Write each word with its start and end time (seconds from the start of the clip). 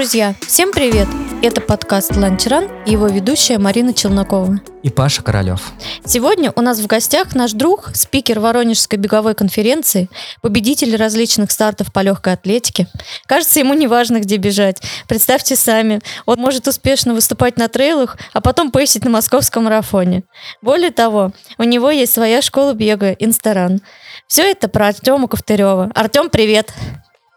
Друзья, 0.00 0.34
всем 0.40 0.72
привет! 0.72 1.06
Это 1.42 1.60
подкаст 1.60 2.16
«Ланчран» 2.16 2.70
и 2.86 2.92
его 2.92 3.06
ведущая 3.08 3.58
Марина 3.58 3.92
Челнокова. 3.92 4.58
И 4.82 4.88
Паша 4.88 5.22
Королев. 5.22 5.60
Сегодня 6.06 6.54
у 6.56 6.62
нас 6.62 6.78
в 6.80 6.86
гостях 6.86 7.34
наш 7.34 7.52
друг, 7.52 7.90
спикер 7.92 8.40
Воронежской 8.40 8.98
беговой 8.98 9.34
конференции, 9.34 10.08
победитель 10.40 10.96
различных 10.96 11.50
стартов 11.50 11.92
по 11.92 12.00
легкой 12.00 12.32
атлетике. 12.32 12.86
Кажется, 13.26 13.58
ему 13.60 13.74
не 13.74 13.86
важно, 13.88 14.20
где 14.20 14.38
бежать. 14.38 14.80
Представьте 15.06 15.54
сами, 15.54 16.00
он 16.24 16.38
может 16.38 16.66
успешно 16.66 17.12
выступать 17.12 17.58
на 17.58 17.68
трейлах, 17.68 18.16
а 18.32 18.40
потом 18.40 18.70
пейсить 18.70 19.04
на 19.04 19.10
московском 19.10 19.64
марафоне. 19.64 20.22
Более 20.62 20.92
того, 20.92 21.32
у 21.58 21.64
него 21.64 21.90
есть 21.90 22.14
своя 22.14 22.40
школа 22.40 22.72
бега 22.72 23.12
«Инстаран». 23.18 23.82
Все 24.26 24.50
это 24.50 24.68
про 24.68 24.88
Артема 24.88 25.28
Ковтырева. 25.28 25.90
Артем, 25.94 26.30
привет! 26.30 26.72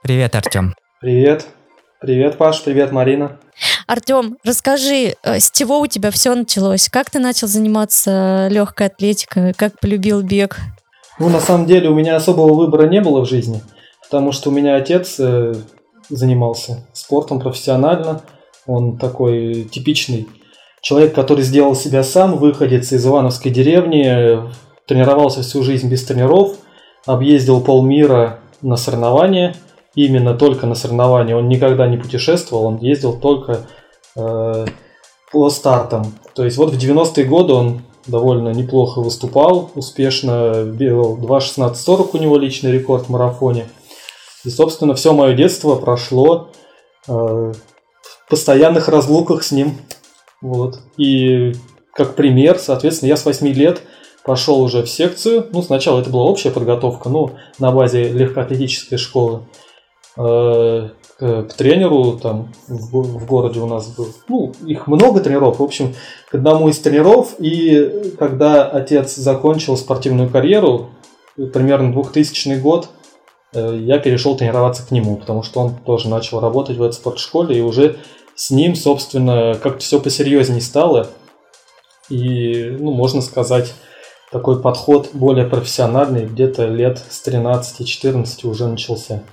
Привет, 0.01 0.33
Артем. 0.33 0.73
Привет. 1.01 1.45
Привет, 2.03 2.37
Паш, 2.37 2.61
привет, 2.61 2.91
Марина. 2.91 3.39
Артем, 3.87 4.35
расскажи, 4.43 5.15
э, 5.23 5.39
с 5.39 5.49
чего 5.51 5.79
у 5.79 5.87
тебя 5.87 6.11
все 6.11 6.35
началось? 6.35 6.89
Как 6.89 7.09
ты 7.09 7.17
начал 7.17 7.47
заниматься 7.47 8.49
легкой 8.51 8.87
атлетикой? 8.87 9.53
Как 9.53 9.79
полюбил 9.79 10.21
бег? 10.21 10.57
Ну, 11.17 11.29
на 11.29 11.39
самом 11.39 11.65
деле, 11.65 11.87
у 11.87 11.95
меня 11.95 12.17
особого 12.17 12.55
выбора 12.55 12.89
не 12.89 12.99
было 12.99 13.21
в 13.21 13.29
жизни, 13.29 13.61
потому 14.01 14.33
что 14.33 14.49
у 14.49 14.51
меня 14.51 14.75
отец 14.75 15.15
э, 15.17 15.53
занимался 16.09 16.85
спортом 16.91 17.39
профессионально. 17.39 18.21
Он 18.67 18.97
такой 18.97 19.63
типичный 19.71 20.27
человек, 20.81 21.15
который 21.15 21.45
сделал 21.45 21.73
себя 21.73 22.03
сам, 22.03 22.35
выходец 22.35 22.91
из 22.91 23.07
Ивановской 23.07 23.49
деревни, 23.49 24.41
тренировался 24.87 25.41
всю 25.41 25.63
жизнь 25.63 25.87
без 25.87 26.03
тренеров, 26.03 26.57
объездил 27.05 27.61
полмира 27.61 28.41
на 28.61 28.75
соревнования– 28.75 29.55
именно 29.95 30.33
только 30.33 30.65
на 30.65 30.75
соревнования. 30.75 31.35
Он 31.35 31.47
никогда 31.47 31.87
не 31.87 31.97
путешествовал, 31.97 32.65
он 32.65 32.77
ездил 32.77 33.13
только 33.19 33.67
э, 34.15 34.65
по 35.31 35.49
стартам. 35.49 36.13
То 36.35 36.45
есть 36.45 36.57
вот 36.57 36.73
в 36.73 36.77
90-е 36.77 37.25
годы 37.25 37.53
он 37.53 37.81
довольно 38.07 38.49
неплохо 38.49 38.99
выступал, 39.01 39.71
успешно 39.75 40.63
бегал 40.65 41.17
2.16.40 41.17 42.09
у 42.13 42.17
него 42.17 42.37
личный 42.37 42.71
рекорд 42.71 43.05
в 43.05 43.09
марафоне. 43.09 43.67
И, 44.43 44.49
собственно, 44.49 44.93
все 44.93 45.13
мое 45.13 45.33
детство 45.33 45.75
прошло 45.75 46.49
э, 47.07 47.11
в 47.11 48.29
постоянных 48.29 48.89
разлуках 48.89 49.43
с 49.43 49.51
ним. 49.51 49.77
Вот. 50.41 50.79
И 50.97 51.53
как 51.93 52.15
пример, 52.15 52.59
соответственно, 52.59 53.09
я 53.09 53.17
с 53.17 53.25
8 53.25 53.47
лет 53.47 53.81
пошел 54.25 54.61
уже 54.61 54.83
в 54.83 54.89
секцию. 54.89 55.47
Ну, 55.51 55.61
сначала 55.61 56.01
это 56.01 56.09
была 56.09 56.25
общая 56.25 56.51
подготовка, 56.51 57.09
ну, 57.09 57.31
на 57.59 57.71
базе 57.71 58.09
легкоатлетической 58.09 58.97
школы. 58.97 59.43
Э, 60.15 60.89
к, 61.17 61.43
к 61.43 61.53
тренеру 61.53 62.19
там 62.21 62.53
в, 62.67 63.01
в 63.01 63.25
городе 63.25 63.59
у 63.59 63.65
нас 63.65 63.87
был. 63.87 64.09
Ну, 64.27 64.53
их 64.65 64.87
много 64.87 65.19
тренеров. 65.21 65.59
В 65.59 65.63
общем, 65.63 65.95
к 66.29 66.35
одному 66.35 66.69
из 66.69 66.79
тренеров. 66.79 67.35
И 67.39 68.13
когда 68.19 68.65
отец 68.65 69.15
закончил 69.15 69.75
спортивную 69.77 70.29
карьеру, 70.29 70.89
примерно 71.35 71.91
2000 71.93 72.59
год, 72.59 72.89
э, 73.53 73.77
я 73.81 73.97
перешел 73.99 74.37
тренироваться 74.37 74.85
к 74.85 74.91
нему, 74.91 75.17
потому 75.17 75.41
что 75.41 75.61
он 75.61 75.75
тоже 75.75 76.09
начал 76.09 76.39
работать 76.39 76.77
в 76.77 76.83
этой 76.83 76.93
спортшколе, 76.93 77.57
и 77.57 77.61
уже 77.61 77.97
с 78.35 78.51
ним, 78.51 78.75
собственно, 78.75 79.57
как-то 79.61 79.79
все 79.79 79.99
посерьезнее 79.99 80.61
стало. 80.61 81.07
И, 82.09 82.75
ну, 82.79 82.91
можно 82.91 83.21
сказать, 83.21 83.73
такой 84.31 84.61
подход 84.61 85.09
более 85.13 85.45
профессиональный, 85.45 86.25
где-то 86.25 86.65
лет 86.65 87.01
с 87.09 87.25
13-14 87.27 88.47
уже 88.47 88.67
начался. 88.67 89.23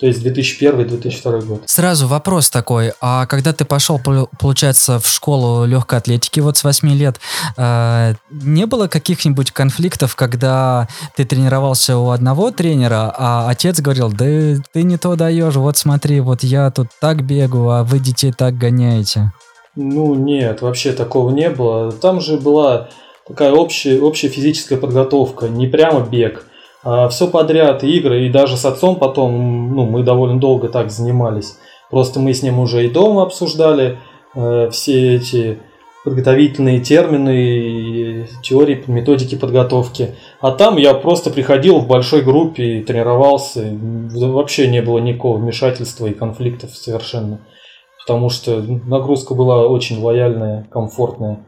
То 0.00 0.06
есть 0.06 0.24
2001-2002 0.24 1.44
год. 1.44 1.62
Сразу 1.66 2.06
вопрос 2.06 2.48
такой. 2.48 2.92
А 3.02 3.26
когда 3.26 3.52
ты 3.52 3.66
пошел, 3.66 4.00
получается, 4.38 4.98
в 4.98 5.06
школу 5.06 5.66
легкой 5.66 5.98
атлетики 5.98 6.40
вот 6.40 6.56
с 6.56 6.64
8 6.64 6.88
лет, 6.94 7.20
э, 7.58 8.14
не 8.30 8.64
было 8.64 8.88
каких-нибудь 8.88 9.50
конфликтов, 9.50 10.16
когда 10.16 10.88
ты 11.16 11.26
тренировался 11.26 11.98
у 11.98 12.08
одного 12.10 12.50
тренера, 12.50 13.14
а 13.14 13.50
отец 13.50 13.80
говорил, 13.80 14.10
да 14.10 14.24
ты 14.72 14.82
не 14.82 14.96
то 14.96 15.16
даешь, 15.16 15.56
вот 15.56 15.76
смотри, 15.76 16.20
вот 16.20 16.42
я 16.42 16.70
тут 16.70 16.86
так 16.98 17.22
бегу, 17.22 17.68
а 17.68 17.84
вы 17.84 17.98
детей 17.98 18.32
так 18.32 18.56
гоняете? 18.56 19.32
Ну 19.76 20.14
нет, 20.14 20.62
вообще 20.62 20.92
такого 20.92 21.30
не 21.30 21.50
было. 21.50 21.92
Там 21.92 22.22
же 22.22 22.38
была 22.38 22.88
такая 23.28 23.52
общая, 23.52 24.00
общая 24.00 24.28
физическая 24.28 24.78
подготовка, 24.78 25.48
не 25.48 25.66
прямо 25.66 26.00
бег. 26.00 26.46
А 26.82 27.08
все 27.08 27.28
подряд, 27.28 27.84
игры, 27.84 28.26
и 28.26 28.30
даже 28.30 28.56
с 28.56 28.64
отцом 28.64 28.96
потом, 28.96 29.74
ну, 29.74 29.84
мы 29.86 30.02
довольно 30.02 30.40
долго 30.40 30.68
так 30.68 30.90
занимались. 30.90 31.58
Просто 31.90 32.20
мы 32.20 32.32
с 32.32 32.42
ним 32.42 32.58
уже 32.58 32.86
и 32.86 32.90
дома 32.90 33.22
обсуждали 33.22 33.98
э, 34.34 34.70
все 34.70 35.16
эти 35.16 35.58
подготовительные 36.04 36.80
термины, 36.80 38.26
теории, 38.42 38.82
методики 38.86 39.34
подготовки. 39.34 40.14
А 40.40 40.52
там 40.52 40.76
я 40.78 40.94
просто 40.94 41.30
приходил 41.30 41.80
в 41.80 41.86
большой 41.86 42.22
группе 42.22 42.78
и 42.78 42.82
тренировался. 42.82 43.68
Вообще 43.72 44.68
не 44.68 44.80
было 44.80 44.98
никакого 44.98 45.36
вмешательства 45.36 46.06
и 46.06 46.14
конфликтов 46.14 46.74
совершенно. 46.74 47.40
Потому 48.06 48.30
что 48.30 48.62
нагрузка 48.62 49.34
была 49.34 49.66
очень 49.66 50.00
лояльная, 50.02 50.66
комфортная. 50.70 51.44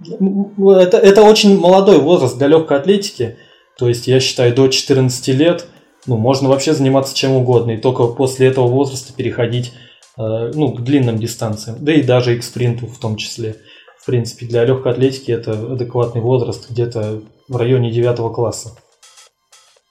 Это, 0.00 0.96
это 0.96 1.22
очень 1.22 1.60
молодой 1.60 1.98
возраст 1.98 2.38
для 2.38 2.46
легкой 2.46 2.78
атлетики. 2.78 3.36
То 3.78 3.88
есть, 3.88 4.06
я 4.06 4.20
считаю, 4.20 4.54
до 4.54 4.68
14 4.68 5.28
лет 5.28 5.66
ну, 6.06 6.16
можно 6.16 6.48
вообще 6.48 6.74
заниматься 6.74 7.14
чем 7.14 7.32
угодно, 7.32 7.72
и 7.72 7.80
только 7.80 8.06
после 8.06 8.48
этого 8.48 8.66
возраста 8.66 9.12
переходить 9.12 9.72
э, 10.18 10.50
ну, 10.54 10.72
к 10.72 10.82
длинным 10.82 11.18
дистанциям, 11.18 11.76
да 11.80 11.92
и 11.92 12.02
даже 12.02 12.34
и 12.34 12.38
к 12.38 12.44
спринту 12.44 12.86
в 12.86 12.98
том 12.98 13.16
числе. 13.16 13.56
В 13.98 14.06
принципе, 14.06 14.46
для 14.46 14.64
легкой 14.64 14.92
атлетики 14.92 15.30
это 15.30 15.52
адекватный 15.52 16.20
возраст 16.20 16.68
где-то 16.68 17.22
в 17.48 17.56
районе 17.56 17.92
9 17.92 18.34
класса. 18.34 18.76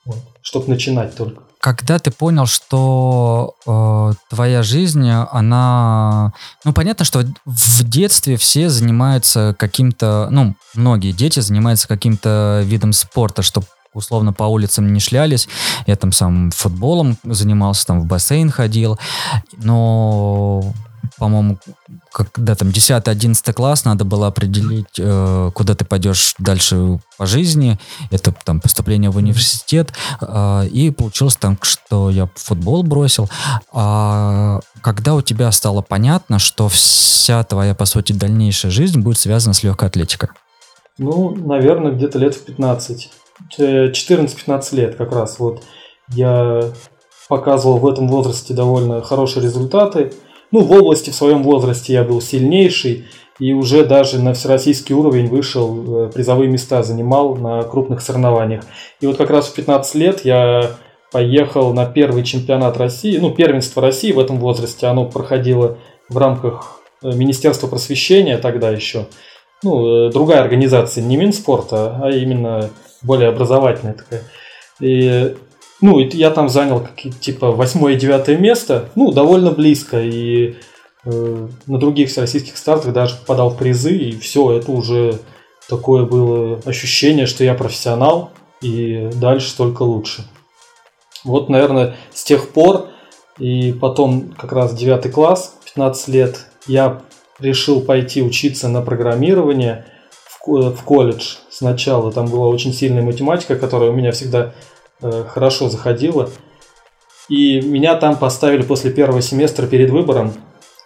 Вот. 0.05 0.17
Чтобы 0.41 0.67
начинать 0.67 1.15
только. 1.15 1.43
Когда 1.61 1.99
ты 1.99 2.09
понял, 2.09 2.47
что 2.47 3.55
э, 3.67 4.13
твоя 4.31 4.63
жизнь, 4.63 5.07
она... 5.09 6.33
Ну, 6.65 6.73
понятно, 6.73 7.05
что 7.05 7.23
в 7.45 7.83
детстве 7.83 8.35
все 8.35 8.69
занимаются 8.69 9.55
каким-то... 9.59 10.27
Ну, 10.31 10.55
многие 10.73 11.11
дети 11.11 11.39
занимаются 11.39 11.87
каким-то 11.87 12.63
видом 12.65 12.93
спорта, 12.93 13.43
чтобы 13.43 13.67
условно 13.93 14.33
по 14.33 14.43
улицам 14.43 14.91
не 14.91 14.99
шлялись. 14.99 15.47
Я 15.85 15.95
там 15.97 16.11
сам 16.11 16.49
футболом 16.49 17.17
занимался, 17.23 17.85
там 17.85 18.01
в 18.01 18.05
бассейн 18.05 18.49
ходил. 18.49 18.99
Но 19.57 20.73
по-моему, 21.17 21.57
когда 22.11 22.55
там 22.55 22.69
10-11 22.69 23.53
класс, 23.53 23.85
надо 23.85 24.05
было 24.05 24.27
определить, 24.27 24.99
э, 24.99 25.51
куда 25.53 25.75
ты 25.75 25.85
пойдешь 25.85 26.35
дальше 26.37 26.99
по 27.17 27.25
жизни. 27.25 27.79
Это 28.09 28.33
там 28.43 28.59
поступление 28.59 29.09
в 29.09 29.17
университет. 29.17 29.93
Э, 30.21 30.65
и 30.67 30.91
получилось 30.91 31.35
там, 31.35 31.57
что 31.61 32.09
я 32.09 32.29
футбол 32.35 32.83
бросил. 32.83 33.29
А 33.71 34.59
когда 34.81 35.15
у 35.15 35.21
тебя 35.21 35.51
стало 35.51 35.81
понятно, 35.81 36.39
что 36.39 36.69
вся 36.69 37.43
твоя, 37.43 37.75
по 37.75 37.85
сути, 37.85 38.13
дальнейшая 38.13 38.71
жизнь 38.71 38.99
будет 39.01 39.17
связана 39.17 39.53
с 39.53 39.63
легкой 39.63 39.89
атлетикой? 39.89 40.29
Ну, 40.97 41.35
наверное, 41.35 41.91
где-то 41.91 42.19
лет 42.19 42.35
в 42.35 42.45
15. 42.45 43.11
14-15 43.57 44.75
лет 44.75 44.95
как 44.95 45.11
раз. 45.13 45.39
Вот 45.39 45.63
я 46.09 46.71
показывал 47.27 47.77
в 47.77 47.87
этом 47.87 48.07
возрасте 48.07 48.53
довольно 48.53 49.01
хорошие 49.01 49.43
результаты 49.43 50.13
ну, 50.51 50.61
в 50.61 50.71
области 50.71 51.09
в 51.09 51.15
своем 51.15 51.43
возрасте 51.43 51.93
я 51.93 52.03
был 52.03 52.21
сильнейший 52.21 53.05
и 53.39 53.53
уже 53.53 53.85
даже 53.85 54.21
на 54.21 54.33
всероссийский 54.33 54.93
уровень 54.93 55.27
вышел, 55.27 56.05
э, 56.05 56.11
призовые 56.11 56.49
места 56.49 56.83
занимал 56.83 57.35
на 57.35 57.63
крупных 57.63 58.01
соревнованиях. 58.01 58.63
И 58.99 59.07
вот 59.07 59.17
как 59.17 59.31
раз 59.31 59.47
в 59.47 59.55
15 59.55 59.95
лет 59.95 60.25
я 60.25 60.71
поехал 61.11 61.73
на 61.73 61.85
первый 61.85 62.23
чемпионат 62.23 62.77
России, 62.77 63.17
ну, 63.17 63.31
первенство 63.31 63.81
России 63.81 64.11
в 64.11 64.19
этом 64.19 64.37
возрасте, 64.37 64.87
оно 64.87 65.05
проходило 65.05 65.77
в 66.07 66.17
рамках 66.17 66.81
э, 67.01 67.11
Министерства 67.13 67.67
просвещения 67.67 68.37
тогда 68.37 68.69
еще. 68.69 69.07
Ну, 69.63 70.07
э, 70.07 70.11
другая 70.11 70.41
организация, 70.41 71.03
не 71.03 71.17
Минспорта, 71.17 71.99
а 72.01 72.09
именно 72.11 72.69
более 73.01 73.29
образовательная 73.29 73.93
такая. 73.93 74.21
И 74.79 75.35
ну, 75.81 75.99
я 75.99 76.29
там 76.31 76.47
занял 76.49 76.87
типа 77.19 77.51
восьмое 77.51 77.93
и 77.93 77.97
девятое 77.97 78.37
место, 78.37 78.89
ну, 78.95 79.11
довольно 79.11 79.51
близко, 79.51 80.01
и 80.01 80.55
э, 81.03 81.47
на 81.65 81.77
других 81.77 82.09
всероссийских 82.09 82.57
стартах 82.57 82.93
даже 82.93 83.15
попадал 83.15 83.49
в 83.49 83.57
призы, 83.57 83.95
и 83.95 84.17
все, 84.17 84.51
это 84.51 84.71
уже 84.71 85.19
такое 85.67 86.05
было 86.05 86.59
ощущение, 86.65 87.25
что 87.25 87.43
я 87.43 87.53
профессионал, 87.53 88.31
и 88.61 89.09
дальше 89.15 89.55
только 89.57 89.83
лучше. 89.83 90.23
Вот, 91.23 91.49
наверное, 91.49 91.95
с 92.13 92.23
тех 92.23 92.49
пор, 92.49 92.87
и 93.37 93.73
потом 93.73 94.33
как 94.37 94.51
раз 94.53 94.73
девятый 94.73 95.11
класс, 95.11 95.55
15 95.65 96.07
лет, 96.09 96.45
я 96.67 97.01
решил 97.39 97.81
пойти 97.81 98.21
учиться 98.21 98.67
на 98.69 98.81
программирование 98.81 99.85
в, 100.45 100.83
колледж 100.83 101.35
сначала. 101.49 102.11
Там 102.11 102.27
была 102.27 102.47
очень 102.47 102.73
сильная 102.73 103.03
математика, 103.03 103.55
которая 103.55 103.89
у 103.91 103.93
меня 103.93 104.11
всегда 104.11 104.53
хорошо 105.01 105.69
заходила. 105.69 106.29
И 107.31 107.61
меня 107.61 107.95
там 107.95 108.17
поставили 108.17 108.61
после 108.61 108.91
первого 108.91 109.21
семестра 109.21 109.65
перед 109.65 109.89
выбором. 109.89 110.33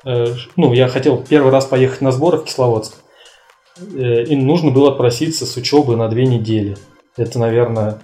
Э, 0.06 0.28
ну, 0.56 0.74
я 0.74 0.88
хотел 0.88 1.18
первый 1.18 1.52
раз 1.52 1.66
поехать 1.66 2.02
на 2.02 2.12
сборы 2.12 2.38
в 2.38 2.44
Кисловодск. 2.44 2.98
Э, 3.78 4.24
и 4.24 4.36
нужно 4.36 4.70
было 4.70 4.92
проситься 4.92 5.46
с 5.46 5.58
учебы 5.58 5.96
на 5.96 6.08
две 6.08 6.26
недели. 6.26 6.78
Это, 7.18 7.40
наверное, 7.40 8.00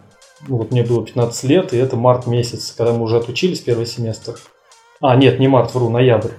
ну, 0.47 0.57
вот 0.57 0.71
мне 0.71 0.83
было 0.83 1.05
15 1.05 1.43
лет, 1.43 1.73
и 1.73 1.77
это 1.77 1.95
март 1.95 2.25
месяц, 2.25 2.73
когда 2.75 2.93
мы 2.93 3.03
уже 3.03 3.17
отучились 3.17 3.59
первый 3.59 3.85
семестр. 3.85 4.35
А, 5.01 5.15
нет, 5.15 5.39
не 5.39 5.47
март, 5.47 5.75
вру, 5.75 5.89
ноябрь. 5.89 6.31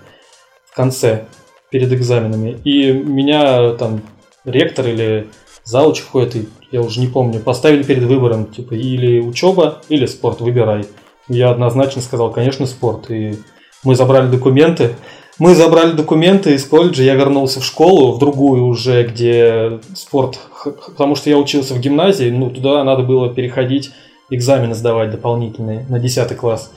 В 0.65 0.75
конце, 0.75 1.27
перед 1.71 1.93
экзаменами. 1.93 2.61
И 2.65 2.93
меня 2.93 3.75
там 3.75 4.03
ректор 4.45 4.89
или 4.89 5.29
зауч 5.63 6.03
какой-то, 6.03 6.39
я 6.73 6.81
уже 6.81 7.01
не 7.01 7.07
помню, 7.07 7.39
поставили 7.41 7.83
перед 7.83 8.05
выбором, 8.05 8.47
типа, 8.47 8.75
или 8.75 9.21
учеба, 9.21 9.83
или 9.89 10.07
спорт, 10.07 10.41
выбирай. 10.41 10.87
Я 11.29 11.51
однозначно 11.51 12.03
сказал, 12.03 12.33
конечно, 12.33 12.67
спорт. 12.67 13.11
И 13.11 13.37
мы 13.85 13.95
забрали 13.95 14.31
документы. 14.31 14.97
Мы 15.39 15.55
забрали 15.55 15.93
документы 15.93 16.55
из 16.55 16.65
колледжа, 16.65 17.03
я 17.03 17.15
вернулся 17.15 17.61
в 17.61 17.65
школу, 17.65 18.13
в 18.13 18.19
другую 18.19 18.67
уже, 18.67 19.07
где 19.07 19.81
спорт, 19.95 20.39
потому 20.87 21.15
что 21.15 21.31
я 21.31 21.39
учился 21.39 21.75
в 21.75 21.81
гимназии, 21.81 22.31
ну, 22.31 22.51
туда 22.51 22.85
надо 22.85 23.03
было 23.03 23.33
переходить, 23.33 23.93
экзамены 24.31 24.75
сдавать 24.75 25.11
дополнительные 25.11 25.87
на 25.89 25.99
10 25.99 26.37
класс. 26.37 26.73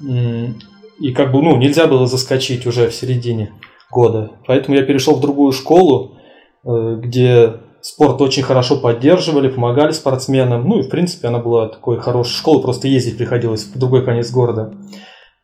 И 0.00 1.12
как 1.12 1.32
бы, 1.32 1.42
ну, 1.42 1.56
нельзя 1.56 1.86
было 1.86 2.06
заскочить 2.06 2.66
уже 2.66 2.88
в 2.88 2.94
середине 2.94 3.52
года. 3.90 4.30
Поэтому 4.46 4.76
я 4.76 4.84
перешел 4.84 5.16
в 5.16 5.20
другую 5.20 5.52
школу, 5.52 6.16
э, 6.64 7.00
где 7.02 7.54
спорт 7.82 8.20
очень 8.20 8.42
хорошо 8.42 8.76
поддерживали, 8.76 9.48
помогали 9.48 9.90
спортсменам. 9.90 10.66
Ну 10.66 10.78
и, 10.78 10.82
в 10.82 10.88
принципе, 10.88 11.28
она 11.28 11.38
была 11.38 11.68
такой 11.68 11.98
хорошей 11.98 12.34
школой, 12.34 12.62
просто 12.62 12.88
ездить 12.88 13.18
приходилось 13.18 13.64
в 13.64 13.78
другой 13.78 14.04
конец 14.04 14.30
города. 14.30 14.72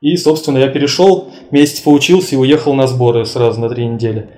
И, 0.00 0.16
собственно, 0.16 0.58
я 0.58 0.68
перешел, 0.68 1.28
месяц 1.50 1.80
поучился 1.80 2.36
и 2.36 2.38
уехал 2.38 2.72
на 2.72 2.86
сборы 2.86 3.26
сразу 3.26 3.60
на 3.60 3.68
три 3.68 3.86
недели. 3.86 4.30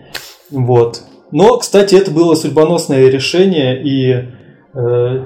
Вот. 0.50 1.02
Но, 1.31 1.58
кстати, 1.58 1.94
это 1.94 2.11
было 2.11 2.35
судьбоносное 2.35 3.08
решение, 3.08 3.81
и 3.82 4.29
э, 4.75 5.25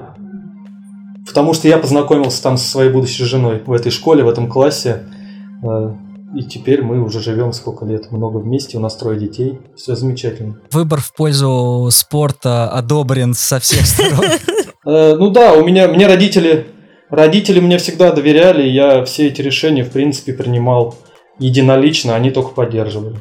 потому 1.25 1.53
что 1.53 1.67
я 1.69 1.77
познакомился 1.77 2.43
там 2.43 2.57
со 2.57 2.67
своей 2.67 2.91
будущей 2.91 3.23
женой 3.23 3.63
в 3.65 3.71
этой 3.71 3.91
школе, 3.91 4.23
в 4.23 4.29
этом 4.29 4.49
классе. 4.49 5.03
Э, 5.63 5.95
и 6.35 6.43
теперь 6.43 6.83
мы 6.83 7.01
уже 7.01 7.21
живем 7.21 7.53
сколько 7.53 7.85
лет, 7.85 8.11
много 8.11 8.37
вместе, 8.39 8.77
у 8.77 8.81
нас 8.81 8.95
трое 8.97 9.17
детей, 9.17 9.59
все 9.77 9.95
замечательно. 9.95 10.59
Выбор 10.71 10.99
в 10.99 11.13
пользу 11.13 11.87
спорта 11.91 12.69
одобрен 12.69 13.33
со 13.33 13.59
всех 13.59 13.85
сторон. 13.85 14.25
Э, 14.87 15.15
ну 15.15 15.31
да, 15.31 15.53
у 15.53 15.65
меня, 15.65 15.87
мне 15.87 16.05
родители, 16.05 16.67
родители 17.09 17.59
мне 17.59 17.79
всегда 17.79 18.11
доверяли, 18.11 18.61
я 18.67 19.03
все 19.03 19.29
эти 19.29 19.41
решения, 19.41 19.83
в 19.83 19.89
принципе, 19.89 20.31
принимал 20.31 20.93
единолично, 21.39 22.15
они 22.15 22.29
только 22.29 22.51
поддерживали. 22.51 23.15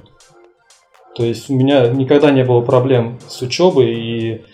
То 1.16 1.24
есть 1.24 1.48
у 1.48 1.54
меня 1.54 1.88
никогда 1.88 2.30
не 2.32 2.44
было 2.44 2.60
проблем 2.60 3.18
с 3.26 3.40
учебой, 3.40 3.94
и 3.94 4.44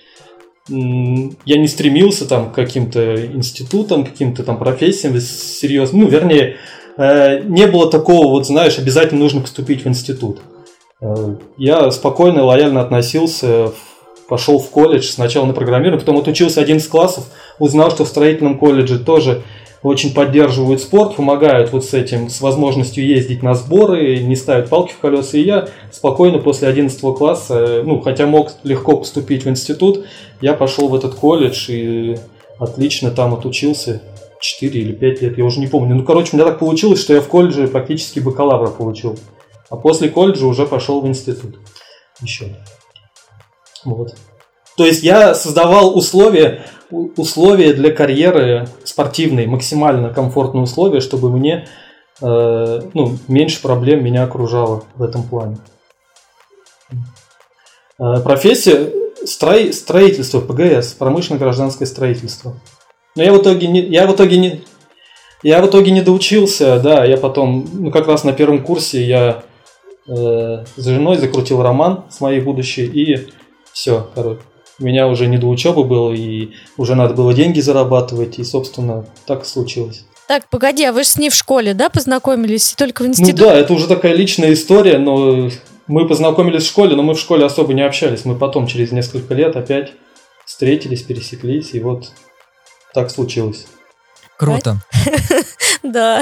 я 0.68 1.58
не 1.58 1.66
стремился 1.66 2.28
там 2.28 2.52
к 2.52 2.54
каким-то 2.54 3.26
институтам, 3.26 4.04
каким-то 4.04 4.44
там 4.44 4.56
профессиям 4.56 5.18
серьезным. 5.18 6.02
Ну, 6.02 6.08
вернее, 6.08 6.58
Э, 7.00 7.40
не 7.44 7.66
было 7.66 7.90
такого, 7.90 8.28
вот 8.28 8.46
знаешь, 8.46 8.78
обязательно 8.78 9.20
нужно 9.20 9.40
поступить 9.40 9.84
в 9.84 9.88
институт. 9.88 10.40
Э, 11.00 11.36
я 11.56 11.90
спокойно 11.90 12.44
лояльно 12.44 12.82
относился, 12.82 13.72
пошел 14.28 14.58
в 14.58 14.68
колледж, 14.68 15.04
сначала 15.04 15.46
на 15.46 15.54
программирование, 15.54 15.98
потом 15.98 16.18
отучился 16.18 16.60
11 16.60 16.90
классов, 16.90 17.24
узнал, 17.58 17.90
что 17.90 18.04
в 18.04 18.08
строительном 18.08 18.58
колледже 18.58 18.98
тоже 18.98 19.42
очень 19.82 20.12
поддерживают 20.12 20.82
спорт, 20.82 21.16
помогают 21.16 21.72
вот 21.72 21.86
с 21.86 21.94
этим, 21.94 22.28
с 22.28 22.42
возможностью 22.42 23.06
ездить 23.06 23.42
на 23.42 23.54
сборы, 23.54 24.18
не 24.18 24.36
ставят 24.36 24.68
палки 24.68 24.92
в 24.92 24.98
колеса. 24.98 25.38
И 25.38 25.42
я 25.42 25.68
спокойно 25.90 26.38
после 26.38 26.68
11 26.68 27.00
класса, 27.16 27.82
ну, 27.82 27.98
хотя 28.02 28.26
мог 28.26 28.52
легко 28.62 28.98
поступить 28.98 29.46
в 29.46 29.48
институт, 29.48 30.04
я 30.42 30.52
пошел 30.52 30.88
в 30.88 30.94
этот 30.94 31.14
колледж 31.14 31.70
и 31.70 32.18
отлично 32.58 33.10
там 33.10 33.32
отучился. 33.32 34.02
4 34.40 34.80
или 34.80 34.92
5 34.92 35.22
лет, 35.22 35.38
я 35.38 35.44
уже 35.44 35.60
не 35.60 35.66
помню. 35.66 35.94
Ну, 35.94 36.04
короче, 36.04 36.30
у 36.32 36.36
меня 36.36 36.46
так 36.46 36.58
получилось, 36.58 37.00
что 37.00 37.14
я 37.14 37.20
в 37.20 37.28
колледже 37.28 37.68
практически 37.68 38.20
бакалавра 38.20 38.70
получил. 38.70 39.18
А 39.68 39.76
после 39.76 40.08
колледжа 40.08 40.46
уже 40.46 40.66
пошел 40.66 41.00
в 41.00 41.06
институт. 41.06 41.58
Еще. 42.20 42.56
Вот. 43.84 44.14
То 44.76 44.84
есть 44.84 45.02
я 45.02 45.34
создавал 45.34 45.96
условия, 45.96 46.64
условия 46.90 47.72
для 47.72 47.92
карьеры 47.92 48.68
спортивной, 48.84 49.46
максимально 49.46 50.12
комфортные 50.12 50.62
условия, 50.62 51.00
чтобы 51.00 51.30
мне 51.30 51.68
э, 52.20 52.80
ну, 52.94 53.18
меньше 53.28 53.62
проблем 53.62 54.02
меня 54.02 54.24
окружало 54.24 54.84
в 54.94 55.02
этом 55.02 55.22
плане. 55.22 55.58
Э, 57.98 58.20
профессия 58.20 58.90
строи, 59.24 59.70
строительство, 59.72 60.40
ПГС, 60.40 60.94
промышленно-гражданское 60.94 61.86
строительство. 61.86 62.54
Но 63.16 63.22
я 63.22 63.32
в 63.32 63.40
итоге 63.40 63.66
не, 63.66 63.80
я 63.80 64.06
в 64.06 64.14
итоге 64.14 64.38
не, 64.38 64.62
я 65.42 65.62
в 65.62 65.66
итоге 65.66 65.90
не 65.90 66.02
доучился, 66.02 66.78
да, 66.78 67.04
я 67.04 67.16
потом, 67.16 67.68
ну 67.72 67.90
как 67.90 68.06
раз 68.06 68.24
на 68.24 68.32
первом 68.32 68.62
курсе 68.62 69.04
я 69.04 69.42
э, 70.06 70.64
с 70.76 70.84
женой 70.84 71.16
закрутил 71.16 71.62
роман 71.62 72.04
с 72.10 72.20
моей 72.20 72.40
будущей 72.40 72.84
и 72.86 73.28
все, 73.72 74.08
короче. 74.14 74.40
У 74.78 74.84
меня 74.84 75.08
уже 75.08 75.26
не 75.26 75.36
до 75.36 75.46
учебы 75.46 75.84
было, 75.84 76.12
и 76.12 76.52
уже 76.78 76.94
надо 76.94 77.12
было 77.12 77.34
деньги 77.34 77.60
зарабатывать, 77.60 78.38
и, 78.38 78.44
собственно, 78.44 79.04
так 79.26 79.42
и 79.42 79.46
случилось. 79.46 80.06
Так, 80.26 80.48
погоди, 80.48 80.84
а 80.84 80.92
вы 80.92 81.02
же 81.02 81.08
с 81.10 81.18
ней 81.18 81.28
в 81.28 81.34
школе, 81.34 81.74
да, 81.74 81.90
познакомились, 81.90 82.72
и 82.72 82.76
только 82.76 83.02
в 83.02 83.06
институте? 83.06 83.42
Ну 83.42 83.48
да, 83.48 83.54
это 83.54 83.74
уже 83.74 83.88
такая 83.88 84.14
личная 84.14 84.54
история, 84.54 84.96
но 84.96 85.50
мы 85.86 86.08
познакомились 86.08 86.62
в 86.62 86.68
школе, 86.68 86.96
но 86.96 87.02
мы 87.02 87.14
в 87.14 87.18
школе 87.18 87.44
особо 87.44 87.74
не 87.74 87.82
общались. 87.82 88.24
Мы 88.24 88.36
потом, 88.36 88.66
через 88.66 88.90
несколько 88.92 89.34
лет, 89.34 89.56
опять 89.56 89.92
встретились, 90.46 91.02
пересеклись, 91.02 91.74
и 91.74 91.80
вот 91.80 92.12
так 92.94 93.10
случилось. 93.10 93.66
Круто. 94.36 94.78
Да. 95.82 96.20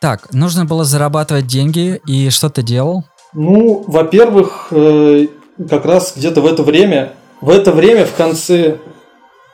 Так, 0.00 0.32
нужно 0.32 0.64
было 0.64 0.82
зарабатывать 0.82 1.46
деньги, 1.46 2.00
и 2.04 2.30
что 2.30 2.50
ты 2.50 2.62
делал? 2.62 3.04
Ну, 3.32 3.84
во-первых, 3.86 4.68
э, 4.72 5.28
как 5.70 5.86
раз 5.86 6.14
где-то 6.16 6.40
в 6.40 6.46
это 6.46 6.64
время, 6.64 7.12
в 7.40 7.48
это 7.48 7.70
время 7.70 8.04
в 8.04 8.14
конце 8.14 8.78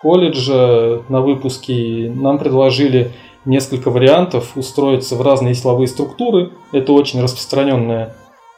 колледжа 0.00 1.02
на 1.08 1.20
выпуске 1.20 2.10
нам 2.14 2.38
предложили 2.38 3.12
несколько 3.44 3.90
вариантов 3.90 4.56
устроиться 4.56 5.16
в 5.16 5.22
разные 5.22 5.54
силовые 5.54 5.88
структуры. 5.88 6.50
Это 6.72 6.92
очень 6.92 7.22
распространенная 7.22 8.14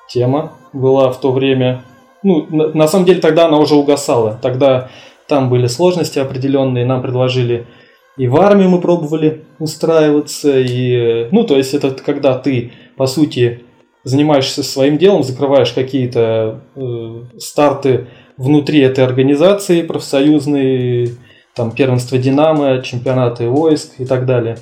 тема 0.08 0.52
была 0.72 1.10
в 1.10 1.20
то 1.20 1.32
время. 1.32 1.82
Ну, 2.22 2.46
на, 2.50 2.68
на 2.68 2.88
самом 2.88 3.06
деле 3.06 3.20
тогда 3.20 3.46
она 3.46 3.58
уже 3.58 3.74
угасала. 3.74 4.38
Тогда 4.40 4.88
там 5.26 5.48
были 5.48 5.66
сложности 5.66 6.18
определенные, 6.18 6.84
нам 6.84 7.02
предложили 7.02 7.66
и 8.20 8.28
в 8.28 8.36
армию 8.36 8.68
мы 8.68 8.82
пробовали 8.82 9.46
устраиваться, 9.58 10.58
и, 10.58 11.28
ну, 11.32 11.44
то 11.44 11.56
есть 11.56 11.72
это 11.72 11.90
когда 11.92 12.36
ты, 12.36 12.70
по 12.98 13.06
сути, 13.06 13.62
занимаешься 14.04 14.62
своим 14.62 14.98
делом, 14.98 15.22
закрываешь 15.22 15.72
какие-то 15.72 16.60
э, 16.76 17.22
старты 17.38 18.08
внутри 18.36 18.80
этой 18.80 19.04
организации 19.04 19.80
профсоюзные, 19.80 21.16
там 21.54 21.70
первенство 21.70 22.18
Динамо, 22.18 22.82
чемпионаты 22.82 23.48
войск 23.48 23.92
и 23.96 24.04
так 24.04 24.26
далее. 24.26 24.58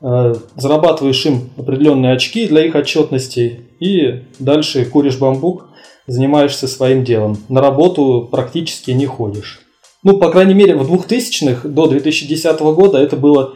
Э, 0.00 0.34
зарабатываешь 0.56 1.24
им 1.24 1.50
определенные 1.56 2.14
очки 2.14 2.48
для 2.48 2.66
их 2.66 2.74
отчетности 2.74 3.60
и 3.78 4.24
дальше 4.40 4.84
куришь 4.84 5.18
бамбук, 5.18 5.68
занимаешься 6.08 6.66
своим 6.66 7.04
делом. 7.04 7.38
На 7.48 7.60
работу 7.60 8.28
практически 8.28 8.90
не 8.90 9.06
ходишь 9.06 9.60
ну, 10.04 10.18
по 10.18 10.30
крайней 10.30 10.54
мере, 10.54 10.76
в 10.76 10.92
2000-х 10.92 11.68
до 11.68 11.88
2010 11.88 12.60
года 12.60 12.98
это 12.98 13.16
было 13.16 13.54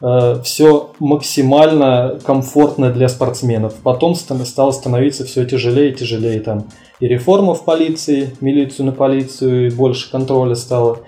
э, 0.00 0.40
все 0.42 0.92
максимально 0.98 2.18
комфортно 2.24 2.90
для 2.90 3.08
спортсменов. 3.08 3.74
Потом 3.82 4.14
стало 4.14 4.70
становиться 4.70 5.24
все 5.24 5.44
тяжелее 5.44 5.90
и 5.90 5.94
тяжелее. 5.94 6.40
Там 6.40 6.68
и 7.00 7.06
реформа 7.06 7.54
в 7.54 7.64
полиции, 7.64 8.34
милицию 8.40 8.86
на 8.86 8.92
полицию, 8.92 9.66
и 9.66 9.70
больше 9.70 10.10
контроля 10.10 10.54
стало. 10.54 11.00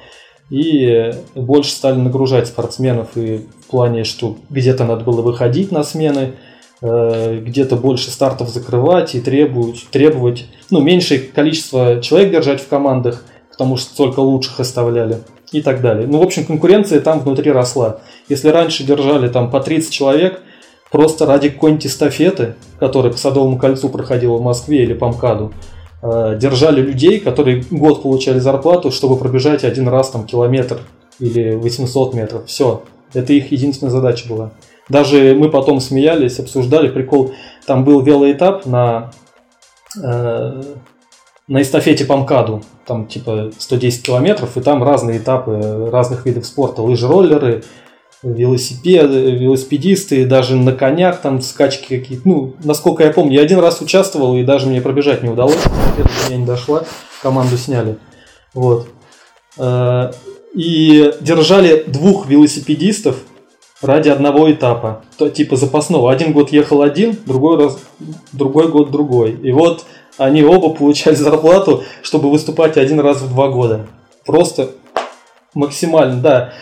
И 0.50 1.10
больше 1.34 1.70
стали 1.70 1.96
нагружать 1.96 2.46
спортсменов 2.46 3.16
и 3.16 3.38
в 3.38 3.70
плане, 3.70 4.04
что 4.04 4.36
где-то 4.50 4.84
надо 4.84 5.04
было 5.04 5.22
выходить 5.22 5.72
на 5.72 5.82
смены, 5.84 6.34
э, 6.82 7.38
где-то 7.38 7.76
больше 7.76 8.10
стартов 8.10 8.50
закрывать 8.50 9.14
и 9.14 9.20
требовать, 9.22 9.86
требовать 9.90 10.44
ну, 10.70 10.82
меньшее 10.82 11.18
количество 11.20 12.02
человек 12.02 12.30
держать 12.30 12.60
в 12.60 12.68
командах– 12.68 13.24
потому 13.56 13.78
что 13.78 13.96
только 13.96 14.20
лучших 14.20 14.60
оставляли 14.60 15.20
и 15.50 15.62
так 15.62 15.80
далее. 15.80 16.06
Ну, 16.06 16.18
в 16.18 16.22
общем, 16.22 16.44
конкуренция 16.44 17.00
там 17.00 17.20
внутри 17.20 17.50
росла. 17.50 18.00
Если 18.28 18.48
раньше 18.48 18.84
держали 18.84 19.28
там 19.28 19.50
по 19.50 19.60
30 19.60 19.90
человек, 19.90 20.42
просто 20.90 21.24
ради 21.24 21.48
какой-нибудь 21.48 21.86
эстафеты, 21.86 22.56
которая 22.78 23.12
по 23.12 23.18
Садовому 23.18 23.58
кольцу 23.58 23.88
проходила 23.88 24.36
в 24.36 24.42
Москве 24.42 24.82
или 24.82 24.92
по 24.92 25.08
МКАДу, 25.08 25.54
э, 26.02 26.36
держали 26.38 26.82
людей, 26.82 27.18
которые 27.18 27.64
год 27.70 28.02
получали 28.02 28.40
зарплату, 28.40 28.90
чтобы 28.90 29.16
пробежать 29.16 29.64
один 29.64 29.88
раз 29.88 30.10
там 30.10 30.26
километр 30.26 30.80
или 31.18 31.54
800 31.54 32.12
метров. 32.14 32.46
Все. 32.46 32.82
Это 33.14 33.32
их 33.32 33.52
единственная 33.52 33.90
задача 33.90 34.28
была. 34.28 34.52
Даже 34.90 35.34
мы 35.34 35.50
потом 35.50 35.80
смеялись, 35.80 36.38
обсуждали 36.38 36.88
прикол. 36.88 37.32
Там 37.66 37.84
был 37.84 38.02
велоэтап 38.02 38.66
на, 38.66 39.12
э, 40.02 40.62
на 41.48 41.62
эстафете 41.62 42.04
по 42.04 42.16
МКАДу. 42.16 42.62
Там 42.86 43.06
типа 43.06 43.50
110 43.58 44.02
километров, 44.02 44.56
и 44.56 44.60
там 44.60 44.82
разные 44.82 45.18
этапы 45.18 45.88
разных 45.90 46.26
видов 46.26 46.46
спорта. 46.46 46.82
Лыжи-роллеры, 46.82 47.64
велосипеды, 48.22 49.32
велосипедисты, 49.32 50.26
даже 50.26 50.56
на 50.56 50.72
конях 50.72 51.20
там 51.20 51.40
скачки 51.40 51.98
какие-то. 51.98 52.28
Ну, 52.28 52.54
насколько 52.64 53.04
я 53.04 53.12
помню, 53.12 53.36
я 53.36 53.42
один 53.42 53.60
раз 53.60 53.80
участвовал, 53.80 54.36
и 54.36 54.42
даже 54.42 54.66
мне 54.66 54.80
пробежать 54.80 55.22
не 55.22 55.28
удалось. 55.28 55.58
Меня 56.28 56.38
не 56.38 56.46
дошла, 56.46 56.84
команду 57.22 57.56
сняли. 57.56 57.98
Вот. 58.54 58.88
Э, 59.58 60.12
и 60.54 61.12
держали 61.20 61.84
двух 61.86 62.26
велосипедистов 62.26 63.16
ради 63.82 64.08
одного 64.08 64.50
этапа, 64.50 65.04
то, 65.18 65.28
типа 65.28 65.56
запасного. 65.56 66.10
Один 66.10 66.32
год 66.32 66.50
ехал 66.50 66.82
один, 66.82 67.16
другой, 67.26 67.58
раз, 67.58 67.78
другой 68.32 68.68
год 68.68 68.90
другой. 68.90 69.32
И 69.32 69.52
вот 69.52 69.84
они 70.18 70.42
оба 70.42 70.70
получали 70.70 71.14
зарплату, 71.14 71.84
чтобы 72.02 72.30
выступать 72.30 72.76
один 72.76 73.00
раз 73.00 73.20
в 73.20 73.28
два 73.28 73.48
года. 73.48 73.86
Просто 74.24 74.70
максимально, 75.54 76.20
да. 76.20 76.52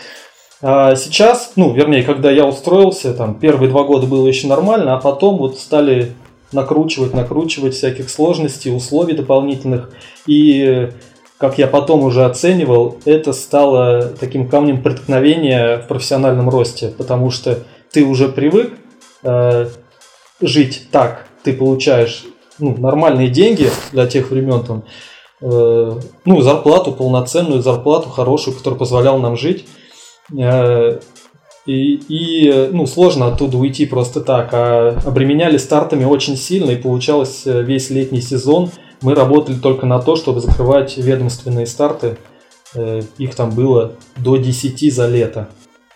А 0.61 0.95
сейчас, 0.95 1.53
ну, 1.55 1.73
вернее, 1.73 2.03
когда 2.03 2.31
я 2.31 2.45
устроился, 2.45 3.13
там, 3.13 3.35
первые 3.35 3.69
два 3.69 3.83
года 3.83 4.07
было 4.07 4.27
еще 4.27 4.47
нормально, 4.47 4.95
а 4.95 4.99
потом 4.99 5.37
вот 5.37 5.59
стали 5.59 6.13
накручивать, 6.51 7.13
накручивать 7.13 7.73
всяких 7.73 8.09
сложностей, 8.09 8.75
условий 8.75 9.13
дополнительных. 9.13 9.91
И 10.25 10.89
как 11.37 11.57
я 11.57 11.67
потом 11.67 12.03
уже 12.03 12.25
оценивал, 12.25 12.97
это 13.05 13.33
стало 13.33 14.13
таким 14.19 14.47
камнем 14.47 14.81
преткновения 14.81 15.77
в 15.77 15.87
профессиональном 15.87 16.49
росте, 16.49 16.93
потому 16.97 17.29
что 17.29 17.59
ты 17.91 18.05
уже 18.05 18.29
привык 18.29 18.73
э, 19.23 19.67
жить 20.41 20.87
так, 20.91 21.27
ты 21.43 21.53
получаешь 21.53 22.25
ну, 22.59 22.75
нормальные 22.77 23.29
деньги 23.29 23.69
для 23.91 24.07
тех 24.07 24.31
времен, 24.31 24.63
там, 24.63 24.83
э, 25.41 25.99
ну, 26.25 26.41
зарплату, 26.41 26.91
полноценную 26.91 27.61
зарплату, 27.61 28.09
хорошую, 28.09 28.55
которая 28.55 28.79
позволяла 28.79 29.19
нам 29.19 29.37
жить. 29.37 29.65
Э, 30.37 30.99
и, 31.65 31.95
и 31.95 32.69
ну, 32.71 32.85
сложно 32.85 33.27
оттуда 33.27 33.57
уйти 33.57 33.85
просто 33.85 34.21
так, 34.21 34.49
а 34.53 34.99
обременяли 35.05 35.57
стартами 35.57 36.05
очень 36.05 36.37
сильно, 36.37 36.71
и 36.71 36.75
получалось 36.75 37.43
э, 37.45 37.61
весь 37.61 37.89
летний 37.89 38.21
сезон– 38.21 38.69
мы 39.01 39.13
работали 39.13 39.55
только 39.55 39.85
на 39.85 39.99
то, 39.99 40.15
чтобы 40.15 40.39
закрывать 40.39 40.97
ведомственные 40.97 41.65
старты. 41.65 42.17
Э, 42.73 43.01
их 43.17 43.35
там 43.35 43.51
было 43.51 43.93
до 44.17 44.37
10 44.37 44.93
за 44.93 45.07
лето. 45.07 45.49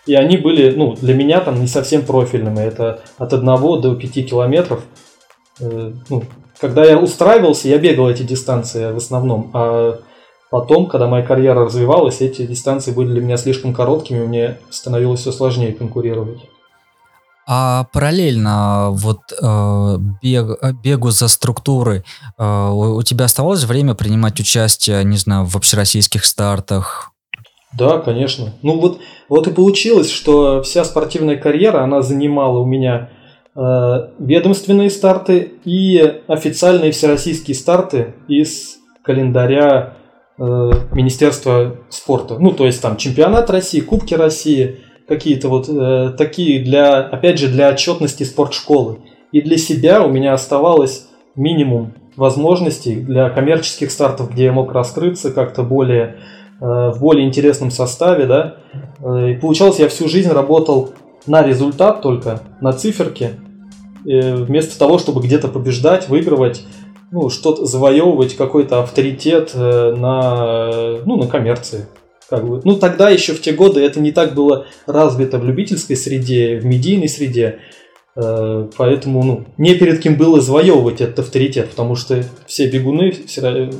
И 0.06 0.14
они 0.14 0.36
были, 0.36 0.70
ну, 0.70 0.94
для 0.94 1.14
меня 1.14 1.40
там 1.40 1.60
не 1.60 1.66
совсем 1.66 2.04
профильными. 2.04 2.60
Это 2.60 3.00
от 3.18 3.32
1 3.32 3.44
до 3.80 3.94
5 3.94 4.30
километров. 4.30 4.84
Э, 5.60 5.92
ну, 6.08 6.22
когда 6.60 6.84
я 6.84 6.98
устраивался, 6.98 7.68
я 7.68 7.78
бегал 7.78 8.10
эти 8.10 8.22
дистанции 8.22 8.92
в 8.92 8.96
основном. 8.96 9.50
А 9.54 10.00
потом, 10.50 10.86
когда 10.86 11.06
моя 11.06 11.24
карьера 11.24 11.64
развивалась, 11.64 12.20
эти 12.20 12.46
дистанции 12.46 12.92
были 12.92 13.12
для 13.12 13.22
меня 13.22 13.36
слишком 13.36 13.72
короткими, 13.72 14.24
мне 14.24 14.58
становилось 14.68 15.20
все 15.20 15.32
сложнее 15.32 15.72
конкурировать. 15.72 16.40
А 17.52 17.86
параллельно 17.92 18.90
вот 18.90 19.18
э, 19.32 19.96
бег, 20.22 20.62
бегу 20.84 21.10
за 21.10 21.26
структуры 21.26 22.04
э, 22.38 22.70
у, 22.72 23.02
тебя 23.02 23.24
оставалось 23.24 23.64
время 23.64 23.94
принимать 23.94 24.38
участие, 24.38 25.02
не 25.02 25.16
знаю, 25.16 25.46
в 25.46 25.56
общероссийских 25.56 26.24
стартах? 26.24 27.10
Да, 27.72 27.98
конечно. 27.98 28.52
Ну 28.62 28.78
вот, 28.78 29.00
вот 29.28 29.48
и 29.48 29.52
получилось, 29.52 30.10
что 30.10 30.62
вся 30.62 30.84
спортивная 30.84 31.36
карьера, 31.36 31.82
она 31.82 32.02
занимала 32.02 32.58
у 32.58 32.66
меня 32.66 33.08
э, 33.08 33.19
ведомственные 33.54 34.90
старты 34.90 35.52
и 35.64 36.22
официальные 36.28 36.92
всероссийские 36.92 37.54
старты 37.54 38.14
из 38.28 38.78
календаря 39.02 39.94
э, 40.38 40.42
Министерства 40.92 41.76
спорта. 41.88 42.38
Ну, 42.38 42.52
то 42.52 42.66
есть 42.66 42.80
там 42.80 42.96
чемпионат 42.96 43.50
России, 43.50 43.80
Кубки 43.80 44.14
России– 44.14 44.80
какие-то 45.10 45.48
вот 45.48 45.68
э, 45.68 46.12
такие 46.16 46.62
для, 46.62 47.00
опять 47.00 47.36
же, 47.36 47.48
для 47.48 47.70
отчетности 47.70 48.22
спортшколы. 48.22 49.00
И 49.32 49.42
для 49.42 49.58
себя 49.58 50.04
у 50.04 50.08
меня 50.08 50.32
оставалось 50.32 51.08
минимум 51.34 51.94
возможностей 52.16 52.94
для 52.94 53.28
коммерческих 53.28 53.90
стартов, 53.90 54.30
где 54.32 54.44
я 54.44 54.52
мог 54.52 54.72
раскрыться 54.72 55.32
как-то 55.32 55.64
более 55.64 56.18
э, 56.60 56.64
в 56.64 57.00
более 57.00 57.26
интересном 57.26 57.72
составе, 57.72 58.26
да. 58.26 58.56
Э, 59.00 59.32
и 59.32 59.34
получалось, 59.34 59.80
я 59.80 59.88
всю 59.88 60.08
жизнь 60.08 60.30
работал 60.30 60.90
на 61.26 61.42
результат 61.42 62.02
только, 62.02 62.42
на 62.60 62.72
циферке, 62.72 63.38
э, 64.06 64.36
вместо 64.36 64.78
того, 64.78 64.98
чтобы 64.98 65.22
где-то 65.22 65.48
побеждать, 65.48 66.08
выигрывать, 66.08 66.64
ну, 67.10 67.28
что-то 67.28 67.66
завоевывать, 67.66 68.36
какой-то 68.36 68.82
авторитет 68.82 69.50
э, 69.54 69.94
на, 69.96 71.02
ну, 71.04 71.16
на 71.16 71.26
коммерции. 71.26 71.86
Как 72.28 72.46
бы, 72.46 72.60
ну, 72.64 72.76
тогда 72.76 73.10
еще 73.10 73.32
в 73.32 73.40
те 73.40 73.52
годы 73.52 73.80
это 73.80 73.98
не 74.00 74.12
так 74.12 74.34
было 74.34 74.66
развито 74.86 75.38
в 75.38 75.44
любительской 75.44 75.96
среде, 75.96 76.60
в 76.60 76.64
медийной 76.64 77.08
среде. 77.08 77.58
Э, 78.16 78.68
поэтому 78.76 79.22
ну, 79.22 79.46
не 79.56 79.74
перед 79.74 80.00
кем 80.00 80.16
было 80.16 80.40
завоевывать 80.40 81.00
этот 81.00 81.20
авторитет, 81.20 81.70
потому 81.70 81.96
что 81.96 82.24
все 82.46 82.68
бегуны 82.68 83.12
все, 83.26 83.70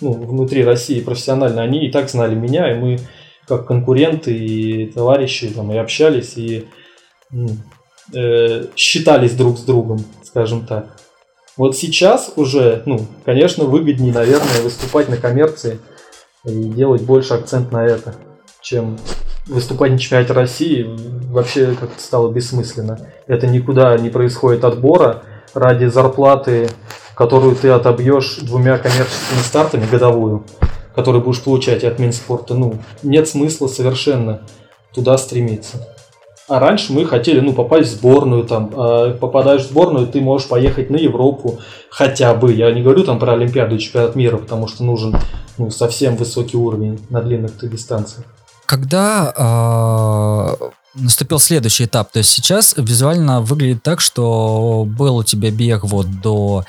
ну, 0.00 0.12
внутри 0.12 0.64
России 0.64 1.00
профессионально, 1.00 1.62
они 1.62 1.86
и 1.86 1.90
так 1.90 2.08
знали 2.08 2.34
меня, 2.34 2.72
и 2.72 2.78
мы 2.78 2.98
как 3.46 3.66
конкуренты 3.66 4.36
и 4.36 4.86
товарищи 4.86 5.48
там, 5.48 5.72
и 5.72 5.76
общались, 5.76 6.36
и 6.36 6.64
э, 8.14 8.66
считались 8.76 9.32
друг 9.34 9.58
с 9.58 9.62
другом, 9.62 10.04
скажем 10.24 10.66
так. 10.66 10.86
Вот 11.56 11.76
сейчас 11.76 12.32
уже, 12.36 12.82
ну, 12.86 13.06
конечно, 13.24 13.64
выгоднее, 13.64 14.12
наверное, 14.12 14.62
выступать 14.62 15.08
на 15.08 15.16
коммерции– 15.16 15.78
и 16.46 16.64
делать 16.64 17.02
больше 17.02 17.34
акцент 17.34 17.72
на 17.72 17.84
это, 17.84 18.14
чем 18.60 18.98
выступать 19.46 19.92
на 19.92 19.98
чемпионате 19.98 20.32
России 20.32 20.86
вообще 21.30 21.74
как-то 21.78 22.00
стало 22.00 22.30
бессмысленно. 22.30 22.98
Это 23.26 23.46
никуда 23.46 23.96
не 23.98 24.10
происходит 24.10 24.64
отбора 24.64 25.24
ради 25.54 25.86
зарплаты, 25.86 26.68
которую 27.14 27.56
ты 27.56 27.68
отобьешь 27.70 28.36
двумя 28.42 28.78
коммерческими 28.78 29.40
стартами 29.44 29.86
годовую, 29.90 30.44
которую 30.94 31.24
будешь 31.24 31.42
получать 31.42 31.84
от 31.84 31.98
Минспорта. 31.98 32.54
Ну, 32.54 32.78
нет 33.02 33.28
смысла 33.28 33.66
совершенно 33.66 34.42
туда 34.94 35.18
стремиться. 35.18 35.95
А 36.48 36.60
раньше 36.60 36.92
мы 36.92 37.04
хотели, 37.04 37.40
ну, 37.40 37.52
попасть 37.52 37.90
в 37.90 37.96
сборную, 37.96 38.44
там, 38.44 38.70
а 38.76 39.12
попадаешь 39.14 39.62
в 39.62 39.70
сборную, 39.70 40.06
ты 40.06 40.20
можешь 40.20 40.48
поехать 40.48 40.90
на 40.90 40.96
Европу 40.96 41.58
хотя 41.90 42.34
бы. 42.34 42.52
Я 42.52 42.70
не 42.70 42.82
говорю 42.82 43.02
там 43.02 43.18
про 43.18 43.32
Олимпиаду 43.32 43.74
и 43.74 43.78
чемпионат 43.80 44.14
мира, 44.14 44.36
потому 44.36 44.68
что 44.68 44.84
нужен 44.84 45.16
ну, 45.58 45.70
совсем 45.70 46.16
высокий 46.16 46.56
уровень 46.56 47.00
на 47.10 47.20
длинных 47.20 47.52
дистанциях. 47.68 48.26
Когда 48.66 49.32
э, 50.60 50.66
наступил 50.94 51.38
следующий 51.38 51.84
этап, 51.84 52.12
то 52.12 52.18
есть 52.18 52.30
сейчас 52.30 52.74
визуально 52.76 53.40
выглядит 53.40 53.82
так, 53.82 54.00
что 54.00 54.84
был 54.86 55.16
у 55.16 55.24
тебя 55.24 55.50
бег 55.50 55.84
вот 55.84 56.06
до, 56.20 56.64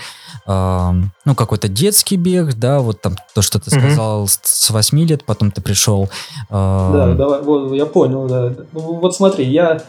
э, 0.48 0.92
ну, 1.26 1.36
какой-то 1.36 1.68
детский 1.68 2.16
бег, 2.16 2.56
да, 2.56 2.80
вот 2.80 3.02
там 3.02 3.16
то, 3.36 3.42
что 3.42 3.60
ты 3.60 3.70
сказал, 3.70 4.26
mm-hmm. 4.26 4.40
с 4.44 4.70
8 4.70 5.00
лет, 5.02 5.24
потом 5.26 5.52
ты 5.52 5.62
пришел. 5.62 6.10
Э... 6.50 6.90
Да, 6.94 7.14
да, 7.14 7.42
вот, 7.42 7.74
я 7.74 7.86
понял, 7.86 8.28
да. 8.28 8.56
Вот 8.72 9.16
смотри, 9.16 9.46
я 9.46 9.82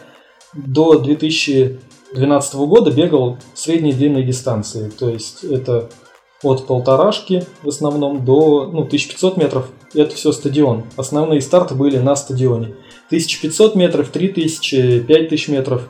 до 0.53 0.99
2012 0.99 2.55
года 2.55 2.91
бегал 2.91 3.37
средние 3.53 3.93
длинные 3.93 4.23
дистанции, 4.23 4.89
то 4.89 5.09
есть 5.09 5.43
это 5.43 5.89
от 6.43 6.67
полторашки 6.67 7.45
в 7.63 7.69
основном 7.69 8.23
до 8.23 8.69
ну, 8.71 8.81
1500 8.83 9.37
метров. 9.37 9.69
Это 9.93 10.15
все 10.15 10.31
стадион. 10.31 10.85
Основные 10.95 11.41
старты 11.41 11.75
были 11.75 11.97
на 11.97 12.15
стадионе. 12.15 12.75
1500 13.07 13.75
метров, 13.75 14.09
3000, 14.09 14.99
5000 15.01 15.47
метров 15.49 15.89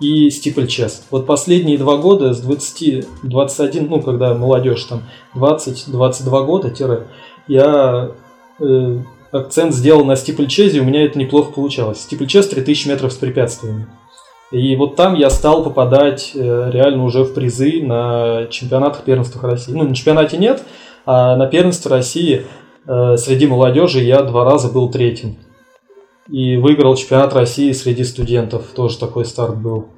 и 0.00 0.30
стипльчес. 0.30 1.04
Вот 1.10 1.26
последние 1.26 1.78
два 1.78 1.96
года 1.96 2.32
с 2.32 2.40
20, 2.40 3.06
21, 3.22 3.88
ну 3.88 4.02
когда 4.02 4.34
молодежь 4.34 4.84
там 4.84 5.02
20-22 5.34 6.46
года, 6.46 6.70
тире, 6.70 7.06
я 7.46 8.12
э, 8.58 8.98
акцент 9.30 9.74
сделал 9.74 10.04
на 10.04 10.16
стипльчезе, 10.16 10.80
у 10.80 10.84
меня 10.84 11.04
это 11.04 11.18
неплохо 11.18 11.52
получалось. 11.52 12.00
Стипльчез 12.00 12.48
3000 12.48 12.88
метров 12.88 13.12
с 13.12 13.16
препятствиями. 13.16 13.86
И 14.50 14.74
вот 14.74 14.96
там 14.96 15.14
я 15.14 15.30
стал 15.30 15.62
попадать 15.62 16.32
э, 16.34 16.70
реально 16.72 17.04
уже 17.04 17.22
в 17.22 17.34
призы 17.34 17.82
на 17.82 18.46
чемпионатах 18.50 19.04
первенствах 19.04 19.44
России. 19.44 19.72
Ну, 19.72 19.84
на 19.84 19.94
чемпионате 19.94 20.38
нет, 20.38 20.62
а 21.06 21.36
на 21.36 21.46
первенстве 21.46 21.90
России 21.90 22.46
э, 22.86 23.16
среди 23.16 23.46
молодежи 23.46 24.00
я 24.00 24.22
два 24.22 24.44
раза 24.44 24.68
был 24.68 24.90
третьим. 24.90 25.36
И 26.30 26.56
выиграл 26.56 26.94
чемпионат 26.96 27.34
России 27.34 27.72
среди 27.72 28.04
студентов. 28.04 28.66
Тоже 28.74 28.98
такой 28.98 29.24
старт 29.24 29.60
был. 29.60 29.88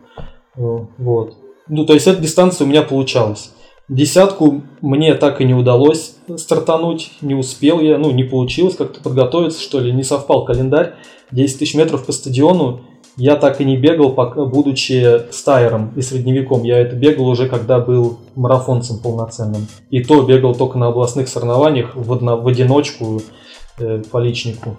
Вот. 0.54 1.34
Ну, 1.68 1.84
то 1.86 1.94
есть 1.94 2.06
эта 2.06 2.20
дистанция 2.20 2.64
у 2.64 2.68
меня 2.68 2.82
получалась. 2.82 3.52
Десятку 3.88 4.62
мне 4.80 5.14
так 5.14 5.40
и 5.40 5.44
не 5.44 5.54
удалось 5.54 6.14
стартануть, 6.36 7.12
не 7.20 7.34
успел 7.34 7.80
я, 7.80 7.98
ну, 7.98 8.10
не 8.10 8.24
получилось 8.24 8.76
как-то 8.76 9.00
подготовиться, 9.02 9.60
что 9.60 9.80
ли, 9.80 9.92
не 9.92 10.02
совпал 10.02 10.44
календарь. 10.44 10.94
10 11.32 11.58
тысяч 11.58 11.74
метров 11.74 12.06
по 12.06 12.12
стадиону 12.12 12.82
я 13.16 13.36
так 13.36 13.60
и 13.60 13.64
не 13.64 13.76
бегал, 13.76 14.10
будучи 14.10 15.30
стайером 15.30 15.92
и 15.96 16.02
средневеком. 16.02 16.62
Я 16.62 16.78
это 16.78 16.96
бегал 16.96 17.28
уже, 17.28 17.48
когда 17.48 17.78
был 17.78 18.18
марафонцем 18.34 18.98
полноценным. 18.98 19.66
И 19.90 20.02
то 20.02 20.22
бегал 20.22 20.54
только 20.54 20.78
на 20.78 20.88
областных 20.88 21.28
соревнованиях 21.28 21.94
в, 21.94 22.12
одно, 22.12 22.38
в 22.38 22.48
одиночку 22.48 23.20
э, 23.78 24.02
по 24.10 24.18
личнику. 24.18 24.78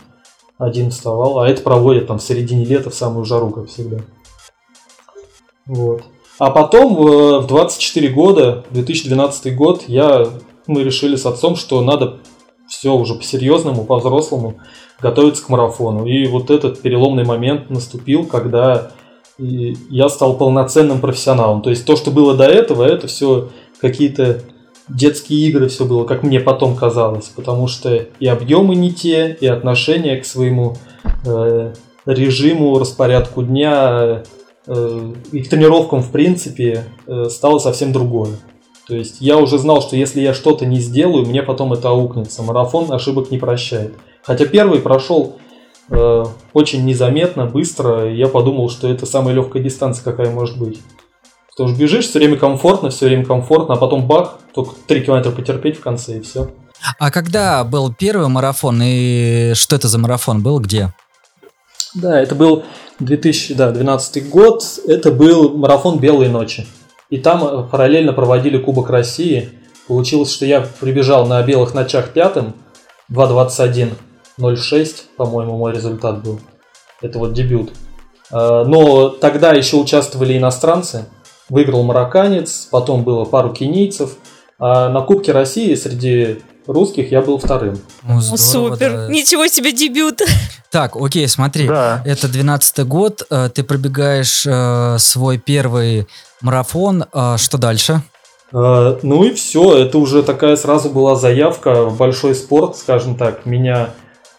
Один 0.64 0.92
вставал, 0.92 1.40
а 1.40 1.50
это 1.50 1.62
проводят 1.62 2.08
там 2.08 2.20
в 2.20 2.24
середине 2.24 2.64
лета 2.64 2.90
в 2.90 2.96
самую 2.96 3.26
жару, 3.26 3.50
как 3.50 3.68
всегда. 3.68 3.98
Вот. 5.66 6.04
А 6.40 6.52
потом 6.52 6.96
в 6.96 7.48
24 7.48 8.10
года, 8.10 8.66
2012 8.72 9.56
год, 9.56 9.84
я, 9.88 10.28
мы 10.68 10.84
решили 10.84 11.16
с 11.16 11.26
отцом, 11.26 11.56
что 11.56 11.82
надо 11.82 12.20
все 12.68 12.96
уже 12.96 13.16
по-серьезному, 13.16 13.84
по-взрослому 13.84 14.56
готовиться 15.02 15.44
к 15.44 15.50
марафону. 15.50 16.06
И 16.06 16.28
вот 16.28 16.50
этот 16.50 16.82
переломный 16.82 17.26
момент 17.26 17.70
наступил, 17.70 18.26
когда 18.26 18.92
я 19.38 20.10
стал 20.10 20.38
полноценным 20.38 21.02
профессионалом. 21.02 21.62
То 21.62 21.70
есть 21.70 21.86
то, 21.86 21.96
что 21.96 22.10
было 22.10 22.36
до 22.36 22.46
этого, 22.46 22.84
это 22.84 23.08
все 23.08 23.50
какие-то 23.80 24.42
детские 24.94 25.48
игры, 25.48 25.68
все 25.68 25.86
было, 25.86 26.06
как 26.06 26.24
мне 26.24 26.40
потом 26.40 26.76
казалось. 26.76 27.28
Потому 27.36 27.68
что 27.68 28.06
и 28.20 28.28
объемы 28.28 28.76
не 28.76 28.94
те, 28.94 29.38
и 29.40 29.48
отношение 29.48 30.18
к 30.18 30.26
своему 30.26 30.78
э, 31.26 31.74
режиму, 32.06 32.80
распорядку 32.80 33.44
дня, 33.44 34.24
э, 34.68 35.14
и 35.32 35.42
к 35.42 35.50
тренировкам 35.50 36.02
в 36.02 36.12
принципе 36.12 36.86
э, 37.08 37.26
стало 37.30 37.60
совсем 37.60 37.92
другое. 37.92 38.32
То 38.88 38.96
есть 38.96 39.18
я 39.22 39.38
уже 39.38 39.58
знал, 39.58 39.82
что 39.82 39.96
если 39.96 40.22
я 40.22 40.34
что-то 40.34 40.66
не 40.66 40.80
сделаю, 40.80 41.26
мне 41.26 41.42
потом 41.42 41.74
это 41.74 41.90
аукнется. 41.90 42.44
Марафон 42.44 42.92
ошибок 42.92 43.32
не 43.32 43.38
прощает. 43.38 43.94
Хотя 44.24 44.46
первый 44.46 44.80
прошел 44.80 45.38
э, 45.90 46.24
очень 46.54 46.86
незаметно, 46.86 47.46
быстро. 47.46 48.12
Я 48.14 48.28
подумал, 48.28 48.70
что 48.70 48.88
это 48.88 49.06
самая 49.06 49.34
легкая 49.34 49.64
дистанция, 49.64 50.04
какая 50.04 50.30
может 50.30 50.58
быть. 50.58 50.80
Потому 51.56 51.70
что 51.70 51.80
бежишь, 51.80 52.08
все 52.08 52.20
время 52.20 52.38
комфортно, 52.38 52.90
все 52.90 53.06
время 53.06 53.26
комфортно, 53.26 53.76
а 53.76 53.78
потом 53.78 54.08
бах, 54.08 54.40
только 54.54 54.76
3 54.88 55.02
километра 55.02 55.32
потерпеть 55.32 55.78
в 55.78 55.82
конце 55.82 56.18
и 56.18 56.22
все. 56.22 56.50
А 57.00 57.12
когда 57.12 57.64
был 57.64 57.94
первый 57.94 58.28
марафон 58.28 58.82
и 58.84 59.54
что 59.56 59.76
это 59.76 59.88
за 59.88 60.00
марафон 60.00 60.42
был, 60.42 60.60
где? 60.60 60.94
Да, 61.94 62.20
это 62.20 62.34
был 62.34 62.64
2012 63.00 64.30
год, 64.30 64.64
это 64.88 65.12
был 65.12 65.56
марафон 65.56 66.00
«Белые 66.00 66.30
ночи». 66.30 66.66
И 67.12 67.20
там 67.20 67.44
э, 67.44 67.64
параллельно 67.70 68.14
проводили 68.14 68.58
Кубок 68.58 68.90
России. 68.90 69.52
Получилось, 69.88 70.34
что 70.34 70.46
я 70.46 70.62
прибежал 70.80 71.28
на 71.28 71.44
белых 71.44 71.76
ночах 71.76 72.10
пятым, 72.10 72.56
2.21.06, 73.12 74.96
по-моему, 75.18 75.58
мой 75.58 75.74
результат 75.74 76.24
был. 76.24 76.40
Это 77.02 77.20
вот 77.20 77.34
дебют. 77.34 77.74
Э, 78.32 78.64
но 78.66 79.10
тогда 79.10 79.52
еще 79.52 79.78
участвовали 79.78 80.36
иностранцы. 80.36 81.06
Выиграл 81.54 81.84
марокканец, 81.84 82.68
потом 82.72 83.04
было 83.04 83.26
пару 83.26 83.54
кенийцев. 83.54 84.16
А 84.58 84.90
на 84.90 85.02
Кубке 85.02 85.32
России 85.34 85.76
среди 85.76 86.40
русских 86.66 87.12
я 87.12 87.22
был 87.22 87.38
вторым. 87.38 87.80
Ну, 88.02 88.20
здорово, 88.22 88.38
Супер! 88.76 88.92
Да. 88.92 89.08
Ничего 89.10 89.46
себе 89.46 89.72
дебют! 89.72 90.22
Так, 90.72 90.96
окей, 90.96 91.28
смотри. 91.28 91.68
Да. 91.68 92.02
Это 92.04 92.28
12 92.28 92.88
год, 92.88 93.28
э, 93.30 93.52
ты 93.54 93.64
пробегаешь 93.64 94.48
свой 95.00 95.38
первый 95.38 96.08
марафон. 96.42 97.06
А 97.14 97.38
что 97.38 97.60
дальше? 97.60 98.02
А, 98.52 98.98
ну 99.04 99.24
и 99.24 99.32
все. 99.36 99.78
Это 99.78 100.00
уже 100.00 100.24
такая 100.24 100.56
сразу 100.56 100.90
была 100.90 101.16
заявка 101.16 101.86
в 101.86 101.98
большой 101.98 102.34
спорт, 102.34 102.78
скажем 102.78 103.16
так. 103.16 103.46
Меня 103.46 103.92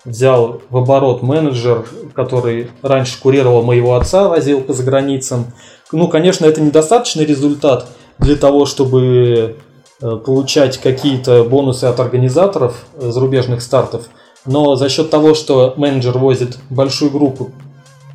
взял 0.04 0.62
в 0.68 0.76
оборот 0.76 1.22
менеджер, 1.22 1.86
который 2.12 2.72
раньше 2.82 3.20
курировал 3.20 3.62
моего 3.62 3.94
отца, 3.94 4.28
возил 4.28 4.62
по 4.62 4.72
заграницам. 4.72 5.52
Ну, 5.94 6.08
конечно, 6.08 6.44
это 6.44 6.60
недостаточный 6.60 7.24
результат 7.24 7.86
для 8.18 8.34
того, 8.34 8.66
чтобы 8.66 9.56
э, 10.02 10.16
получать 10.16 10.78
какие-то 10.78 11.44
бонусы 11.44 11.84
от 11.84 12.00
организаторов 12.00 12.84
э, 12.96 13.12
зарубежных 13.12 13.62
стартов. 13.62 14.08
Но 14.44 14.74
за 14.74 14.88
счет 14.88 15.10
того, 15.10 15.34
что 15.34 15.74
менеджер 15.76 16.18
возит 16.18 16.58
большую 16.68 17.12
группу 17.12 17.52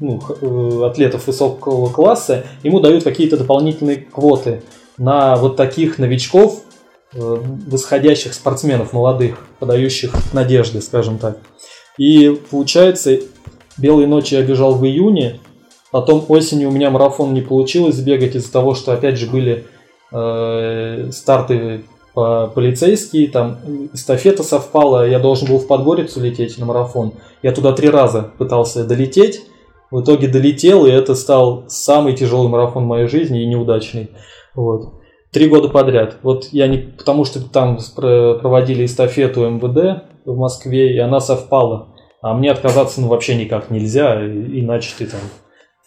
ну, 0.01 0.21
э, 0.41 0.87
атлетов 0.87 1.27
высокого 1.27 1.89
класса, 1.89 2.43
ему 2.63 2.81
дают 2.81 3.05
какие-то 3.05 3.37
дополнительные 3.37 3.95
квоты 3.95 4.61
на 4.97 5.37
вот 5.37 5.55
таких 5.55 5.99
новичков, 5.99 6.63
восходящих 7.13 8.33
спортсменов 8.33 8.91
молодых, 8.91 9.37
подающих 9.59 10.13
надежды, 10.33 10.81
скажем 10.81 11.17
так. 11.17 11.37
И 11.97 12.39
получается, 12.51 13.19
белые 13.77 14.05
ночи 14.05 14.35
я 14.35 14.43
бежал 14.43 14.75
в 14.75 14.85
июне, 14.85 15.39
потом 15.91 16.25
осенью 16.27 16.69
у 16.69 16.71
меня 16.71 16.89
марафон 16.89 17.33
не 17.33 17.41
получилось 17.41 17.95
сбегать 17.95 18.35
из-за 18.35 18.51
того, 18.51 18.75
что 18.75 18.93
опять 18.93 19.17
же 19.17 19.29
были 19.29 19.65
э, 20.11 21.09
старты 21.11 21.83
по 22.13 22.47
полицейские, 22.47 23.29
там 23.29 23.59
эстафета 23.93 24.43
совпала, 24.43 25.07
я 25.07 25.19
должен 25.19 25.47
был 25.47 25.59
в 25.59 25.67
Подгорицу 25.67 26.21
лететь 26.21 26.57
на 26.57 26.65
марафон. 26.65 27.13
Я 27.43 27.51
туда 27.51 27.71
три 27.71 27.89
раза 27.89 28.31
пытался 28.37 28.83
долететь, 28.83 29.41
в 29.91 30.01
итоге 30.01 30.27
долетел, 30.27 30.85
и 30.85 30.91
это 30.91 31.15
стал 31.15 31.65
самый 31.67 32.13
тяжелый 32.13 32.49
марафон 32.49 32.83
в 32.83 32.87
моей 32.87 33.07
жизни 33.07 33.41
и 33.41 33.47
неудачный. 33.47 34.11
Вот. 34.53 34.93
Три 35.31 35.47
года 35.47 35.69
подряд. 35.69 36.17
Вот 36.23 36.49
я 36.51 36.67
не... 36.67 36.77
Потому 36.77 37.23
что 37.25 37.41
там 37.47 37.77
проводили 37.95 38.85
эстафету 38.85 39.47
МВД 39.47 40.03
в 40.25 40.37
Москве, 40.37 40.95
и 40.95 40.97
она 40.97 41.19
совпала. 41.19 41.89
А 42.21 42.33
мне 42.33 42.51
отказаться 42.51 42.99
ну, 42.99 43.07
вообще 43.07 43.35
никак 43.35 43.69
нельзя, 43.69 44.15
иначе 44.25 44.91
ты 44.97 45.05
там 45.05 45.21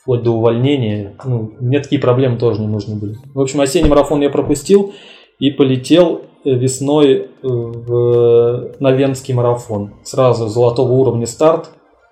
вплоть 0.02 0.22
до 0.22 0.32
увольнения. 0.32 1.16
Ну, 1.24 1.52
мне 1.60 1.80
такие 1.80 2.00
проблемы 2.00 2.38
тоже 2.38 2.60
не 2.60 2.66
нужны 2.66 2.96
были. 2.96 3.16
В 3.34 3.40
общем, 3.40 3.60
осенний 3.60 3.88
марафон 3.88 4.20
я 4.20 4.30
пропустил 4.30 4.92
и 5.38 5.50
полетел 5.50 6.22
весной 6.44 7.14
э, 7.14 7.26
в, 7.42 8.72
на 8.80 8.90
Венский 8.90 9.32
марафон. 9.32 9.94
Сразу 10.02 10.48
золотого 10.48 10.92
уровня 10.92 11.26
старт, 11.26 11.70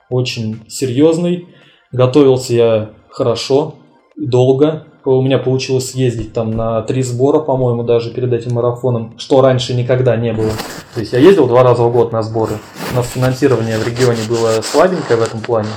очень 0.09 0.61
серьезный. 0.69 1.49
Готовился 1.91 2.55
я 2.55 2.91
хорошо, 3.11 3.75
долго. 4.17 4.87
У 5.05 5.23
меня 5.23 5.39
получилось 5.39 5.91
съездить 5.91 6.33
там 6.33 6.53
на 6.53 6.83
три 6.83 7.03
сбора, 7.03 7.41
по-моему, 7.41 7.83
даже 7.83 8.13
перед 8.13 8.33
этим 8.33 8.55
марафоном, 8.55 9.15
что 9.19 9.41
раньше 9.41 9.75
никогда 9.75 10.15
не 10.17 10.33
было. 10.33 10.51
То 10.95 11.01
есть 11.01 11.13
я 11.13 11.19
ездил 11.19 11.49
два 11.49 11.65
раза 11.65 11.83
в 11.83 11.93
год 11.93 12.13
на 12.13 12.23
сборы. 12.23 12.53
У 12.93 12.97
нас 12.97 13.09
финансирование 13.09 13.79
в 13.79 13.87
регионе 13.87 14.21
было 14.29 14.61
слабенькое 14.63 15.19
в 15.19 15.23
этом 15.23 15.41
плане. 15.41 15.69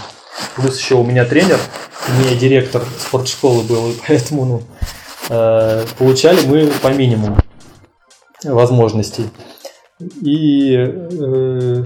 Плюс 0.56 0.80
еще 0.80 0.96
у 0.96 1.04
меня 1.04 1.26
тренер, 1.26 1.60
не 2.20 2.36
директор 2.36 2.84
спортшколы 3.00 3.64
был, 3.64 3.92
и 3.92 3.96
поэтому 4.08 4.46
ну, 4.46 4.64
э, 5.30 5.86
получали 5.98 6.46
мы 6.46 6.68
по 6.82 6.94
минимуму 6.94 7.38
возможностей. 8.44 9.30
И 10.22 10.76
э, 10.76 11.84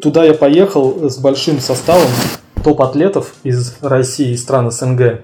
туда 0.00 0.24
я 0.24 0.34
поехал 0.34 1.10
с 1.10 1.18
большим 1.18 1.60
составом 1.60 2.08
топ-атлетов 2.62 3.34
из 3.42 3.76
России 3.80 4.32
и 4.32 4.36
стран 4.36 4.70
СНГ. 4.70 5.22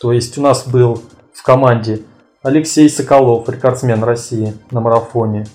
То 0.00 0.12
есть 0.12 0.38
у 0.38 0.42
нас 0.42 0.66
был 0.66 1.02
в 1.32 1.42
команде 1.42 2.02
Алексей 2.42 2.88
Соколов, 2.88 3.48
рекордсмен 3.48 4.02
России 4.04 4.54
на 4.70 4.80
марафоне. 4.80 5.46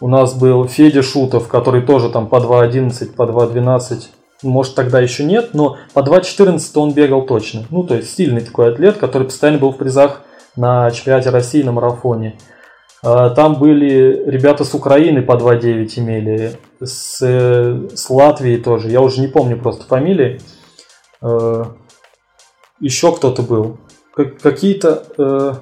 У 0.00 0.08
нас 0.08 0.34
был 0.34 0.66
Федя 0.66 1.02
Шутов, 1.02 1.48
который 1.48 1.82
тоже 1.82 2.10
там 2.10 2.26
по 2.26 2.36
2.11, 2.36 3.12
по 3.14 3.22
2.12. 3.22 4.04
Может 4.42 4.74
тогда 4.74 5.00
еще 5.00 5.24
нет, 5.24 5.50
но 5.54 5.76
по 5.94 6.00
2.14 6.00 6.60
он 6.76 6.92
бегал 6.92 7.26
точно. 7.26 7.64
Ну 7.70 7.84
то 7.84 7.94
есть 7.94 8.14
сильный 8.14 8.40
такой 8.40 8.72
атлет, 8.72 8.96
который 8.96 9.24
постоянно 9.24 9.58
был 9.58 9.72
в 9.72 9.76
призах 9.76 10.22
на 10.56 10.90
чемпионате 10.90 11.30
России 11.30 11.62
на 11.62 11.72
марафоне. 11.72 12.38
А, 13.04 13.30
там 13.30 13.56
были 13.56 14.24
ребята 14.26 14.64
с 14.64 14.74
Украины 14.74 15.22
по 15.22 15.32
2.9 15.32 15.98
имели, 15.98 16.56
с, 16.80 17.18
с 17.20 18.10
Латвии 18.10 18.56
тоже, 18.56 18.90
я 18.90 19.00
уже 19.00 19.20
не 19.20 19.28
помню 19.28 19.58
просто 19.58 19.84
фамилии. 19.84 20.40
Э, 21.20 21.64
еще 22.80 23.14
кто-то 23.14 23.42
был. 23.42 23.78
Какие-то 24.14 25.04
э, 25.16 25.54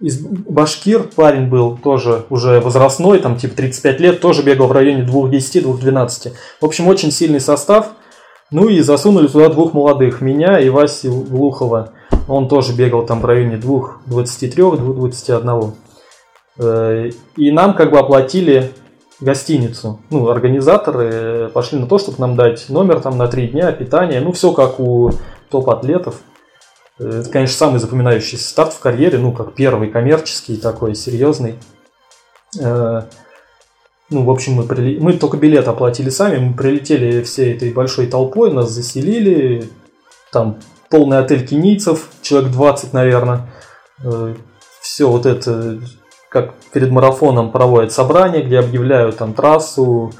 из 0.00 0.18
Башкир 0.20 1.04
парень 1.04 1.48
был 1.48 1.76
тоже 1.76 2.24
уже 2.30 2.60
возрастной, 2.60 3.18
там 3.18 3.36
типа 3.36 3.56
35 3.56 4.00
лет, 4.00 4.20
тоже 4.20 4.42
бегал 4.42 4.68
в 4.68 4.72
районе 4.72 5.04
2.10-2.12. 5.04 6.32
В 6.60 6.64
общем, 6.64 6.88
очень 6.88 7.10
сильный 7.10 7.40
состав. 7.40 7.92
Ну 8.54 8.68
и 8.68 8.80
засунули 8.82 9.26
туда 9.26 9.48
двух 9.48 9.74
молодых, 9.74 10.20
меня 10.20 10.60
и 10.60 10.68
Васи 10.68 11.08
Глухова. 11.08 11.90
Он 12.28 12.48
тоже 12.48 12.72
бегал 12.72 13.04
там 13.04 13.20
в 13.20 13.24
районе 13.24 13.56
2.23-2.21. 13.56 15.72
Э, 16.60 17.10
и 17.36 17.50
нам 17.50 17.74
как 17.74 17.90
бы 17.90 17.98
оплатили 17.98 18.70
гостиницу. 19.18 19.98
Ну, 20.08 20.28
организаторы 20.28 21.50
пошли 21.52 21.80
на 21.80 21.88
то, 21.88 21.98
чтобы 21.98 22.18
нам 22.20 22.36
дать 22.36 22.68
номер 22.68 23.00
там 23.00 23.18
на 23.18 23.26
три 23.26 23.48
дня, 23.48 23.72
питание, 23.72 24.20
ну, 24.20 24.30
все 24.30 24.52
как 24.52 24.78
у 24.78 25.10
топ-атлетов. 25.50 26.20
Это, 27.00 27.28
конечно, 27.28 27.56
самый 27.56 27.80
запоминающийся 27.80 28.48
старт 28.48 28.72
в 28.72 28.78
карьере, 28.78 29.18
ну, 29.18 29.32
как 29.32 29.54
первый 29.54 29.88
коммерческий 29.88 30.58
такой, 30.58 30.94
серьезный. 30.94 31.56
Ну, 34.10 34.24
в 34.24 34.30
общем, 34.30 34.54
мы, 34.54 34.64
прили... 34.64 34.98
мы 34.98 35.14
только 35.14 35.38
билет 35.38 35.66
оплатили 35.66 36.10
сами, 36.10 36.38
мы 36.38 36.54
прилетели 36.54 37.22
всей 37.22 37.54
этой 37.54 37.72
большой 37.72 38.06
толпой, 38.06 38.52
нас 38.52 38.70
заселили, 38.70 39.70
там 40.30 40.58
полный 40.90 41.18
отель 41.18 41.46
кенийцев, 41.46 42.10
человек 42.20 42.50
20, 42.50 42.92
наверное. 42.92 43.48
Э, 44.04 44.34
все 44.80 45.08
вот 45.08 45.24
это, 45.24 45.80
как 46.28 46.54
перед 46.72 46.90
марафоном 46.90 47.50
проводят 47.50 47.92
собрания, 47.92 48.42
где 48.42 48.58
объявляют 48.58 49.16
там 49.16 49.32
трассу, 49.32 50.12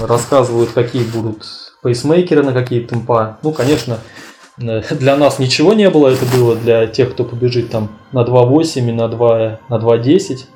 рассказывают, 0.00 0.70
какие 0.70 1.04
будут 1.04 1.44
пейсмейкеры 1.82 2.42
на 2.42 2.52
какие 2.52 2.80
темпа. 2.80 3.38
Ну, 3.42 3.52
конечно, 3.52 3.98
э, 4.60 4.82
для 4.94 5.16
нас 5.16 5.40
ничего 5.40 5.72
не 5.72 5.90
было, 5.90 6.08
это 6.08 6.24
было 6.26 6.54
для 6.54 6.86
тех, 6.86 7.12
кто 7.12 7.24
побежит 7.24 7.70
там 7.70 7.98
на 8.12 8.22
2.8 8.22 8.88
и 8.88 8.92
на 8.92 9.08
2, 9.08 9.60
на 9.68 9.74
2.10. 9.74 10.46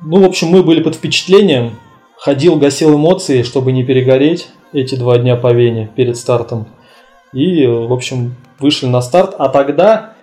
Ну, 0.00 0.20
в 0.20 0.24
общем, 0.24 0.48
мы 0.48 0.62
были 0.62 0.82
под 0.82 0.94
впечатлением. 0.94 1.72
Ходил, 2.16 2.56
гасил 2.56 2.96
эмоции, 2.96 3.42
чтобы 3.42 3.72
не 3.72 3.84
перегореть 3.84 4.48
эти 4.72 4.94
два 4.94 5.18
дня 5.18 5.36
по 5.36 5.52
Вене 5.52 5.90
перед 5.94 6.16
стартом. 6.16 6.66
И, 7.32 7.66
в 7.66 7.92
общем, 7.92 8.34
вышли 8.58 8.86
на 8.86 9.00
старт. 9.00 9.34
А 9.38 9.48
тогда 9.48 10.14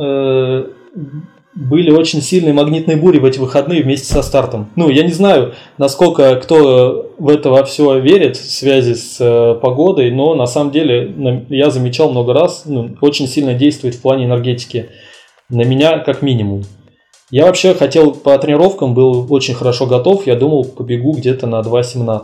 э, 0.00 0.66
были 1.54 1.90
очень 1.90 2.20
сильные 2.20 2.52
магнитные 2.52 2.96
бури 2.98 3.18
в 3.18 3.24
эти 3.24 3.38
выходные 3.38 3.82
вместе 3.82 4.12
со 4.12 4.22
стартом. 4.22 4.70
Ну, 4.76 4.90
я 4.90 5.02
не 5.02 5.12
знаю, 5.12 5.54
насколько 5.78 6.36
кто 6.36 7.14
в 7.18 7.28
это 7.30 7.50
во 7.50 7.64
все 7.64 7.98
верит 7.98 8.36
в 8.36 8.50
связи 8.50 8.94
с 8.94 9.16
э, 9.18 9.58
погодой, 9.60 10.10
но 10.10 10.34
на 10.34 10.46
самом 10.46 10.70
деле 10.70 11.44
я 11.48 11.70
замечал 11.70 12.10
много 12.10 12.34
раз, 12.34 12.64
ну, 12.66 12.96
очень 13.00 13.26
сильно 13.26 13.54
действует 13.54 13.94
в 13.94 14.02
плане 14.02 14.26
энергетики. 14.26 14.90
На 15.48 15.62
меня 15.62 15.98
как 16.00 16.20
минимум. 16.20 16.64
Я 17.30 17.46
вообще 17.46 17.74
хотел 17.74 18.12
по 18.12 18.38
тренировкам, 18.38 18.94
был 18.94 19.26
очень 19.30 19.54
хорошо 19.54 19.86
готов. 19.86 20.26
Я 20.26 20.36
думал, 20.36 20.64
побегу 20.64 21.12
где-то 21.12 21.46
на 21.46 21.60
2.17 21.60 22.22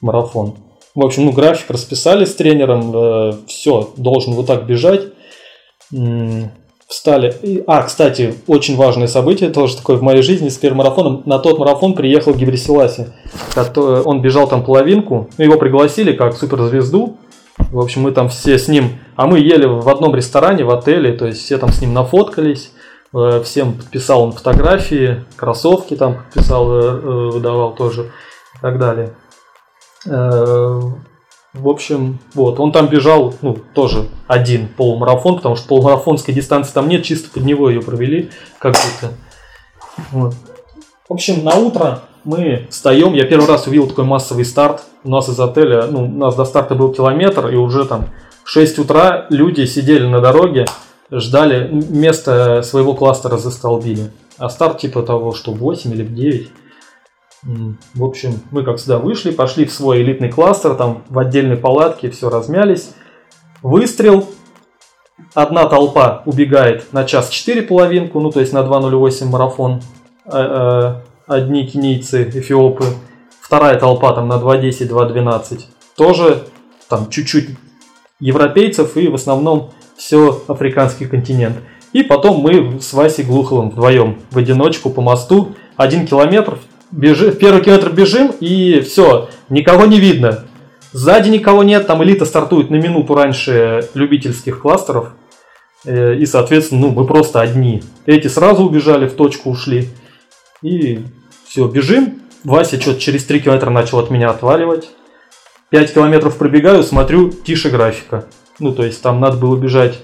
марафон. 0.00 0.56
В 0.94 1.04
общем, 1.04 1.26
ну, 1.26 1.32
график 1.32 1.70
расписали 1.70 2.24
с 2.24 2.34
тренером. 2.34 2.92
Э, 2.94 3.32
все, 3.46 3.92
должен 3.96 4.34
вот 4.34 4.46
так 4.46 4.66
бежать. 4.66 5.02
Встали. 6.86 7.64
А, 7.66 7.82
кстати, 7.82 8.34
очень 8.46 8.76
важное 8.76 9.06
событие, 9.06 9.50
тоже 9.50 9.76
такое 9.76 9.96
в 9.96 10.02
моей 10.02 10.22
жизни 10.22 10.48
с 10.48 10.58
первым 10.58 10.78
марафоном. 10.78 11.22
На 11.24 11.38
тот 11.38 11.58
марафон 11.58 11.94
приехал 11.94 12.34
Гибрисиласи. 12.34 13.12
Он 13.76 14.20
бежал 14.20 14.48
там 14.48 14.64
половинку. 14.64 15.30
Его 15.38 15.56
пригласили 15.56 16.12
как 16.12 16.36
суперзвезду. 16.36 17.16
В 17.58 17.78
общем, 17.78 18.02
мы 18.02 18.10
там 18.10 18.28
все 18.28 18.58
с 18.58 18.68
ним... 18.68 18.98
А 19.16 19.26
мы 19.26 19.38
ели 19.38 19.66
в 19.66 19.88
одном 19.88 20.14
ресторане, 20.14 20.64
в 20.64 20.70
отеле. 20.70 21.12
То 21.12 21.26
есть 21.26 21.42
все 21.42 21.58
там 21.58 21.70
с 21.70 21.80
ним 21.80 21.94
нафоткались. 21.94 22.70
Э, 23.14 23.40
всем 23.44 23.74
подписал 23.74 24.24
он 24.24 24.32
фотографии, 24.32 25.24
кроссовки 25.36 25.94
там 25.94 26.16
подписал, 26.16 26.72
э, 26.72 26.82
э, 26.82 27.30
выдавал 27.32 27.74
тоже 27.74 28.10
и 28.56 28.60
так 28.60 28.78
далее. 28.78 29.14
В 30.06 31.68
общем, 31.68 32.18
вот, 32.34 32.58
он 32.58 32.72
там 32.72 32.88
бежал, 32.88 33.32
ну, 33.40 33.56
тоже 33.74 34.08
один 34.26 34.66
полумарафон, 34.66 35.36
потому 35.36 35.54
что 35.54 35.68
полумарафонской 35.68 36.34
дистанции 36.34 36.74
там 36.74 36.88
нет, 36.88 37.04
чисто 37.04 37.30
под 37.30 37.44
него 37.44 37.70
ее 37.70 37.80
провели, 37.80 38.30
как 38.58 38.74
будто. 38.74 39.14
Вот. 40.10 40.34
В 41.08 41.12
общем, 41.12 41.44
на 41.44 41.54
утро 41.54 42.00
мы 42.24 42.66
встаем, 42.70 43.14
я 43.14 43.24
первый 43.24 43.46
раз 43.46 43.68
увидел 43.68 43.86
такой 43.86 44.04
массовый 44.04 44.44
старт. 44.44 44.82
У 45.04 45.10
нас 45.10 45.28
из 45.28 45.38
отеля, 45.38 45.86
ну, 45.86 46.04
у 46.04 46.08
нас 46.08 46.34
до 46.34 46.44
старта 46.44 46.74
был 46.74 46.92
километр, 46.92 47.46
и 47.46 47.54
уже 47.54 47.84
там 47.84 48.10
6 48.44 48.80
утра 48.80 49.26
люди 49.30 49.64
сидели 49.64 50.06
на 50.06 50.20
дороге, 50.20 50.66
ждали, 51.10 51.68
место 51.70 52.62
своего 52.62 52.94
кластера 52.94 53.36
застолбили. 53.36 54.10
А 54.38 54.48
старт 54.48 54.78
типа 54.78 55.02
того, 55.02 55.32
что 55.32 55.52
8 55.52 55.92
или 55.92 56.04
9. 56.04 56.50
В 57.94 58.04
общем, 58.04 58.40
мы 58.50 58.64
как 58.64 58.78
всегда 58.78 58.98
вышли, 58.98 59.30
пошли 59.30 59.66
в 59.66 59.72
свой 59.72 60.02
элитный 60.02 60.30
кластер, 60.30 60.74
там 60.74 61.04
в 61.08 61.18
отдельной 61.18 61.56
палатке 61.56 62.10
все 62.10 62.30
размялись. 62.30 62.94
Выстрел, 63.62 64.28
одна 65.34 65.66
толпа 65.66 66.22
убегает 66.24 66.92
на 66.92 67.04
час 67.04 67.28
4 67.28 67.62
половинку, 67.62 68.20
ну 68.20 68.30
то 68.30 68.40
есть 68.40 68.52
на 68.52 68.58
2.08 68.58 69.26
марафон, 69.26 69.82
а, 70.26 71.02
а, 71.28 71.34
одни 71.34 71.66
кенийцы, 71.66 72.30
эфиопы. 72.34 72.84
Вторая 73.40 73.78
толпа 73.78 74.14
там 74.14 74.26
на 74.26 74.34
2.10, 74.34 74.88
2.12. 74.88 75.60
Тоже 75.96 76.44
там 76.88 77.10
чуть-чуть 77.10 77.50
европейцев 78.20 78.96
и 78.96 79.08
в 79.08 79.14
основном 79.14 79.72
все 79.96 80.42
африканский 80.48 81.06
континент. 81.06 81.56
И 81.92 82.02
потом 82.02 82.40
мы 82.40 82.80
с 82.80 82.92
Васей 82.92 83.24
Глуховым 83.24 83.70
вдвоем 83.70 84.18
в 84.30 84.38
одиночку 84.38 84.90
по 84.90 85.00
мосту 85.00 85.54
один 85.76 86.06
километр, 86.06 86.58
бежи, 86.90 87.32
первый 87.32 87.62
километр 87.62 87.90
бежим 87.90 88.32
и 88.40 88.80
все, 88.80 89.28
никого 89.48 89.86
не 89.86 90.00
видно. 90.00 90.44
Сзади 90.92 91.28
никого 91.28 91.64
нет, 91.64 91.86
там 91.86 92.04
элита 92.04 92.24
стартует 92.24 92.70
на 92.70 92.76
минуту 92.76 93.14
раньше 93.14 93.88
любительских 93.94 94.60
кластеров. 94.60 95.08
Э, 95.84 96.14
и, 96.14 96.24
соответственно, 96.24 96.82
ну, 96.82 96.90
мы 96.90 97.04
просто 97.04 97.40
одни. 97.40 97.82
Эти 98.06 98.28
сразу 98.28 98.64
убежали, 98.64 99.08
в 99.08 99.14
точку 99.14 99.50
ушли. 99.50 99.88
И 100.62 101.00
все, 101.46 101.66
бежим. 101.66 102.20
Вася 102.44 102.80
что-то 102.80 103.00
через 103.00 103.24
3 103.24 103.40
километра 103.40 103.70
начал 103.70 103.98
от 103.98 104.10
меня 104.10 104.30
отваливать. 104.30 104.90
5 105.70 105.94
километров 105.94 106.36
пробегаю, 106.36 106.82
смотрю, 106.84 107.30
тише 107.30 107.70
графика. 107.70 108.26
Ну, 108.58 108.72
то 108.72 108.84
есть 108.84 109.02
там 109.02 109.20
надо 109.20 109.36
было 109.36 109.56
бежать 109.56 110.00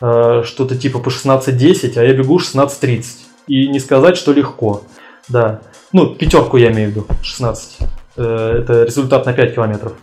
э, 0.00 0.42
что-то 0.44 0.76
типа 0.76 0.98
по 0.98 1.08
16.10, 1.08 1.98
а 1.98 2.04
я 2.04 2.12
бегу 2.12 2.38
16.30. 2.38 3.04
И 3.46 3.68
не 3.68 3.80
сказать, 3.80 4.16
что 4.16 4.32
легко. 4.32 4.82
Да. 5.28 5.60
Ну, 5.92 6.14
пятерку 6.14 6.56
я 6.56 6.70
имею 6.72 6.90
в 6.90 6.92
виду, 6.92 7.06
16. 7.22 7.78
Э, 8.16 8.58
это 8.60 8.84
результат 8.84 9.26
на 9.26 9.32
5 9.32 9.54
километров. 9.54 9.94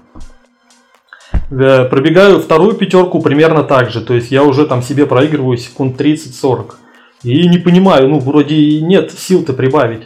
Э, 1.51 1.85
пробегаю 1.85 2.39
вторую 2.39 2.73
пятерку 2.75 3.21
примерно 3.21 3.63
так 3.63 3.91
же. 3.91 4.01
То 4.01 4.13
есть 4.13 4.31
я 4.31 4.43
уже 4.43 4.65
там 4.65 4.81
себе 4.81 5.05
проигрываю 5.05 5.57
секунд 5.57 5.99
30-40. 5.99 6.75
И 7.23 7.47
не 7.47 7.57
понимаю, 7.57 8.09
ну, 8.09 8.19
вроде 8.19 8.81
нет 8.81 9.11
сил-то 9.11 9.53
прибавить. 9.53 10.03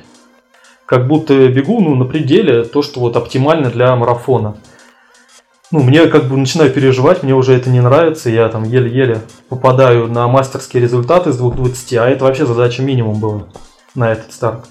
Как 0.85 1.07
будто 1.07 1.47
бегу, 1.49 1.81
ну, 1.81 1.95
на 1.95 2.05
пределе, 2.05 2.63
то, 2.63 2.81
что 2.81 2.99
вот 2.99 3.17
оптимально 3.17 3.69
для 3.69 3.95
марафона 3.95 4.57
ну, 5.71 5.83
мне 5.83 6.07
как 6.07 6.25
бы 6.25 6.37
начинаю 6.37 6.71
переживать, 6.71 7.23
мне 7.23 7.35
уже 7.35 7.53
это 7.53 7.69
не 7.69 7.81
нравится, 7.81 8.29
я 8.29 8.47
там 8.47 8.63
еле-еле 8.63 9.21
попадаю 9.49 10.07
на 10.07 10.27
мастерские 10.27 10.81
результаты 10.81 11.33
с 11.33 11.41
2.20, 11.41 11.97
а 11.97 12.09
это 12.09 12.23
вообще 12.23 12.45
задача 12.45 12.81
минимум 12.81 13.19
была 13.19 13.47
на 13.93 14.13
этот 14.13 14.31
старт. 14.31 14.65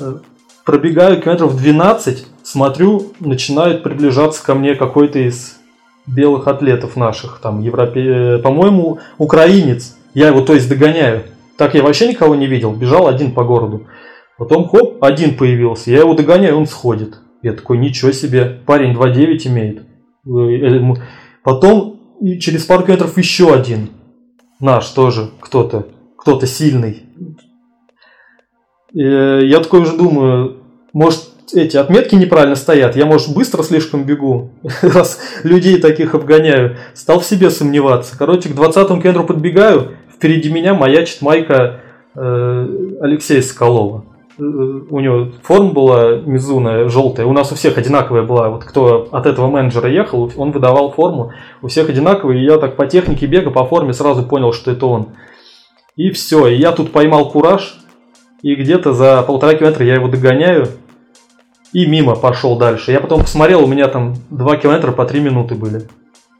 Э, 0.00 0.16
пробегаю 0.64 1.20
километров 1.22 1.56
12, 1.56 2.26
смотрю, 2.42 3.12
начинает 3.20 3.84
приближаться 3.84 4.44
ко 4.44 4.54
мне 4.54 4.74
какой-то 4.74 5.20
из 5.20 5.58
белых 6.06 6.48
атлетов 6.48 6.96
наших, 6.96 7.38
там, 7.40 7.60
европе... 7.60 8.38
по-моему, 8.38 8.98
украинец. 9.18 9.96
Я 10.14 10.28
его, 10.28 10.40
то 10.40 10.52
есть, 10.52 10.68
догоняю. 10.68 11.24
Так 11.56 11.74
я 11.74 11.82
вообще 11.82 12.08
никого 12.08 12.34
не 12.34 12.46
видел, 12.46 12.72
бежал 12.72 13.06
один 13.06 13.32
по 13.32 13.44
городу. 13.44 13.86
Потом, 14.36 14.68
хоп, 14.68 15.02
один 15.04 15.36
появился, 15.36 15.92
я 15.92 16.00
его 16.00 16.14
догоняю, 16.14 16.56
он 16.56 16.66
сходит. 16.66 17.18
Я 17.42 17.52
такой, 17.52 17.78
ничего 17.78 18.10
себе, 18.10 18.60
парень 18.66 18.94
2.9 18.94 19.46
имеет. 19.48 19.91
Э, 20.26 20.94
потом 21.42 22.00
через 22.40 22.64
пару 22.64 22.84
километров 22.84 23.18
еще 23.18 23.52
один. 23.52 23.90
Наш 24.60 24.88
тоже 24.90 25.30
кто-то. 25.40 25.88
Кто-то 26.16 26.46
сильный. 26.46 27.02
Э, 28.94 29.40
я 29.44 29.60
такой 29.60 29.80
уже 29.80 29.96
думаю, 29.96 30.62
может 30.92 31.28
эти 31.54 31.76
отметки 31.76 32.14
неправильно 32.14 32.54
стоят, 32.54 32.96
я, 32.96 33.04
может, 33.04 33.34
быстро 33.34 33.62
слишком 33.62 34.04
бегу, 34.04 34.52
раз 34.82 35.20
людей 35.42 35.78
таких 35.78 36.14
обгоняю. 36.14 36.76
Стал 36.94 37.20
в 37.20 37.24
себе 37.24 37.50
сомневаться. 37.50 38.16
Короче, 38.16 38.48
к 38.48 38.54
20 38.54 38.88
километру 38.88 39.24
подбегаю, 39.24 39.96
впереди 40.14 40.50
меня 40.50 40.74
маячит 40.74 41.20
майка 41.20 41.80
э, 42.14 42.68
Алексея 43.00 43.42
Соколова 43.42 44.11
у 44.42 45.00
него 45.00 45.28
форма 45.42 45.72
была 45.72 46.16
Мизуна 46.16 46.88
желтая, 46.88 47.26
у 47.26 47.32
нас 47.32 47.52
у 47.52 47.54
всех 47.54 47.78
одинаковая 47.78 48.22
была. 48.22 48.48
Вот 48.48 48.64
кто 48.64 49.08
от 49.10 49.26
этого 49.26 49.48
менеджера 49.48 49.88
ехал, 49.88 50.30
он 50.36 50.52
выдавал 50.52 50.92
форму, 50.92 51.32
у 51.60 51.68
всех 51.68 51.88
одинаковая, 51.88 52.36
и 52.36 52.44
я 52.44 52.58
так 52.58 52.76
по 52.76 52.86
технике 52.86 53.26
бега, 53.26 53.50
по 53.50 53.64
форме 53.64 53.92
сразу 53.92 54.24
понял, 54.24 54.52
что 54.52 54.70
это 54.70 54.86
он. 54.86 55.08
И 55.96 56.10
все, 56.10 56.46
и 56.46 56.56
я 56.56 56.72
тут 56.72 56.92
поймал 56.92 57.30
кураж, 57.30 57.78
и 58.42 58.54
где-то 58.54 58.92
за 58.92 59.22
полтора 59.22 59.54
километра 59.54 59.84
я 59.84 59.94
его 59.94 60.08
догоняю, 60.08 60.68
и 61.72 61.86
мимо 61.86 62.16
пошел 62.16 62.56
дальше. 62.56 62.92
Я 62.92 63.00
потом 63.00 63.22
посмотрел, 63.22 63.64
у 63.64 63.66
меня 63.66 63.88
там 63.88 64.14
2 64.30 64.56
километра 64.56 64.92
по 64.92 65.04
3 65.04 65.20
минуты 65.20 65.54
были. 65.54 65.88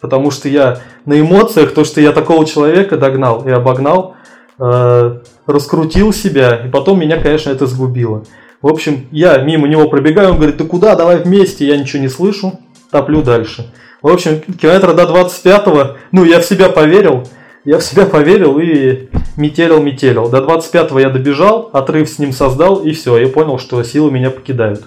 Потому 0.01 0.31
что 0.31 0.49
я 0.49 0.81
на 1.07 1.19
эмоциях, 1.21 1.73
то, 1.75 1.85
что 1.85 2.01
я 2.01 2.13
такого 2.13 2.45
человека 2.45 2.97
догнал 2.97 3.47
и 3.47 3.51
обогнал, 3.51 4.17
э, 4.59 5.21
раскрутил 5.47 6.13
себя, 6.13 6.57
и 6.67 6.71
потом 6.71 7.01
меня, 7.01 7.21
конечно, 7.21 7.51
это 7.51 7.67
сгубило. 7.67 8.25
В 8.61 8.69
общем, 8.69 9.07
я 9.11 9.39
мимо 9.39 9.67
него 9.67 9.89
пробегаю, 9.89 10.31
он 10.31 10.37
говорит, 10.37 10.59
ты 10.59 10.65
куда, 10.65 10.95
давай 10.95 11.19
вместе, 11.19 11.67
я 11.67 11.77
ничего 11.77 12.03
не 12.03 12.09
слышу, 12.09 12.61
топлю 12.91 13.23
дальше. 13.23 13.73
В 14.03 14.09
общем, 14.09 14.41
километра 14.41 14.95
до 14.95 15.05
25-го, 15.05 15.97
ну, 16.13 16.25
я 16.25 16.41
в 16.41 16.45
себя 16.45 16.69
поверил, 16.69 17.25
я 17.65 17.79
в 17.79 17.83
себя 17.83 18.07
поверил 18.07 18.59
и 18.59 19.09
метелил, 19.37 19.83
метелил. 19.83 20.29
До 20.29 20.39
25-го 20.39 20.99
я 20.99 21.11
добежал, 21.11 21.71
отрыв 21.73 22.09
с 22.09 22.19
ним 22.19 22.33
создал, 22.33 22.83
и 22.83 22.93
все, 22.93 23.19
я 23.19 23.29
понял, 23.29 23.59
что 23.59 23.83
силы 23.83 24.11
меня 24.11 24.31
покидают. 24.31 24.85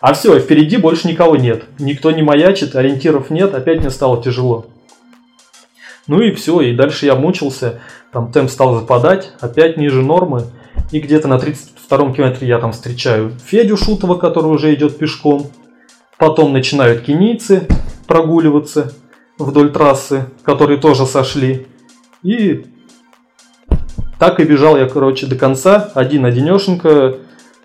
А 0.00 0.12
все, 0.12 0.38
впереди 0.38 0.76
больше 0.76 1.08
никого 1.08 1.36
нет. 1.36 1.64
Никто 1.78 2.10
не 2.10 2.22
маячит, 2.22 2.76
ориентиров 2.76 3.30
нет, 3.30 3.54
опять 3.54 3.80
мне 3.80 3.90
стало 3.90 4.22
тяжело. 4.22 4.66
Ну 6.06 6.20
и 6.20 6.32
все, 6.32 6.60
и 6.60 6.74
дальше 6.74 7.06
я 7.06 7.16
мучился, 7.16 7.80
там 8.12 8.30
темп 8.30 8.50
стал 8.50 8.78
западать, 8.78 9.32
опять 9.40 9.76
ниже 9.76 10.02
нормы. 10.02 10.44
И 10.92 11.00
где-то 11.00 11.26
на 11.26 11.34
32-м 11.34 12.14
километре 12.14 12.46
я 12.46 12.58
там 12.58 12.72
встречаю 12.72 13.32
Федю 13.44 13.76
Шутова, 13.76 14.14
который 14.16 14.46
уже 14.46 14.72
идет 14.74 14.98
пешком. 14.98 15.50
Потом 16.16 16.52
начинают 16.52 17.02
кенийцы 17.02 17.66
прогуливаться 18.06 18.92
вдоль 19.38 19.72
трассы, 19.72 20.26
которые 20.42 20.78
тоже 20.78 21.06
сошли. 21.06 21.66
И 22.22 22.66
так 24.18 24.40
и 24.40 24.44
бежал 24.44 24.76
я, 24.76 24.88
короче, 24.88 25.26
до 25.26 25.36
конца, 25.36 25.90
один-одинешенько, 25.94 27.16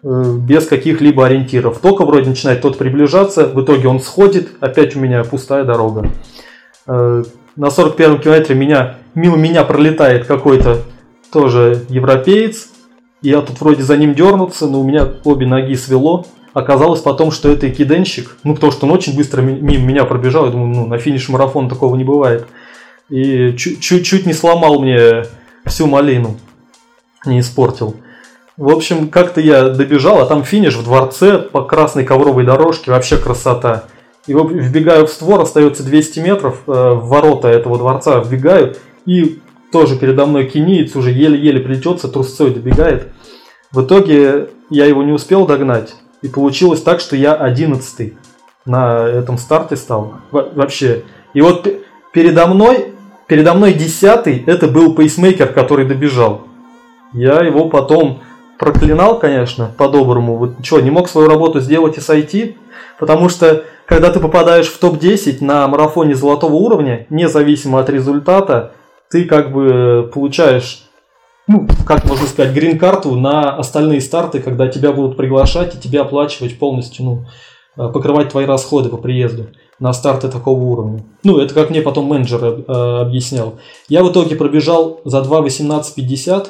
э, 0.03 0.37
без 0.39 0.65
каких-либо 0.67 1.25
ориентиров. 1.25 1.79
Только 1.79 2.05
вроде 2.05 2.29
начинает 2.29 2.61
тот 2.61 2.77
приближаться, 2.77 3.47
в 3.47 3.63
итоге 3.63 3.87
он 3.87 3.99
сходит, 3.99 4.49
опять 4.59 4.95
у 4.95 4.99
меня 4.99 5.23
пустая 5.23 5.63
дорога. 5.63 6.09
На 7.55 7.65
41-м 7.65 8.19
километре 8.19 8.55
меня, 8.55 8.95
мимо 9.13 9.35
меня 9.35 9.63
пролетает 9.63 10.25
какой-то 10.25 10.83
тоже 11.31 11.85
европеец. 11.89 12.69
Я 13.21 13.41
тут 13.41 13.59
вроде 13.59 13.83
за 13.83 13.97
ним 13.97 14.15
дернуться, 14.15 14.67
но 14.67 14.79
у 14.79 14.83
меня 14.83 15.07
обе 15.23 15.45
ноги 15.45 15.75
свело. 15.75 16.25
Оказалось 16.53 17.01
потом, 17.01 17.31
что 17.31 17.49
это 17.49 17.69
киденщик. 17.69 18.37
Ну, 18.43 18.55
потому 18.55 18.71
что 18.71 18.85
он 18.85 18.91
очень 18.93 19.15
быстро 19.15 19.41
мимо 19.41 19.85
меня 19.85 20.05
пробежал. 20.05 20.45
Я 20.45 20.51
думаю, 20.51 20.69
ну, 20.69 20.87
на 20.87 20.97
финиш 20.97 21.29
марафона 21.29 21.69
такого 21.69 21.95
не 21.95 22.03
бывает. 22.03 22.47
И 23.09 23.53
чуть-чуть 23.57 24.25
не 24.25 24.33
сломал 24.33 24.79
мне 24.79 25.25
всю 25.65 25.87
малину. 25.87 26.37
Не 27.25 27.41
испортил. 27.41 27.95
В 28.57 28.69
общем, 28.69 29.09
как-то 29.09 29.39
я 29.41 29.69
добежал, 29.69 30.19
а 30.19 30.25
там 30.25 30.43
финиш 30.43 30.75
в 30.75 30.83
дворце 30.83 31.37
по 31.37 31.63
красной 31.63 32.05
ковровой 32.05 32.45
дорожке. 32.45 32.91
Вообще 32.91 33.17
красота. 33.17 33.85
И 34.27 34.33
вбегаю 34.33 35.07
в 35.07 35.09
створ, 35.09 35.41
остается 35.41 35.83
200 35.83 36.19
метров, 36.19 36.59
э, 36.67 36.71
в 36.71 37.07
ворота 37.07 37.47
этого 37.47 37.77
дворца 37.77 38.19
вбегаю, 38.19 38.75
и 39.05 39.39
тоже 39.71 39.97
передо 39.97 40.25
мной 40.25 40.45
киниец 40.45 40.95
уже 40.95 41.11
еле-еле 41.11 41.59
плетется, 41.59 42.07
трусцой 42.07 42.53
добегает. 42.53 43.07
В 43.71 43.83
итоге 43.83 44.49
я 44.69 44.85
его 44.85 45.01
не 45.01 45.11
успел 45.11 45.45
догнать, 45.45 45.95
и 46.21 46.27
получилось 46.27 46.81
так, 46.81 46.99
что 46.99 47.15
я 47.15 47.33
одиннадцатый 47.33 48.17
на 48.65 49.07
этом 49.07 49.37
старте 49.37 49.75
стал. 49.75 50.15
Вообще. 50.31 51.03
И 51.33 51.41
вот 51.41 51.67
передо 52.13 52.47
мной, 52.47 52.93
передо 53.27 53.53
мной 53.53 53.73
десятый, 53.73 54.43
это 54.45 54.67
был 54.67 54.93
пейсмейкер, 54.93 55.53
который 55.53 55.85
добежал. 55.85 56.47
Я 57.13 57.39
его 57.39 57.69
потом 57.69 58.21
проклинал, 58.61 59.17
конечно, 59.17 59.71
по-доброму. 59.75 60.37
Вот 60.37 60.63
что, 60.63 60.79
не 60.81 60.91
мог 60.91 61.09
свою 61.09 61.27
работу 61.27 61.59
сделать 61.59 61.97
и 61.97 61.99
сойти? 61.99 62.57
Потому 62.99 63.27
что 63.27 63.63
когда 63.87 64.11
ты 64.11 64.19
попадаешь 64.19 64.67
в 64.67 64.77
топ-10 64.77 65.43
на 65.43 65.67
марафоне 65.67 66.13
золотого 66.13 66.53
уровня, 66.53 67.07
независимо 67.09 67.79
от 67.79 67.89
результата, 67.89 68.73
ты 69.09 69.25
как 69.25 69.51
бы 69.51 70.11
получаешь, 70.13 70.83
ну, 71.47 71.67
как 71.87 72.05
можно 72.05 72.27
сказать, 72.27 72.53
грин-карту 72.53 73.15
на 73.15 73.57
остальные 73.57 73.99
старты, 73.99 74.39
когда 74.39 74.67
тебя 74.67 74.91
будут 74.91 75.17
приглашать 75.17 75.73
и 75.73 75.79
тебя 75.79 76.01
оплачивать 76.01 76.59
полностью, 76.59 77.03
ну, 77.03 77.25
э, 77.77 77.91
покрывать 77.91 78.29
твои 78.29 78.45
расходы 78.45 78.89
по 78.89 78.97
приезду 78.97 79.47
на 79.79 79.91
старты 79.91 80.29
такого 80.29 80.61
уровня. 80.61 81.03
Ну, 81.23 81.39
это 81.39 81.55
как 81.55 81.71
мне 81.71 81.81
потом 81.81 82.05
менеджер 82.05 82.43
э, 82.43 83.01
объяснял. 83.01 83.55
Я 83.89 84.03
в 84.03 84.11
итоге 84.11 84.35
пробежал 84.35 85.01
за 85.03 85.21
2.18.50, 85.21 86.49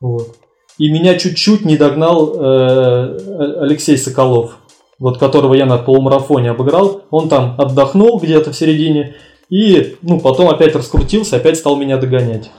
вот, 0.00 0.34
и 0.78 0.90
меня 0.90 1.18
чуть-чуть 1.18 1.64
не 1.64 1.76
догнал 1.76 2.34
э, 2.34 3.58
Алексей 3.60 3.96
Соколов 3.96 4.56
вот 4.98 5.18
которого 5.18 5.54
я 5.54 5.66
на 5.66 5.78
полумарафоне 5.78 6.50
обыграл, 6.50 7.02
он 7.10 7.28
там 7.28 7.54
отдохнул 7.58 8.18
где-то 8.18 8.52
в 8.52 8.56
середине 8.56 9.16
и 9.48 9.96
ну, 10.02 10.20
потом 10.20 10.48
опять 10.48 10.74
раскрутился, 10.74 11.36
опять 11.36 11.58
стал 11.58 11.76
меня 11.76 11.98
догонять. 11.98 12.50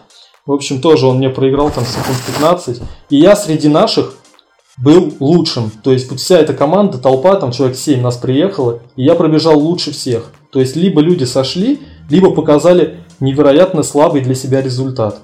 В 0.45 0.53
общем, 0.53 0.79
тоже 0.79 1.07
он 1.07 1.17
мне 1.17 1.29
проиграл 1.29 1.69
там 1.71 1.83
секунд 1.85 2.17
15. 2.25 2.81
И 3.09 3.17
я 3.17 3.35
среди 3.35 3.67
наших 3.67 4.13
был 4.77 5.13
лучшим. 5.19 5.69
То 5.83 5.91
есть 5.91 6.09
вот 6.09 6.21
вся 6.21 6.37
эта 6.37 6.53
команда, 6.53 6.99
толпа, 6.99 7.35
там 7.35 7.51
человек 7.51 7.75
7 7.75 7.99
нас 7.99 8.15
приехало, 8.15 8.79
и 8.95 9.03
я 9.03 9.15
пробежал 9.15 9.59
лучше 9.59 9.91
всех. 9.91 10.31
То 10.51 10.61
есть 10.61 10.77
либо 10.77 11.01
люди 11.01 11.25
сошли, 11.25 11.81
либо 12.09 12.31
показали 12.31 12.99
невероятно 13.19 13.83
слабый 13.83 14.21
для 14.21 14.35
себя 14.35 14.61
результат. 14.61 15.19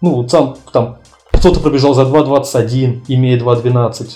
Ну, 0.00 0.16
вот 0.16 0.32
сам 0.32 0.56
там 0.72 0.98
кто-то 1.32 1.60
пробежал 1.60 1.94
за 1.94 2.02
2.21, 2.02 3.02
имея 3.08 3.38
2.12. 3.38 4.10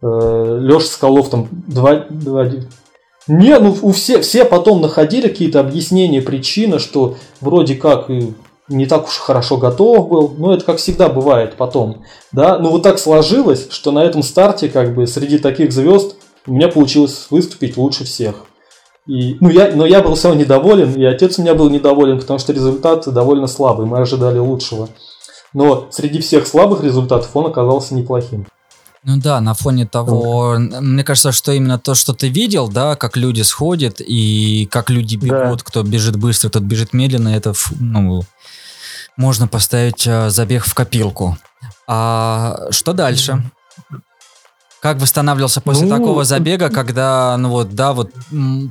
Э, 0.00 0.58
Леша 0.60 0.86
Скалов 0.86 1.30
там 1.30 1.48
2, 1.50 2.06
2 2.10 2.50
не, 3.28 3.58
ну 3.58 3.76
у 3.82 3.92
все, 3.92 4.22
все 4.22 4.46
потом 4.46 4.80
находили 4.80 5.28
какие-то 5.28 5.60
объяснения, 5.60 6.22
причины, 6.22 6.78
что 6.78 7.16
вроде 7.42 7.74
как 7.74 8.08
не 8.68 8.86
так 8.86 9.06
уж 9.06 9.18
хорошо 9.18 9.58
готов 9.58 10.08
был, 10.08 10.34
но 10.36 10.54
это 10.54 10.64
как 10.64 10.78
всегда 10.78 11.08
бывает 11.10 11.54
потом, 11.56 12.04
да, 12.32 12.58
ну 12.58 12.70
вот 12.70 12.82
так 12.82 12.98
сложилось, 12.98 13.68
что 13.70 13.92
на 13.92 14.02
этом 14.04 14.22
старте 14.22 14.68
как 14.70 14.94
бы 14.94 15.06
среди 15.06 15.38
таких 15.38 15.72
звезд 15.72 16.16
у 16.46 16.52
меня 16.52 16.68
получилось 16.68 17.26
выступить 17.30 17.76
лучше 17.76 18.04
всех. 18.04 18.46
И, 19.06 19.36
ну 19.40 19.50
я, 19.50 19.72
но 19.74 19.86
я 19.86 20.02
был 20.02 20.14
все 20.14 20.32
недоволен, 20.34 20.94
и 20.94 21.04
отец 21.04 21.38
у 21.38 21.42
меня 21.42 21.54
был 21.54 21.68
недоволен, 21.70 22.18
потому 22.20 22.38
что 22.38 22.52
результат 22.54 23.06
довольно 23.12 23.46
слабый, 23.46 23.86
мы 23.86 23.98
ожидали 23.98 24.38
лучшего. 24.38 24.88
Но 25.54 25.88
среди 25.90 26.20
всех 26.20 26.46
слабых 26.46 26.82
результатов 26.82 27.30
он 27.34 27.46
оказался 27.46 27.94
неплохим. 27.94 28.46
Ну 29.04 29.16
да, 29.16 29.40
на 29.40 29.54
фоне 29.54 29.86
того, 29.86 30.56
мне 30.58 31.04
кажется, 31.04 31.32
что 31.32 31.52
именно 31.52 31.78
то, 31.78 31.94
что 31.94 32.12
ты 32.12 32.28
видел, 32.28 32.68
да, 32.68 32.96
как 32.96 33.16
люди 33.16 33.42
сходят 33.42 34.00
и 34.00 34.68
как 34.70 34.90
люди 34.90 35.16
бегут, 35.16 35.58
да. 35.60 35.64
кто 35.64 35.82
бежит 35.82 36.16
быстро, 36.16 36.48
кто 36.48 36.60
бежит 36.60 36.92
медленно, 36.92 37.28
это, 37.28 37.54
ну, 37.78 38.22
можно 39.16 39.48
поставить 39.48 40.06
э, 40.06 40.30
забег 40.30 40.64
в 40.64 40.74
копилку. 40.74 41.38
А 41.86 42.66
что 42.70 42.92
дальше? 42.92 43.42
Как 44.88 45.02
восстанавливался 45.02 45.60
после 45.60 45.86
ну, 45.86 45.98
такого 45.98 46.24
забега, 46.24 46.70
когда, 46.70 47.36
ну 47.36 47.50
вот, 47.50 47.74
да, 47.74 47.92
вот 47.92 48.08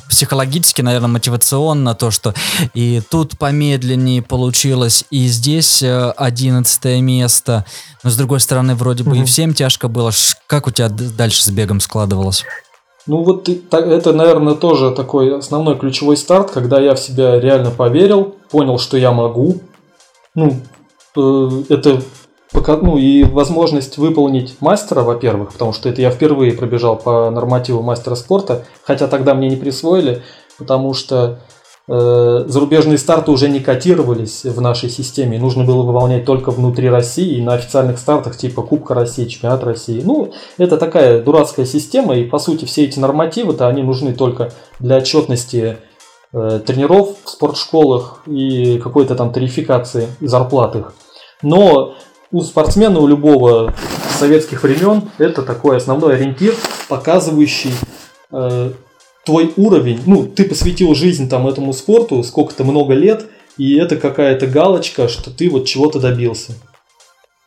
психологически, 0.09 0.81
наверное, 0.81 1.09
мотивационно 1.09 1.93
то, 1.93 2.09
что 2.09 2.33
и 2.73 3.03
тут 3.07 3.37
помедленнее 3.37 4.23
получилось, 4.23 5.05
и 5.11 5.27
здесь 5.27 5.83
э, 5.83 6.09
одиннадцатое 6.17 7.01
место, 7.01 7.65
но 8.01 8.09
с 8.09 8.17
другой 8.17 8.39
стороны, 8.39 8.73
вроде 8.73 9.03
бы 9.03 9.11
угу. 9.11 9.19
и 9.19 9.25
всем 9.25 9.53
тяжко 9.53 9.89
было. 9.89 10.09
Как 10.47 10.65
у 10.65 10.71
тебя 10.71 10.89
дальше 10.89 11.43
с 11.43 11.51
бегом 11.51 11.79
складывалось? 11.79 12.43
Ну 13.05 13.23
вот 13.23 13.47
это, 13.47 14.11
наверное, 14.11 14.55
тоже 14.55 14.89
такой 14.95 15.37
основной 15.37 15.77
ключевой 15.77 16.17
старт, 16.17 16.49
когда 16.49 16.79
я 16.79 16.95
в 16.95 16.99
себя 16.99 17.39
реально 17.39 17.69
поверил, 17.69 18.35
понял, 18.49 18.79
что 18.79 18.97
я 18.97 19.11
могу. 19.11 19.61
Ну, 20.33 20.61
э, 21.15 21.63
это 21.69 22.01
ну 22.53 22.97
и 22.97 23.23
возможность 23.23 23.97
выполнить 23.97 24.55
мастера, 24.61 25.01
во-первых, 25.01 25.51
потому 25.53 25.73
что 25.73 25.89
это 25.89 26.01
я 26.01 26.11
впервые 26.11 26.53
пробежал 26.53 26.97
по 26.97 27.29
нормативу 27.29 27.81
мастера 27.81 28.15
спорта, 28.15 28.65
хотя 28.83 29.07
тогда 29.07 29.33
мне 29.33 29.49
не 29.49 29.57
присвоили, 29.57 30.23
потому 30.57 30.93
что 30.93 31.39
э, 31.87 32.45
зарубежные 32.47 32.97
старты 32.97 33.31
уже 33.31 33.49
не 33.49 33.59
котировались 33.59 34.43
в 34.45 34.61
нашей 34.61 34.89
системе, 34.89 35.39
нужно 35.39 35.65
было 35.65 35.83
выполнять 35.83 36.25
только 36.25 36.51
внутри 36.51 36.89
России 36.89 37.37
и 37.37 37.41
на 37.41 37.53
официальных 37.53 37.99
стартах 37.99 38.37
типа 38.37 38.61
Кубка 38.61 38.93
России, 38.93 39.27
Чемпионат 39.27 39.63
России. 39.63 40.01
Ну, 40.03 40.31
это 40.57 40.77
такая 40.77 41.21
дурацкая 41.21 41.65
система, 41.65 42.15
и 42.15 42.23
по 42.23 42.39
сути 42.39 42.65
все 42.65 42.85
эти 42.85 42.97
нормативы-то 42.97 43.67
они 43.67 43.83
нужны 43.83 44.13
только 44.13 44.51
для 44.79 44.97
отчетности 44.97 45.77
э, 46.33 46.61
тренеров 46.65 47.09
в 47.25 47.29
спортшколах 47.29 48.23
и 48.25 48.79
какой-то 48.79 49.15
там 49.15 49.33
тарификации 49.33 50.07
зарплат 50.21 50.75
их. 50.77 50.93
Но 51.43 51.93
у 52.31 52.41
спортсмена, 52.41 52.99
у 52.99 53.07
любого 53.07 53.73
советских 54.17 54.63
времен, 54.63 55.09
это 55.17 55.43
такой 55.43 55.77
основной 55.77 56.15
ориентир, 56.15 56.55
показывающий 56.89 57.71
э, 58.31 58.71
твой 59.25 59.53
уровень. 59.55 60.01
Ну, 60.05 60.25
ты 60.25 60.43
посвятил 60.43 60.93
жизнь 60.95 61.29
там 61.29 61.47
этому 61.47 61.73
спорту, 61.73 62.23
сколько-то 62.23 62.63
много 62.63 62.93
лет, 62.93 63.25
и 63.57 63.77
это 63.77 63.97
какая-то 63.97 64.47
галочка, 64.47 65.07
что 65.07 65.31
ты 65.31 65.49
вот 65.49 65.65
чего-то 65.65 65.99
добился. 65.99 66.53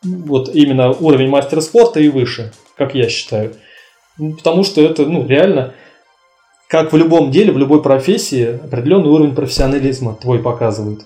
Вот 0.03 0.55
именно 0.55 0.91
уровень 0.91 1.29
мастера 1.29 1.61
спорта 1.61 2.01
и 2.01 2.09
выше, 2.09 2.53
как 2.77 2.95
я 2.95 3.09
считаю. 3.09 3.55
Потому 4.17 4.65
что 4.65 4.81
это, 4.81 5.05
ну, 5.05 5.27
реально, 5.27 5.75
как 6.69 6.93
в 6.93 6.97
любом 6.97 7.31
деле, 7.31 7.53
в 7.53 7.59
любой 7.59 7.83
профессии, 7.83 8.61
определенный 8.65 9.11
уровень 9.11 9.35
профессионализма 9.35 10.15
твой 10.15 10.39
показывает. 10.39 11.01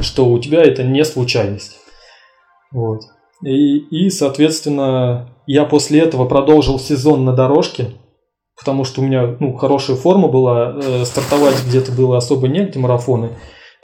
Что 0.00 0.26
у 0.26 0.38
тебя 0.38 0.62
это 0.62 0.84
не 0.84 1.04
случайность. 1.04 1.80
Вот. 2.72 3.00
И, 3.44 3.78
и, 3.78 4.10
соответственно, 4.10 5.34
я 5.46 5.64
после 5.64 6.00
этого 6.00 6.26
продолжил 6.26 6.78
сезон 6.78 7.24
на 7.24 7.32
дорожке, 7.32 7.92
потому 8.56 8.84
что 8.84 9.00
у 9.00 9.04
меня 9.04 9.36
ну, 9.40 9.54
хорошая 9.54 9.96
форма 9.96 10.28
была, 10.28 10.76
э, 10.76 11.04
стартовать 11.04 11.56
где-то 11.66 11.92
было 11.92 12.18
особо 12.18 12.48
негде 12.48 12.78
марафоны. 12.78 13.30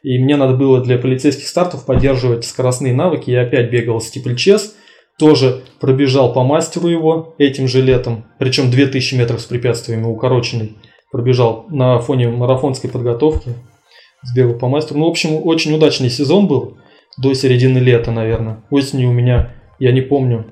И 0.03 0.23
мне 0.23 0.37
надо 0.37 0.55
было 0.55 0.81
для 0.81 0.99
полицейских 0.99 1.49
стартов 1.49 1.87
поддерживать 1.87 2.45
скоростные 2.45 2.95
навыки. 2.95 3.31
Я 3.31 3.43
опять 3.43 3.71
бегал 3.71 4.01
стипльчес, 4.01 4.77
тоже 5.19 5.65
пробежал 5.81 6.33
по 6.33 6.45
мастеру 6.45 6.89
его 6.89 7.35
этим 7.39 7.67
же 7.67 7.81
летом, 7.81 8.27
причем 8.39 8.71
2000 8.71 9.15
метров 9.15 9.41
с 9.41 9.47
препятствиями 9.47 10.05
укороченный. 10.05 10.77
Пробежал 11.11 11.65
на 11.71 11.99
фоне 11.99 12.29
марафонской 12.29 12.91
подготовки, 12.91 13.55
сбегал 14.23 14.59
по 14.59 14.69
мастеру. 14.69 15.01
Ну, 15.01 15.07
в 15.07 15.11
общем, 15.11 15.41
очень 15.47 15.75
удачный 15.75 16.11
сезон 16.11 16.47
был 16.47 16.77
до 17.17 17.35
середины 17.35 17.79
лета, 17.79 18.11
наверное. 18.11 18.63
Осенью 18.71 19.11
у 19.11 19.13
меня, 19.13 19.55
я 19.79 19.93
не 19.93 20.01
помню, 20.01 20.47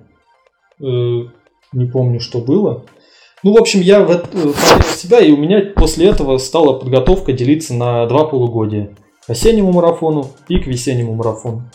э, 0.80 0.84
не 1.72 1.86
помню, 1.86 2.20
что 2.20 2.40
было. 2.40 2.84
Ну, 3.42 3.52
в 3.52 3.58
общем, 3.58 3.80
я 3.80 4.02
в 4.02 4.10
это, 4.10 4.26
себя, 4.96 5.20
и 5.20 5.30
у 5.30 5.36
меня 5.36 5.60
после 5.76 6.06
этого 6.06 6.38
стала 6.38 6.78
подготовка 6.78 7.32
делиться 7.32 7.74
на 7.74 8.06
два 8.06 8.24
полугодия. 8.24 8.96
К 9.26 9.30
осеннему 9.30 9.72
марафону 9.72 10.30
и 10.48 10.58
к 10.58 10.66
весеннему 10.66 11.14
марафону. 11.14 11.70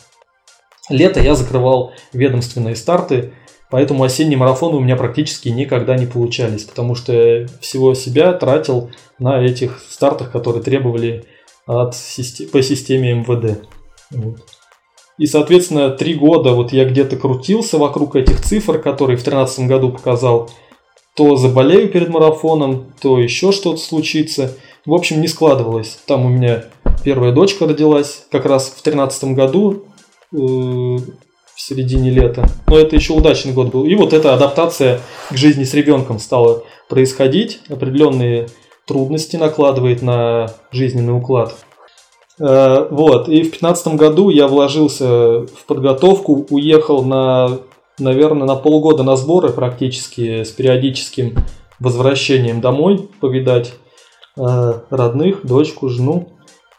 Лето 0.90 1.20
я 1.20 1.36
закрывал 1.36 1.94
ведомственные 2.12 2.76
старты, 2.76 3.34
поэтому 3.70 4.04
осенние 4.04 4.38
марафоны 4.38 4.78
у 4.78 4.80
меня 4.80 4.96
практически 4.96 5.50
никогда 5.50 5.96
не 5.96 6.08
получались, 6.08 6.64
потому 6.64 6.96
что 6.96 7.46
всего 7.62 7.94
себя 7.94 8.34
тратил 8.34 8.90
на 9.20 9.40
этих 9.40 9.80
стартах, 9.88 10.32
которые 10.32 10.64
требовали 10.64 11.26
от, 11.68 11.96
по 12.52 12.62
системе 12.64 13.14
МВД. 13.14 13.60
Вот. 14.10 14.40
И, 15.20 15.26
соответственно, 15.26 15.90
три 15.90 16.16
года 16.16 16.54
вот 16.54 16.72
я 16.72 16.86
где-то 16.86 17.18
крутился 17.18 17.78
вокруг 17.78 18.16
этих 18.16 18.42
цифр, 18.42 18.80
которые 18.80 19.18
в 19.18 19.24
2013 19.24 19.68
году 19.68 19.92
показал. 19.92 20.50
То 21.14 21.36
заболею 21.36 21.90
перед 21.90 22.08
марафоном, 22.08 22.94
то 23.02 23.20
еще 23.20 23.52
что-то 23.52 23.78
случится. 23.78 24.56
В 24.86 24.94
общем, 24.94 25.20
не 25.20 25.28
складывалось. 25.28 26.00
Там 26.08 26.26
у 26.26 26.30
меня 26.30 26.64
первая 27.04 27.34
дочка 27.34 27.68
родилась 27.68 28.24
как 28.32 28.46
раз 28.46 28.68
в 28.68 28.82
2013 28.82 29.36
году, 29.36 29.84
э, 30.32 30.38
в 30.38 31.02
середине 31.58 32.12
лета. 32.12 32.48
Но 32.68 32.78
это 32.78 32.96
еще 32.96 33.12
удачный 33.12 33.52
год 33.52 33.72
был. 33.72 33.84
И 33.84 33.96
вот 33.96 34.14
эта 34.14 34.34
адаптация 34.34 35.02
к 35.30 35.36
жизни 35.36 35.66
с 35.66 35.74
ребенком 35.74 36.20
стала 36.20 36.64
происходить. 36.88 37.60
Определенные 37.68 38.48
трудности 38.88 39.36
накладывает 39.36 40.02
на 40.02 40.48
жизненный 40.72 41.18
уклад. 41.18 41.58
Э, 42.40 42.88
вот, 42.90 43.28
и 43.28 43.42
в 43.42 43.52
2015 43.52 43.96
году 43.96 44.30
я 44.30 44.48
вложился 44.48 45.42
в 45.42 45.66
подготовку, 45.68 46.46
уехал 46.50 47.04
на, 47.04 47.60
наверное, 47.98 48.48
на 48.48 48.56
полгода 48.56 49.04
на 49.04 49.16
сборы 49.16 49.50
практически 49.50 50.44
с 50.44 50.50
периодическим 50.50 51.36
возвращением 51.80 52.62
домой, 52.62 53.10
повидать 53.20 53.74
э, 54.38 54.74
родных, 54.90 55.46
дочку, 55.46 55.90
жену. 55.90 56.34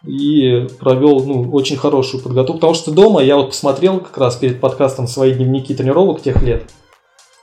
И 0.06 0.66
провел 0.78 1.22
ну, 1.26 1.50
очень 1.52 1.76
хорошую 1.76 2.22
подготовку, 2.22 2.58
потому 2.58 2.72
что 2.72 2.90
дома 2.90 3.22
я 3.22 3.36
вот 3.36 3.48
посмотрел 3.48 4.00
как 4.00 4.16
раз 4.16 4.34
перед 4.36 4.58
подкастом 4.58 5.06
свои 5.06 5.34
дневники 5.34 5.74
тренировок 5.74 6.22
тех 6.22 6.42
лет 6.42 6.70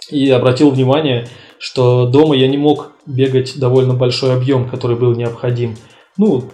и 0.10 0.30
обратил 0.32 0.72
внимание, 0.72 1.28
что 1.60 2.08
дома 2.08 2.36
я 2.36 2.48
не 2.48 2.58
мог 2.58 2.94
бегать 3.06 3.60
довольно 3.60 3.94
большой 3.94 4.34
объем, 4.34 4.68
который 4.68 4.96
был 4.96 5.14
необходим. 5.14 5.76
Ну, 6.18 6.46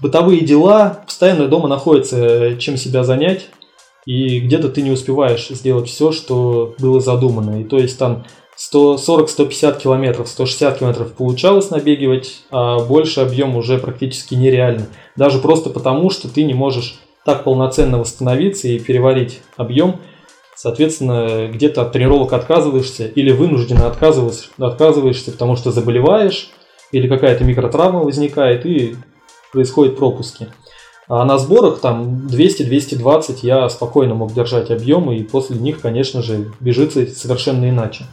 бытовые 0.00 0.42
дела, 0.42 1.02
постоянно 1.06 1.48
дома 1.48 1.68
находится 1.68 2.56
чем 2.56 2.76
себя 2.76 3.04
занять, 3.04 3.48
и 4.06 4.40
где-то 4.40 4.68
ты 4.68 4.82
не 4.82 4.90
успеваешь 4.90 5.48
сделать 5.48 5.88
все, 5.88 6.12
что 6.12 6.74
было 6.78 7.00
задумано. 7.00 7.60
И 7.60 7.64
то 7.64 7.78
есть 7.78 7.98
там 7.98 8.24
140-150 8.72 9.80
километров, 9.80 10.28
160 10.28 10.78
километров 10.78 11.12
получалось 11.12 11.70
набегивать, 11.70 12.42
а 12.50 12.78
больше 12.80 13.20
объем 13.20 13.56
уже 13.56 13.78
практически 13.78 14.34
нереально. 14.34 14.86
Даже 15.16 15.38
просто 15.38 15.70
потому, 15.70 16.10
что 16.10 16.28
ты 16.28 16.44
не 16.44 16.54
можешь 16.54 16.98
так 17.24 17.44
полноценно 17.44 17.98
восстановиться 17.98 18.68
и 18.68 18.78
переварить 18.78 19.40
объем. 19.56 20.00
Соответственно, 20.54 21.48
где-то 21.50 21.82
от 21.82 21.92
тренировок 21.92 22.34
отказываешься 22.34 23.06
или 23.06 23.32
вынужденно 23.32 23.86
отказываешься, 23.86 24.48
отказываешься, 24.58 25.32
потому 25.32 25.56
что 25.56 25.70
заболеваешь 25.70 26.50
или 26.92 27.08
какая-то 27.08 27.44
микротравма 27.44 28.00
возникает, 28.00 28.66
и 28.66 28.96
происходят 29.52 29.96
пропуски. 29.96 30.48
А 31.08 31.24
на 31.24 31.38
сборах 31.38 31.80
там 31.80 32.28
200-220 32.28 33.40
я 33.42 33.68
спокойно 33.68 34.14
мог 34.14 34.32
держать 34.32 34.70
объемы, 34.70 35.16
и 35.16 35.24
после 35.24 35.56
них, 35.56 35.80
конечно 35.80 36.22
же, 36.22 36.52
бежится 36.60 37.04
совершенно 37.06 37.68
иначе. 37.68 38.04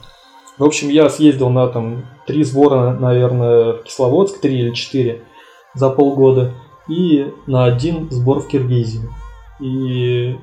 В 0.57 0.63
общем, 0.63 0.89
я 0.89 1.07
съездил 1.07 1.49
на 1.49 1.67
там 1.67 2.05
три 2.25 2.43
сбора, 2.43 2.97
наверное, 2.99 3.73
в 3.73 3.83
Кисловодск, 3.83 4.39
три 4.39 4.59
или 4.59 4.73
четыре 4.73 5.21
за 5.75 5.91
полгода, 5.91 6.55
и 6.89 7.31
на 7.45 7.65
один 7.65 8.09
сбор 8.09 8.39
в 8.39 8.47
Киргизию. 8.47 9.13
И 9.59 10.35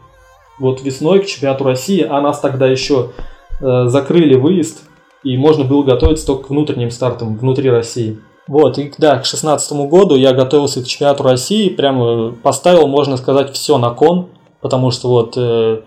вот 0.61 0.83
весной 0.83 1.21
к 1.21 1.27
чемпионату 1.27 1.65
России, 1.65 2.07
а 2.09 2.21
нас 2.21 2.39
тогда 2.39 2.69
еще 2.69 3.11
э, 3.61 3.87
закрыли 3.87 4.37
выезд, 4.37 4.85
и 5.25 5.37
можно 5.37 5.65
было 5.65 5.83
готовиться 5.83 6.27
только 6.27 6.45
к 6.45 6.51
внутренним 6.51 6.93
стартам 6.93 7.37
внутри 7.37 7.71
России. 7.71 8.21
Вот, 8.47 8.79
и 8.79 8.93
да, 8.99 9.19
к 9.19 9.25
шестнадцатому 9.25 9.89
году 9.89 10.17
я 10.17 10.33
готовился 10.33 10.83
к 10.83 10.87
чемпионату 10.87 11.23
России, 11.23 11.71
прямо 11.71 12.33
поставил, 12.33 12.87
можно 12.87 13.17
сказать, 13.17 13.55
все 13.55 13.79
на 13.79 13.91
кон, 13.91 14.29
потому 14.61 14.91
что 14.91 15.09
вот 15.09 15.35
э, 15.37 15.81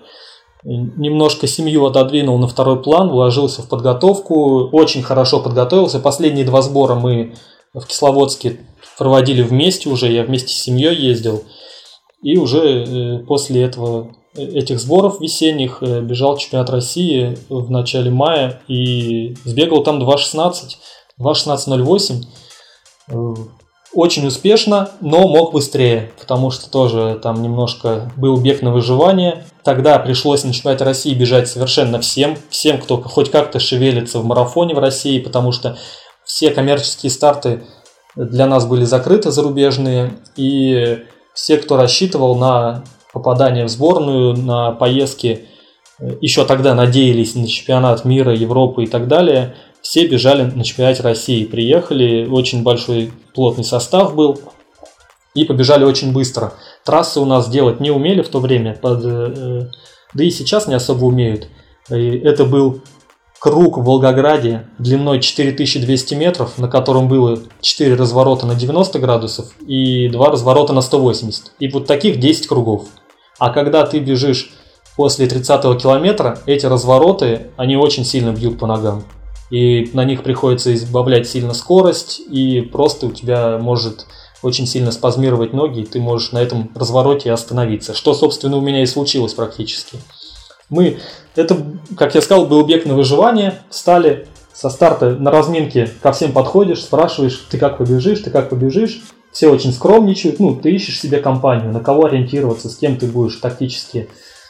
немножко 0.63 1.45
семью 1.45 1.85
отодвинул 1.85 2.39
на 2.39 2.47
второй 2.47 2.81
план, 2.81 3.09
вложился 3.09 3.61
в 3.61 3.69
подготовку, 3.69 4.69
очень 4.71 5.03
хорошо 5.03 5.39
подготовился. 5.39 5.99
Последние 5.99 6.45
два 6.45 6.63
сбора 6.63 6.95
мы 6.95 7.35
в 7.73 7.85
Кисловодске 7.85 8.59
проводили 8.97 9.43
вместе 9.43 9.89
уже, 9.89 10.11
я 10.11 10.23
вместе 10.23 10.49
с 10.49 10.61
семьей 10.61 10.95
ездил. 10.95 11.43
И 12.23 12.37
уже 12.37 12.83
э, 12.83 13.19
после 13.19 13.63
этого, 13.63 14.15
э, 14.35 14.43
этих 14.43 14.79
сборов 14.79 15.21
весенних 15.21 15.77
э, 15.81 16.01
бежал 16.01 16.37
чемпионат 16.37 16.71
России 16.71 17.37
в 17.49 17.69
начале 17.69 18.09
мая 18.09 18.61
и 18.67 19.35
сбегал 19.45 19.83
там 19.83 20.01
2.16, 20.01 20.77
2.16.08 21.21 22.23
очень 23.93 24.27
успешно, 24.27 24.91
но 25.01 25.27
мог 25.27 25.53
быстрее, 25.53 26.11
потому 26.19 26.51
что 26.51 26.69
тоже 26.69 27.19
там 27.21 27.41
немножко 27.41 28.11
был 28.17 28.37
бег 28.37 28.61
на 28.61 28.71
выживание. 28.71 29.45
Тогда 29.63 29.97
пришлось 29.99 30.43
на 30.43 30.53
чемпионате 30.53 30.83
России 30.83 31.13
бежать 31.13 31.47
совершенно 31.47 31.99
всем, 31.99 32.37
всем, 32.49 32.79
кто 32.79 33.01
хоть 33.01 33.31
как-то 33.31 33.59
шевелится 33.59 34.19
в 34.19 34.25
марафоне 34.25 34.75
в 34.75 34.79
России, 34.79 35.19
потому 35.19 35.51
что 35.51 35.77
все 36.25 36.51
коммерческие 36.51 37.09
старты 37.09 37.63
для 38.15 38.45
нас 38.45 38.65
были 38.65 38.83
закрыты 38.83 39.31
зарубежные, 39.31 40.13
и 40.35 41.05
все, 41.33 41.57
кто 41.57 41.77
рассчитывал 41.77 42.35
на 42.35 42.83
попадание 43.13 43.65
в 43.65 43.69
сборную, 43.69 44.35
на 44.35 44.71
поездки, 44.71 45.47
еще 46.21 46.45
тогда 46.45 46.75
надеялись 46.75 47.35
на 47.35 47.47
чемпионат 47.47 48.05
мира, 48.05 48.33
Европы 48.33 48.83
и 48.83 48.87
так 48.87 49.07
далее– 49.07 49.55
все 49.87 50.05
бежали 50.05 50.43
на 50.43 50.65
чемпионате 50.65 51.01
России. 51.01 51.45
Приехали, 51.45 52.27
очень 52.29 52.61
большой 52.61 53.13
плотный 53.33 53.63
состав 53.63 54.15
был, 54.15 54.37
и 55.33 55.45
побежали 55.45 55.85
очень 55.85 56.11
быстро. 56.11 56.55
Трассы 56.83 57.21
у 57.21 57.25
нас 57.25 57.47
делать 57.49 57.79
не 57.79 57.89
умели 57.89 58.21
в 58.21 58.27
то 58.27 58.41
время, 58.41 58.73
под, 58.73 58.99
э, 59.05 59.69
да 60.13 60.23
и 60.25 60.29
сейчас 60.29 60.67
не 60.67 60.73
особо 60.73 61.05
умеют. 61.05 61.47
И 61.89 62.17
это 62.17 62.43
был 62.43 62.81
круг 63.39 63.77
в 63.77 63.85
Волгограде 63.85 64.67
длиной 64.77 65.21
4200 65.21 66.15
метров, 66.15 66.57
на 66.57 66.67
котором 66.67 67.07
было 67.07 67.39
4 67.61 67.95
разворота 67.95 68.45
на 68.45 68.55
90 68.55 68.99
градусов 68.99 69.53
и 69.65 70.09
2 70.09 70.31
разворота 70.31 70.73
на 70.73 70.81
180. 70.81 71.53
И 71.59 71.69
вот 71.69 71.87
таких 71.87 72.19
10 72.19 72.47
кругов. 72.47 72.87
А 73.39 73.51
когда 73.51 73.85
ты 73.85 73.99
бежишь 73.99 74.51
после 74.97 75.27
30 75.27 75.81
километра, 75.81 76.39
эти 76.45 76.65
развороты, 76.65 77.51
они 77.55 77.77
очень 77.77 78.03
сильно 78.03 78.31
бьют 78.31 78.59
по 78.59 78.67
ногам 78.67 79.05
и 79.49 79.89
на 79.93 80.03
них 80.03 80.23
приходится 80.23 80.73
избавлять 80.73 81.27
сильно 81.27 81.53
скорость, 81.53 82.19
и 82.19 82.61
просто 82.61 83.07
у 83.07 83.11
тебя 83.11 83.57
может 83.57 84.05
очень 84.43 84.67
сильно 84.67 84.91
спазмировать 84.91 85.53
ноги, 85.53 85.81
и 85.81 85.85
ты 85.85 85.99
можешь 85.99 86.31
на 86.31 86.39
этом 86.39 86.71
развороте 86.75 87.31
остановиться, 87.31 87.93
что, 87.93 88.13
собственно, 88.13 88.57
у 88.57 88.61
меня 88.61 88.83
и 88.83 88.85
случилось 88.85 89.33
практически. 89.33 89.97
Мы, 90.69 90.97
это, 91.35 91.57
как 91.97 92.13
я 92.15 92.21
сказал, 92.21 92.45
был 92.45 92.65
бег 92.65 92.85
на 92.85 92.93
выживание, 92.93 93.61
стали 93.69 94.27
со 94.53 94.69
старта 94.69 95.11
на 95.11 95.31
разминке 95.31 95.89
ко 96.01 96.11
всем 96.11 96.33
подходишь, 96.33 96.81
спрашиваешь, 96.81 97.45
ты 97.49 97.57
как 97.57 97.77
побежишь, 97.77 98.19
ты 98.19 98.31
как 98.31 98.49
побежишь, 98.49 99.01
все 99.31 99.49
очень 99.49 99.71
скромничают, 99.71 100.39
ну, 100.39 100.55
ты 100.55 100.71
ищешь 100.71 100.99
себе 100.99 101.19
компанию, 101.19 101.71
на 101.71 101.79
кого 101.79 102.05
ориентироваться, 102.05 102.69
с 102.69 102.75
кем 102.75 102.97
ты 102.97 103.05
будешь 103.05 103.35
тактически 103.35 104.09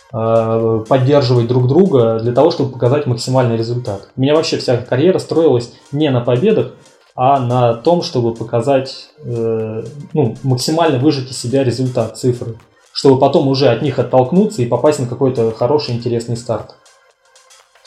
поддерживать 0.10 1.48
друг 1.48 1.68
друга 1.68 2.20
для 2.20 2.32
того, 2.32 2.52
чтобы 2.52 2.72
показать 2.72 3.08
максимальный 3.08 3.58
результат. 3.58 4.10
У 4.16 4.22
меня 4.22 4.36
вообще 4.36 4.58
вся 4.58 4.78
карьера 4.78 5.20
строилась 5.20 5.74
не 5.92 6.10
на 6.10 6.22
победах, 6.22 6.74
а 7.16 7.40
на 7.40 7.74
том, 7.74 8.04
чтобы 8.04 8.36
показать, 8.36 9.10
э, 9.26 9.84
ну, 10.14 10.36
максимально 10.44 11.00
выжать 11.00 11.32
из 11.32 11.38
себя 11.38 11.64
результат, 11.64 12.18
цифры, 12.18 12.56
чтобы 12.94 13.20
потом 13.20 13.48
уже 13.48 13.70
от 13.70 13.82
них 13.82 13.98
оттолкнуться 13.98 14.62
и 14.62 14.68
попасть 14.68 15.00
на 15.00 15.08
какой-то 15.08 15.52
хороший, 15.52 15.96
интересный 15.96 16.38
старт. 16.38 16.76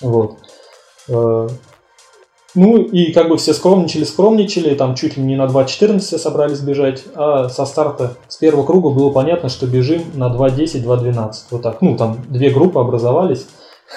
Вот. 0.01 0.39
Ну 2.55 2.79
и 2.79 3.13
как 3.13 3.29
бы 3.29 3.37
все 3.37 3.55
скромничали, 3.55 4.05
скромничали, 4.05 4.75
там 4.75 4.97
чуть 4.97 5.17
ли 5.17 5.23
не 5.23 5.37
на 5.37 5.47
2.14 5.47 5.99
все 6.01 6.19
собрались 6.19 6.61
бежать, 6.61 7.05
а 7.15 7.49
со 7.49 7.65
старта, 7.65 8.17
с 8.29 8.37
первого 8.37 8.67
круга 8.67 8.91
было 8.91 9.11
понятно, 9.11 9.49
что 9.49 9.67
бежим 9.67 10.03
на 10.15 10.29
2.10, 10.29 10.85
2.12, 10.85 11.33
вот 11.51 11.63
так. 11.63 11.81
Ну 11.81 11.97
там 11.97 12.19
две 12.29 12.51
группы 12.51 12.81
образовались, 12.81 13.47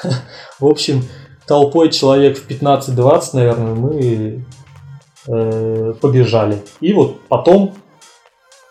В 0.60 0.68
общем, 0.68 1.04
толпой 1.48 1.90
человек 1.92 2.38
в 2.38 2.50
15-20, 2.50 3.30
наверное, 3.34 3.76
мы 3.76 4.46
э, 5.28 5.94
побежали. 6.00 6.62
И 6.80 6.94
вот 6.94 7.22
потом 7.28 7.74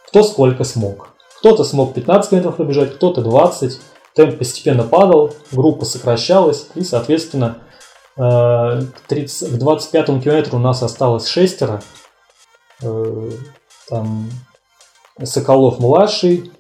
кто 0.09 0.23
сколько 0.23 0.65
смог. 0.65 1.09
Кто-то 1.39 1.65
смог 1.65 1.95
15 1.95 2.33
метров 2.33 2.57
пробежать, 2.57 2.95
кто-то 2.95 3.23
20. 3.23 3.81
Темп 4.15 4.39
постепенно 4.39 4.83
падал, 4.83 5.33
группа 5.51 5.87
сокращалась, 5.87 6.67
и, 6.75 6.83
соответственно, 6.83 7.59
к, 8.17 8.83
30, 9.09 9.53
к 9.53 9.59
25 9.59 10.07
километру 10.23 10.59
у 10.59 10.61
нас 10.61 10.83
осталось 10.83 11.27
шестеро. 11.27 11.83
Э, 12.83 13.31
там 13.89 14.31
Соколов 15.23 15.79
младший, 15.79 16.51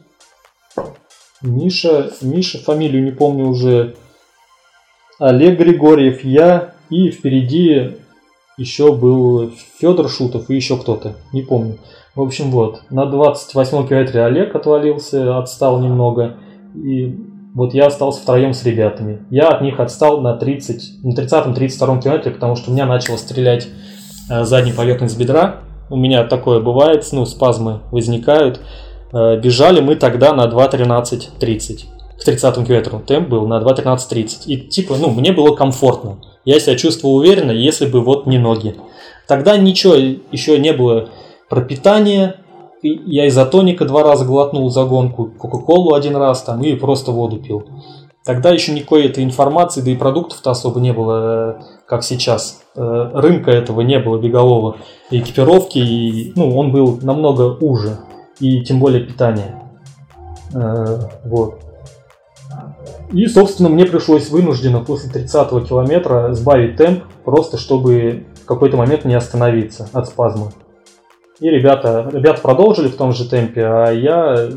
Миша, 1.40 2.12
Миша, 2.20 2.58
фамилию 2.58 3.04
не 3.04 3.10
помню 3.10 3.48
уже, 3.48 3.96
Олег 5.18 5.58
Григорьев, 5.58 6.24
я 6.24 6.74
и 6.90 7.10
впереди 7.10 7.96
еще 8.56 8.94
был 8.94 9.50
Федор 9.78 10.08
Шутов 10.08 10.50
и 10.50 10.54
еще 10.54 10.76
кто-то, 10.76 11.16
не 11.32 11.42
помню. 11.42 11.78
В 12.14 12.20
общем, 12.20 12.50
вот, 12.50 12.82
на 12.90 13.06
28 13.06 13.88
километре 13.88 14.22
Олег 14.24 14.54
отвалился, 14.54 15.38
отстал 15.38 15.80
немного, 15.80 16.36
и 16.74 17.18
вот 17.54 17.74
я 17.74 17.86
остался 17.86 18.22
втроем 18.22 18.54
с 18.54 18.64
ребятами. 18.64 19.24
Я 19.30 19.48
от 19.48 19.60
них 19.60 19.78
отстал 19.78 20.20
на 20.20 20.36
30, 20.36 21.04
на 21.04 21.12
30-32 21.12 22.02
километре, 22.02 22.32
потому 22.32 22.56
что 22.56 22.70
у 22.70 22.74
меня 22.74 22.86
начало 22.86 23.16
стрелять 23.16 23.68
э, 24.30 24.44
задняя 24.44 24.74
поверхность 24.74 25.18
бедра. 25.18 25.56
У 25.90 25.96
меня 25.96 26.24
такое 26.24 26.60
бывает, 26.60 27.06
ну, 27.12 27.26
спазмы 27.26 27.80
возникают. 27.90 28.60
Э, 29.12 29.38
бежали 29.38 29.80
мы 29.80 29.96
тогда 29.96 30.32
на 30.32 30.46
2.13.30 30.46 31.84
к 32.18 32.24
30 32.24 32.54
километру. 32.66 33.00
Темп 33.00 33.28
был 33.28 33.46
на 33.46 33.60
2.13.30. 33.60 34.46
И 34.46 34.56
типа, 34.56 34.96
ну, 34.96 35.10
мне 35.10 35.32
было 35.32 35.54
комфортно. 35.54 36.18
Я 36.46 36.58
себя 36.58 36.76
чувствовал 36.76 37.16
уверенно, 37.16 37.52
если 37.52 37.86
бы 37.86 38.00
вот 38.00 38.26
не 38.26 38.38
ноги. 38.38 38.76
Тогда 39.28 39.56
ничего 39.58 39.94
еще 39.94 40.58
не 40.58 40.72
было 40.72 41.10
про 41.50 41.60
питание. 41.60 42.36
Я 42.82 43.28
изотоника 43.28 43.84
два 43.84 44.02
раза 44.02 44.24
глотнул 44.24 44.68
за 44.70 44.84
гонку, 44.84 45.26
кока-колу 45.26 45.94
один 45.94 46.16
раз 46.16 46.42
там 46.42 46.62
и 46.62 46.74
просто 46.74 47.12
воду 47.12 47.36
пил. 47.36 47.64
Тогда 48.24 48.50
еще 48.50 48.72
никакой 48.72 49.06
этой 49.06 49.24
информации, 49.24 49.80
да 49.80 49.90
и 49.90 49.96
продуктов-то 49.96 50.50
особо 50.50 50.80
не 50.80 50.92
было, 50.92 51.58
э, 51.58 51.62
как 51.86 52.04
сейчас. 52.04 52.62
Э, 52.76 53.10
рынка 53.14 53.50
этого 53.50 53.80
не 53.80 53.98
было 53.98 54.16
бегового, 54.18 54.76
экипировки, 55.10 55.78
и, 55.78 56.32
ну, 56.36 56.56
он 56.56 56.70
был 56.70 56.98
намного 57.02 57.56
уже, 57.60 57.98
и 58.38 58.62
тем 58.62 58.78
более 58.78 59.04
питание. 59.04 59.60
Э, 60.54 61.00
вот. 61.24 61.60
И, 63.12 63.26
собственно, 63.26 63.68
мне 63.68 63.86
пришлось 63.86 64.30
вынужденно 64.30 64.80
после 64.80 65.10
30-го 65.10 65.60
километра 65.60 66.32
сбавить 66.32 66.76
темп, 66.76 67.04
просто 67.24 67.58
чтобы 67.58 68.26
в 68.42 68.46
какой-то 68.46 68.76
момент 68.76 69.04
не 69.04 69.14
остановиться 69.14 69.88
от 69.92 70.06
спазма. 70.08 70.52
И 71.42 71.50
ребята, 71.50 72.08
ребята 72.12 72.40
продолжили 72.40 72.86
в 72.86 72.96
том 72.96 73.12
же 73.12 73.28
темпе, 73.28 73.66
а 73.66 73.90
я 73.90 74.32
э, 74.36 74.50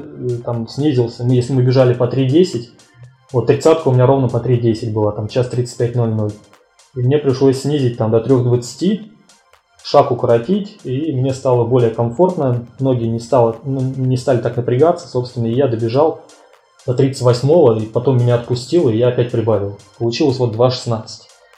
там 0.46 0.68
снизился. 0.68 1.24
Если 1.24 1.52
мы 1.52 1.64
бежали 1.64 1.96
по 1.96 2.04
3.10, 2.04 2.66
вот 3.32 3.48
30 3.48 3.88
у 3.88 3.92
меня 3.92 4.06
ровно 4.06 4.30
по 4.30 4.38
3.10 4.38 4.94
была, 4.94 5.12
там 5.12 5.28
час 5.28 5.52
35.00. 5.52 6.32
И 6.96 7.00
мне 7.00 7.18
пришлось 7.18 7.62
снизить 7.62 7.98
там 7.98 8.12
до 8.12 8.20
3.20, 8.20 9.02
шаг 9.84 10.12
укоротить, 10.12 10.78
и 10.84 11.12
мне 11.12 11.34
стало 11.34 11.66
более 11.66 11.90
комфортно, 11.90 12.68
ноги 12.80 13.06
не, 13.06 13.20
стало, 13.20 13.56
ну, 13.64 13.82
не 13.82 14.16
стали 14.16 14.38
так 14.38 14.56
напрягаться, 14.56 15.08
собственно, 15.08 15.48
и 15.48 15.56
я 15.56 15.68
добежал 15.68 16.22
до 16.86 16.94
38-го, 16.94 17.74
и 17.78 17.88
потом 17.88 18.18
меня 18.18 18.36
отпустил, 18.36 18.90
и 18.90 18.96
я 18.96 19.08
опять 19.08 19.32
прибавил. 19.32 19.80
Получилось 19.98 20.38
вот 20.38 20.56
2.16. 20.56 21.02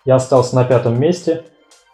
Я 0.06 0.16
остался 0.16 0.56
на 0.56 0.64
пятом 0.64 0.98
месте, 0.98 1.44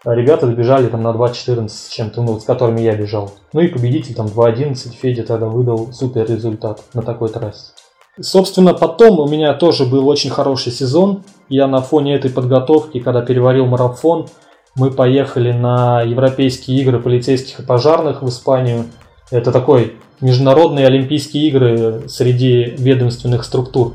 ребята 0.06 0.47
добежали 0.47 0.88
там 0.88 1.04
на 1.04 1.10
2.14 1.10 1.70
с 1.70 1.89
чем-то, 1.89 2.22
ну, 2.22 2.39
с 2.39 2.43
которыми 2.43 2.82
я 2.82 2.95
бежал. 2.95 3.32
Ну 3.54 3.62
и 3.62 3.68
победитель 3.68 4.16
там 4.16 4.28
2.11, 4.28 4.91
Федя 4.91 5.24
тогда 5.24 5.47
выдал 5.47 5.91
супер 5.93 6.26
результат 6.30 6.82
на 6.93 7.01
такой 7.01 7.30
трассе. 7.30 7.72
Собственно, 8.20 8.74
потом 8.74 9.20
у 9.20 9.28
меня 9.28 9.54
тоже 9.54 9.86
был 9.86 10.08
очень 10.08 10.30
хороший 10.30 10.72
сезон. 10.72 11.24
Я 11.49 11.68
на 11.68 11.82
фоне 11.82 12.16
этой 12.16 12.30
подготовки, 12.30 12.99
когда 12.99 13.22
переварил 13.22 13.66
марафон, 13.66 14.28
мы 14.76 14.91
поехали 14.91 15.51
на 15.51 16.01
Европейские 16.01 16.80
игры 16.82 16.99
полицейских 16.99 17.60
и 17.60 17.64
пожарных 17.64 18.22
в 18.22 18.30
Испанию. 18.30 18.86
Это 19.32 19.51
такой 19.51 19.95
международные 20.22 20.86
Олимпийские 20.88 21.47
игры 21.47 22.04
среди 22.08 22.76
ведомственных 22.78 23.43
структур. 23.43 23.93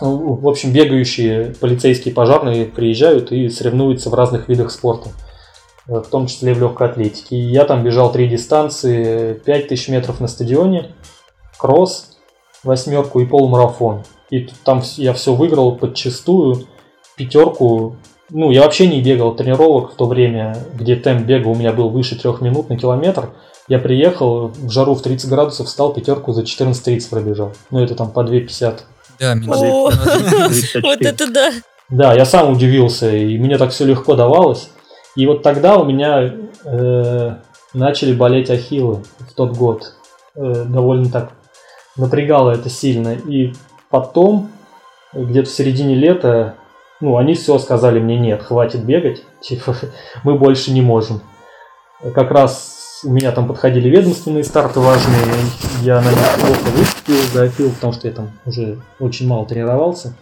Ну, 0.00 0.34
в 0.34 0.48
общем, 0.48 0.72
бегающие 0.72 1.54
полицейские 1.60 2.14
пожарные 2.14 2.64
приезжают 2.64 3.32
и 3.32 3.48
соревнуются 3.48 4.08
в 4.08 4.14
разных 4.14 4.48
видах 4.48 4.70
спорта, 4.70 5.10
в 5.86 6.02
том 6.02 6.26
числе 6.26 6.54
в 6.54 6.60
легкой 6.60 6.88
атлетике. 6.88 7.36
И 7.36 7.50
я 7.50 7.64
там 7.64 7.84
бежал 7.84 8.10
три 8.10 8.28
дистанции, 8.28 9.34
5000 9.34 9.88
метров 9.88 10.20
на 10.20 10.28
стадионе, 10.28 10.94
кросс, 11.58 12.16
восьмерку 12.64 13.20
и 13.20 13.26
полумарафон. 13.26 14.02
И 14.30 14.48
там 14.64 14.82
я 14.96 15.12
все 15.12 15.34
выиграл 15.34 15.76
подчастую, 15.76 16.66
пятерку. 17.16 17.96
Ну, 18.30 18.50
я 18.52 18.62
вообще 18.62 18.86
не 18.86 19.02
бегал 19.02 19.34
тренировок 19.34 19.92
в 19.92 19.96
то 19.96 20.06
время, 20.06 20.56
где 20.74 20.96
темп 20.96 21.26
бега 21.26 21.48
у 21.48 21.54
меня 21.54 21.72
был 21.72 21.90
выше 21.90 22.18
трех 22.18 22.40
минут 22.40 22.68
на 22.70 22.78
километр. 22.78 23.30
Я 23.68 23.78
приехал, 23.78 24.48
в 24.48 24.70
жару 24.70 24.94
в 24.94 25.02
30 25.02 25.28
градусов, 25.28 25.66
встал, 25.66 25.92
пятерку 25.92 26.32
за 26.32 26.42
14.30 26.42 27.10
пробежал. 27.10 27.52
Ну, 27.70 27.80
это 27.80 27.94
там 27.94 28.10
по 28.10 28.20
2.50. 28.20 28.80
Да, 29.20 29.34
Вот 30.82 31.02
это 31.02 31.30
да. 31.30 31.50
Да, 31.90 32.14
я 32.14 32.24
сам 32.24 32.52
удивился, 32.52 33.14
и 33.14 33.36
мне 33.36 33.58
так 33.58 33.70
все 33.70 33.84
легко 33.84 34.14
давалось. 34.14 34.70
И 35.16 35.26
вот 35.26 35.42
тогда 35.42 35.76
у 35.76 35.84
меня 35.84 36.32
э, 36.64 37.34
начали 37.74 38.12
болеть 38.14 38.48
ахиллы 38.48 39.02
в 39.18 39.34
тот 39.34 39.56
год. 39.56 39.94
Э, 40.36 40.64
довольно 40.66 41.10
так 41.10 41.32
напрягало 41.96 42.52
это 42.52 42.70
сильно. 42.70 43.14
И 43.14 43.52
потом, 43.90 44.50
где-то 45.12 45.48
в 45.48 45.52
середине 45.52 45.96
лета, 45.96 46.54
ну, 47.00 47.16
они 47.16 47.34
все 47.34 47.58
сказали 47.58 47.98
мне, 47.98 48.18
нет, 48.18 48.42
хватит 48.42 48.84
бегать, 48.84 49.22
типа, 49.40 49.76
мы 50.22 50.38
больше 50.38 50.70
не 50.70 50.80
можем. 50.80 51.20
Как 52.14 52.30
раз 52.30 52.79
у 53.04 53.12
меня 53.12 53.32
там 53.32 53.46
подходили 53.48 53.88
ведомственные 53.88 54.44
старты 54.44 54.80
важные, 54.80 55.24
я 55.82 56.00
на 56.00 56.10
них 56.10 56.38
плохо 56.40 56.76
выступил, 56.76 57.14
запил, 57.32 57.70
потому 57.72 57.92
что 57.92 58.08
я 58.08 58.14
там 58.14 58.30
уже 58.44 58.78
очень 58.98 59.26
мало 59.26 59.46
тренировался. 59.46 60.16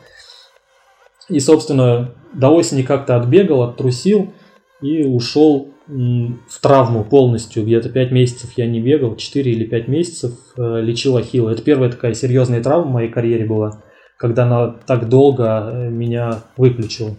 И, 1.29 1.41
собственно, 1.41 2.14
до 2.33 2.49
осени 2.49 2.83
как-то 2.83 3.16
отбегал, 3.16 3.62
оттрусил 3.62 4.33
и 4.81 5.05
ушел 5.05 5.74
в 5.87 6.61
травму 6.61 7.05
полностью. 7.05 7.64
Где-то 7.64 7.89
5 7.89 8.12
месяцев 8.12 8.51
я 8.57 8.66
не 8.66 8.81
бегал, 8.81 9.16
4 9.16 9.51
или 9.51 9.64
5 9.64 9.89
месяцев 9.89 10.33
э, 10.57 10.81
лечил 10.83 11.16
ахилл. 11.16 11.49
Это 11.49 11.62
первая 11.62 11.91
такая 11.91 12.12
серьезная 12.14 12.62
травма 12.62 12.91
в 12.91 12.93
моей 12.93 13.09
карьере 13.11 13.47
была, 13.47 13.83
когда 14.18 14.45
она 14.45 14.68
так 14.87 15.09
долго 15.09 15.70
э, 15.72 15.89
меня 15.89 16.43
выключила. 16.57 17.16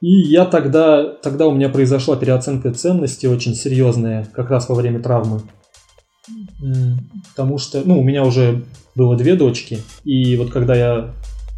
И 0.00 0.08
я 0.08 0.46
тогда, 0.46 1.04
тогда 1.04 1.46
у 1.46 1.52
меня 1.52 1.68
произошла 1.68 2.16
переоценка 2.16 2.72
ценности 2.72 3.26
очень 3.26 3.54
серьезная, 3.54 4.26
как 4.32 4.50
раз 4.50 4.68
во 4.68 4.74
время 4.74 5.00
травмы. 5.00 5.42
Потому 7.30 7.58
что, 7.58 7.82
ну, 7.84 8.00
у 8.00 8.02
меня 8.02 8.24
уже 8.24 8.64
было 8.94 9.16
две 9.16 9.34
дочки, 9.34 9.78
и 10.04 10.36
вот 10.36 10.50
когда 10.50 10.74
я 10.74 11.14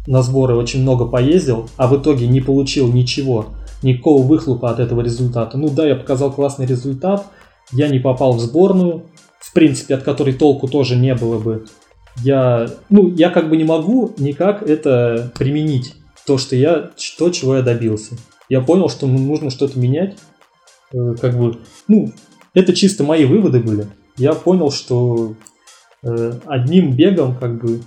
на 0.07 0.21
сборы 0.21 0.55
очень 0.55 0.81
много 0.81 1.05
поездил, 1.05 1.69
а 1.77 1.87
в 1.87 2.01
итоге 2.01 2.27
не 2.27 2.41
получил 2.41 2.91
ничего, 2.91 3.47
никакого 3.81 4.23
выхлопа 4.23 4.71
от 4.71 4.79
этого 4.79 5.01
результата. 5.01 5.57
Ну 5.57 5.69
да, 5.69 5.87
я 5.87 5.95
показал 5.95 6.31
классный 6.31 6.65
результат, 6.65 7.25
я 7.71 7.87
не 7.87 7.99
попал 7.99 8.33
в 8.33 8.41
сборную, 8.41 9.03
в 9.39 9.53
принципе, 9.53 9.95
от 9.95 10.03
которой 10.03 10.33
толку 10.33 10.67
тоже 10.67 10.97
не 10.97 11.15
было 11.15 11.39
бы. 11.39 11.65
Я, 12.23 12.69
ну, 12.89 13.09
я 13.09 13.29
как 13.29 13.49
бы 13.49 13.55
не 13.55 13.63
могу 13.63 14.13
никак 14.17 14.63
это 14.63 15.31
применить, 15.37 15.95
то, 16.25 16.37
что 16.37 16.55
я, 16.55 16.91
то, 17.17 17.29
чего 17.29 17.55
я 17.55 17.61
добился 17.61 18.15
я 18.53 18.61
понял, 18.61 18.87
что 18.87 19.07
нужно 19.07 19.49
что-то 19.49 19.79
менять. 19.79 20.15
Э, 20.93 21.15
как 21.19 21.35
бы, 21.35 21.57
ну, 21.87 22.11
это 22.53 22.71
чисто 22.73 23.03
мои 23.03 23.25
выводы 23.25 23.59
были. 23.59 23.87
Я 24.15 24.33
понял, 24.33 24.69
что 24.69 25.33
э, 26.03 26.33
одним 26.45 26.95
бегом 26.95 27.35
как 27.35 27.59
бы 27.59 27.81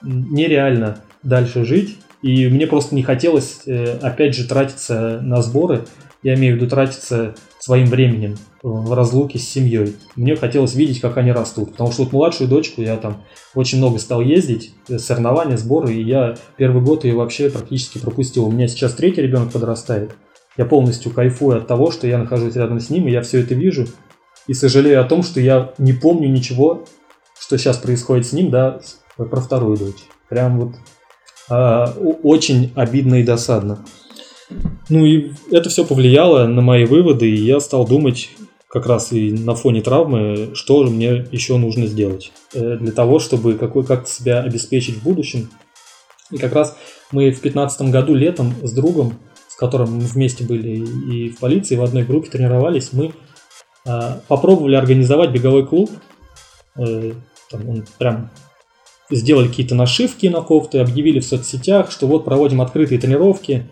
нереально 0.00 0.98
дальше 1.24 1.64
жить. 1.64 1.98
И 2.22 2.46
мне 2.46 2.68
просто 2.68 2.94
не 2.94 3.02
хотелось, 3.02 3.62
э, 3.66 3.98
опять 4.00 4.36
же, 4.36 4.46
тратиться 4.46 5.18
на 5.20 5.42
сборы. 5.42 5.86
Я 6.22 6.34
имею 6.34 6.54
в 6.54 6.56
виду 6.56 6.68
тратиться 6.68 7.34
своим 7.58 7.86
временем 7.86 8.36
в 8.62 8.92
разлуке 8.92 9.38
с 9.38 9.48
семьей. 9.48 9.96
Мне 10.14 10.36
хотелось 10.36 10.74
видеть, 10.74 11.00
как 11.00 11.16
они 11.16 11.32
растут. 11.32 11.72
Потому 11.72 11.90
что 11.90 12.04
вот 12.04 12.12
младшую 12.12 12.48
дочку 12.48 12.80
я 12.80 12.96
там 12.96 13.22
очень 13.54 13.78
много 13.78 13.98
стал 13.98 14.20
ездить, 14.20 14.72
э, 14.88 14.98
соревнования, 14.98 15.56
сборы, 15.56 15.94
и 15.94 16.02
я 16.02 16.36
первый 16.56 16.82
год 16.82 17.04
ее 17.04 17.14
вообще 17.14 17.50
практически 17.50 17.98
пропустил. 17.98 18.46
У 18.46 18.52
меня 18.52 18.68
сейчас 18.68 18.94
третий 18.94 19.22
ребенок 19.22 19.52
подрастает. 19.52 20.14
Я 20.56 20.64
полностью 20.64 21.12
кайфую 21.12 21.58
от 21.58 21.66
того, 21.66 21.90
что 21.90 22.06
я 22.06 22.18
нахожусь 22.18 22.54
рядом 22.54 22.78
с 22.78 22.90
ним, 22.90 23.08
и 23.08 23.12
я 23.12 23.22
все 23.22 23.40
это 23.40 23.54
вижу. 23.54 23.86
И 24.46 24.54
сожалею 24.54 25.00
о 25.00 25.04
том, 25.04 25.22
что 25.22 25.40
я 25.40 25.72
не 25.78 25.92
помню 25.92 26.28
ничего, 26.28 26.84
что 27.38 27.56
сейчас 27.58 27.78
происходит 27.78 28.26
с 28.26 28.32
ним, 28.32 28.50
да, 28.50 28.80
про 29.16 29.40
вторую 29.40 29.76
дочь. 29.76 30.04
Прям 30.28 30.60
вот 30.60 30.74
а, 31.48 31.94
очень 32.22 32.72
обидно 32.74 33.16
и 33.16 33.24
досадно. 33.24 33.84
Ну 34.88 35.04
и 35.04 35.32
это 35.50 35.68
все 35.68 35.84
повлияло 35.84 36.46
на 36.46 36.60
мои 36.60 36.84
выводы, 36.84 37.30
и 37.30 37.44
я 37.44 37.60
стал 37.60 37.86
думать 37.86 38.30
как 38.68 38.86
раз 38.86 39.12
и 39.12 39.32
на 39.32 39.54
фоне 39.54 39.82
травмы, 39.82 40.50
что 40.54 40.86
же 40.86 40.90
мне 40.90 41.26
еще 41.30 41.58
нужно 41.58 41.86
сделать 41.86 42.32
э, 42.54 42.76
для 42.78 42.92
того, 42.92 43.18
чтобы 43.18 43.54
какой, 43.54 43.84
как-то 43.84 44.10
себя 44.10 44.40
обеспечить 44.40 44.96
в 44.96 45.02
будущем. 45.02 45.50
И 46.30 46.38
как 46.38 46.54
раз 46.54 46.76
мы 47.10 47.24
в 47.24 47.40
2015 47.40 47.90
году 47.90 48.14
летом 48.14 48.54
с 48.62 48.72
другом, 48.72 49.18
с 49.48 49.56
которым 49.56 49.96
мы 49.96 50.00
вместе 50.00 50.44
были 50.44 50.70
и 50.70 51.28
в 51.28 51.38
полиции, 51.38 51.76
в 51.76 51.82
одной 51.82 52.04
группе 52.04 52.30
тренировались, 52.30 52.92
мы 52.92 53.12
а, 53.86 54.20
попробовали 54.28 54.74
организовать 54.74 55.30
беговой 55.30 55.66
клуб. 55.66 55.90
Э, 56.76 57.12
там 57.50 57.68
он 57.68 57.84
прям 57.98 58.30
сделали 59.10 59.48
какие-то 59.48 59.74
нашивки 59.74 60.26
на 60.26 60.40
кофты, 60.40 60.78
объявили 60.78 61.20
в 61.20 61.24
соцсетях, 61.24 61.90
что 61.90 62.06
вот 62.06 62.24
проводим 62.24 62.60
открытые 62.60 62.98
тренировки. 62.98 63.68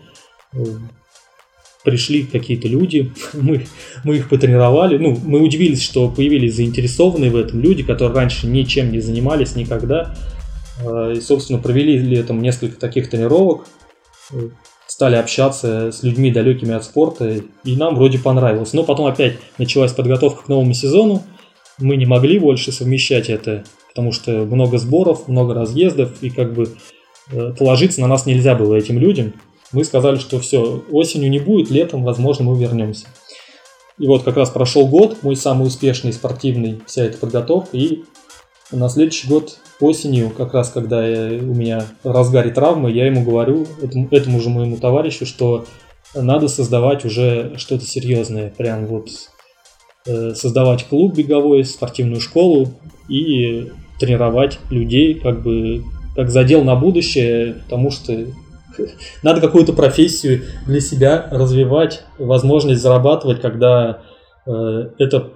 Пришли 1.83 2.23
какие-то 2.23 2.67
люди, 2.67 3.11
мы, 3.33 3.65
мы 4.03 4.17
их 4.17 4.29
потренировали. 4.29 4.97
Ну, 4.97 5.17
мы 5.23 5.41
удивились, 5.41 5.81
что 5.81 6.09
появились 6.09 6.55
заинтересованные 6.55 7.31
в 7.31 7.35
этом 7.35 7.59
люди, 7.59 7.83
которые 7.83 8.15
раньше 8.15 8.47
ничем 8.47 8.91
не 8.91 8.99
занимались 8.99 9.55
никогда. 9.55 10.15
Э, 10.85 11.13
и, 11.15 11.21
собственно, 11.21 11.59
провели 11.59 11.97
летом 11.97 12.41
несколько 12.41 12.79
таких 12.79 13.09
тренировок, 13.09 13.65
э, 14.31 14.49
стали 14.87 15.15
общаться 15.15 15.91
с 15.91 16.03
людьми 16.03 16.31
далекими 16.31 16.73
от 16.73 16.83
спорта, 16.83 17.41
и 17.63 17.75
нам 17.75 17.95
вроде 17.95 18.19
понравилось. 18.19 18.73
Но 18.73 18.83
потом 18.83 19.07
опять 19.07 19.37
началась 19.57 19.93
подготовка 19.93 20.43
к 20.43 20.47
новому 20.49 20.73
сезону, 20.73 21.23
мы 21.79 21.95
не 21.95 22.05
могли 22.05 22.37
больше 22.37 22.71
совмещать 22.71 23.29
это 23.29 23.63
потому 23.91 24.11
что 24.11 24.45
много 24.45 24.77
сборов, 24.77 25.27
много 25.27 25.53
разъездов, 25.53 26.11
и 26.21 26.29
как 26.29 26.53
бы 26.53 26.69
э, 27.31 27.53
положиться 27.57 28.01
на 28.01 28.07
нас 28.07 28.25
нельзя 28.25 28.55
было 28.55 28.75
этим 28.75 28.97
людям. 28.97 29.33
Мы 29.71 29.83
сказали, 29.83 30.17
что 30.17 30.39
все, 30.39 30.83
осенью 30.91 31.29
не 31.29 31.39
будет, 31.39 31.69
летом, 31.69 32.03
возможно, 32.03 32.45
мы 32.45 32.59
вернемся. 32.59 33.07
И 33.97 34.07
вот 34.07 34.23
как 34.23 34.37
раз 34.37 34.49
прошел 34.49 34.87
год, 34.87 35.21
мой 35.21 35.35
самый 35.35 35.67
успешный 35.67 36.11
спортивный, 36.13 36.81
вся 36.87 37.03
эта 37.03 37.17
подготовка, 37.17 37.77
и 37.77 38.03
на 38.71 38.89
следующий 38.89 39.27
год 39.27 39.57
осенью, 39.79 40.29
как 40.29 40.53
раз 40.53 40.69
когда 40.69 41.05
я, 41.05 41.37
у 41.37 41.53
меня 41.53 41.85
в 42.03 42.11
разгаре 42.11 42.51
травмы, 42.51 42.91
я 42.91 43.05
ему 43.05 43.23
говорю, 43.23 43.67
этому, 43.81 44.07
этому 44.11 44.39
же 44.39 44.49
моему 44.49 44.77
товарищу, 44.77 45.25
что 45.25 45.65
надо 46.15 46.47
создавать 46.47 47.05
уже 47.05 47.53
что-то 47.57 47.85
серьезное, 47.85 48.49
прям 48.49 48.85
вот 48.85 49.09
э, 50.05 50.33
создавать 50.35 50.85
клуб 50.87 51.15
беговой, 51.15 51.63
спортивную 51.65 52.21
школу 52.21 52.69
и 53.07 53.71
тренировать 53.99 54.59
людей 54.69 55.15
как 55.15 55.43
бы 55.43 55.83
как 56.15 56.29
задел 56.29 56.63
на 56.63 56.75
будущее, 56.75 57.53
потому 57.63 57.91
что 57.91 58.25
надо 59.23 59.41
какую-то 59.41 59.73
профессию 59.73 60.41
для 60.65 60.79
себя 60.79 61.27
развивать, 61.31 62.03
возможность 62.17 62.81
зарабатывать, 62.81 63.41
когда 63.41 64.03
э, 64.45 64.51
это 64.97 65.29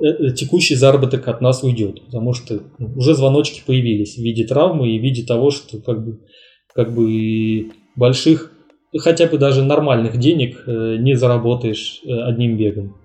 э, 0.00 0.32
текущий 0.32 0.74
заработок 0.74 1.26
от 1.28 1.40
нас 1.40 1.62
уйдет, 1.62 2.04
потому 2.04 2.32
что 2.32 2.60
ну, 2.78 2.92
уже 2.96 3.14
звоночки 3.14 3.62
появились 3.66 4.16
в 4.16 4.22
виде 4.22 4.44
травмы 4.44 4.90
и 4.90 4.98
в 4.98 5.02
виде 5.02 5.24
того, 5.24 5.50
что 5.50 5.78
как 5.78 6.04
бы, 6.04 6.20
как 6.74 6.94
бы 6.94 7.72
больших, 7.96 8.52
хотя 8.98 9.26
бы 9.26 9.38
даже 9.38 9.62
нормальных 9.62 10.18
денег 10.18 10.62
э, 10.66 10.96
не 10.98 11.14
заработаешь 11.14 12.00
э, 12.04 12.12
одним 12.12 12.56
бегом. 12.56 12.96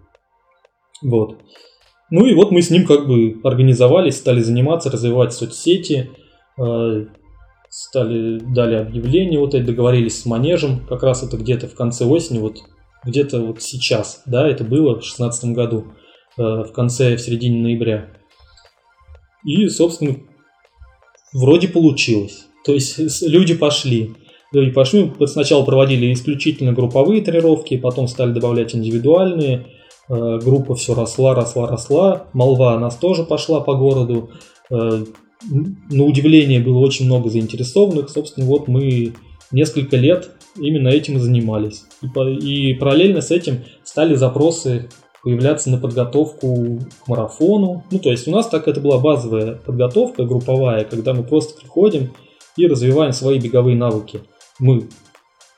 Вот. 1.01 1.37
Ну 2.09 2.25
и 2.25 2.33
вот 2.33 2.51
мы 2.51 2.61
с 2.61 2.69
ним 2.69 2.85
как 2.85 3.07
бы 3.07 3.39
организовались, 3.43 4.17
стали 4.17 4.41
заниматься, 4.41 4.91
развивать 4.91 5.33
соцсети, 5.33 6.09
э, 6.59 7.05
стали, 7.71 8.37
дали 8.39 8.75
объявление, 8.75 9.39
вот 9.39 9.55
эти 9.55 9.63
договорились 9.63 10.21
с 10.21 10.25
манежем, 10.27 10.85
как 10.87 11.01
раз 11.01 11.23
это 11.23 11.37
где-то 11.37 11.67
в 11.67 11.73
конце 11.73 12.05
осени, 12.05 12.37
вот 12.37 12.57
где-то 13.03 13.41
вот 13.41 13.61
сейчас, 13.61 14.21
да, 14.27 14.47
это 14.47 14.63
было 14.63 14.99
в 14.99 15.03
шестнадцатом 15.03 15.53
году, 15.53 15.87
э, 16.37 16.41
в 16.41 16.71
конце, 16.73 17.15
в 17.15 17.21
середине 17.21 17.63
ноября. 17.63 18.09
И, 19.43 19.67
собственно, 19.69 20.17
вроде 21.33 21.67
получилось. 21.67 22.45
То 22.63 22.73
есть 22.73 23.23
люди 23.23 23.55
пошли. 23.55 24.13
Люди 24.51 24.71
пошли, 24.71 25.11
сначала 25.25 25.65
проводили 25.65 26.13
исключительно 26.13 26.73
групповые 26.73 27.23
тренировки, 27.23 27.77
потом 27.77 28.07
стали 28.07 28.33
добавлять 28.33 28.75
индивидуальные, 28.75 29.65
Э, 30.11 30.39
группа 30.43 30.75
все 30.75 30.93
росла, 30.93 31.33
росла, 31.33 31.67
росла. 31.67 32.27
Молва 32.33 32.77
нас 32.77 32.97
тоже 32.97 33.23
пошла 33.23 33.61
по 33.61 33.75
городу. 33.75 34.31
Э, 34.69 35.05
на 35.49 36.03
удивление 36.03 36.59
было 36.59 36.79
очень 36.79 37.05
много 37.05 37.29
заинтересованных. 37.29 38.09
Собственно, 38.09 38.45
вот 38.45 38.67
мы 38.67 39.13
несколько 39.51 39.97
лет 39.97 40.31
именно 40.55 40.89
этим 40.89 41.17
и 41.17 41.19
занимались. 41.19 41.83
И, 42.01 42.07
по, 42.07 42.29
и 42.29 42.73
параллельно 42.73 43.21
с 43.21 43.31
этим 43.31 43.59
стали 43.83 44.15
запросы 44.15 44.89
появляться 45.23 45.69
на 45.69 45.77
подготовку 45.77 46.79
к 47.03 47.07
марафону. 47.07 47.83
Ну, 47.91 47.99
то 47.99 48.11
есть 48.11 48.27
у 48.27 48.31
нас 48.31 48.47
так 48.47 48.67
это 48.67 48.81
была 48.81 48.97
базовая 48.97 49.55
подготовка 49.55 50.25
групповая, 50.25 50.83
когда 50.83 51.13
мы 51.13 51.23
просто 51.23 51.59
приходим 51.59 52.13
и 52.57 52.67
развиваем 52.67 53.13
свои 53.13 53.39
беговые 53.39 53.75
навыки. 53.75 54.21
Мы 54.59 54.89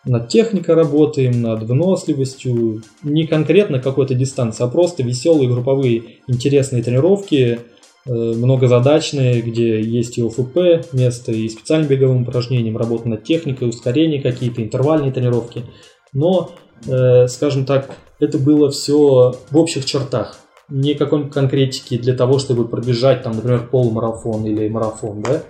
над 0.05 0.27
техникой 0.27 0.75
работаем, 0.75 1.41
над 1.41 1.63
выносливостью, 1.63 2.84
не 3.03 3.25
конкретно 3.25 3.79
какой-то 3.79 4.15
дистанции, 4.15 4.63
а 4.63 4.67
просто 4.67 5.01
веселые 5.01 5.49
групповые 5.49 6.03
интересные 6.27 6.84
тренировки, 6.84 7.59
многозадачные, 8.05 9.41
где 9.41 9.81
есть 9.81 10.17
и 10.17 10.23
ОФП, 10.23 10.93
место 10.93 11.31
и 11.31 11.47
специальным 11.47 11.87
беговым 11.87 12.23
упражнениям, 12.23 12.77
работа 12.77 13.07
над 13.07 13.23
техникой, 13.23 13.69
ускорения 13.69 14.21
какие-то, 14.21 14.61
интервальные 14.61 15.11
тренировки. 15.11 15.63
Но, 16.11 16.51
э, 16.85 17.27
скажем 17.27 17.65
так, 17.65 17.89
это 18.19 18.37
было 18.37 18.71
все 18.71 19.33
в 19.49 19.57
общих 19.57 19.85
чертах. 19.85 20.37
Никакой 20.69 21.29
конкретики 21.29 21.97
для 21.97 22.13
того, 22.13 22.39
чтобы 22.39 22.67
пробежать, 22.67 23.23
там, 23.23 23.35
например, 23.35 23.67
полумарафон 23.69 24.45
или 24.45 24.67
марафон, 24.69 25.21
да 25.21 25.43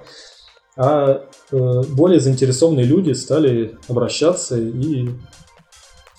а 0.76 1.22
э, 1.52 1.82
более 1.90 2.20
заинтересованные 2.20 2.86
люди 2.86 3.12
стали 3.12 3.78
обращаться 3.88 4.58
и 4.58 5.10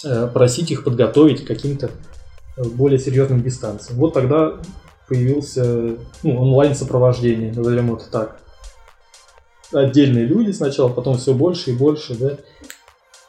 э, 0.05 0.28
просить 0.28 0.70
их 0.70 0.85
подготовить 0.85 1.45
к 1.45 1.49
каким-то 1.49 1.91
э, 2.57 2.62
более 2.62 2.99
серьезным 2.99 3.43
дистанциям. 3.43 3.99
Вот 3.99 4.14
тогда 4.14 4.55
появился 5.09 5.97
ну, 6.23 6.41
онлайн-сопровождение, 6.41 7.53
назовем 7.53 7.95
это 7.95 8.11
так. 8.11 8.41
Отдельные 9.73 10.25
люди 10.25 10.53
сначала, 10.53 10.89
потом 10.89 11.19
все 11.19 11.35
больше 11.35 11.71
и 11.71 11.75
больше, 11.75 12.15
да. 12.15 12.37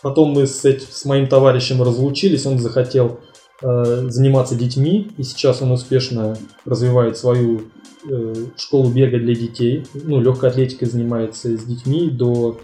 Потом 0.01 0.31
мы 0.31 0.45
с, 0.45 0.63
этим, 0.65 0.87
с 0.89 1.05
моим 1.05 1.27
товарищем 1.27 1.81
разлучились, 1.81 2.45
он 2.45 2.59
захотел 2.59 3.19
э, 3.61 4.05
заниматься 4.09 4.55
детьми, 4.55 5.11
и 5.17 5.23
сейчас 5.23 5.61
он 5.61 5.71
успешно 5.71 6.37
развивает 6.65 7.17
свою 7.17 7.63
Э, 8.07 8.33
школу 8.55 8.91
бега 8.91 9.17
для 9.17 9.33
детей. 9.33 9.87
Ну, 9.93 10.21
легкой 10.21 10.51
атлетикой 10.51 10.87
занимается 10.87 11.57
с 11.57 11.63
детьми 11.63 12.09
до 12.09 12.59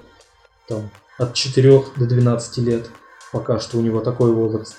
там, 0.68 0.92
от 1.18 1.34
4 1.34 1.84
до 1.98 2.06
12 2.06 2.58
лет. 2.60 2.90
Пока 3.32 3.60
что 3.60 3.78
у 3.78 3.82
него 3.82 4.02
такой 4.02 4.32
возраст. 4.32 4.76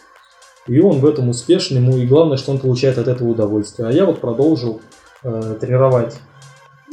И 0.66 0.78
он 0.80 1.00
в 1.00 1.06
этом 1.06 1.28
успешен, 1.28 1.76
ему 1.76 1.96
и 1.96 2.06
главное, 2.06 2.36
что 2.36 2.52
он 2.52 2.58
получает 2.58 2.98
от 2.98 3.08
этого 3.08 3.28
удовольствие. 3.28 3.88
А 3.88 3.92
я 3.92 4.04
вот 4.04 4.20
продолжил 4.20 4.80
э, 5.24 5.56
тренировать 5.60 6.16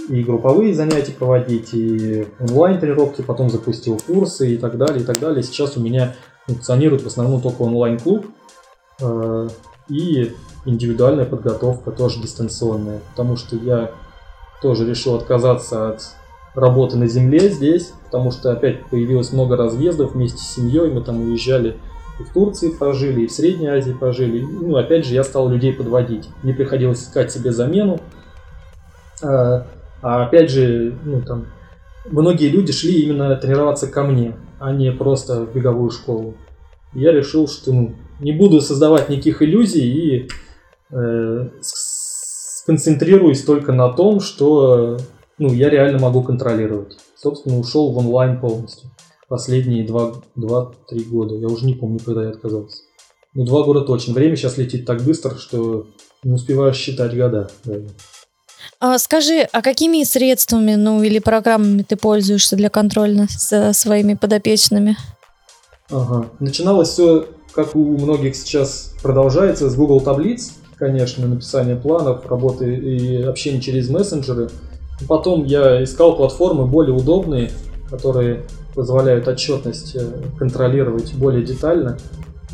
и 0.09 0.23
групповые 0.23 0.73
занятия 0.73 1.11
проводить, 1.11 1.73
и 1.73 2.27
онлайн 2.39 2.79
тренировки, 2.79 3.21
потом 3.21 3.49
запустил 3.49 3.99
курсы 4.05 4.55
и 4.55 4.57
так 4.57 4.77
далее, 4.77 5.01
и 5.01 5.05
так 5.05 5.19
далее. 5.19 5.43
Сейчас 5.43 5.77
у 5.77 5.81
меня 5.81 6.15
функционирует 6.47 7.03
в 7.03 7.07
основном 7.07 7.41
только 7.41 7.61
онлайн-клуб, 7.61 8.25
э, 9.01 9.49
и 9.87 10.33
индивидуальная 10.65 11.25
подготовка 11.25 11.91
тоже 11.91 12.21
дистанционная, 12.21 12.99
потому 13.11 13.37
что 13.37 13.55
я 13.55 13.91
тоже 14.61 14.87
решил 14.87 15.15
отказаться 15.15 15.89
от 15.89 16.01
работы 16.55 16.97
на 16.97 17.07
земле 17.07 17.49
здесь, 17.49 17.93
потому 18.05 18.31
что 18.31 18.51
опять 18.51 18.85
появилось 18.87 19.31
много 19.31 19.55
разъездов 19.55 20.13
вместе 20.13 20.39
с 20.39 20.55
семьей, 20.55 20.91
мы 20.91 21.01
там 21.01 21.21
уезжали 21.21 21.77
и 22.19 22.23
в 22.23 22.33
Турции 22.33 22.69
пожили, 22.69 23.21
и 23.21 23.27
в 23.27 23.31
Средней 23.31 23.67
Азии 23.67 23.93
пожили. 23.93 24.41
Ну, 24.41 24.75
опять 24.75 25.05
же, 25.05 25.13
я 25.13 25.23
стал 25.23 25.49
людей 25.49 25.73
подводить. 25.73 26.27
Мне 26.43 26.53
приходилось 26.53 27.01
искать 27.01 27.31
себе 27.31 27.51
замену. 27.51 27.99
А, 29.23 29.65
а 30.01 30.25
опять 30.25 30.49
же, 30.49 30.97
ну, 31.03 31.21
там, 31.21 31.47
многие 32.05 32.49
люди 32.49 32.71
шли 32.71 33.01
именно 33.01 33.35
тренироваться 33.35 33.87
ко 33.87 34.03
мне, 34.03 34.35
а 34.59 34.71
не 34.73 34.91
просто 34.91 35.45
в 35.45 35.53
беговую 35.53 35.91
школу. 35.91 36.35
Я 36.93 37.11
решил, 37.11 37.47
что 37.47 37.71
ну, 37.71 37.95
не 38.19 38.33
буду 38.33 38.61
создавать 38.61 39.09
никаких 39.09 39.41
иллюзий 39.41 39.87
и 39.87 40.29
э, 40.91 41.49
сконцентрируюсь 41.61 43.43
только 43.43 43.71
на 43.71 43.89
том, 43.93 44.19
что 44.19 44.97
ну, 45.37 45.53
я 45.53 45.69
реально 45.69 45.99
могу 45.99 46.23
контролировать. 46.23 46.97
Собственно, 47.15 47.57
ушел 47.57 47.91
в 47.91 47.97
онлайн 47.97 48.39
полностью. 48.39 48.89
Последние 49.29 49.85
2-3 49.85 50.23
года. 51.05 51.35
Я 51.35 51.47
уже 51.47 51.65
не 51.65 51.75
помню, 51.75 51.99
когда 52.03 52.23
я 52.23 52.29
отказался. 52.29 52.81
Ну, 53.35 53.45
два 53.45 53.63
года 53.63 53.81
точно. 53.81 54.15
Время 54.15 54.35
сейчас 54.35 54.57
летит 54.57 54.85
так 54.85 55.03
быстро, 55.03 55.37
что 55.37 55.85
не 56.23 56.33
успеваю 56.33 56.73
считать 56.73 57.15
года. 57.15 57.49
А 58.79 58.97
скажи, 58.97 59.47
а 59.51 59.61
какими 59.61 60.03
средствами, 60.03 60.73
ну 60.73 61.03
или 61.03 61.19
программами 61.19 61.83
ты 61.83 61.95
пользуешься 61.95 62.55
для 62.55 62.69
контроля 62.69 63.27
за 63.29 63.71
своими 63.73 64.15
подопечными? 64.15 64.97
Ага. 65.91 66.29
Начиналось 66.39 66.89
все, 66.89 67.27
как 67.53 67.75
у 67.75 67.97
многих 67.97 68.35
сейчас 68.35 68.95
продолжается, 69.03 69.69
с 69.69 69.75
Google 69.75 70.01
таблиц, 70.01 70.53
конечно, 70.75 71.27
написание 71.27 71.75
планов, 71.75 72.25
работы 72.25 72.73
и 72.73 73.21
общение 73.21 73.61
через 73.61 73.89
мессенджеры. 73.89 74.49
Потом 75.07 75.45
я 75.45 75.83
искал 75.83 76.15
платформы 76.15 76.65
более 76.65 76.95
удобные, 76.95 77.51
которые 77.89 78.45
позволяют 78.73 79.27
отчетность 79.27 79.95
э, 79.95 79.99
контролировать 80.37 81.13
более 81.15 81.43
детально. 81.43 81.97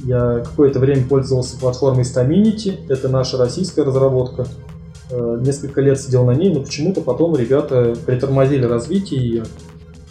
Я 0.03 0.41
какое-то 0.43 0.79
время 0.79 1.07
пользовался 1.07 1.57
платформой 1.57 2.03
Staminity, 2.03 2.79
это 2.89 3.09
наша 3.09 3.37
российская 3.37 3.83
разработка. 3.83 4.45
Э, 5.11 5.39
несколько 5.41 5.81
лет 5.81 5.99
сидел 5.99 6.25
на 6.25 6.31
ней, 6.31 6.53
но 6.53 6.61
почему-то 6.61 7.01
потом 7.01 7.35
ребята 7.35 7.95
притормозили 8.05 8.65
развитие 8.65 9.21
ее. 9.21 9.43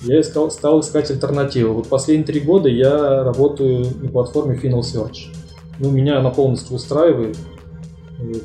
Я 0.02 0.20
искал, 0.20 0.50
стал 0.50 0.80
искать 0.80 1.11
альтернативу. 1.11 1.74
Вот 1.74 1.88
последние 1.88 2.26
три 2.26 2.40
года 2.40 2.68
я 2.68 3.24
работаю 3.24 3.86
на 4.02 4.11
платформе 4.11 4.59
Final 4.62 4.80
Search. 4.80 5.32
Ну, 5.78 5.90
меня 5.90 6.18
она 6.18 6.30
полностью 6.30 6.76
устраивает. 6.76 7.36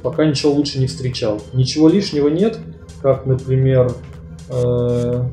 Пока 0.02 0.26
ничего 0.26 0.54
лучше 0.54 0.80
не 0.80 0.88
встречал. 0.88 1.42
Ничего 1.54 1.90
лишнего 1.90 2.28
нет, 2.28 2.58
как, 3.02 3.26
например, 3.26 3.92
э, 4.50 5.24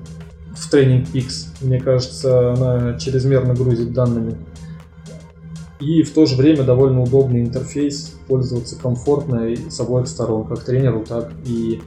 в 0.57 0.73
Training 0.73 1.07
Peaks. 1.13 1.49
Мне 1.61 1.81
кажется, 1.81 2.53
она 2.53 2.99
чрезмерно 2.99 3.55
грузит 3.55 3.93
данными. 3.93 4.37
И 5.79 6.03
в 6.03 6.15
то 6.15 6.25
же 6.25 6.37
время 6.37 6.63
довольно 6.63 7.03
удобный 7.03 7.43
интерфейс, 7.43 8.15
пользоваться 8.27 8.77
комфортно 8.77 9.49
и 9.49 9.71
с 9.71 9.79
обоих 9.79 10.09
сторон, 10.09 10.47
как 10.47 10.65
тренеру, 10.65 11.05
так 11.07 11.31
и 11.45 11.83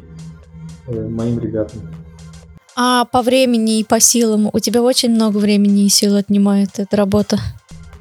э, 0.88 1.08
моим 1.08 1.40
ребятам. 1.40 1.82
А 2.76 3.06
по 3.06 3.24
времени 3.24 3.80
и 3.80 3.84
по 3.84 4.00
силам 4.00 4.50
у 4.54 4.60
тебя 4.60 4.84
очень 4.84 5.10
много 5.10 5.38
времени 5.38 5.86
и 5.86 5.90
сил 5.90 6.16
отнимает 6.16 6.70
эта 6.78 6.96
работа? 6.96 7.40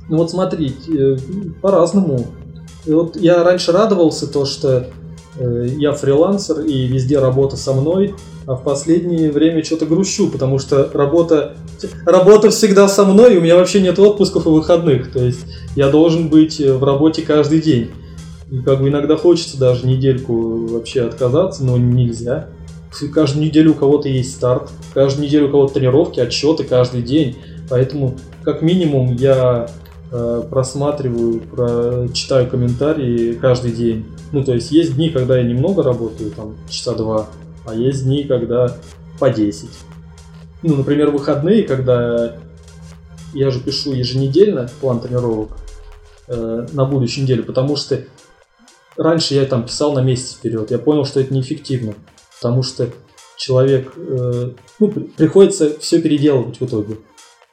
Ну 0.09 0.19
вот 0.19 0.31
смотри, 0.31 0.77
э, 0.89 1.17
по-разному. 1.63 2.27
Вот 2.87 3.17
я 3.17 3.43
раньше 3.43 3.73
радовался 3.73 4.27
то, 4.27 4.45
что 4.45 4.91
э, 5.39 5.67
я 5.79 5.93
фрилансер 5.93 6.61
и 6.61 6.87
везде 6.87 7.19
работа 7.19 7.57
со 7.57 7.73
мной, 7.73 8.15
а 8.49 8.55
в 8.55 8.63
последнее 8.63 9.31
время 9.31 9.63
что-то 9.63 9.85
грущу, 9.85 10.31
потому 10.31 10.59
что 10.59 10.91
работа, 10.95 11.55
работа 12.07 12.49
всегда 12.49 12.89
со 12.89 13.05
мной, 13.05 13.37
у 13.37 13.43
меня 13.43 13.57
вообще 13.57 13.83
нет 13.83 13.99
отпусков 13.99 14.47
и 14.47 14.49
выходных. 14.49 15.13
То 15.13 15.23
есть 15.23 15.45
я 15.77 15.91
должен 15.91 16.31
быть 16.31 16.59
в 16.59 16.83
работе 16.83 17.21
каждый 17.21 17.61
день. 17.61 17.91
И 18.51 18.57
как 18.63 18.81
бы 18.81 18.89
иногда 18.89 19.19
хочется 19.19 19.59
даже 19.59 19.87
недельку 19.87 20.67
вообще 20.67 21.03
отказаться, 21.03 21.63
но 21.63 21.77
нельзя. 21.77 22.49
Каждую 23.13 23.45
неделю 23.45 23.73
у 23.73 23.75
кого-то 23.75 24.09
есть 24.09 24.37
старт, 24.37 24.71
каждую 24.95 25.27
неделю 25.27 25.49
у 25.49 25.51
кого-то 25.51 25.75
тренировки, 25.75 26.19
отчеты 26.19 26.65
каждый 26.65 27.03
день. 27.03 27.37
Поэтому, 27.69 28.17
как 28.45 28.63
минимум, 28.63 29.15
я 29.15 29.69
э, 30.11 30.43
просматриваю, 30.49 31.41
про, 31.41 32.09
читаю 32.15 32.49
комментарии 32.49 33.35
каждый 33.35 33.73
день. 33.73 34.07
Ну, 34.33 34.43
то 34.43 34.55
есть 34.55 34.71
есть 34.71 34.97
дни, 34.97 35.11
когда 35.11 35.37
я 35.37 35.43
немного 35.43 35.83
работаю, 35.83 36.31
там, 36.31 36.55
часа 36.71 36.95
два, 36.95 37.29
а 37.69 37.75
есть 37.75 38.05
дни, 38.05 38.25
когда 38.25 38.77
по 39.19 39.31
10. 39.31 39.69
Ну, 40.63 40.77
например, 40.77 41.11
выходные, 41.11 41.65
когда 41.65 42.37
я 43.35 43.51
же 43.51 43.61
пишу 43.61 43.93
еженедельно 43.93 44.69
план 44.81 45.01
тренировок 45.01 45.51
э, 46.29 46.67
на 46.73 46.85
будущую 46.85 47.25
неделю, 47.25 47.45
потому 47.45 47.77
что 47.77 48.01
раньше 48.97 49.35
я 49.35 49.45
там 49.45 49.65
писал 49.65 49.93
на 49.93 50.01
месяц 50.01 50.35
вперед. 50.35 50.71
Я 50.71 50.79
понял, 50.79 51.05
что 51.05 51.21
это 51.21 51.33
неэффективно, 51.33 51.95
потому 52.41 52.63
что 52.63 52.89
человек, 53.37 53.93
э, 53.97 54.53
ну, 54.79 54.91
приходится 54.91 55.79
все 55.79 56.01
переделывать 56.01 56.61
в 56.61 56.65
итоге. 56.65 56.97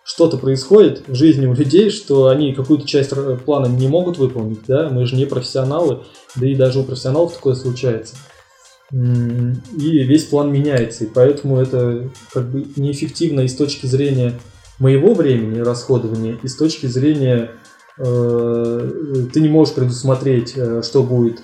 Что-то 0.04 0.38
происходит 0.38 1.04
в 1.08 1.16
жизни 1.16 1.46
у 1.48 1.54
людей, 1.54 1.90
что 1.90 2.28
они 2.28 2.54
какую-то 2.54 2.88
часть 2.88 3.12
плана 3.44 3.66
не 3.66 3.88
могут 3.88 4.18
выполнить, 4.18 4.60
да, 4.68 4.90
мы 4.90 5.06
же 5.08 5.16
не 5.16 5.26
профессионалы, 5.26 6.04
да 6.36 6.48
и 6.48 6.56
даже 6.56 6.80
у 6.80 6.84
профессионалов 6.84 7.34
такое 7.34 7.56
случается 7.56 8.16
и 8.92 10.04
весь 10.04 10.26
план 10.26 10.52
меняется, 10.52 11.06
и 11.06 11.08
поэтому 11.08 11.58
это 11.58 12.10
как 12.32 12.50
бы 12.50 12.66
неэффективно 12.76 13.42
и 13.42 13.48
с 13.48 13.56
точки 13.56 13.88
зрения 13.88 14.34
моего 14.80 15.14
времени 15.14 15.60
расходования, 15.60 16.38
и 16.44 16.48
с 16.48 16.56
точки 16.56 16.86
зрения 16.86 17.52
э, 17.98 18.92
ты 19.34 19.42
не 19.42 19.50
можешь 19.50 19.74
предусмотреть, 19.74 20.54
э, 20.56 20.82
что 20.84 21.04
будет 21.04 21.40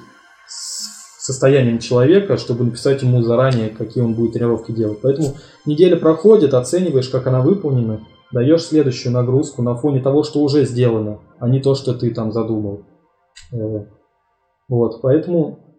с 0.48 1.26
состоянием 1.26 1.80
человека, 1.80 2.38
чтобы 2.38 2.66
написать 2.66 3.02
ему 3.02 3.22
заранее, 3.22 3.70
какие 3.70 4.04
он 4.04 4.14
будет 4.14 4.34
тренировки 4.34 4.72
делать. 4.72 5.00
Поэтому 5.02 5.38
неделя 5.66 5.96
проходит, 5.96 6.54
оцениваешь, 6.54 7.10
как 7.10 7.28
она 7.28 7.42
выполнена, 7.42 8.06
даешь 8.32 8.64
следующую 8.64 9.14
нагрузку 9.14 9.62
на 9.62 9.76
фоне 9.76 10.02
того, 10.02 10.24
что 10.24 10.42
уже 10.42 10.66
сделано, 10.66 11.20
а 11.40 11.48
не 11.48 11.60
то, 11.60 11.76
что 11.76 11.94
ты 11.94 12.14
там 12.14 12.32
задумал. 12.32 12.86
Э, 13.52 13.86
вот, 14.68 15.02
поэтому 15.02 15.71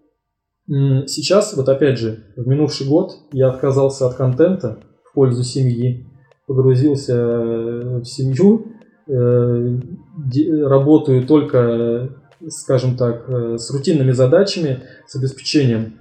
Сейчас, 1.07 1.55
вот 1.55 1.69
опять 1.69 1.99
же, 1.99 2.25
в 2.35 2.47
минувший 2.49 2.87
год 2.87 3.19
я 3.33 3.49
отказался 3.49 4.07
от 4.07 4.15
контента 4.15 4.79
в 5.05 5.13
пользу 5.13 5.43
семьи, 5.43 6.07
погрузился 6.47 7.15
э, 7.15 7.99
в 7.99 8.05
семью, 8.05 8.69
э, 9.07 9.79
работаю 10.65 11.27
только, 11.27 12.09
скажем 12.49 12.97
так, 12.97 13.29
э, 13.29 13.59
с 13.59 13.71
рутинными 13.71 14.13
задачами, 14.13 14.81
с 15.07 15.15
обеспечением 15.17 15.99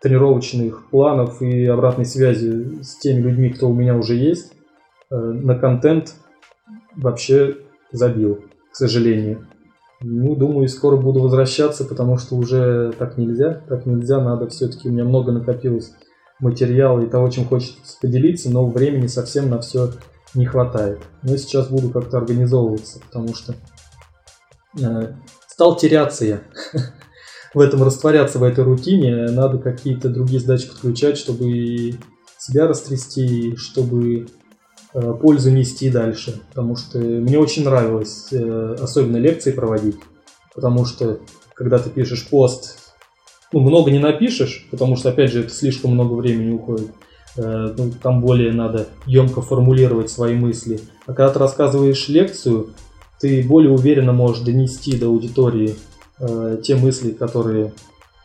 тренировочных 0.00 0.88
планов 0.88 1.42
и 1.42 1.66
обратной 1.66 2.06
связи 2.06 2.82
с 2.82 2.96
теми 2.96 3.20
людьми, 3.20 3.50
кто 3.50 3.68
у 3.68 3.74
меня 3.74 3.94
уже 3.94 4.14
есть. 4.14 4.54
На 5.10 5.54
контент 5.56 6.14
вообще 6.96 7.58
забил, 7.92 8.40
к 8.72 8.76
сожалению. 8.76 9.46
Ну, 10.04 10.34
думаю, 10.34 10.68
скоро 10.68 10.96
буду 10.96 11.20
возвращаться, 11.20 11.84
потому 11.84 12.18
что 12.18 12.34
уже 12.36 12.92
так 12.98 13.16
нельзя. 13.18 13.62
Так 13.68 13.86
нельзя, 13.86 14.20
надо 14.20 14.48
все-таки, 14.48 14.88
у 14.88 14.92
меня 14.92 15.04
много 15.04 15.32
накопилось 15.32 15.92
материала 16.40 17.00
и 17.00 17.08
того, 17.08 17.28
чем 17.28 17.46
хочется 17.46 17.98
поделиться, 18.00 18.50
но 18.50 18.66
времени 18.66 19.06
совсем 19.06 19.48
на 19.48 19.60
все 19.60 19.90
не 20.34 20.44
хватает. 20.44 21.00
Но 21.22 21.36
сейчас 21.36 21.68
буду 21.68 21.90
как-то 21.90 22.18
организовываться, 22.18 23.00
потому 23.00 23.34
что 23.34 23.54
э, 24.80 25.14
стал 25.46 25.76
теряться 25.76 26.24
я 26.24 26.40
в 27.54 27.60
этом, 27.60 27.84
растворяться 27.84 28.40
в 28.40 28.42
этой 28.42 28.64
рутине. 28.64 29.26
Надо 29.30 29.58
какие-то 29.58 30.08
другие 30.08 30.40
задачи 30.40 30.68
подключать, 30.68 31.16
чтобы 31.16 31.94
себя 32.38 32.66
растрясти, 32.66 33.54
чтобы 33.56 34.26
пользу 34.92 35.50
нести 35.50 35.90
дальше, 35.90 36.40
потому 36.48 36.76
что 36.76 36.98
мне 36.98 37.38
очень 37.38 37.64
нравилось 37.64 38.28
э, 38.30 38.76
особенно 38.80 39.16
лекции 39.16 39.52
проводить, 39.52 39.96
потому 40.54 40.84
что 40.84 41.20
когда 41.54 41.78
ты 41.78 41.88
пишешь 41.88 42.28
пост, 42.28 42.78
ну, 43.52 43.60
много 43.60 43.90
не 43.90 43.98
напишешь, 43.98 44.66
потому 44.70 44.96
что, 44.96 45.10
опять 45.10 45.30
же, 45.30 45.40
это 45.40 45.50
слишком 45.50 45.92
много 45.92 46.14
времени 46.14 46.52
уходит, 46.52 46.90
э, 47.36 47.74
ну, 47.76 47.92
там 48.02 48.20
более 48.20 48.52
надо 48.52 48.88
емко 49.06 49.40
формулировать 49.40 50.10
свои 50.10 50.34
мысли, 50.34 50.80
а 51.06 51.14
когда 51.14 51.32
ты 51.32 51.38
рассказываешь 51.38 52.08
лекцию, 52.08 52.70
ты 53.18 53.42
более 53.42 53.72
уверенно 53.72 54.12
можешь 54.12 54.42
донести 54.42 54.98
до 54.98 55.06
аудитории 55.06 55.76
те 56.62 56.76
мысли, 56.76 57.10
которые 57.10 57.72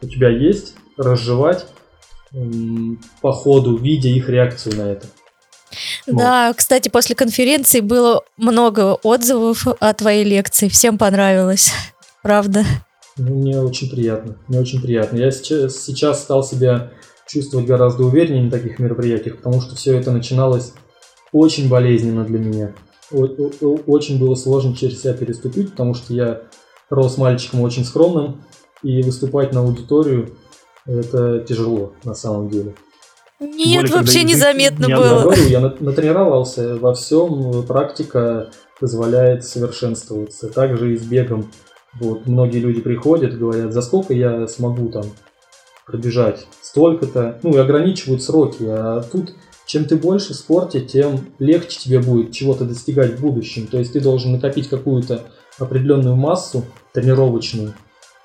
у 0.01 0.07
тебя 0.07 0.29
есть, 0.29 0.75
разжевать 0.97 1.65
по 3.21 3.31
ходу, 3.31 3.77
видя 3.77 4.09
их 4.09 4.29
реакцию 4.29 4.75
на 4.75 4.91
это. 4.91 5.07
Да, 6.07 6.53
кстати, 6.53 6.89
после 6.89 7.15
конференции 7.15 7.81
было 7.81 8.23
много 8.37 8.95
отзывов 9.03 9.67
о 9.79 9.93
твоей 9.93 10.23
лекции. 10.23 10.69
Всем 10.69 10.97
понравилось. 10.97 11.71
Правда. 12.23 12.63
Ну, 13.17 13.35
мне 13.35 13.59
очень 13.59 13.89
приятно. 13.89 14.37
Мне 14.47 14.59
очень 14.59 14.81
приятно. 14.81 15.17
Я 15.17 15.31
сейчас, 15.31 15.83
сейчас 15.83 16.21
стал 16.21 16.43
себя 16.43 16.91
чувствовать 17.27 17.67
гораздо 17.67 18.03
увереннее 18.03 18.43
на 18.43 18.51
таких 18.51 18.79
мероприятиях, 18.79 19.37
потому 19.37 19.61
что 19.61 19.75
все 19.75 19.97
это 19.97 20.11
начиналось 20.11 20.73
очень 21.31 21.69
болезненно 21.69 22.23
для 22.23 22.39
меня. 22.39 22.73
Очень 23.11 24.19
было 24.19 24.35
сложно 24.35 24.75
через 24.75 25.01
себя 25.01 25.13
переступить, 25.13 25.71
потому 25.71 25.93
что 25.93 26.13
я 26.13 26.41
рос 26.89 27.17
мальчиком 27.17 27.61
очень 27.61 27.85
скромным, 27.85 28.43
и 28.83 29.01
выступать 29.01 29.53
на 29.53 29.61
аудиторию 29.61 30.37
это 30.85 31.39
тяжело 31.39 31.93
на 32.03 32.13
самом 32.13 32.49
деле. 32.49 32.75
Нет, 33.39 33.83
более, 33.83 33.97
вообще 33.97 34.23
незаметно 34.23 34.87
было. 34.87 35.23
Говорю, 35.23 35.43
я 35.43 35.59
натренировался 35.59 36.75
во 36.77 36.93
всем, 36.93 37.63
практика 37.67 38.49
позволяет 38.79 39.43
совершенствоваться. 39.45 40.49
Также 40.49 40.93
и 40.93 40.97
с 40.97 41.03
бегом. 41.03 41.51
Вот, 41.99 42.27
многие 42.27 42.59
люди 42.59 42.81
приходят, 42.81 43.37
говорят, 43.37 43.73
за 43.73 43.81
сколько 43.81 44.13
я 44.13 44.47
смогу 44.47 44.89
там 44.89 45.05
пробежать 45.85 46.45
столько-то, 46.61 47.39
ну 47.43 47.55
и 47.55 47.57
ограничивают 47.57 48.21
сроки. 48.21 48.63
А 48.67 49.01
тут 49.01 49.33
чем 49.65 49.85
ты 49.85 49.97
больше 49.97 50.33
в 50.33 50.37
спорте, 50.37 50.81
тем 50.81 51.19
легче 51.39 51.79
тебе 51.79 51.99
будет 51.99 52.31
чего-то 52.31 52.65
достигать 52.65 53.17
в 53.17 53.21
будущем. 53.21 53.67
То 53.67 53.77
есть 53.77 53.93
ты 53.93 53.99
должен 53.99 54.31
накопить 54.31 54.69
какую-то 54.69 55.23
определенную 55.59 56.15
массу 56.15 56.65
тренировочную, 56.93 57.73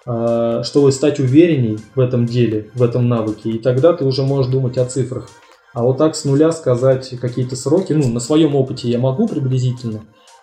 чтобы 0.05 0.91
стать 0.91 1.21
уверенней 1.21 1.79
в 1.95 2.01
этом 2.01 2.27
деле, 2.27 2.71
в 2.75 2.83
этом 2.83 3.09
навыке, 3.09 3.51
и 3.51 3.59
тогда 3.59 3.93
ты 3.93 4.05
уже 4.05 4.25
можешь 4.25 4.51
думать 4.51 4.77
о 4.77 4.85
цифрах. 4.85 5.29
А 5.75 5.83
вот 5.83 5.97
так 5.99 6.15
с 6.15 6.25
нуля 6.25 6.53
сказать 6.53 7.09
какие-то 7.21 7.57
сроки, 7.57 7.93
ну, 7.93 8.09
на 8.09 8.21
своем 8.21 8.55
опыте 8.55 8.89
я 8.89 8.99
могу 8.99 9.27
приблизительно 9.27 10.01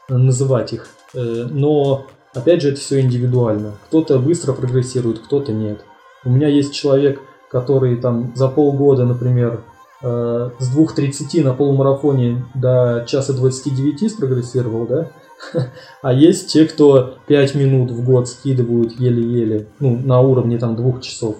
называть 0.07 0.73
их, 0.73 0.87
э, 1.13 1.45
но, 1.49 2.07
опять 2.33 2.61
же, 2.61 2.69
это 2.69 2.79
все 2.79 2.99
индивидуально. 2.99 3.73
Кто-то 3.87 4.17
быстро 4.17 4.53
прогрессирует, 4.53 5.19
кто-то 5.19 5.51
нет. 5.53 5.81
У 6.25 6.31
меня 6.31 6.47
есть 6.47 6.73
человек, 6.73 7.21
который 7.51 7.95
там 7.97 8.33
за 8.35 8.47
полгода, 8.47 9.05
например, 9.05 9.61
э, 10.01 10.49
с 10.57 10.75
2.30 10.75 11.43
на 11.43 11.53
полумарафоне 11.53 12.45
до 12.55 13.05
часа 13.07 13.33
29 13.33 14.11
спрогрессировал, 14.11 14.87
да? 14.87 15.11
А 16.01 16.13
есть 16.13 16.51
те, 16.51 16.65
кто 16.65 17.17
5 17.27 17.55
минут 17.55 17.91
в 17.91 18.03
год 18.05 18.27
скидывают 18.27 18.93
еле-еле, 18.99 19.67
ну, 19.79 19.97
на 19.97 20.21
уровне 20.21 20.57
там 20.57 20.75
двух 20.75 21.01
часов. 21.01 21.37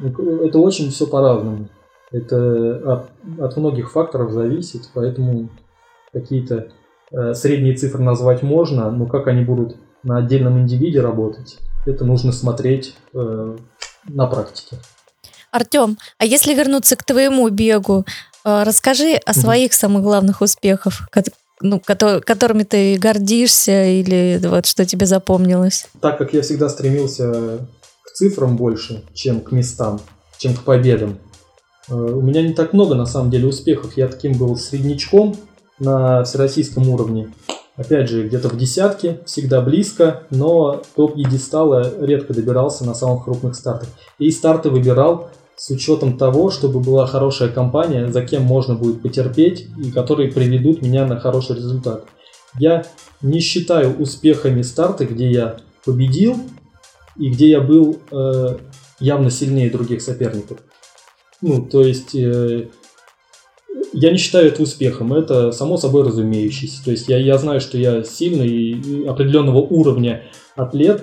Это 0.00 0.58
очень 0.58 0.90
все 0.90 1.06
по-разному. 1.06 1.68
Это 2.10 3.08
от, 3.36 3.40
от 3.40 3.56
многих 3.56 3.92
факторов 3.92 4.32
зависит, 4.32 4.88
поэтому 4.94 5.50
какие-то 6.12 6.68
э, 7.10 7.34
средние 7.34 7.74
цифры 7.74 8.02
назвать 8.02 8.42
можно, 8.42 8.90
но 8.90 9.06
как 9.06 9.26
они 9.26 9.44
будут 9.44 9.76
на 10.02 10.18
отдельном 10.18 10.58
индивиде 10.58 11.00
работать, 11.00 11.58
это 11.84 12.04
нужно 12.04 12.32
смотреть 12.32 12.94
э, 13.12 13.56
на 14.08 14.26
практике. 14.26 14.76
Артем, 15.50 15.98
а 16.18 16.24
если 16.24 16.54
вернуться 16.54 16.96
к 16.96 17.04
твоему 17.04 17.48
бегу, 17.48 18.04
э, 18.44 18.62
расскажи 18.62 19.14
о 19.26 19.34
своих 19.34 19.72
самых 19.72 20.02
главных 20.02 20.40
успехах, 20.40 21.08
ну, 21.60 21.80
которыми 21.80 22.62
ты 22.62 22.98
гордишься 22.98 23.84
или 23.84 24.40
вот 24.44 24.66
что 24.66 24.84
тебе 24.84 25.06
запомнилось? 25.06 25.88
Так 26.00 26.18
как 26.18 26.32
я 26.32 26.42
всегда 26.42 26.68
стремился 26.68 27.58
к 28.04 28.12
цифрам 28.12 28.56
больше, 28.56 29.04
чем 29.14 29.40
к 29.40 29.52
местам, 29.52 30.00
чем 30.38 30.54
к 30.54 30.62
победам, 30.62 31.18
э, 31.88 31.94
у 31.94 32.20
меня 32.20 32.42
не 32.42 32.54
так 32.54 32.72
много 32.72 32.94
на 32.94 33.06
самом 33.06 33.30
деле 33.30 33.48
успехов. 33.48 33.96
Я 33.96 34.08
таким 34.08 34.36
был 34.38 34.56
среднячком 34.56 35.36
на 35.78 36.24
всероссийском 36.24 36.88
уровне. 36.88 37.32
Опять 37.76 38.08
же, 38.08 38.26
где-то 38.26 38.48
в 38.48 38.56
десятке, 38.56 39.20
всегда 39.24 39.60
близко, 39.60 40.24
но 40.30 40.82
топ 40.96 41.16
единстала 41.16 42.04
редко 42.04 42.34
добирался 42.34 42.84
на 42.84 42.92
самых 42.92 43.24
крупных 43.24 43.54
стартах. 43.54 43.88
И 44.18 44.32
старты 44.32 44.68
выбирал 44.68 45.30
с 45.58 45.70
учетом 45.70 46.16
того, 46.16 46.50
чтобы 46.50 46.78
была 46.78 47.06
хорошая 47.06 47.48
компания, 47.48 48.06
за 48.06 48.22
кем 48.22 48.42
можно 48.42 48.76
будет 48.76 49.02
потерпеть 49.02 49.66
и 49.76 49.90
которые 49.90 50.30
приведут 50.30 50.82
меня 50.82 51.04
на 51.06 51.18
хороший 51.18 51.56
результат. 51.56 52.04
Я 52.58 52.84
не 53.20 53.40
считаю 53.40 53.96
успехами 53.98 54.62
старты, 54.62 55.04
где 55.04 55.30
я 55.30 55.56
победил 55.84 56.36
и 57.16 57.30
где 57.30 57.50
я 57.50 57.60
был 57.60 57.98
э, 58.12 58.58
явно 59.00 59.30
сильнее 59.30 59.68
других 59.68 60.00
соперников. 60.00 60.58
Ну, 61.42 61.66
то 61.66 61.82
есть 61.82 62.14
э, 62.14 62.68
я 63.92 64.12
не 64.12 64.18
считаю 64.18 64.48
это 64.48 64.62
успехом, 64.62 65.12
это 65.12 65.50
само 65.50 65.76
собой 65.76 66.04
разумеющееся. 66.04 66.84
То 66.84 66.92
есть 66.92 67.08
я, 67.08 67.18
я 67.18 67.36
знаю, 67.36 67.60
что 67.60 67.78
я 67.78 68.04
сильный 68.04 68.48
и 68.48 69.06
определенного 69.06 69.58
уровня 69.58 70.22
атлет, 70.54 71.02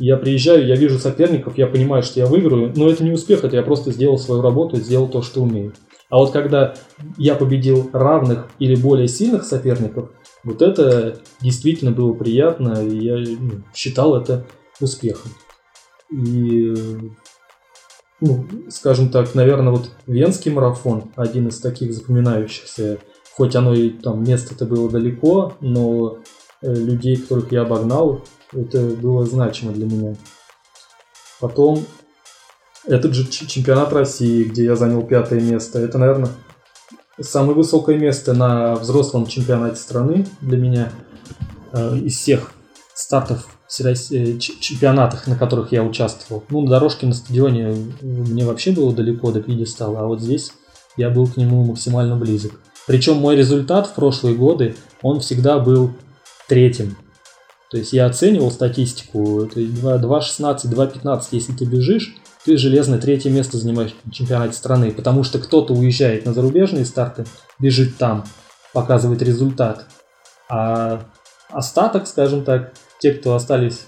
я 0.00 0.16
приезжаю, 0.16 0.66
я 0.66 0.74
вижу 0.74 0.98
соперников, 0.98 1.58
я 1.58 1.66
понимаю, 1.66 2.02
что 2.02 2.18
я 2.20 2.26
выиграю, 2.26 2.72
но 2.74 2.88
это 2.88 3.04
не 3.04 3.12
успех, 3.12 3.44
это 3.44 3.56
я 3.56 3.62
просто 3.62 3.92
сделал 3.92 4.18
свою 4.18 4.40
работу, 4.42 4.76
сделал 4.76 5.08
то, 5.08 5.22
что 5.22 5.42
умею. 5.42 5.74
А 6.08 6.16
вот 6.16 6.32
когда 6.32 6.74
я 7.16 7.34
победил 7.36 7.88
равных 7.92 8.48
или 8.58 8.74
более 8.74 9.06
сильных 9.06 9.44
соперников, 9.44 10.10
вот 10.42 10.62
это 10.62 11.18
действительно 11.40 11.92
было 11.92 12.14
приятно, 12.14 12.82
и 12.82 12.98
я 12.98 13.16
ну, 13.16 13.62
считал 13.74 14.16
это 14.16 14.46
успехом. 14.80 15.30
И, 16.10 16.74
ну, 18.20 18.46
скажем 18.68 19.10
так, 19.10 19.34
наверное, 19.34 19.70
вот 19.70 19.90
Венский 20.06 20.50
марафон, 20.50 21.12
один 21.14 21.48
из 21.48 21.60
таких 21.60 21.92
запоминающихся, 21.92 22.98
хоть 23.34 23.54
оно 23.54 23.74
и 23.74 23.90
там 23.90 24.24
место-то 24.24 24.64
было 24.64 24.90
далеко, 24.90 25.52
но 25.60 26.18
э, 26.62 26.74
людей, 26.74 27.16
которых 27.16 27.52
я 27.52 27.62
обогнал, 27.62 28.22
это 28.52 28.80
было 28.80 29.26
значимо 29.26 29.72
для 29.72 29.86
меня. 29.86 30.16
Потом 31.40 31.84
этот 32.86 33.14
же 33.14 33.26
чемпионат 33.28 33.92
России, 33.92 34.44
где 34.44 34.64
я 34.64 34.76
занял 34.76 35.02
пятое 35.02 35.40
место. 35.40 35.78
Это, 35.78 35.98
наверное, 35.98 36.30
самое 37.20 37.54
высокое 37.54 37.98
место 37.98 38.32
на 38.32 38.74
взрослом 38.74 39.26
чемпионате 39.26 39.76
страны 39.76 40.26
для 40.40 40.58
меня 40.58 40.92
э, 41.72 41.98
из 41.98 42.16
всех 42.16 42.52
стартов 42.94 43.46
э, 43.78 43.94
чемпионатах, 44.38 45.26
на 45.26 45.36
которых 45.36 45.72
я 45.72 45.82
участвовал. 45.82 46.44
Ну, 46.50 46.62
на 46.62 46.70
дорожке 46.70 47.06
на 47.06 47.14
стадионе 47.14 47.92
мне 48.00 48.44
вообще 48.44 48.72
было 48.72 48.92
далеко 48.92 49.30
до 49.32 49.40
пьедестала, 49.40 50.00
а 50.00 50.06
вот 50.06 50.20
здесь 50.20 50.52
я 50.96 51.10
был 51.10 51.26
к 51.26 51.36
нему 51.36 51.64
максимально 51.64 52.16
близок. 52.16 52.52
Причем 52.86 53.16
мой 53.16 53.36
результат 53.36 53.86
в 53.86 53.94
прошлые 53.94 54.34
годы, 54.34 54.74
он 55.02 55.20
всегда 55.20 55.58
был 55.58 55.92
третьим. 56.48 56.96
То 57.70 57.76
есть 57.76 57.92
я 57.92 58.06
оценивал 58.06 58.50
статистику, 58.50 59.48
то 59.52 59.60
есть 59.60 59.74
2.16, 59.80 60.64
2.15, 60.64 61.22
если 61.30 61.52
ты 61.52 61.64
бежишь, 61.64 62.16
ты 62.44 62.56
железное 62.56 62.98
третье 62.98 63.30
место 63.30 63.58
занимаешь 63.58 63.94
в 64.04 64.10
чемпионате 64.10 64.54
страны, 64.54 64.92
потому 64.92 65.22
что 65.22 65.38
кто-то 65.38 65.72
уезжает 65.74 66.24
на 66.24 66.32
зарубежные 66.32 66.84
старты, 66.84 67.26
бежит 67.60 67.96
там, 67.96 68.24
показывает 68.72 69.22
результат. 69.22 69.86
А 70.48 71.04
остаток, 71.48 72.08
скажем 72.08 72.44
так, 72.44 72.72
те, 72.98 73.12
кто 73.12 73.34
остались 73.34 73.82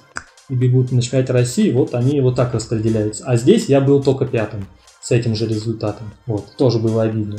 и 0.49 0.55
бегут 0.55 0.93
на 0.93 1.03
чемпионате 1.03 1.33
России, 1.33 1.73
вот 1.73 1.95
они 1.95 2.21
вот 2.21 2.37
так 2.37 2.55
распределяются. 2.55 3.25
А 3.27 3.37
здесь 3.37 3.67
я 3.67 3.81
был 3.81 4.03
только 4.03 4.27
пятым 4.27 4.67
с 5.01 5.11
этим 5.11 5.35
же 5.35 5.49
результатом. 5.49 6.13
Вот, 6.27 6.57
тоже 6.57 6.79
было 6.79 7.03
обидно. 7.03 7.39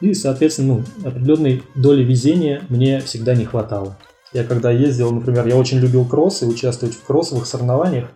И, 0.00 0.12
соответственно, 0.14 0.84
ну, 0.98 1.08
определенной 1.08 1.62
доли 1.74 2.02
везения 2.02 2.62
мне 2.68 3.00
всегда 3.00 3.34
не 3.34 3.44
хватало. 3.44 3.96
Я 4.32 4.44
когда 4.44 4.70
ездил, 4.70 5.10
например, 5.10 5.46
я 5.46 5.56
очень 5.56 5.78
любил 5.78 6.04
кроссы, 6.04 6.46
участвовать 6.46 6.94
в 6.94 7.04
кроссовых 7.04 7.46
соревнованиях. 7.46 8.08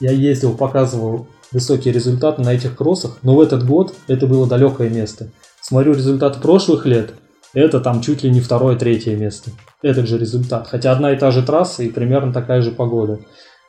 Я 0.00 0.12
ездил, 0.12 0.56
показывал 0.56 1.28
высокие 1.52 1.94
результаты 1.94 2.42
на 2.42 2.52
этих 2.52 2.76
кроссах, 2.76 3.18
но 3.22 3.34
в 3.34 3.40
этот 3.40 3.66
год 3.66 3.94
это 4.06 4.26
было 4.26 4.46
далекое 4.46 4.90
место. 4.90 5.30
Смотрю 5.60 5.94
результаты 5.94 6.40
прошлых 6.40 6.86
лет, 6.86 7.14
это 7.54 7.80
там 7.80 8.00
чуть 8.00 8.22
ли 8.22 8.30
не 8.30 8.40
второе, 8.40 8.76
третье 8.76 9.16
место. 9.16 9.50
Этот 9.82 10.06
же 10.06 10.18
результат. 10.18 10.68
Хотя 10.68 10.92
одна 10.92 11.12
и 11.12 11.18
та 11.18 11.30
же 11.30 11.42
трасса 11.42 11.82
и 11.82 11.90
примерно 11.90 12.32
такая 12.32 12.62
же 12.62 12.72
погода. 12.72 13.20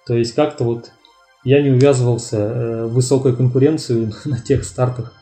То 0.05 0.15
есть 0.15 0.33
как-то 0.33 0.63
вот 0.63 0.91
я 1.43 1.61
не 1.61 1.69
увязывался 1.69 2.37
э, 2.37 2.85
в 2.85 2.93
высокую 2.93 3.35
конкуренцию 3.37 4.11
на 4.25 4.39
тех 4.39 4.63
стартах, 4.63 5.13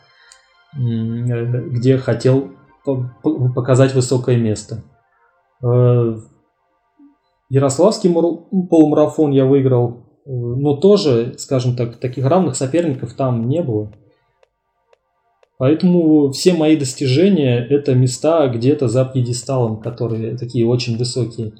э, 0.74 0.78
где 0.78 1.98
хотел 1.98 2.52
показать 3.54 3.94
высокое 3.94 4.36
место. 4.36 4.82
Э, 7.50 7.54
Ярославский 7.54 8.12
полумарафон 8.68 9.32
я 9.32 9.44
выиграл, 9.44 9.90
э, 10.26 10.30
но 10.30 10.76
тоже, 10.76 11.34
скажем 11.38 11.76
так, 11.76 11.96
таких 11.96 12.24
равных 12.26 12.56
соперников 12.56 13.14
там 13.14 13.48
не 13.48 13.62
было. 13.62 13.92
Поэтому 15.58 16.30
все 16.30 16.52
мои 16.52 16.76
достижения 16.76 17.58
это 17.58 17.94
места 17.94 18.46
где-то 18.48 18.86
за 18.86 19.04
пьедесталом, 19.04 19.80
которые 19.80 20.36
такие 20.36 20.66
очень 20.66 20.96
высокие. 20.96 21.52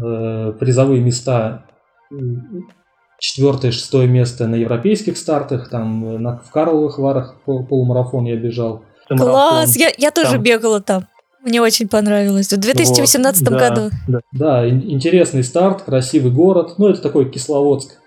Э, 0.00 0.52
призовые 0.58 1.02
места 1.02 1.66
четвертое, 3.18 3.72
шестое 3.72 4.06
место 4.06 4.46
на 4.46 4.54
европейских 4.54 5.16
стартах, 5.16 5.68
там 5.68 6.22
на, 6.22 6.38
в 6.38 6.50
Карловых 6.52 6.98
Варах 6.98 7.40
полумарафон 7.44 8.24
я 8.26 8.36
бежал. 8.36 8.84
Класс, 9.08 9.76
я, 9.76 9.90
я 9.96 10.10
тоже 10.10 10.32
там. 10.32 10.42
бегала 10.42 10.80
там. 10.80 11.06
Мне 11.44 11.60
очень 11.60 11.88
понравилось. 11.88 12.50
В 12.50 12.56
2018 12.56 13.48
вот, 13.50 13.58
году. 13.58 13.90
Да, 14.08 14.20
да, 14.32 14.68
интересный 14.68 15.44
старт, 15.44 15.82
красивый 15.82 16.32
город. 16.32 16.78
Ну, 16.78 16.88
это 16.88 17.02
такой 17.02 17.30
Кисловодск 17.30 17.98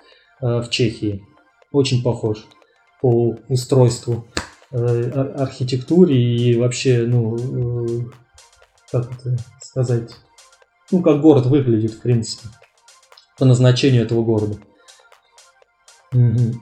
э, 0.42 0.62
в 0.62 0.70
Чехии. 0.72 1.24
Очень 1.72 2.02
похож 2.02 2.48
по 3.00 3.36
устройству, 3.48 4.26
э, 4.72 5.12
архитектуре 5.38 6.16
и 6.20 6.58
вообще, 6.58 7.04
ну, 7.06 7.38
э, 7.38 8.06
как 8.92 9.12
это 9.12 9.38
сказать, 9.62 10.10
ну, 10.92 11.04
как 11.04 11.22
город 11.22 11.46
выглядит, 11.46 11.92
в 11.92 12.02
принципе, 12.02 12.50
по 13.38 13.46
назначению 13.46 14.02
этого 14.02 14.24
города. 14.24 14.58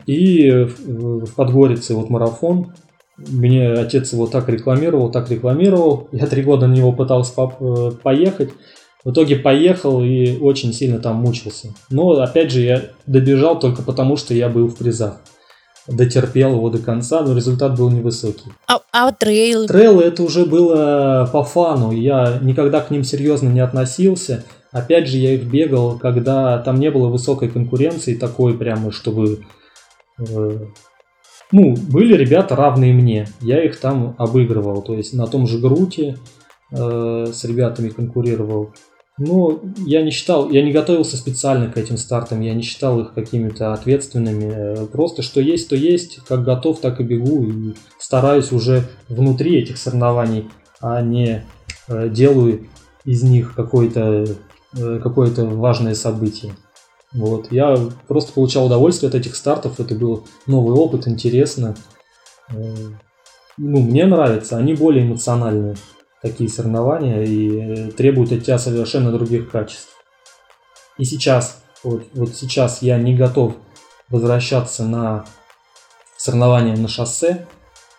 И 0.06 0.52
в 0.52 1.34
Подгорице 1.36 1.94
вот 1.94 2.10
марафон 2.10 2.74
мне 3.18 3.72
отец 3.72 4.11
его 4.13 4.28
так 4.28 4.49
рекламировал, 4.49 5.11
так 5.11 5.30
рекламировал. 5.32 6.09
Я 6.11 6.28
три 6.28 6.43
года 6.43 6.68
на 6.68 6.74
него 6.74 6.91
пытался 6.91 7.34
э, 7.38 7.91
поехать. 8.03 8.51
В 9.03 9.11
итоге 9.11 9.38
поехал 9.38 10.03
и 10.03 10.38
очень 10.38 10.74
сильно 10.74 10.99
там 10.99 11.18
мучился. 11.18 11.70
Но 11.89 12.11
опять 12.11 12.51
же 12.51 12.61
я 12.61 12.82
добежал 13.05 13.59
только 13.59 13.84
потому, 13.84 14.18
что 14.18 14.34
я 14.34 14.49
был 14.49 14.68
в 14.68 14.76
призах. 14.76 15.22
Дотерпел 15.88 16.55
его 16.55 16.70
до 16.72 16.80
конца, 16.80 17.22
но 17.22 17.36
результат 17.36 17.78
был 17.78 17.91
невысокий. 17.91 18.51
А, 18.68 18.80
а 18.91 19.11
трейлы? 19.11 19.68
Трейлы 19.68 20.03
это 20.03 20.24
уже 20.24 20.45
было 20.45 21.30
по 21.32 21.43
фану. 21.43 21.91
Я 21.91 22.39
никогда 22.41 22.82
к 22.82 22.89
ним 22.89 23.03
серьезно 23.03 23.49
не 23.49 23.59
относился. 23.59 24.43
Опять 24.72 25.07
же, 25.07 25.18
я 25.18 25.36
их 25.36 25.43
бегал, 25.43 25.99
когда 25.99 26.57
там 26.57 26.80
не 26.80 26.89
было 26.89 27.07
высокой 27.07 27.49
конкуренции, 27.49 28.16
такой 28.16 28.57
прямо, 28.57 28.91
чтобы... 28.91 29.45
Э, 30.18 30.59
ну, 31.52 31.76
были 31.76 32.16
ребята 32.16 32.56
равные 32.56 32.93
мне, 32.93 33.28
я 33.41 33.64
их 33.64 33.80
там 33.80 34.16
обыгрывал, 34.18 34.82
то 34.82 34.93
есть 34.93 35.14
на 35.14 35.28
том 35.28 35.48
же 35.48 35.60
Груте 35.60 36.18
э, 36.72 37.28
с 37.32 37.43
ребятами 37.43 37.89
конкурировал. 37.89 38.74
Ну, 39.18 39.62
я 39.86 40.02
не 40.02 40.12
считал, 40.12 40.50
я 40.50 40.62
не 40.62 40.74
готовился 40.74 41.16
специально 41.16 41.72
к 41.72 41.78
этим 41.78 41.96
стартам, 41.96 42.41
я 42.41 42.54
не 42.54 42.64
считал 42.64 43.00
их 43.00 43.14
какими-то 43.14 43.72
ответственными. 43.72 44.52
Э, 44.54 44.86
просто 44.88 45.22
что 45.22 45.39
есть, 45.39 45.70
то 45.70 45.76
есть, 45.76 46.20
как 46.28 46.43
готов, 46.43 46.82
так 46.82 47.00
и 47.00 47.04
бегу. 47.04 47.43
И 47.43 47.76
стараюсь 47.98 48.52
уже 48.52 48.84
внутри 49.08 49.62
этих 49.62 49.78
соревнований, 49.78 50.50
а 50.82 51.02
не 51.02 51.46
э, 51.88 52.10
делаю 52.10 52.68
из 53.06 53.24
них 53.24 53.54
какое-то 53.56 54.26
э, 54.78 55.00
какое 55.02 55.32
важное 55.34 55.93
событие. 55.93 56.54
Вот. 57.16 57.51
Я 57.51 57.78
просто 58.07 58.34
получал 58.34 58.66
удовольствие 58.66 59.09
от 59.09 59.16
этих 59.16 59.36
стартов, 59.36 59.80
это 59.80 59.95
был 59.95 60.28
новый 60.47 60.76
опыт, 60.76 61.07
интересно. 61.07 61.76
Ну, 62.49 63.80
мне 63.80 64.05
нравится, 64.05 64.57
они 64.57 64.74
более 64.74 65.05
эмоциональные 65.05 65.76
такие 66.22 66.49
соревнования 66.49 67.24
и 67.24 67.59
э, 67.59 67.91
требуют 67.91 68.32
от 68.32 68.43
тебя 68.43 68.57
совершенно 68.57 69.11
других 69.11 69.49
качеств. 69.49 69.89
И 70.97 71.05
сейчас, 71.05 71.63
вот, 71.84 72.03
вот 72.13 72.36
сейчас 72.36 72.82
я 72.82 72.97
не 72.97 73.16
готов 73.16 73.55
возвращаться 74.09 74.84
на 74.84 75.26
соревнования 76.18 76.76
на 76.76 76.88
шоссе, 76.88 77.47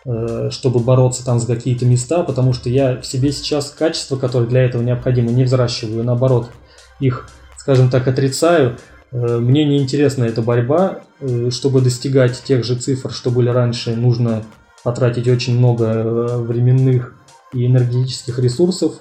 э, 0.05 0.49
чтобы 0.51 0.79
бороться 0.79 1.25
там 1.25 1.39
за 1.39 1.47
какие-то 1.47 1.85
места, 1.85 2.23
потому 2.23 2.53
что 2.53 2.69
я 2.69 2.97
в 3.01 3.05
себе 3.05 3.31
сейчас 3.31 3.71
качества, 3.71 4.17
которые 4.17 4.49
для 4.49 4.63
этого 4.63 4.83
необходимы, 4.83 5.31
не 5.31 5.43
взращиваю, 5.43 6.03
наоборот, 6.03 6.51
их, 6.99 7.29
скажем 7.57 7.89
так, 7.89 8.07
отрицаю. 8.07 8.77
Э, 9.11 9.37
мне 9.37 9.65
не 9.65 9.77
интересна 9.77 10.25
эта 10.25 10.41
борьба, 10.41 11.01
чтобы 11.49 11.81
достигать 11.81 12.43
тех 12.43 12.63
же 12.63 12.75
цифр, 12.75 13.11
что 13.11 13.31
были 13.31 13.49
раньше, 13.49 13.95
нужно 13.95 14.43
потратить 14.83 15.27
очень 15.27 15.57
много 15.57 16.37
временных 16.37 17.15
и 17.53 17.65
энергетических 17.65 18.39
ресурсов. 18.39 18.95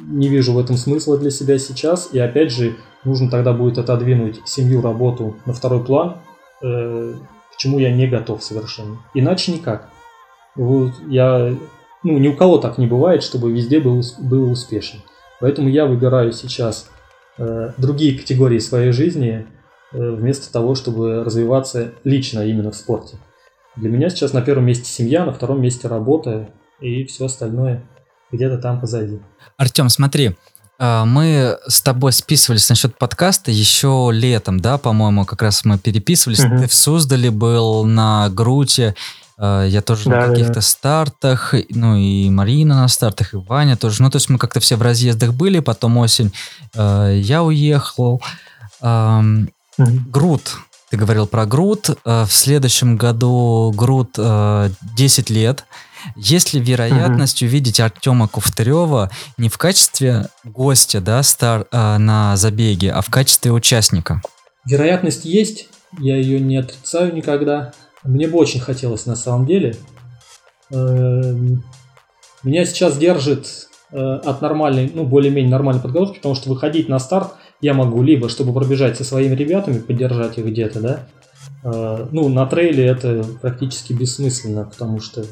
Не 0.00 0.28
вижу 0.28 0.52
в 0.52 0.58
этом 0.58 0.76
смысла 0.76 1.18
для 1.18 1.30
себя 1.30 1.58
сейчас. 1.58 2.08
И 2.12 2.18
опять 2.18 2.50
же, 2.50 2.76
нужно 3.04 3.30
тогда 3.30 3.52
будет 3.52 3.78
отодвинуть 3.78 4.40
семью, 4.44 4.82
работу 4.82 5.36
на 5.44 5.52
второй 5.52 5.84
план, 5.84 6.18
э, 6.62 7.14
к 7.52 7.56
чему 7.58 7.78
я 7.78 7.92
не 7.92 8.06
готов 8.06 8.42
совершенно. 8.42 8.98
Иначе 9.14 9.52
никак. 9.52 9.88
Вот 10.54 10.92
я, 11.08 11.54
ну, 12.02 12.18
ни 12.18 12.28
у 12.28 12.36
кого 12.36 12.58
так 12.58 12.78
не 12.78 12.86
бывает, 12.86 13.22
чтобы 13.22 13.52
везде 13.52 13.80
был, 13.80 14.02
был 14.18 14.50
успешен. 14.50 15.00
Поэтому 15.40 15.68
я 15.68 15.86
выбираю 15.86 16.32
сейчас 16.32 16.88
э, 16.88 16.91
другие 17.76 18.18
категории 18.18 18.58
своей 18.58 18.92
жизни 18.92 19.46
э, 19.92 20.10
вместо 20.10 20.52
того, 20.52 20.74
чтобы 20.74 21.24
развиваться 21.24 21.92
лично 22.04 22.40
именно 22.46 22.70
в 22.70 22.76
спорте. 22.76 23.16
Для 23.76 23.88
меня 23.88 24.10
сейчас 24.10 24.32
на 24.32 24.42
первом 24.42 24.66
месте 24.66 24.84
семья, 24.84 25.24
на 25.24 25.32
втором 25.32 25.62
месте 25.62 25.88
работа, 25.88 26.50
и 26.80 27.04
все 27.04 27.26
остальное 27.26 27.82
где-то 28.30 28.58
там 28.58 28.80
позади. 28.80 29.20
Артем, 29.56 29.88
смотри, 29.88 30.36
а, 30.78 31.04
мы 31.04 31.58
с 31.68 31.80
тобой 31.80 32.12
списывались 32.12 32.68
насчет 32.68 32.98
подкаста 32.98 33.50
еще 33.50 34.10
летом, 34.12 34.60
да, 34.60 34.78
по-моему, 34.78 35.24
как 35.24 35.40
раз 35.42 35.64
мы 35.64 35.78
переписывались. 35.78 36.40
Угу. 36.44 36.58
Ты 36.58 36.66
в 36.66 36.74
Суздале 36.74 37.30
был 37.30 37.84
на 37.84 38.28
Груте, 38.30 38.94
я 39.38 39.82
тоже 39.82 40.08
да, 40.08 40.20
на 40.20 40.28
каких-то 40.28 40.54
да. 40.54 40.60
стартах, 40.60 41.54
ну 41.70 41.96
и 41.96 42.30
Марина 42.30 42.76
на 42.76 42.88
стартах, 42.88 43.34
и 43.34 43.36
Ваня 43.36 43.76
тоже. 43.76 44.02
Ну, 44.02 44.10
то 44.10 44.16
есть 44.16 44.28
мы 44.28 44.38
как-то 44.38 44.60
все 44.60 44.76
в 44.76 44.82
разъездах 44.82 45.34
были, 45.34 45.60
потом 45.60 45.96
осень 45.98 46.32
а, 46.76 47.10
я 47.10 47.42
уехал. 47.42 48.22
Угу. 48.80 49.46
Грут, 49.78 50.56
ты 50.90 50.96
говорил 50.96 51.26
про 51.26 51.46
Грут. 51.46 51.90
В 52.04 52.28
следующем 52.30 52.96
году 52.96 53.72
Грут 53.74 54.18
10 54.18 55.30
лет. 55.30 55.64
Есть 56.16 56.52
ли 56.52 56.60
вероятность 56.60 57.42
угу. 57.42 57.48
увидеть 57.48 57.80
Артема 57.80 58.28
Ковтарева 58.28 59.10
не 59.36 59.48
в 59.48 59.58
качестве 59.58 60.28
гостя 60.44 61.00
да, 61.00 61.22
стар, 61.22 61.66
э, 61.70 61.98
на 61.98 62.36
забеге, 62.36 62.92
а 62.92 63.02
в 63.02 63.10
качестве 63.10 63.52
участника? 63.52 64.22
Вероятность 64.64 65.24
есть, 65.24 65.68
я 65.98 66.16
ее 66.16 66.40
не 66.40 66.56
отрицаю 66.56 67.14
никогда. 67.14 67.72
Мне 68.04 68.28
бы 68.28 68.38
очень 68.38 68.60
хотелось 68.60 69.06
на 69.06 69.16
самом 69.16 69.46
деле. 69.46 69.76
Э, 70.70 71.34
меня 72.42 72.64
сейчас 72.64 72.98
держит 72.98 73.68
э, 73.92 73.98
от 73.98 74.42
нормальной, 74.42 74.90
ну, 74.92 75.04
более-менее 75.04 75.50
нормальной 75.50 75.82
подготовки, 75.82 76.16
потому 76.16 76.34
что 76.34 76.48
выходить 76.48 76.88
на 76.88 76.98
старт 76.98 77.34
я 77.60 77.74
могу 77.74 78.02
либо, 78.02 78.28
чтобы 78.28 78.52
пробежать 78.52 78.96
со 78.96 79.04
своими 79.04 79.34
ребятами, 79.34 79.78
поддержать 79.78 80.38
их 80.38 80.46
где-то, 80.46 80.80
да, 80.80 81.08
э, 81.64 82.08
ну, 82.10 82.28
на 82.28 82.46
трейле 82.46 82.86
это 82.86 83.24
практически 83.40 83.92
бессмысленно, 83.92 84.64
потому 84.64 84.98
что 84.98 85.24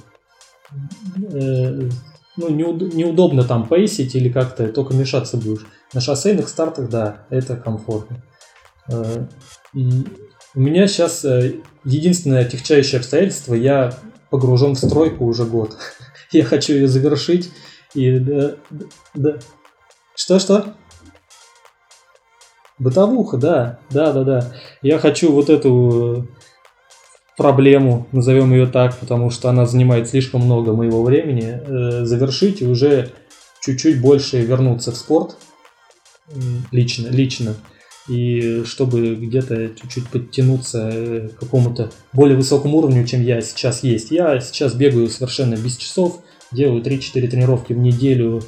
э, 1.32 1.88
ну, 2.36 2.48
неудобно 2.48 3.42
там 3.42 3.68
пейсить 3.68 4.14
или 4.14 4.28
как-то, 4.28 4.68
только 4.68 4.94
мешаться 4.94 5.36
будешь. 5.36 5.66
На 5.92 6.00
шоссейных 6.00 6.48
стартах, 6.48 6.88
да, 6.88 7.26
это 7.30 7.56
комфортно. 7.56 8.22
У 10.55 10.61
меня 10.61 10.86
сейчас 10.86 11.24
э, 11.24 11.57
единственное 11.84 12.42
отягчающее 12.42 12.98
обстоятельство, 12.98 13.55
я 13.55 13.94
погружен 14.30 14.74
в 14.74 14.78
стройку 14.78 15.24
уже 15.24 15.44
год. 15.44 15.76
я 16.32 16.44
хочу 16.44 16.74
ее 16.74 16.88
завершить. 16.88 17.51
И 17.94 18.18
да, 18.18 18.57
да. 19.14 19.38
Что-что? 20.14 20.74
Бытовуха, 22.78 23.36
да, 23.36 23.80
да, 23.90 24.12
да, 24.12 24.24
да. 24.24 24.53
Я 24.80 24.98
хочу 24.98 25.32
вот 25.32 25.51
эту 25.51 26.28
проблему, 27.36 28.07
назовем 28.12 28.53
ее 28.53 28.66
так, 28.66 28.96
потому 28.98 29.30
что 29.30 29.48
она 29.48 29.66
занимает 29.66 30.09
слишком 30.09 30.42
много 30.42 30.72
моего 30.72 31.03
времени, 31.03 31.61
э, 31.64 32.05
завершить 32.05 32.62
и 32.62 32.66
уже 32.66 33.12
чуть-чуть 33.61 34.01
больше 34.01 34.40
вернуться 34.40 34.92
в 34.92 34.96
спорт 34.96 35.36
лично, 36.70 37.09
лично. 37.09 37.55
И 38.09 38.62
чтобы 38.64 39.14
где-то 39.14 39.68
чуть-чуть 39.80 40.09
подтянуться 40.09 40.90
э, 40.92 41.28
к 41.28 41.38
какому-то 41.38 41.90
более 42.12 42.36
высокому 42.36 42.78
уровню, 42.78 43.07
чем 43.07 43.22
я 43.22 43.40
сейчас 43.40 43.82
есть. 43.82 44.11
Я 44.11 44.40
сейчас 44.40 44.74
бегаю 44.74 45.09
совершенно 45.09 45.55
без 45.55 45.76
часов, 45.76 46.22
делаю 46.51 46.82
3-4 46.82 47.28
тренировки 47.28 47.72
в 47.72 47.78
неделю, 47.78 48.42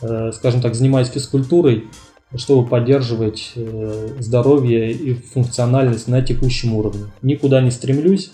э, 0.00 0.30
скажем 0.32 0.60
так, 0.60 0.74
занимаюсь 0.74 1.08
физкультурой, 1.08 1.84
чтобы 2.36 2.66
поддерживать 2.66 3.52
э, 3.56 4.16
здоровье 4.18 4.92
и 4.92 5.14
функциональность 5.14 6.08
на 6.08 6.22
текущем 6.22 6.74
уровне. 6.74 7.06
Никуда 7.20 7.60
не 7.60 7.70
стремлюсь. 7.70 8.30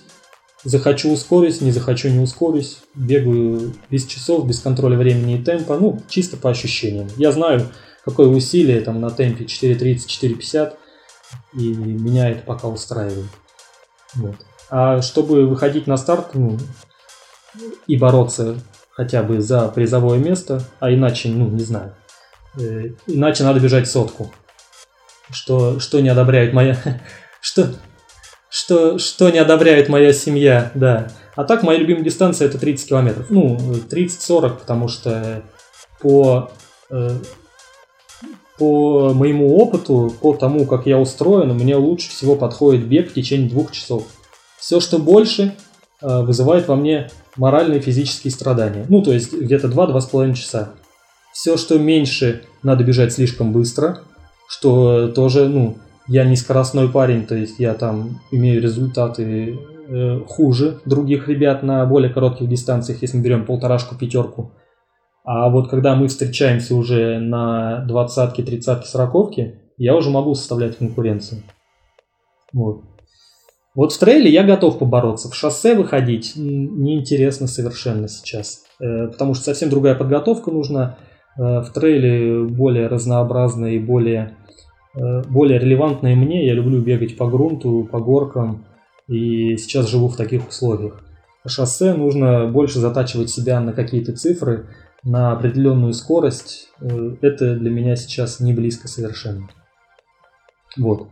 Захочу 0.64 1.12
ускорюсь, 1.12 1.60
не 1.60 1.70
захочу 1.70 2.08
не 2.08 2.18
ускорюсь. 2.18 2.78
Бегаю 2.94 3.74
без 3.90 4.06
часов, 4.06 4.46
без 4.46 4.60
контроля 4.60 4.96
времени 4.96 5.36
и 5.38 5.42
темпа, 5.42 5.78
ну, 5.78 6.00
чисто 6.08 6.36
по 6.36 6.50
ощущениям. 6.50 7.08
Я 7.16 7.32
знаю, 7.32 7.68
какое 8.08 8.28
усилие 8.28 8.80
там 8.80 9.00
на 9.00 9.10
темпе 9.10 9.44
4.30, 9.44 10.06
4.50, 10.06 10.74
и 11.54 11.74
меня 11.74 12.30
это 12.30 12.42
пока 12.42 12.68
устраивает. 12.68 13.30
Вот. 14.14 14.36
А 14.70 15.02
чтобы 15.02 15.46
выходить 15.46 15.86
на 15.86 15.96
старт 15.96 16.34
ну, 16.34 16.58
и 17.86 17.96
бороться 17.96 18.60
хотя 18.90 19.22
бы 19.22 19.40
за 19.40 19.68
призовое 19.68 20.18
место, 20.18 20.62
а 20.80 20.92
иначе, 20.92 21.28
ну, 21.28 21.48
не 21.48 21.62
знаю, 21.62 21.94
Э, 22.58 22.90
иначе 23.06 23.44
надо 23.44 23.60
бежать 23.60 23.88
сотку. 23.88 24.32
Что, 25.30 25.78
что 25.78 26.00
не 26.00 26.08
одобряет 26.08 26.52
моя... 26.52 26.76
Что, 27.40 27.72
что, 28.50 28.98
что 28.98 29.30
не 29.30 29.38
одобряет 29.38 29.88
моя 29.88 30.12
семья, 30.12 30.72
да. 30.74 31.08
А 31.36 31.44
так, 31.44 31.62
моя 31.62 31.78
любимая 31.78 32.02
дистанция 32.02 32.48
это 32.48 32.58
30 32.58 32.88
километров. 32.88 33.26
Ну, 33.30 33.56
30-40, 33.56 34.58
потому 34.58 34.88
что 34.88 35.44
по, 36.00 36.50
э, 36.90 37.10
по 38.58 39.12
моему 39.14 39.56
опыту, 39.56 40.12
по 40.20 40.34
тому, 40.34 40.66
как 40.66 40.86
я 40.86 40.98
устроен, 40.98 41.54
мне 41.54 41.76
лучше 41.76 42.10
всего 42.10 42.34
подходит 42.34 42.86
бег 42.86 43.10
в 43.10 43.14
течение 43.14 43.48
двух 43.48 43.72
часов. 43.72 44.04
Все, 44.58 44.80
что 44.80 44.98
больше, 44.98 45.54
э, 46.02 46.20
вызывает 46.22 46.68
во 46.68 46.76
мне 46.76 47.10
моральные 47.36 47.78
и 47.78 47.82
физические 47.82 48.32
страдания. 48.32 48.84
Ну, 48.88 49.02
то 49.02 49.12
есть 49.12 49.32
где-то 49.32 49.68
2-2,5 49.68 50.34
часа. 50.34 50.70
Все, 51.32 51.56
что 51.56 51.78
меньше, 51.78 52.42
надо 52.62 52.82
бежать 52.84 53.12
слишком 53.12 53.52
быстро, 53.52 54.00
что 54.48 55.08
тоже, 55.08 55.48
ну, 55.48 55.78
я 56.08 56.24
не 56.24 56.36
скоростной 56.36 56.88
парень, 56.88 57.26
то 57.26 57.36
есть 57.36 57.58
я 57.58 57.74
там 57.74 58.20
имею 58.32 58.60
результаты 58.60 59.58
э, 59.88 60.20
хуже 60.26 60.80
других 60.84 61.28
ребят 61.28 61.62
на 61.62 61.84
более 61.86 62.12
коротких 62.12 62.48
дистанциях, 62.48 63.02
если 63.02 63.18
мы 63.18 63.22
берем 63.22 63.44
полторашку, 63.44 63.94
пятерку. 63.94 64.50
А 65.30 65.50
вот 65.50 65.68
когда 65.68 65.94
мы 65.94 66.08
встречаемся 66.08 66.74
уже 66.74 67.18
на 67.18 67.84
двадцатке, 67.84 68.42
тридцатке, 68.42 68.88
сороковке, 68.88 69.60
я 69.76 69.94
уже 69.94 70.08
могу 70.08 70.34
составлять 70.34 70.78
конкуренцию. 70.78 71.42
Вот. 72.50 72.80
Вот 73.74 73.92
в 73.92 73.98
трейле 73.98 74.30
я 74.30 74.42
готов 74.42 74.78
побороться. 74.78 75.28
В 75.28 75.34
шоссе 75.34 75.74
выходить 75.74 76.32
неинтересно 76.34 77.46
совершенно 77.46 78.08
сейчас. 78.08 78.64
Э, 78.80 79.08
потому 79.08 79.34
что 79.34 79.44
совсем 79.44 79.68
другая 79.68 79.96
подготовка 79.96 80.50
нужна. 80.50 80.96
Э, 81.36 81.60
в 81.60 81.72
трейле 81.74 82.44
более 82.44 82.86
разнообразная 82.86 83.72
и 83.72 83.78
более 83.78 84.34
э, 84.94 85.22
более 85.28 85.58
релевантные 85.58 86.16
мне. 86.16 86.46
Я 86.46 86.54
люблю 86.54 86.80
бегать 86.80 87.18
по 87.18 87.28
грунту, 87.28 87.86
по 87.92 88.00
горкам, 88.00 88.64
и 89.08 89.58
сейчас 89.58 89.90
живу 89.90 90.08
в 90.08 90.16
таких 90.16 90.48
условиях. 90.48 91.02
По 91.42 91.50
шоссе 91.50 91.92
нужно 91.92 92.46
больше 92.46 92.78
затачивать 92.78 93.28
себя 93.28 93.60
на 93.60 93.74
какие-то 93.74 94.16
цифры, 94.16 94.68
на 95.04 95.32
определенную 95.32 95.92
скорость. 95.94 96.68
Э, 96.80 97.16
это 97.20 97.54
для 97.54 97.70
меня 97.70 97.96
сейчас 97.96 98.40
не 98.40 98.52
близко 98.52 98.88
совершенно. 98.88 99.48
Вот. 100.76 101.08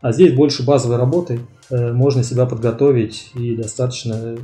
А 0.00 0.12
здесь 0.12 0.34
больше 0.34 0.64
базовой 0.64 0.96
работы. 0.96 1.40
Э, 1.70 1.92
можно 1.92 2.22
себя 2.22 2.46
подготовить 2.46 3.30
и 3.34 3.56
достаточно 3.56 4.36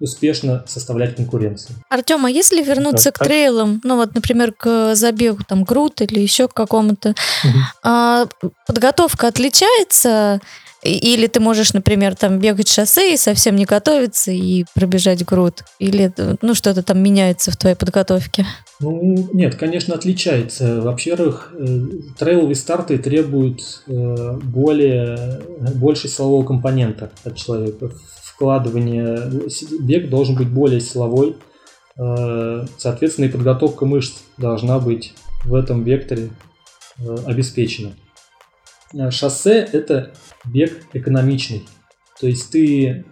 успешно 0.00 0.64
составлять 0.66 1.16
конкуренцию. 1.16 1.76
Артем, 1.90 2.24
а 2.24 2.30
если 2.30 2.62
вернуться 2.62 3.12
так, 3.12 3.20
к 3.20 3.24
трейлам, 3.24 3.80
ну 3.84 3.96
вот, 3.96 4.14
например, 4.14 4.52
к 4.52 4.94
забегу, 4.94 5.42
там, 5.46 5.64
груд 5.64 6.00
или 6.00 6.20
еще 6.20 6.48
к 6.48 6.54
какому-то, 6.54 7.14
а, 7.82 8.26
подготовка 8.66 9.28
отличается 9.28 10.40
или 10.82 11.26
ты 11.26 11.40
можешь, 11.40 11.74
например, 11.74 12.16
там 12.16 12.38
бегать 12.38 12.68
шоссе 12.68 13.14
и 13.14 13.18
совсем 13.18 13.56
не 13.56 13.66
готовиться 13.66 14.30
и 14.30 14.64
пробежать 14.74 15.24
груд? 15.24 15.64
Или 15.78 16.12
ну, 16.40 16.54
что-то 16.54 16.82
там 16.82 17.02
меняется 17.02 17.50
в 17.50 17.56
твоей 17.56 17.76
подготовке? 17.76 18.46
Ну, 18.80 19.28
нет, 19.34 19.56
конечно, 19.56 19.94
отличается. 19.94 20.80
Во-первых, 20.80 21.52
э, 21.52 21.86
трейловые 22.18 22.54
старты 22.54 22.96
требуют 22.96 23.60
э, 23.86 24.38
более, 24.42 25.42
больше 25.74 26.08
силового 26.08 26.46
компонента 26.46 27.10
от 27.24 27.36
человека. 27.36 27.90
Вкладывание, 28.22 29.30
бег 29.80 30.08
должен 30.08 30.34
быть 30.34 30.48
более 30.48 30.80
силовой. 30.80 31.36
Э, 31.98 32.64
соответственно, 32.78 33.26
и 33.26 33.30
подготовка 33.30 33.84
мышц 33.84 34.14
должна 34.38 34.78
быть 34.78 35.12
в 35.44 35.54
этом 35.54 35.84
векторе 35.84 36.30
обеспечена. 37.26 37.92
Шоссе– 39.10 39.68
это 39.72 40.12
бег 40.44 40.72
экономичный. 40.92 41.68
То 42.20 42.26
есть 42.26 42.50
ты 42.50 43.04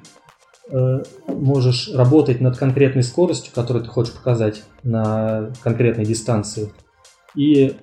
э, 0.71 1.03
можешь 1.27 1.91
работать 1.95 2.41
над 2.41 2.57
конкретной 2.57 3.03
скоростью, 3.03 3.53
которую 3.55 3.85
ты 3.85 3.91
хочешь 3.91 4.13
показать 4.13 4.65
на 4.83 5.51
конкретной 5.63 6.05
дистанции, 6.05 6.73
и 7.35 7.77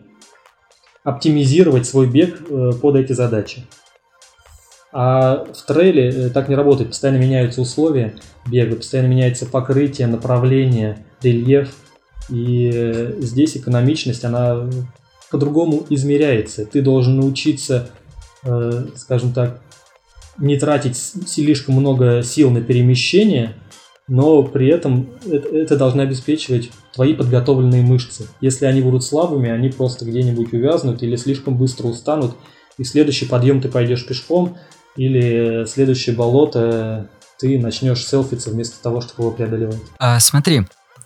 оптимизировать 1.03 1.85
свой 1.85 2.07
бег 2.07 2.41
э, 2.49 2.71
под 2.81 2.95
эти 2.95 3.13
задачи. 3.13 3.65
А 4.91 5.45
в 5.45 5.65
трейле 5.65 6.09
э, 6.09 6.29
так 6.29 6.47
не 6.47 6.55
работает, 6.55 6.89
постоянно 6.89 7.17
меняются 7.17 7.61
условия 7.61 8.15
бега, 8.47 8.75
постоянно 8.75 9.07
меняется 9.07 9.45
покрытие, 9.45 10.07
направление, 10.07 11.05
рельеф. 11.21 11.75
И 12.29 13.13
здесь 13.19 13.57
экономичность, 13.57 14.23
она 14.23 14.67
по-другому 15.29 15.85
измеряется. 15.89 16.65
Ты 16.65 16.81
должен 16.81 17.17
научиться 17.17 17.89
скажем 18.95 19.33
так, 19.33 19.61
не 20.37 20.57
тратить 20.57 20.97
слишком 20.97 21.75
много 21.75 22.21
сил 22.23 22.51
на 22.51 22.61
перемещение, 22.61 23.55
но 24.07 24.43
при 24.43 24.67
этом 24.67 25.09
это, 25.25 25.49
это 25.49 25.77
должно 25.77 26.03
обеспечивать 26.03 26.71
твои 26.93 27.13
подготовленные 27.13 27.81
мышцы. 27.81 28.27
Если 28.41 28.65
они 28.65 28.81
будут 28.81 29.03
слабыми, 29.03 29.49
они 29.49 29.69
просто 29.69 30.05
где-нибудь 30.05 30.53
увязнут 30.53 31.01
или 31.01 31.15
слишком 31.15 31.57
быстро 31.57 31.87
устанут, 31.87 32.35
и 32.77 32.83
следующий 32.83 33.25
подъем 33.25 33.61
ты 33.61 33.69
пойдешь 33.69 34.05
пешком, 34.05 34.57
или 34.95 35.65
следующее 35.65 36.15
болото 36.15 37.09
ты 37.39 37.59
начнешь 37.59 38.05
селфиться 38.05 38.51
вместо 38.51 38.81
того, 38.81 39.01
чтобы 39.01 39.23
его 39.23 39.31
преодолевать. 39.31 39.81
А, 39.99 40.19
смотри, 40.19 40.61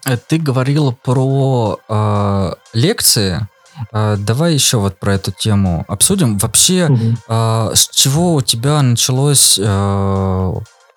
э, 0.05 0.17
ты 0.27 0.37
говорил 0.37 0.93
про 0.93 1.79
э, 1.87 2.51
лекции, 2.73 3.47
а, 3.91 4.17
давай 4.17 4.53
еще 4.53 4.77
вот 4.77 4.99
про 4.99 5.15
эту 5.15 5.32
тему 5.32 5.86
обсудим. 5.88 6.38
Вообще, 6.38 6.88
угу. 6.89 7.15
а, 7.27 7.71
с 7.73 7.88
чего 7.89 8.36
у 8.36 8.41
тебя 8.41 8.82
началось, 8.82 9.59
а, 9.61 10.53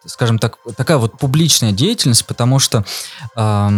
скажем 0.07 0.39
так, 0.39 0.59
такая 0.77 0.99
вот 0.99 1.19
публичная 1.19 1.73
деятельность, 1.73 2.27
потому 2.27 2.59
что 2.59 2.85
а, 3.37 3.71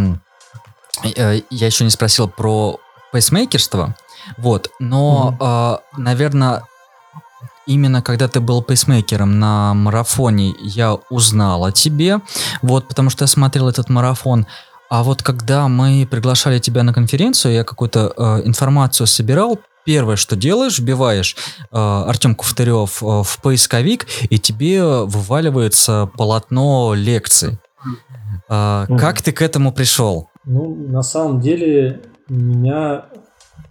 я 1.02 1.66
еще 1.66 1.84
не 1.84 1.90
спросил 1.90 2.28
про 2.28 2.78
пейсмейкерство, 3.12 3.94
вот, 4.38 4.70
но, 4.78 5.28
угу. 5.28 5.36
а, 5.40 5.80
наверное, 5.96 6.62
именно 7.66 8.02
когда 8.02 8.28
ты 8.28 8.40
был 8.40 8.62
пейсмейкером 8.62 9.38
на 9.38 9.74
марафоне, 9.74 10.54
я 10.60 10.94
узнал 11.10 11.64
о 11.64 11.72
тебе, 11.72 12.20
вот, 12.62 12.88
потому 12.88 13.10
что 13.10 13.24
я 13.24 13.28
смотрел 13.28 13.68
этот 13.68 13.88
марафон. 13.88 14.46
А 14.94 15.02
вот 15.02 15.24
когда 15.24 15.66
мы 15.66 16.06
приглашали 16.08 16.60
тебя 16.60 16.84
на 16.84 16.94
конференцию, 16.94 17.54
я 17.54 17.64
какую-то 17.64 18.12
э, 18.16 18.46
информацию 18.46 19.08
собирал, 19.08 19.58
первое, 19.84 20.14
что 20.14 20.36
делаешь, 20.36 20.78
вбиваешь 20.78 21.34
э, 21.58 21.76
Артем 21.76 22.36
Куфтарев 22.36 23.02
э, 23.02 23.22
в 23.24 23.40
поисковик, 23.42 24.06
и 24.30 24.38
тебе 24.38 24.84
вываливается 24.84 26.08
полотно 26.16 26.94
лекций. 26.94 27.58
Э, 28.48 28.84
угу. 28.88 28.96
Как 28.96 29.20
ты 29.20 29.32
к 29.32 29.42
этому 29.42 29.72
пришел? 29.72 30.28
Ну, 30.44 30.72
на 30.76 31.02
самом 31.02 31.40
деле, 31.40 32.02
меня, 32.28 33.06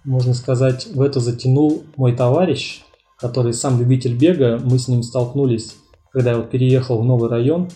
можно 0.03 0.33
сказать, 0.33 0.89
в 0.93 1.01
это 1.01 1.21
затянул 1.21 1.85
мой 1.95 2.13
товарищ, 2.17 2.83
который 3.17 3.53
сам 3.53 3.79
любитель 3.79 4.17
бега. 4.17 4.59
Мы 4.61 4.77
с 4.77 4.89
ним 4.89 5.01
столкнулись, 5.03 5.73
когда 6.11 6.31
я 6.31 6.35
вот 6.35 6.49
переехал 6.51 7.01
в 7.01 7.05
новый 7.05 7.29
район 7.29 7.69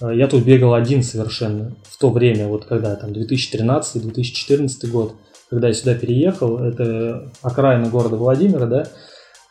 я 0.00 0.28
тут 0.28 0.44
бегал 0.44 0.74
один 0.74 1.02
совершенно 1.02 1.76
в 1.84 1.98
то 1.98 2.10
время, 2.10 2.46
вот 2.46 2.66
когда 2.66 2.94
там 2.94 3.10
2013-2014 3.10 4.86
год, 4.88 5.16
когда 5.50 5.68
я 5.68 5.74
сюда 5.74 5.94
переехал, 5.94 6.58
это 6.58 7.32
окраина 7.42 7.88
города 7.88 8.16
Владимира, 8.16 8.66
да, 8.66 8.88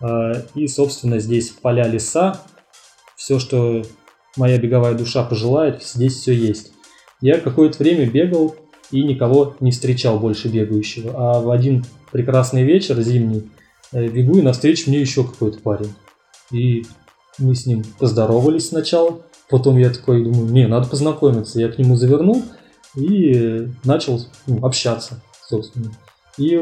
э, 0.02 0.42
и, 0.56 0.68
собственно, 0.68 1.20
здесь 1.20 1.50
поля, 1.50 1.88
леса, 1.88 2.40
все, 3.16 3.40
что 3.40 3.84
моя 4.38 4.58
беговая 4.58 4.94
душа 4.94 5.24
пожелает, 5.24 5.84
здесь 5.84 6.14
все 6.14 6.34
есть. 6.34 6.72
Я 7.20 7.40
какое-то 7.40 7.80
время 7.80 8.10
бегал 8.10 8.56
и 8.92 9.04
никого 9.04 9.56
не 9.60 9.72
встречал 9.72 10.20
больше 10.20 10.48
бегающего, 10.48 11.14
а 11.16 11.42
в 11.42 11.50
один 11.50 11.84
прекрасный 12.12 12.64
вечер 12.64 13.02
зимний 13.02 13.50
э, 13.92 14.08
бегу 14.08 14.38
и 14.38 14.42
навстречу 14.42 14.90
мне 14.90 15.02
еще 15.02 15.24
какой-то 15.24 15.60
парень. 15.60 15.94
И 16.52 16.86
мы 17.38 17.56
с 17.56 17.66
ним 17.66 17.84
поздоровались 18.00 18.70
сначала, 18.70 19.22
Потом 19.50 19.78
я 19.78 19.90
такой 19.90 20.24
думаю, 20.24 20.52
не, 20.52 20.68
надо 20.68 20.88
познакомиться. 20.88 21.60
Я 21.60 21.70
к 21.70 21.78
нему 21.78 21.96
завернул 21.96 22.44
и 22.96 23.68
начал 23.84 24.22
ну, 24.46 24.66
общаться, 24.66 25.22
собственно. 25.48 25.92
И 26.38 26.60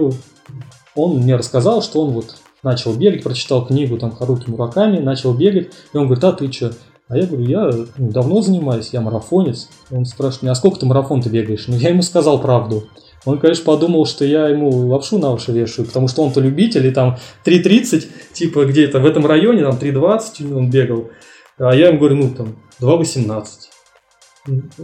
он 0.95 1.17
мне 1.17 1.35
рассказал, 1.35 1.81
что 1.81 2.01
он 2.01 2.11
вот 2.11 2.35
начал 2.63 2.93
бегать, 2.93 3.23
прочитал 3.23 3.65
книгу 3.65 3.97
там 3.97 4.11
Харуки 4.11 4.49
Мураками, 4.49 4.99
начал 4.99 5.33
бегать. 5.33 5.71
И 5.93 5.97
он 5.97 6.05
говорит, 6.05 6.23
а 6.23 6.31
ты 6.33 6.51
что? 6.51 6.73
А 7.07 7.17
я 7.17 7.27
говорю, 7.27 7.45
я 7.45 7.71
ну, 7.97 8.11
давно 8.11 8.41
занимаюсь, 8.41 8.89
я 8.91 9.01
марафонец. 9.01 9.69
Он 9.91 10.05
спрашивает 10.05 10.51
а 10.51 10.55
сколько 10.55 10.79
ты 10.79 10.85
марафон 10.85 11.21
ты 11.21 11.29
бегаешь? 11.29 11.65
Ну, 11.67 11.75
я 11.75 11.89
ему 11.89 12.01
сказал 12.01 12.41
правду. 12.41 12.87
Он, 13.25 13.39
конечно, 13.39 13.65
подумал, 13.65 14.05
что 14.05 14.25
я 14.25 14.49
ему 14.49 14.69
лапшу 14.87 15.17
на 15.17 15.31
уши 15.31 15.51
вешаю, 15.51 15.87
потому 15.87 16.07
что 16.07 16.23
он-то 16.23 16.39
любитель, 16.39 16.85
и 16.85 16.91
там 16.91 17.17
3.30, 17.43 18.05
типа 18.33 18.65
где-то 18.65 18.99
в 18.99 19.05
этом 19.05 19.25
районе, 19.25 19.63
там 19.63 19.77
3.20 19.77 20.55
он 20.55 20.69
бегал. 20.69 21.09
А 21.57 21.73
я 21.73 21.87
ему 21.87 21.99
говорю, 21.99 22.15
ну 22.17 22.29
там 22.29 22.55
2.18. 22.81 23.45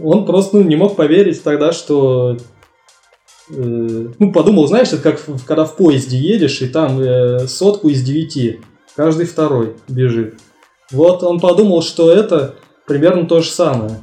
Он 0.02 0.26
просто 0.26 0.56
ну, 0.56 0.62
не 0.62 0.76
мог 0.76 0.96
поверить 0.96 1.42
тогда, 1.42 1.72
что... 1.72 2.36
Э, 3.50 4.08
ну, 4.18 4.32
подумал, 4.32 4.66
знаешь, 4.66 4.88
это 4.92 5.02
как 5.02 5.24
когда 5.46 5.64
в 5.64 5.76
поезде 5.76 6.16
едешь, 6.16 6.62
и 6.62 6.68
там 6.68 7.00
э, 7.00 7.46
сотку 7.46 7.88
из 7.88 8.02
девяти, 8.02 8.60
каждый 8.96 9.26
второй 9.26 9.76
бежит. 9.88 10.38
Вот 10.90 11.22
он 11.22 11.40
подумал, 11.40 11.82
что 11.82 12.10
это 12.10 12.56
примерно 12.86 13.26
то 13.26 13.40
же 13.40 13.50
самое. 13.50 14.02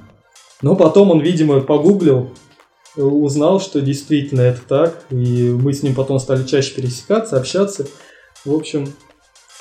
Но 0.61 0.75
потом 0.75 1.11
он, 1.11 1.19
видимо, 1.21 1.61
погуглил, 1.61 2.31
узнал, 2.95 3.59
что 3.59 3.81
действительно 3.81 4.41
это 4.41 4.61
так, 4.67 5.03
и 5.09 5.49
мы 5.49 5.73
с 5.73 5.83
ним 5.83 5.95
потом 5.95 6.19
стали 6.19 6.43
чаще 6.43 6.73
пересекаться, 6.73 7.37
общаться. 7.37 7.87
В 8.45 8.53
общем, 8.53 8.93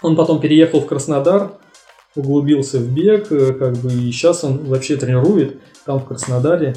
он 0.02 0.16
потом 0.16 0.40
переехал 0.40 0.80
в 0.80 0.86
Краснодар, 0.86 1.52
углубился 2.18 2.78
в 2.78 2.92
бег, 2.92 3.30
э, 3.30 3.52
как 3.54 3.76
бы, 3.76 3.92
и 3.92 4.10
сейчас 4.12 4.44
он 4.44 4.64
вообще 4.64 4.96
тренирует 4.96 5.58
там 5.86 6.00
в 6.00 6.04
Краснодаре. 6.04 6.74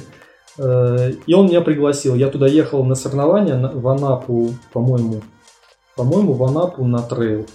Э, 0.58 1.12
и 1.26 1.34
он 1.34 1.48
меня 1.48 1.62
пригласил. 1.62 2.16
Я 2.16 2.28
туда 2.28 2.48
ехал 2.48 2.84
на 2.86 2.96
соревнования 2.96 3.72
в 3.74 3.88
Анапу, 3.88 4.54
по-моему, 4.72 5.22
по-моему, 5.96 6.34
в 6.34 6.44
Анапу 6.44 6.86
на 6.86 7.02
трейл. 7.02 7.48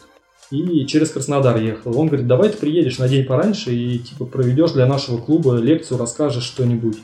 И 0.51 0.87
через 0.87 1.11
Краснодар 1.11 1.57
ехал. 1.59 1.99
Он 1.99 2.07
говорит, 2.07 2.27
давай 2.27 2.51
ты 2.51 2.59
приедешь 2.59 2.99
на 2.99 3.09
день 3.09 3.25
пораньше 3.25 3.75
и 3.75 3.99
типа 3.99 4.27
проведешь 4.27 4.73
для 4.73 4.87
нашего 4.87 5.19
клуба 5.19 5.57
лекцию, 5.57 5.99
расскажешь 5.99 6.45
что-нибудь. 6.45 6.99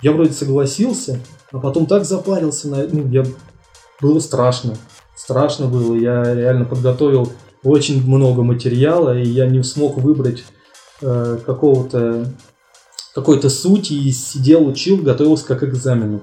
Я 0.00 0.12
вроде 0.12 0.32
согласился, 0.32 1.18
а 1.50 1.58
потом 1.58 1.86
так 1.86 2.04
запарился, 2.04 2.68
на... 2.68 2.86
ну, 2.86 3.08
я... 3.08 3.24
было 4.00 4.20
страшно. 4.20 4.76
Страшно 5.16 5.66
было. 5.66 5.96
Я 5.96 6.34
реально 6.34 6.64
подготовил 6.64 7.32
очень 7.62 8.06
много 8.06 8.42
материала, 8.42 9.18
и 9.18 9.26
я 9.26 9.46
не 9.46 9.62
смог 9.62 9.98
выбрать 9.98 10.44
э, 11.02 11.38
какого-то 11.44 12.26
какой-то 13.14 13.50
сути 13.50 13.94
и 13.94 14.12
сидел, 14.12 14.66
учил, 14.66 14.98
готовился 14.98 15.46
как 15.46 15.60
к 15.60 15.64
экзамену. 15.64 16.22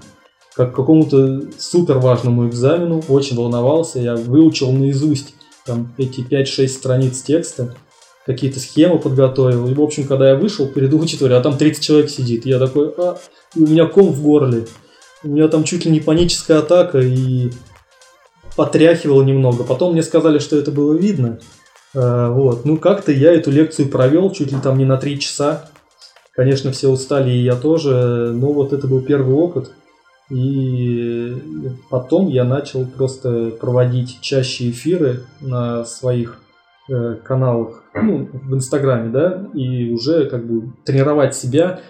Как 0.56 0.72
к 0.72 0.76
какому-то 0.76 1.42
супер 1.58 1.98
важному 1.98 2.48
экзамену, 2.48 3.04
очень 3.10 3.36
волновался, 3.36 4.00
я 4.00 4.16
выучил 4.16 4.72
наизусть 4.72 5.36
там 5.66 5.94
эти 5.98 6.22
5-6 6.22 6.68
страниц 6.70 7.22
текста, 7.22 7.76
какие-то 8.26 8.60
схемы 8.60 9.00
подготовил. 9.00 9.68
И, 9.68 9.74
в 9.74 9.82
общем, 9.82 10.08
когда 10.08 10.30
я 10.30 10.36
вышел 10.36 10.68
перед 10.68 10.94
аудиторией, 10.94 11.38
а 11.38 11.42
там 11.42 11.58
30 11.58 11.84
человек 11.84 12.10
сидит, 12.10 12.46
я 12.46 12.60
такой, 12.60 12.94
а, 12.98 13.18
и 13.56 13.60
у 13.62 13.68
меня 13.68 13.86
ком 13.88 14.14
в 14.14 14.22
горле. 14.22 14.68
У 15.24 15.30
меня 15.30 15.48
там 15.48 15.64
чуть 15.64 15.86
ли 15.86 15.92
не 15.92 16.00
паническая 16.00 16.60
атака, 16.60 17.00
и 17.00 17.52
потряхивал 18.56 19.24
немного. 19.24 19.64
Потом 19.64 19.93
мне 19.93 20.03
сказали, 20.03 20.39
что 20.39 20.58
это 20.58 20.72
было 20.72 20.93
видно. 20.93 21.39
А, 21.95 22.30
вот. 22.32 22.66
Ну, 22.66 22.78
как-то 22.78 23.12
я 23.12 23.34
эту 23.34 23.51
лекцию 23.51 23.89
провел 23.89 24.32
чуть 24.32 24.51
ли 24.51 24.58
там 24.62 24.78
не 24.78 24.86
на 24.86 24.97
3 24.97 25.20
часа. 25.20 25.70
Конечно, 26.34 26.72
все 26.72 26.89
устали, 26.89 27.32
и 27.32 27.43
я 27.43 27.56
тоже. 27.56 28.32
Но 28.34 28.51
вот 28.51 28.74
это 28.74 28.88
был 28.88 29.01
первый 29.01 29.36
опыт. 29.36 29.72
И 30.30 31.36
потом 31.89 32.30
я 32.30 32.43
начал 32.43 32.86
просто 32.86 33.51
проводить 33.51 34.22
чаще 34.22 34.72
эфиры 34.72 35.22
на 35.39 35.86
своих 35.86 36.39
э, 36.89 37.16
каналах, 37.24 37.84
ну, 37.93 38.28
в 38.32 38.56
Инстаграме, 38.56 39.10
да, 39.12 39.47
и 39.53 39.91
уже 39.91 40.26
как 40.26 40.47
бы 40.47 40.74
тренировать 40.84 41.36
себя 41.36 41.82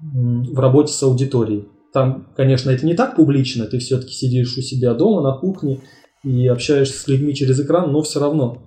в 0.00 0.60
работе 0.60 0.92
с 0.92 1.02
аудиторией. 1.02 1.68
Там, 1.94 2.28
конечно, 2.36 2.70
это 2.70 2.84
не 2.84 2.94
так 2.94 3.16
публично, 3.16 3.64
ты 3.64 3.78
все-таки 3.78 4.12
сидишь 4.12 4.56
у 4.58 4.60
себя 4.60 4.92
дома 4.92 5.22
на 5.22 5.38
кухне 5.38 5.80
и 6.24 6.46
общаешься 6.46 6.98
с 6.98 7.08
людьми 7.08 7.34
через 7.34 7.60
экран, 7.60 7.92
но 7.92 8.02
все 8.02 8.20
равно 8.20 8.62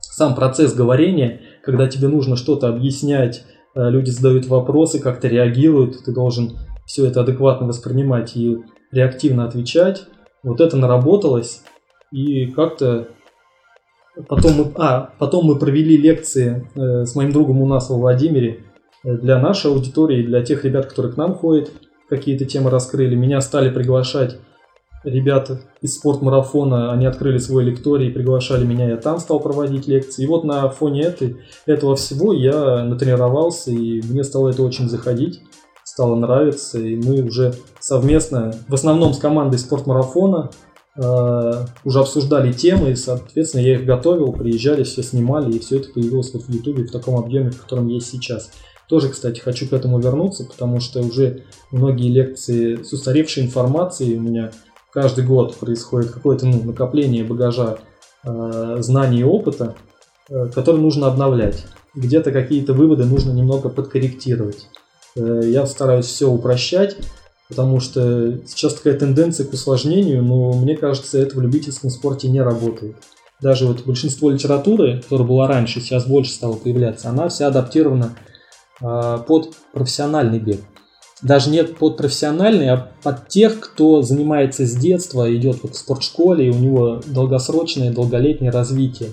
сам 0.00 0.34
процесс 0.34 0.74
говорения, 0.74 1.40
когда 1.62 1.88
тебе 1.88 2.08
нужно 2.08 2.36
что-то 2.36 2.68
объяснять, 2.68 3.44
э, 3.74 3.90
люди 3.90 4.10
задают 4.10 4.46
вопросы, 4.46 5.00
как-то 5.00 5.28
реагируют, 5.28 6.04
ты 6.04 6.12
должен 6.12 6.58
все 6.86 7.06
это 7.06 7.20
адекватно 7.20 7.66
воспринимать 7.66 8.36
и 8.36 8.58
реактивно 8.90 9.44
отвечать. 9.44 10.04
Вот 10.42 10.60
это 10.60 10.76
наработалось, 10.76 11.62
и 12.10 12.46
как-то 12.46 13.08
потом 14.28 14.52
мы, 14.54 14.72
а, 14.76 15.12
потом 15.18 15.46
мы 15.46 15.58
провели 15.58 15.96
лекции 15.96 16.68
э, 16.74 17.04
с 17.04 17.14
моим 17.14 17.32
другом 17.32 17.62
у 17.62 17.66
нас 17.66 17.90
во 17.90 17.96
Владимире 17.96 18.64
э, 19.04 19.16
для 19.16 19.38
нашей 19.38 19.70
аудитории, 19.70 20.26
для 20.26 20.42
тех 20.42 20.64
ребят, 20.64 20.86
которые 20.86 21.12
к 21.12 21.16
нам 21.16 21.34
ходят, 21.34 21.70
какие-то 22.08 22.44
темы 22.44 22.70
раскрыли. 22.70 23.14
Меня 23.14 23.40
стали 23.40 23.70
приглашать 23.70 24.38
ребята 25.04 25.60
из 25.80 25.96
спортмарафона, 25.96 26.92
они 26.92 27.06
открыли 27.06 27.38
свой 27.38 27.64
лекторий, 27.64 28.10
приглашали 28.10 28.64
меня, 28.64 28.88
я 28.88 28.96
там 28.96 29.18
стал 29.18 29.40
проводить 29.40 29.88
лекции. 29.88 30.24
И 30.24 30.26
вот 30.26 30.44
на 30.44 30.68
фоне 30.68 31.02
этой, 31.02 31.38
этого 31.66 31.96
всего 31.96 32.32
я 32.32 32.84
натренировался, 32.84 33.70
и 33.70 34.02
мне 34.02 34.24
стало 34.24 34.50
это 34.50 34.62
очень 34.62 34.88
заходить 34.88 35.40
стало 35.90 36.14
нравиться, 36.14 36.78
и 36.78 36.96
мы 36.96 37.20
уже 37.22 37.54
совместно, 37.80 38.54
в 38.68 38.74
основном 38.74 39.12
с 39.12 39.18
командой 39.18 39.58
спортмарафона, 39.58 40.50
э, 40.96 41.52
уже 41.84 42.00
обсуждали 42.00 42.52
темы, 42.52 42.92
и, 42.92 42.94
соответственно, 42.94 43.62
я 43.62 43.74
их 43.74 43.84
готовил, 43.84 44.32
приезжали, 44.32 44.84
все 44.84 45.02
снимали, 45.02 45.52
и 45.52 45.58
все 45.58 45.78
это 45.78 45.90
появилось 45.92 46.32
вот 46.32 46.44
в 46.44 46.48
Ютубе 46.48 46.84
в 46.84 46.92
таком 46.92 47.16
объеме, 47.16 47.50
в 47.50 47.60
котором 47.60 47.88
есть 47.88 48.08
сейчас. 48.08 48.50
Тоже, 48.88 49.08
кстати, 49.08 49.40
хочу 49.40 49.68
к 49.68 49.72
этому 49.72 49.98
вернуться, 49.98 50.44
потому 50.44 50.80
что 50.80 51.00
уже 51.00 51.44
многие 51.70 52.08
лекции 52.08 52.82
с 52.82 52.92
устаревшей 52.92 53.44
информацией 53.44 54.16
у 54.16 54.20
меня 54.20 54.52
каждый 54.92 55.24
год 55.24 55.56
происходит 55.56 56.10
какое-то 56.10 56.46
ну, 56.46 56.62
накопление 56.62 57.24
багажа 57.24 57.78
э, 58.24 58.76
знаний 58.80 59.20
и 59.20 59.24
опыта, 59.24 59.74
э, 60.28 60.48
который 60.54 60.80
нужно 60.80 61.06
обновлять. 61.06 61.64
Где-то 61.94 62.32
какие-то 62.32 62.72
выводы 62.72 63.04
нужно 63.04 63.32
немного 63.32 63.68
подкорректировать. 63.68 64.68
Э, 65.16 65.40
я 65.44 65.66
стараюсь 65.66 66.06
все 66.06 66.30
упрощать, 66.30 66.96
потому 67.48 67.80
что 67.80 68.38
сейчас 68.46 68.74
такая 68.74 68.98
тенденция 68.98 69.46
к 69.46 69.52
усложнению, 69.52 70.22
но 70.22 70.52
мне 70.52 70.76
кажется, 70.76 71.18
это 71.18 71.36
в 71.36 71.40
любительском 71.40 71.90
спорте 71.90 72.28
не 72.28 72.40
работает. 72.40 72.96
Даже 73.40 73.66
вот 73.66 73.84
большинство 73.86 74.30
литературы, 74.30 75.00
которая 75.00 75.26
была 75.26 75.48
раньше, 75.48 75.80
сейчас 75.80 76.06
больше 76.06 76.32
стала 76.32 76.54
появляться, 76.54 77.08
она 77.08 77.28
вся 77.28 77.46
адаптирована 77.46 78.14
а, 78.82 79.18
под 79.18 79.54
профессиональный 79.72 80.38
бег. 80.38 80.60
Даже 81.22 81.50
нет 81.50 81.76
под 81.76 81.98
профессиональный, 81.98 82.70
а 82.70 82.90
под 83.02 83.28
тех, 83.28 83.60
кто 83.60 84.00
занимается 84.00 84.64
с 84.64 84.74
детства, 84.74 85.34
идет 85.34 85.62
вот 85.62 85.74
в 85.74 85.78
спортшколе, 85.78 86.46
и 86.46 86.50
у 86.50 86.58
него 86.58 87.00
долгосрочное, 87.06 87.92
долголетнее 87.92 88.50
развитие. 88.50 89.10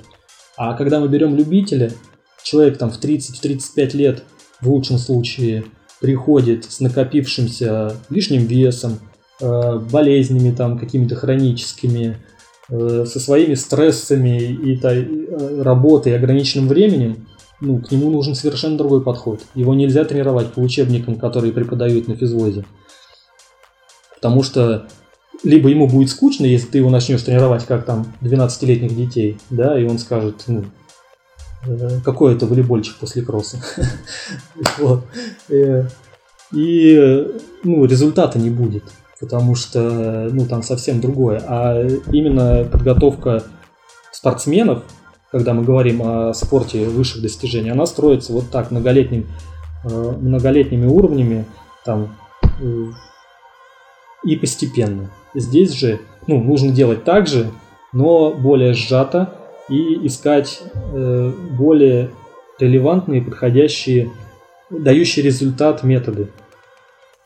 А 0.56 0.74
когда 0.74 1.00
мы 1.00 1.10
берем 1.10 1.36
любителя, 1.36 1.92
человек 2.44 2.78
там 2.78 2.92
в 2.92 3.00
30-35 3.00 3.98
лет 3.98 4.24
в 4.62 4.70
лучшем 4.70 4.98
случае 4.98 5.66
приходит 6.00 6.66
с 6.66 6.80
накопившимся 6.80 7.96
лишним 8.10 8.46
весом, 8.46 9.00
э, 9.42 9.80
болезнями 9.92 10.56
там 10.56 10.80
какими-то 10.80 11.16
хроническими, 11.16 12.18
э, 12.70 13.06
со 13.06 13.20
своими 13.20 13.56
стрессами 13.56 14.40
и 14.40 14.80
э, 14.82 15.62
работой 15.62 16.14
и 16.14 16.16
ограниченным 16.16 16.70
временем, 16.70 17.28
ну, 17.60 17.80
к 17.80 17.92
нему 17.92 18.10
нужен 18.10 18.36
совершенно 18.36 18.78
другой 18.78 19.02
подход. 19.02 19.42
Его 19.56 19.74
нельзя 19.74 20.04
тренировать 20.06 20.54
по 20.54 20.60
учебникам, 20.60 21.16
которые 21.16 21.54
преподают 21.54 22.08
на 22.08 22.16
физвозе. 22.16 22.66
Потому 24.16 24.44
что 24.44 24.88
либо 25.44 25.70
ему 25.70 25.88
будет 25.88 26.10
скучно, 26.10 26.46
если 26.46 26.68
ты 26.68 26.78
его 26.80 26.90
начнешь 26.90 27.22
тренировать, 27.22 27.66
как 27.66 27.86
там 27.86 28.14
12-летних 28.22 28.96
детей, 28.96 29.38
да, 29.50 29.80
и 29.80 29.86
он 29.86 30.00
скажет, 30.00 30.44
ну, 30.48 30.66
Э, 31.68 32.00
какой 32.04 32.36
это 32.36 32.46
волейбольчик 32.46 32.96
после 32.98 33.22
кросса. 33.22 33.60
Э, 35.50 35.88
и 36.54 37.28
ну, 37.64 37.86
результата 37.86 38.40
не 38.40 38.50
будет, 38.50 38.84
потому 39.20 39.56
что 39.56 40.30
ну, 40.32 40.46
там 40.46 40.64
совсем 40.64 41.02
другое. 41.02 41.42
А 41.46 41.86
именно 42.12 42.64
подготовка 42.64 43.44
спортсменов, 44.12 44.84
когда 45.32 45.54
мы 45.54 45.64
говорим 45.64 46.02
о 46.02 46.34
спорте 46.34 46.86
высших 46.86 47.22
достижений, 47.22 47.70
она 47.70 47.86
строится 47.86 48.34
вот 48.34 48.50
так, 48.50 48.72
многолетним, 48.72 49.28
э, 49.84 50.14
многолетними 50.20 50.86
уровнями 50.86 51.46
там, 51.86 52.16
и 54.24 54.36
постепенно. 54.36 55.10
Здесь 55.36 55.74
же 55.74 56.00
ну, 56.28 56.42
нужно 56.42 56.72
делать 56.72 57.04
так 57.04 57.28
же, 57.28 57.52
но 57.94 58.34
более 58.34 58.74
сжато, 58.74 59.34
и 59.70 60.06
искать 60.08 60.62
э, 60.94 61.32
более 61.58 62.12
релевантные, 62.60 63.22
подходящие, 63.22 64.12
дающие 64.70 65.24
результат 65.24 65.84
методы. 65.84 66.30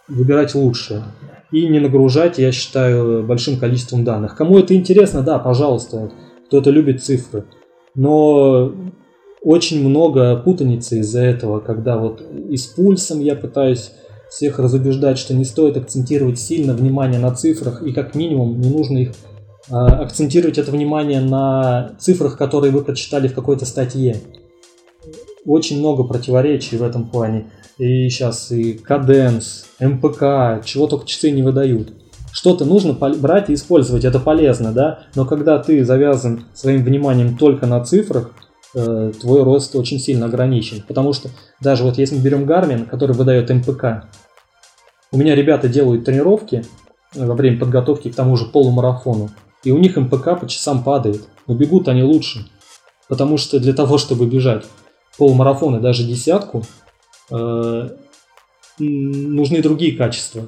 Выбирать 0.08 0.56
лучшее. 0.56 1.04
И 1.52 1.68
не 1.68 1.80
нагружать, 1.80 2.38
я 2.38 2.52
считаю, 2.52 3.24
большим 3.24 3.60
количеством 3.60 4.04
данных. 4.04 4.36
Кому 4.36 4.58
это 4.58 4.74
интересно, 4.74 5.22
да, 5.22 5.38
пожалуйста. 5.38 6.12
Кто-то 6.48 6.70
любит 6.72 7.04
цифры. 7.04 7.46
Но 7.96 8.74
очень 9.42 9.88
много 9.88 10.36
путаницы 10.38 11.00
из-за 11.00 11.22
этого, 11.22 11.60
когда 11.60 11.98
вот 11.98 12.22
и 12.50 12.58
с 12.58 12.68
пульсом 12.68 13.20
я 13.20 13.36
пытаюсь 13.36 13.92
всех 14.30 14.60
разубеждать, 14.60 15.18
что 15.18 15.34
не 15.34 15.44
стоит 15.44 15.76
акцентировать 15.78 16.40
сильно 16.40 16.74
внимание 16.74 17.20
на 17.20 17.36
цифрах, 17.36 17.84
и 17.84 17.92
как 17.92 18.16
минимум 18.16 18.62
не 18.62 18.70
нужно 18.70 19.00
их 19.00 19.12
а, 19.70 20.02
акцентировать 20.04 20.58
это 20.58 20.72
внимание 20.72 21.20
на 21.20 21.96
цифрах, 22.00 22.38
которые 22.38 22.72
вы 22.72 22.84
прочитали 22.84 23.28
в 23.28 23.34
какой-то 23.34 23.66
статье. 23.66 24.18
Очень 25.46 25.80
много 25.80 26.04
противоречий 26.04 26.78
в 26.78 26.84
этом 26.84 27.10
плане. 27.10 27.52
И 27.78 28.10
сейчас 28.10 28.52
и 28.52 28.74
каденс, 28.74 29.66
МПК, 29.80 30.64
чего 30.64 30.88
только 30.88 31.08
часы 31.08 31.32
не 31.32 31.42
выдают. 31.42 31.94
Что-то 32.32 32.66
нужно 32.66 32.94
брать 32.94 33.50
и 33.50 33.54
использовать, 33.54 34.06
это 34.06 34.20
полезно, 34.20 34.72
да? 34.72 35.00
Но 35.16 35.26
когда 35.26 35.60
ты 35.60 35.84
завязан 35.84 36.46
своим 36.54 36.84
вниманием 36.84 37.38
только 37.38 37.66
на 37.66 37.84
цифрах, 37.84 38.32
э, 38.74 39.12
твой 39.20 39.44
рост 39.44 39.76
очень 39.76 40.00
сильно 40.00 40.28
ограничен. 40.28 40.84
Потому 40.88 41.14
что 41.14 41.30
даже 41.60 41.84
вот 41.84 41.98
если 41.98 42.16
мы 42.16 42.22
берем 42.22 42.46
Garmin, 42.46 42.86
который 42.86 43.16
выдает 43.16 43.50
МПК, 43.50 44.06
у 45.12 45.18
меня 45.18 45.36
ребята 45.36 45.68
делают 45.68 46.06
тренировки 46.06 46.64
во 47.14 47.36
время 47.36 47.60
подготовки 47.60 48.10
к 48.10 48.16
тому 48.16 48.38
же 48.38 48.46
полумарафону 48.46 49.30
и 49.64 49.72
у 49.72 49.78
них 49.78 49.98
МПК 49.98 50.40
по 50.40 50.48
часам 50.48 50.84
падает, 50.84 51.28
но 51.48 51.54
бегут 51.54 51.88
они 51.88 52.04
лучше. 52.04 52.48
Потому 53.08 53.38
что 53.38 53.60
для 53.60 53.74
того, 53.74 53.98
чтобы 53.98 54.26
бежать 54.26 54.66
полумарафон 55.18 55.78
и 55.78 55.82
даже 55.82 56.04
десятку, 56.04 56.64
э, 57.30 57.90
нужны 58.80 59.62
другие 59.62 59.96
качества. 59.96 60.44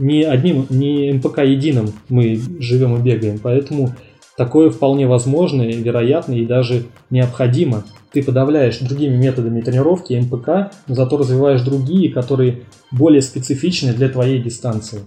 Не 0.00 0.24
одним, 0.24 0.66
не 0.70 1.12
МПК 1.12 1.40
единым 1.40 1.92
мы 2.08 2.40
живем 2.58 2.96
и 2.96 3.00
бегаем, 3.00 3.38
поэтому 3.38 3.94
такое 4.36 4.70
вполне 4.70 5.06
возможно, 5.06 5.62
вероятно 5.62 6.32
и 6.32 6.46
даже 6.46 6.86
необходимо. 7.10 7.84
Ты 8.12 8.24
подавляешь 8.24 8.78
другими 8.78 9.16
методами 9.16 9.60
тренировки 9.60 10.14
МПК, 10.14 10.72
но 10.88 10.94
зато 10.94 11.16
развиваешь 11.16 11.62
другие, 11.62 12.10
которые 12.12 12.62
более 12.90 13.22
специфичны 13.22 13.92
для 13.92 14.08
твоей 14.08 14.42
дистанции. 14.42 15.02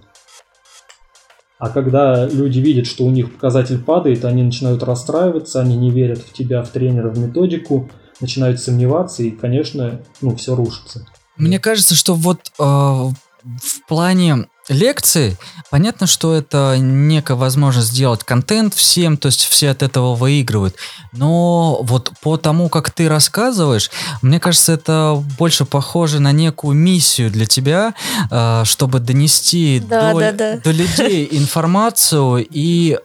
А 1.59 1.69
когда 1.69 2.27
люди 2.27 2.59
видят, 2.59 2.87
что 2.87 3.05
у 3.05 3.11
них 3.11 3.33
показатель 3.33 3.81
падает, 3.81 4.25
они 4.25 4.43
начинают 4.43 4.83
расстраиваться, 4.83 5.61
они 5.61 5.77
не 5.77 5.91
верят 5.91 6.19
в 6.19 6.33
тебя, 6.33 6.61
в 6.61 6.69
тренера, 6.69 7.09
в 7.09 7.17
методику, 7.17 7.89
начинают 8.19 8.59
сомневаться, 8.59 9.23
и, 9.23 9.31
конечно, 9.31 10.01
ну, 10.21 10.35
все 10.35 10.55
рушится. 10.55 11.05
Мне 11.37 11.59
кажется, 11.59 11.95
что 11.95 12.15
вот 12.15 12.51
э, 12.59 12.63
в 12.63 13.87
плане 13.87 14.47
лекции, 14.69 15.37
понятно, 15.69 16.07
что 16.07 16.33
это 16.33 16.77
некая 16.77 17.35
возможность 17.35 17.89
сделать 17.89 18.23
контент 18.23 18.73
всем, 18.73 19.17
то 19.17 19.27
есть 19.27 19.43
все 19.43 19.69
от 19.69 19.83
этого 19.83 20.15
выигрывают. 20.15 20.75
Но 21.11 21.79
вот 21.81 22.11
по 22.21 22.37
тому, 22.37 22.69
как 22.69 22.91
ты 22.91 23.09
рассказываешь, 23.09 23.91
мне 24.21 24.39
кажется, 24.39 24.73
это 24.73 25.23
больше 25.37 25.65
похоже 25.65 26.19
на 26.19 26.31
некую 26.31 26.75
миссию 26.75 27.29
для 27.29 27.45
тебя, 27.45 27.93
э, 28.31 28.63
чтобы 28.65 28.99
донести 28.99 29.81
Да, 29.85 30.13
до, 30.13 30.19
да, 30.19 30.31
да. 30.31 30.57
до 30.57 30.71
людей 30.71 31.27
информацию 31.31 32.45
и 32.49 32.97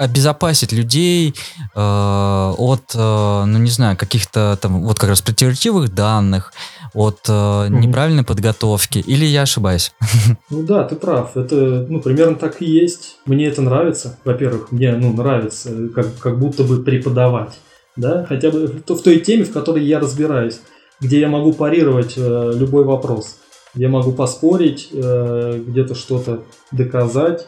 обезопасить 0.00 0.72
людей 0.72 1.34
э, 1.74 2.54
от, 2.56 2.92
э, 2.94 3.44
ну 3.46 3.58
не 3.58 3.70
знаю, 3.70 3.98
каких-то 3.98 4.58
там 4.60 4.82
вот 4.82 4.98
как 4.98 5.10
раз 5.10 5.20
противоречивых 5.20 5.94
данных, 5.94 6.54
от 6.94 7.20
э, 7.28 7.68
неправильной 7.68 8.24
подготовки. 8.24 8.98
Или 8.98 9.24
я 9.24 9.42
ошибаюсь? 9.42 9.92
Ну 10.50 10.62
да, 10.62 10.84
ты 10.84 10.96
прав. 10.96 11.36
Это, 11.36 11.86
ну, 11.88 12.00
примерно 12.00 12.36
так 12.36 12.60
и 12.60 12.64
есть. 12.64 13.16
Мне 13.24 13.46
это 13.46 13.62
нравится. 13.62 14.18
Во-первых, 14.24 14.72
мне, 14.72 14.92
ну, 14.94 15.12
нравится, 15.12 15.70
как, 15.94 16.18
как 16.18 16.38
будто 16.38 16.64
бы 16.64 16.82
преподавать. 16.82 17.58
Да, 17.96 18.24
хотя 18.28 18.50
бы 18.50 18.66
в, 18.66 18.92
в 18.94 19.02
той 19.02 19.20
теме, 19.20 19.44
в 19.44 19.52
которой 19.52 19.84
я 19.84 20.00
разбираюсь, 20.00 20.60
где 21.00 21.20
я 21.20 21.28
могу 21.28 21.52
парировать 21.52 22.14
э, 22.16 22.52
любой 22.54 22.84
вопрос. 22.84 23.36
Я 23.74 23.88
могу 23.88 24.12
поспорить, 24.12 24.88
э, 24.92 25.62
где-то 25.66 25.94
что-то 25.94 26.42
доказать, 26.72 27.46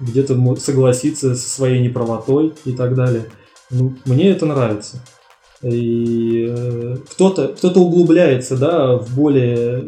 где-то 0.00 0.56
согласиться 0.56 1.34
со 1.34 1.48
своей 1.48 1.82
неправотой 1.82 2.54
и 2.64 2.72
так 2.72 2.94
далее. 2.94 3.26
Ну, 3.70 3.96
мне 4.04 4.30
это 4.30 4.46
нравится. 4.46 5.04
И 5.64 6.46
э, 6.46 6.96
кто-то 7.10 7.48
кто 7.48 7.70
углубляется, 7.70 8.56
да, 8.56 8.96
в 8.96 9.14
более, 9.14 9.78
э, 9.78 9.80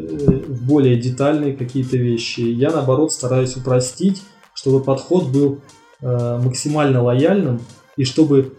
в 0.47 0.65
более 0.65 0.95
детальные 0.95 1.55
какие-то 1.55 1.97
вещи. 1.97 2.41
Я, 2.41 2.71
наоборот, 2.71 3.13
стараюсь 3.13 3.55
упростить, 3.55 4.23
чтобы 4.55 4.83
подход 4.83 5.27
был 5.27 5.59
э, 6.01 6.41
максимально 6.43 7.03
лояльным, 7.03 7.61
и 7.95 8.05
чтобы 8.05 8.53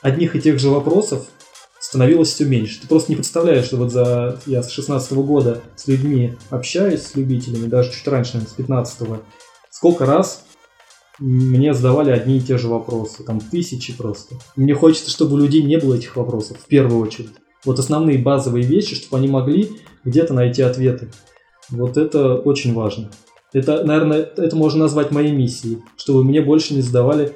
одних 0.00 0.36
и 0.36 0.40
тех 0.40 0.58
же 0.58 0.70
вопросов 0.70 1.26
становилось 1.78 2.32
все 2.32 2.46
меньше. 2.46 2.80
Ты 2.80 2.88
просто 2.88 3.12
не 3.12 3.16
представляешь, 3.16 3.66
что 3.66 3.76
вот 3.76 3.92
за 3.92 4.40
я 4.46 4.62
с 4.62 4.70
16 4.70 5.12
года 5.12 5.60
с 5.76 5.86
людьми 5.86 6.34
общаюсь, 6.48 7.02
с 7.02 7.14
любителями, 7.14 7.66
даже 7.66 7.92
чуть 7.92 8.08
раньше, 8.08 8.34
наверное, 8.34 8.52
с 8.52 8.56
15 8.56 9.08
сколько 9.70 10.06
раз 10.06 10.44
мне 11.18 11.74
задавали 11.74 12.10
одни 12.10 12.38
и 12.38 12.40
те 12.40 12.58
же 12.58 12.68
вопросы, 12.68 13.24
там 13.24 13.40
тысячи 13.40 13.96
просто. 13.96 14.36
Мне 14.56 14.74
хочется, 14.74 15.10
чтобы 15.10 15.34
у 15.34 15.38
людей 15.38 15.62
не 15.62 15.78
было 15.78 15.94
этих 15.94 16.16
вопросов, 16.16 16.58
в 16.58 16.66
первую 16.66 17.00
очередь. 17.00 17.30
Вот 17.64 17.78
основные 17.78 18.18
базовые 18.18 18.64
вещи, 18.64 18.94
чтобы 18.94 19.18
они 19.18 19.28
могли 19.28 19.70
где-то 20.04 20.32
найти 20.32 20.62
ответы. 20.62 21.10
Вот 21.70 21.96
это 21.96 22.36
очень 22.36 22.72
важно. 22.72 23.10
Это, 23.52 23.84
наверное, 23.84 24.20
это 24.36 24.56
можно 24.56 24.80
назвать 24.80 25.10
моей 25.10 25.32
миссией, 25.32 25.78
чтобы 25.96 26.22
мне 26.22 26.40
больше 26.40 26.74
не 26.74 26.82
задавали, 26.82 27.34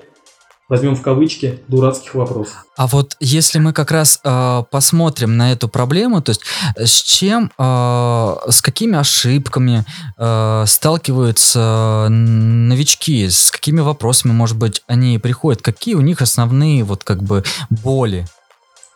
возьмем 0.72 0.96
в 0.96 1.02
кавычки, 1.02 1.58
дурацких 1.68 2.14
вопросов. 2.14 2.64
А 2.78 2.86
вот 2.86 3.14
если 3.20 3.58
мы 3.58 3.74
как 3.74 3.90
раз 3.90 4.18
э, 4.24 4.62
посмотрим 4.70 5.36
на 5.36 5.52
эту 5.52 5.68
проблему, 5.68 6.22
то 6.22 6.30
есть 6.30 6.40
э, 6.76 6.86
с 6.86 7.02
чем, 7.02 7.52
э, 7.58 8.36
с 8.48 8.62
какими 8.62 8.96
ошибками 8.96 9.84
э, 10.16 10.64
сталкиваются 10.66 12.06
новички, 12.08 13.28
с 13.28 13.50
какими 13.50 13.80
вопросами, 13.80 14.32
может 14.32 14.56
быть, 14.56 14.82
они 14.86 15.18
приходят, 15.18 15.60
какие 15.60 15.94
у 15.94 16.00
них 16.00 16.22
основные 16.22 16.84
вот 16.84 17.04
как 17.04 17.22
бы 17.22 17.44
боли? 17.68 18.24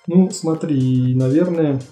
Ну, 0.07 0.31
смотри, 0.31 1.15
наверное, 1.15 1.83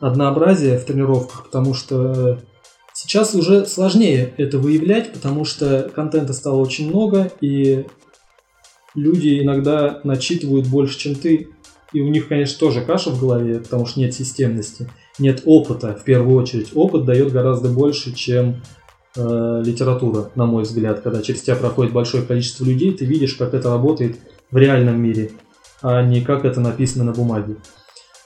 однообразие 0.00 0.80
в 0.80 0.84
тренировках, 0.84 1.44
потому 1.44 1.74
что 1.74 2.40
сейчас 2.92 3.36
уже 3.36 3.66
сложнее 3.66 4.34
это 4.36 4.58
выявлять, 4.58 5.12
потому 5.12 5.44
что 5.44 5.88
контента 5.94 6.32
стало 6.32 6.56
очень 6.56 6.88
много, 6.88 7.30
и 7.40 7.86
люди 8.94 9.40
иногда 9.40 10.00
начитывают 10.04 10.66
больше, 10.66 10.98
чем 10.98 11.14
ты, 11.14 11.48
и 11.92 12.00
у 12.00 12.08
них, 12.08 12.28
конечно, 12.28 12.58
тоже 12.58 12.82
каша 12.82 13.10
в 13.10 13.20
голове, 13.20 13.58
потому 13.60 13.86
что 13.86 14.00
нет 14.00 14.14
системности, 14.14 14.88
нет 15.18 15.42
опыта, 15.44 15.94
в 15.94 16.04
первую 16.04 16.40
очередь. 16.40 16.70
Опыт 16.74 17.04
дает 17.04 17.32
гораздо 17.32 17.68
больше, 17.68 18.14
чем 18.14 18.62
э, 19.16 19.62
литература, 19.64 20.30
на 20.34 20.46
мой 20.46 20.62
взгляд. 20.62 21.00
Когда 21.00 21.22
через 21.22 21.42
тебя 21.42 21.56
проходит 21.56 21.92
большое 21.92 22.22
количество 22.22 22.64
людей, 22.64 22.92
ты 22.92 23.04
видишь, 23.04 23.34
как 23.34 23.54
это 23.54 23.70
работает 23.70 24.18
в 24.50 24.56
реальном 24.56 25.00
мире, 25.02 25.32
а 25.82 26.02
не 26.02 26.20
как 26.20 26.44
это 26.44 26.60
написано 26.60 27.04
на 27.04 27.12
бумаге. 27.12 27.56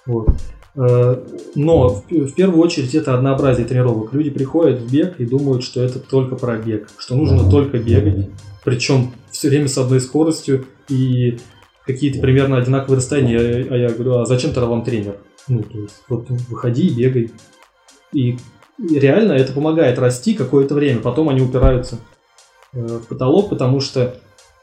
Вот. 0.07 0.29
Э, 0.77 1.23
Но 1.55 1.89
в, 1.89 2.35
первую 2.35 2.61
очередь 2.61 2.95
это 2.95 3.15
однообразие 3.15 3.67
тренировок. 3.67 4.13
Люди 4.13 4.31
приходят 4.31 4.81
в 4.81 4.93
бег 4.93 5.21
и 5.21 5.27
думают, 5.27 5.63
что 5.65 5.83
это 5.83 5.99
только 5.99 6.37
про 6.37 6.57
бег, 6.57 6.89
что 6.99 7.15
нужно 7.15 7.49
только 7.49 7.79
бегать, 7.79 8.31
причем 8.65 9.13
все 9.31 9.49
время 9.49 9.69
с 9.69 9.79
одной 9.79 10.01
скоростью 10.01 10.67
и 10.89 11.39
какие-то 11.87 12.21
примерно 12.21 12.57
одинаковые 12.57 12.99
расстояния. 12.99 13.67
А 13.71 13.77
я 13.77 13.91
говорю, 13.91 14.19
а 14.19 14.27
зачем 14.27 14.53
тогда 14.53 14.69
вам 14.69 14.85
тренер? 14.85 15.17
Ну, 15.49 15.63
то 15.63 15.79
есть, 15.79 16.03
вот 16.09 16.29
выходи 16.29 16.87
и 16.87 16.95
бегай. 16.95 17.31
И 18.13 18.37
и 18.79 18.99
реально 18.99 19.33
это 19.33 19.53
помогает 19.53 19.99
расти 19.99 20.35
какое-то 20.35 20.75
время. 20.75 21.01
Потом 21.01 21.29
они 21.29 21.41
упираются 21.41 21.99
э, 22.73 22.81
в 22.81 23.07
потолок, 23.07 23.51
потому 23.51 23.81
что 23.81 24.17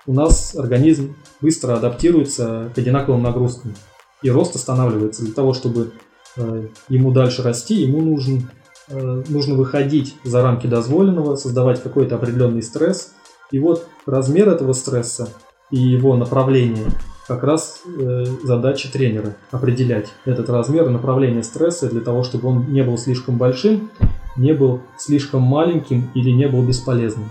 у 0.06 0.14
нас 0.14 0.56
организм 0.56 1.16
быстро 1.40 1.76
адаптируется 1.76 2.72
к 2.76 2.78
одинаковым 2.78 3.24
нагрузкам. 3.24 3.74
И 4.22 4.30
рост 4.30 4.56
останавливается. 4.56 5.24
Для 5.24 5.34
того, 5.34 5.54
чтобы 5.54 5.92
э, 6.38 6.68
ему 6.90 7.12
дальше 7.12 7.44
расти, 7.44 7.76
ему 7.76 8.02
нужен, 8.02 8.50
э, 8.88 9.24
нужно 9.28 9.56
выходить 9.56 10.16
за 10.24 10.42
рамки 10.42 10.68
дозволенного, 10.68 11.36
создавать 11.36 11.82
какой-то 11.82 12.16
определенный 12.16 12.62
стресс. 12.62 13.14
И 13.52 13.60
вот 13.60 13.88
размер 14.06 14.50
этого 14.50 14.74
стресса 14.74 15.30
и 15.72 15.78
его 15.78 16.16
направление 16.16 16.88
как 17.28 17.44
раз 17.44 17.82
э, 17.86 18.26
задача 18.44 18.92
тренера 18.92 19.36
определять 19.52 20.10
этот 20.26 20.50
размер 20.50 20.88
и 20.88 20.90
направление 20.90 21.44
стресса 21.44 21.90
для 21.90 22.02
того, 22.02 22.24
чтобы 22.24 22.50
он 22.50 22.74
не 22.74 22.84
был 22.84 22.98
слишком 22.98 23.38
большим, 23.38 23.90
не 24.36 24.54
был 24.54 24.82
слишком 24.98 25.42
маленьким 25.42 26.10
или 26.14 26.30
не 26.32 26.48
был 26.48 26.62
бесполезным. 26.62 27.30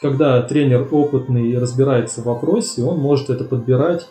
Когда 0.00 0.42
тренер 0.42 0.88
опытный 0.90 1.58
разбирается 1.58 2.20
в 2.20 2.24
вопросе, 2.24 2.82
он 2.82 2.98
может 2.98 3.30
это 3.30 3.44
подбирать 3.44 4.08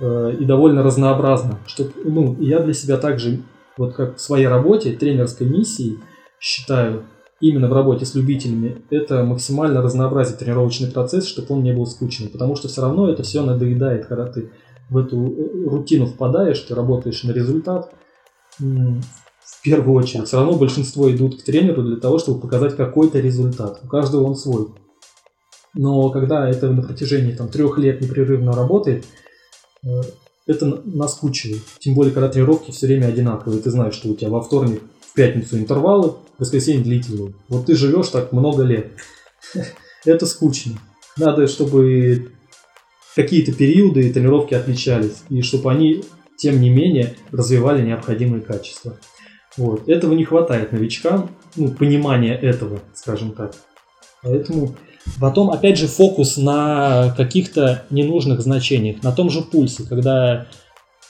и 0.00 0.44
довольно 0.44 0.82
разнообразно. 0.82 1.58
Что, 1.66 1.88
ну, 2.04 2.36
я 2.40 2.60
для 2.60 2.72
себя 2.72 2.96
также, 2.98 3.40
вот 3.76 3.94
как 3.94 4.16
в 4.16 4.20
своей 4.20 4.46
работе, 4.46 4.92
тренерской 4.92 5.46
миссии, 5.46 5.98
считаю, 6.40 7.04
именно 7.40 7.68
в 7.68 7.72
работе 7.72 8.04
с 8.04 8.14
любителями, 8.14 8.82
это 8.90 9.24
максимально 9.24 9.82
разнообразить 9.82 10.38
тренировочный 10.38 10.90
процесс, 10.90 11.26
чтобы 11.26 11.54
он 11.54 11.62
не 11.62 11.72
был 11.72 11.86
скучным. 11.86 12.30
Потому 12.30 12.56
что 12.56 12.68
все 12.68 12.82
равно 12.82 13.08
это 13.08 13.22
все 13.22 13.42
надоедает, 13.42 14.06
когда 14.06 14.26
ты 14.26 14.50
в 14.90 14.98
эту 14.98 15.26
э, 15.26 15.68
рутину 15.68 16.06
впадаешь, 16.06 16.60
ты 16.60 16.74
работаешь 16.74 17.22
на 17.24 17.32
результат. 17.32 17.92
В 18.58 19.62
первую 19.62 19.96
очередь, 19.96 20.26
все 20.26 20.38
равно 20.38 20.56
большинство 20.56 21.10
идут 21.10 21.40
к 21.40 21.44
тренеру 21.44 21.82
для 21.82 21.96
того, 21.96 22.18
чтобы 22.18 22.40
показать 22.40 22.76
какой-то 22.76 23.20
результат. 23.20 23.80
У 23.84 23.88
каждого 23.88 24.24
он 24.24 24.34
свой. 24.34 24.68
Но 25.74 26.10
когда 26.10 26.48
это 26.48 26.70
на 26.70 26.82
протяжении 26.82 27.32
там, 27.32 27.48
трех 27.48 27.78
лет 27.78 28.00
непрерывно 28.00 28.52
работает, 28.52 29.04
э, 29.04 29.27
это 30.46 30.66
на- 30.66 30.82
наскучивает. 30.84 31.62
Тем 31.78 31.94
более, 31.94 32.12
когда 32.12 32.28
тренировки 32.28 32.70
все 32.70 32.86
время 32.86 33.06
одинаковые. 33.06 33.60
Ты 33.60 33.70
знаешь, 33.70 33.94
что 33.94 34.08
у 34.08 34.16
тебя 34.16 34.30
во 34.30 34.40
вторник, 34.40 34.82
в 35.00 35.14
пятницу 35.14 35.58
интервалы, 35.58 36.10
в 36.10 36.40
воскресенье 36.40 36.82
длительные. 36.82 37.34
Вот 37.48 37.66
ты 37.66 37.74
живешь 37.74 38.08
так 38.08 38.32
много 38.32 38.62
лет. 38.62 38.92
Это 40.04 40.26
скучно. 40.26 40.78
Надо, 41.16 41.46
чтобы 41.48 42.32
какие-то 43.14 43.52
периоды 43.52 44.08
и 44.08 44.12
тренировки 44.12 44.54
отличались. 44.54 45.22
И 45.28 45.42
чтобы 45.42 45.70
они, 45.70 46.04
тем 46.36 46.60
не 46.60 46.70
менее, 46.70 47.16
развивали 47.30 47.84
необходимые 47.84 48.40
качества. 48.40 48.96
Вот. 49.56 49.88
Этого 49.88 50.14
не 50.14 50.24
хватает 50.24 50.72
новичкам, 50.72 51.30
ну, 51.56 51.68
понимания 51.72 52.34
этого, 52.34 52.80
скажем 52.94 53.32
так. 53.32 53.54
Поэтому 54.22 54.76
потом, 55.20 55.50
опять 55.50 55.78
же, 55.78 55.86
фокус 55.86 56.36
на 56.36 57.14
каких-то 57.16 57.84
ненужных 57.90 58.40
значениях, 58.40 59.02
на 59.02 59.12
том 59.12 59.30
же 59.30 59.42
пульсе, 59.42 59.84
когда 59.84 60.46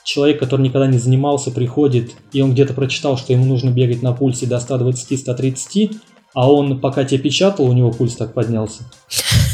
человек, 0.05 0.39
который 0.41 0.63
никогда 0.63 0.87
не 0.87 0.99
занимался, 0.99 1.51
приходит, 1.51 2.13
и 2.33 2.41
он 2.41 2.53
где-то 2.53 2.73
прочитал, 2.75 3.19
что 3.19 3.33
ему 3.33 3.45
нужно 3.45 3.71
бегать 3.71 4.03
на 4.03 4.13
пульсе 4.13 4.47
до 4.47 4.57
120-130, 4.57 5.97
а 6.35 6.51
он 6.51 6.81
пока 6.81 7.05
тебя 7.05 7.21
печатал, 7.21 7.67
у 7.67 7.73
него 7.73 7.91
пульс 7.91 8.17
так 8.17 8.33
поднялся. 8.33 8.85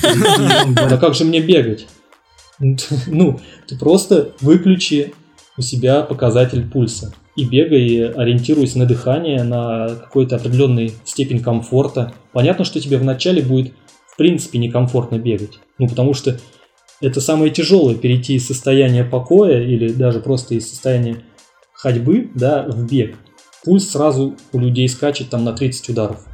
Да 0.03 0.97
как 0.99 1.15
же 1.15 1.25
мне 1.25 1.41
бегать? 1.41 1.87
Ну, 3.09 3.41
ты 3.67 3.77
просто 3.77 4.31
выключи 4.41 5.13
у 5.59 5.63
себя 5.63 6.03
показатель 6.03 6.69
пульса 6.69 7.13
и 7.37 7.45
бегай, 7.45 8.13
ориентируясь 8.13 8.77
на 8.77 8.87
дыхание, 8.87 9.43
на 9.43 9.89
какой-то 9.89 10.37
определенный 10.37 10.93
степень 11.05 11.41
комфорта. 11.41 12.15
Понятно, 12.33 12.65
что 12.65 12.81
тебе 12.81 12.97
вначале 12.97 13.43
будет 13.43 13.73
в 14.15 14.17
принципе 14.17 14.59
некомфортно 14.59 15.19
бегать. 15.19 15.59
Ну, 15.79 15.89
потому 15.89 16.15
что 16.15 16.39
это 17.01 17.21
самое 17.21 17.51
тяжелое, 17.51 17.97
перейти 17.97 18.37
из 18.37 18.47
состояния 18.47 19.05
покоя 19.05 19.61
или 19.61 19.93
даже 19.93 20.21
просто 20.21 20.55
из 20.55 20.69
состояния 20.71 21.23
ходьбы, 21.73 22.31
да, 22.35 22.65
в 22.69 22.87
бег. 22.87 23.17
Пульс 23.65 23.91
сразу 23.91 24.37
у 24.53 24.59
людей 24.59 24.89
скачет 24.89 25.31
там 25.31 25.45
на 25.45 25.53
30 25.53 25.89
ударов. 25.91 26.25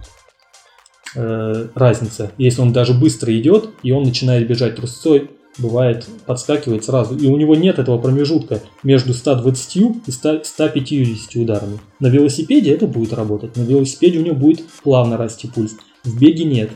э, 1.16 1.69
разница. 1.74 2.31
Если 2.39 2.61
он 2.61 2.73
даже 2.73 2.94
быстро 2.94 3.36
идет, 3.36 3.70
и 3.82 3.90
он 3.90 4.05
начинает 4.05 4.47
бежать 4.47 4.77
трусцой, 4.77 5.31
бывает, 5.59 6.07
подскакивает 6.27 6.85
сразу. 6.85 7.16
И 7.16 7.27
у 7.27 7.36
него 7.36 7.57
нет 7.57 7.81
этого 7.81 7.98
промежутка 7.98 8.61
между 8.85 9.12
120 9.12 9.77
и 10.07 10.11
100, 10.12 10.44
150 10.44 11.35
ударами. 11.36 11.81
На 11.98 12.07
велосипеде 12.07 12.73
это 12.73 12.86
будет 12.86 13.12
работать. 13.12 13.57
На 13.57 13.62
велосипеде 13.62 14.19
у 14.19 14.23
него 14.23 14.36
будет 14.36 14.65
плавно 14.85 15.16
расти 15.16 15.48
пульс. 15.48 15.77
В 16.05 16.16
беге 16.16 16.44
нет. 16.44 16.70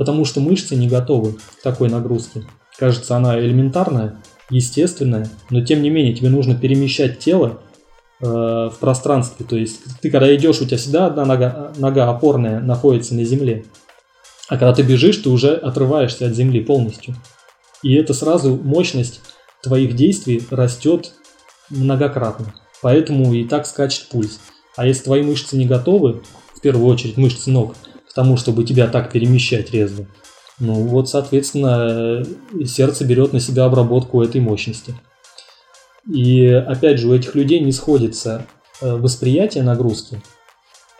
Потому 0.00 0.24
что 0.24 0.40
мышцы 0.40 0.76
не 0.76 0.88
готовы 0.88 1.34
к 1.34 1.62
такой 1.62 1.90
нагрузке. 1.90 2.44
Кажется, 2.78 3.16
она 3.16 3.38
элементарная, 3.38 4.16
естественная, 4.48 5.28
но 5.50 5.62
тем 5.62 5.82
не 5.82 5.90
менее 5.90 6.14
тебе 6.14 6.30
нужно 6.30 6.54
перемещать 6.54 7.18
тело 7.18 7.60
э, 8.22 8.24
в 8.24 8.74
пространстве. 8.80 9.44
То 9.44 9.56
есть 9.56 9.82
ты 10.00 10.10
когда 10.10 10.34
идешь, 10.34 10.58
у 10.62 10.64
тебя 10.64 10.78
всегда 10.78 11.04
одна 11.04 11.26
нога, 11.26 11.72
нога 11.76 12.08
опорная 12.08 12.60
находится 12.60 13.14
на 13.14 13.24
земле. 13.24 13.66
А 14.48 14.56
когда 14.56 14.72
ты 14.72 14.80
бежишь, 14.84 15.18
ты 15.18 15.28
уже 15.28 15.52
отрываешься 15.52 16.28
от 16.28 16.32
земли 16.32 16.62
полностью. 16.62 17.14
И 17.82 17.92
это 17.92 18.14
сразу 18.14 18.56
мощность 18.56 19.20
твоих 19.62 19.94
действий 19.96 20.42
растет 20.50 21.12
многократно. 21.68 22.54
Поэтому 22.80 23.34
и 23.34 23.44
так 23.44 23.66
скачет 23.66 24.08
пульс. 24.08 24.40
А 24.76 24.86
если 24.86 25.04
твои 25.04 25.20
мышцы 25.20 25.58
не 25.58 25.66
готовы, 25.66 26.22
в 26.56 26.62
первую 26.62 26.86
очередь 26.86 27.18
мышцы 27.18 27.50
ног, 27.50 27.74
к 28.10 28.14
тому, 28.14 28.36
чтобы 28.36 28.64
тебя 28.64 28.88
так 28.88 29.12
перемещать 29.12 29.70
резво, 29.70 30.06
ну 30.60 30.74
вот, 30.74 31.08
соответственно, 31.08 32.22
сердце 32.66 33.04
берет 33.06 33.32
на 33.32 33.40
себя 33.40 33.64
обработку 33.64 34.22
этой 34.22 34.42
мощности. 34.42 34.94
И 36.06 36.44
опять 36.46 36.98
же, 36.98 37.08
у 37.08 37.14
этих 37.14 37.34
людей 37.34 37.60
не 37.60 37.72
сходится 37.72 38.46
э, 38.80 38.94
восприятие 38.94 39.62
нагрузки, 39.62 40.22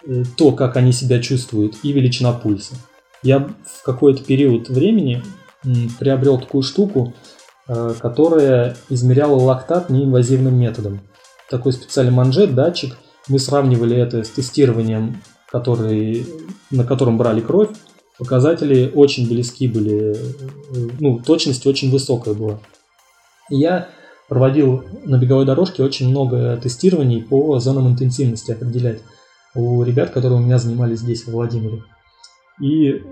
э, 0.07 0.24
то, 0.37 0.53
как 0.53 0.77
они 0.77 0.93
себя 0.93 1.20
чувствуют, 1.20 1.77
и 1.82 1.93
величина 1.93 2.32
пульса. 2.32 2.74
Я 3.23 3.39
в 3.39 3.82
какой-то 3.85 4.24
период 4.24 4.70
времени 4.70 5.23
приобрел 5.99 6.39
такую 6.39 6.62
штуку, 6.62 7.15
э, 7.69 7.95
которая 7.99 8.77
измеряла 8.89 9.35
лактат 9.37 9.91
неинвазивным 9.91 10.55
методом. 10.59 11.01
Такой 11.51 11.73
специальный 11.73 12.12
манжет, 12.12 12.55
датчик. 12.55 12.97
Мы 13.28 13.39
сравнивали 13.39 13.97
это 13.97 14.24
с 14.24 14.31
тестированием, 14.31 15.23
который, 15.51 16.27
на 16.71 16.85
котором 16.85 17.19
брали 17.19 17.41
кровь. 17.41 17.71
Показатели 18.19 18.91
очень 18.95 19.29
близки 19.29 19.67
были, 19.67 20.15
э, 20.15 20.89
ну, 20.99 21.19
точность 21.19 21.67
очень 21.67 21.91
высокая 21.91 22.35
была. 22.35 22.61
я 23.49 23.89
проводил 24.29 24.85
на 25.05 25.19
беговой 25.19 25.45
дорожке 25.45 25.83
очень 25.83 26.09
много 26.09 26.57
тестирований 26.63 27.21
по 27.21 27.59
зонам 27.59 27.89
интенсивности 27.89 28.53
определять 28.53 29.01
у 29.55 29.83
ребят, 29.83 30.11
которые 30.11 30.39
у 30.39 30.43
меня 30.43 30.59
занимались 30.59 31.01
здесь, 31.01 31.25
в 31.25 31.33
Владимире. 31.33 31.83
И 32.63 33.03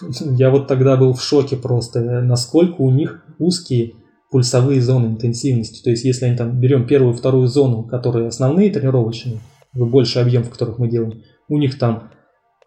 я 0.20 0.50
вот 0.50 0.68
тогда 0.68 0.96
был 0.96 1.12
в 1.12 1.22
шоке 1.22 1.56
просто, 1.56 2.00
насколько 2.22 2.80
у 2.82 2.90
них 2.90 3.24
узкие 3.38 3.94
пульсовые 4.30 4.80
зоны 4.82 5.06
интенсивности. 5.06 5.82
То 5.82 5.90
есть, 5.90 6.04
если 6.04 6.26
они 6.26 6.36
там 6.36 6.60
берем 6.60 6.86
первую 6.86 7.14
вторую 7.14 7.48
зону, 7.48 7.84
которые 7.84 8.28
основные 8.28 8.70
тренировочные, 8.70 9.40
больше 9.72 10.18
объем, 10.18 10.44
в 10.44 10.50
которых 10.50 10.78
мы 10.78 10.88
делаем, 10.88 11.22
у 11.48 11.58
них 11.58 11.78
там 11.78 12.10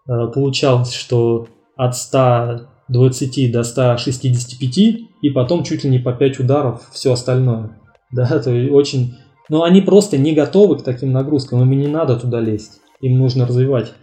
получалось, 0.05 0.93
что 0.93 1.47
от 1.75 1.95
120 1.95 3.51
до 3.51 3.63
165, 3.63 4.77
и 5.21 5.29
потом 5.29 5.63
чуть 5.63 5.83
ли 5.83 5.89
не 5.89 5.99
по 5.99 6.13
5 6.13 6.39
ударов 6.39 6.89
все 6.91 7.13
остальное. 7.13 7.77
Да, 8.13 8.39
то 8.39 8.51
есть 8.51 8.73
очень... 8.73 9.15
Но 9.47 9.63
они 9.63 9.79
просто 9.81 10.17
не 10.17 10.33
готовы 10.33 10.77
к 10.77 10.83
таким 10.83 11.13
нагрузкам, 11.13 11.61
им 11.61 11.79
не 11.79 11.87
надо 11.87 12.17
туда 12.17 12.41
лезть. 12.41 12.81
Им 12.99 13.19
нужно 13.19 13.47
развивать 13.47 13.93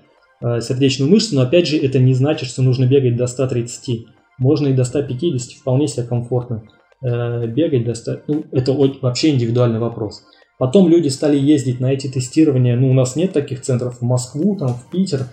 Э, 0.41 0.61
сердечную 0.61 1.11
мышцу, 1.11 1.35
но 1.35 1.43
опять 1.43 1.67
же 1.67 1.77
это 1.79 1.99
не 1.99 2.15
значит, 2.15 2.49
что 2.49 2.63
нужно 2.63 2.87
бегать 2.87 3.17
до 3.17 3.27
130. 3.27 4.07
Можно 4.39 4.69
и 4.69 4.73
до 4.73 4.85
150 4.85 5.59
вполне 5.59 5.89
себе 5.89 6.05
комфортно 6.05 6.63
э, 7.03 7.47
бегать 7.49 7.85
до 7.85 7.95
100. 7.95 8.21
Ну, 8.29 8.45
это 8.53 8.73
вообще 8.73 9.31
индивидуальный 9.31 9.81
вопрос. 9.81 10.23
Потом 10.59 10.89
люди 10.89 11.09
стали 11.09 11.37
ездить 11.39 11.81
на 11.81 11.93
эти 11.93 12.09
тестирования. 12.09 12.77
Ну, 12.77 12.91
у 12.91 12.95
нас 12.95 13.17
нет 13.17 13.33
таких 13.33 13.63
центров 13.63 13.99
в 13.99 14.03
Москву, 14.03 14.57
там, 14.57 14.75
в 14.75 14.91
Питер, 14.91 15.27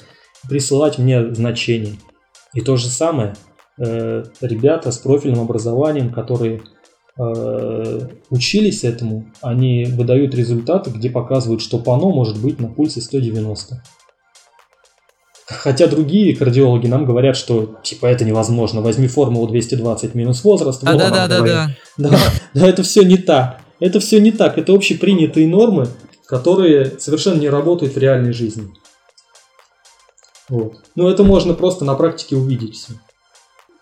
присылать 0.50 0.98
мне 0.98 1.34
значения. 1.34 1.96
И 2.54 2.62
то 2.62 2.78
же 2.78 2.88
самое. 2.88 3.36
Э, 3.78 4.24
ребята 4.42 4.92
с 4.92 4.98
профильным 4.98 5.42
образованием, 5.42 6.12
которые 6.12 6.62
учились 8.30 8.84
этому, 8.84 9.32
они 9.42 9.86
выдают 9.86 10.36
результаты, 10.36 10.90
где 10.90 11.10
показывают, 11.10 11.62
что 11.62 11.80
пано 11.80 12.10
может 12.10 12.38
быть 12.42 12.60
на 12.60 12.68
пульсе 12.68 13.00
190. 13.00 13.82
Хотя 15.48 15.88
другие 15.88 16.36
кардиологи 16.36 16.88
нам 16.88 17.06
говорят, 17.06 17.38
что 17.38 17.78
типа 17.84 18.08
это 18.08 18.26
невозможно. 18.26 18.82
Возьми 18.82 19.08
формулу 19.08 19.48
220 19.48 20.16
минус 20.16 20.44
возраст. 20.44 20.84
Да, 20.84 20.96
да, 20.96 21.10
да, 21.10 21.28
да, 21.28 21.42
да. 21.42 21.70
Да, 21.98 22.18
да, 22.54 22.68
это 22.68 22.82
все 22.82 23.04
не 23.04 23.18
так. 23.18 23.62
Это 23.80 24.00
все 24.00 24.20
не 24.20 24.32
так. 24.32 24.58
Это 24.58 24.74
общепринятые 24.74 25.48
нормы, 25.48 25.88
которые 26.26 27.00
совершенно 27.00 27.40
не 27.40 27.50
работают 27.50 27.94
в 27.94 27.98
реальной 28.00 28.34
жизни. 28.34 28.70
Вот. 30.50 30.76
Ну, 30.96 31.08
это 31.08 31.24
можно 31.24 31.54
просто 31.54 31.86
на 31.86 31.96
практике 31.96 32.36
увидеть 32.36 32.76
все. 32.76 32.94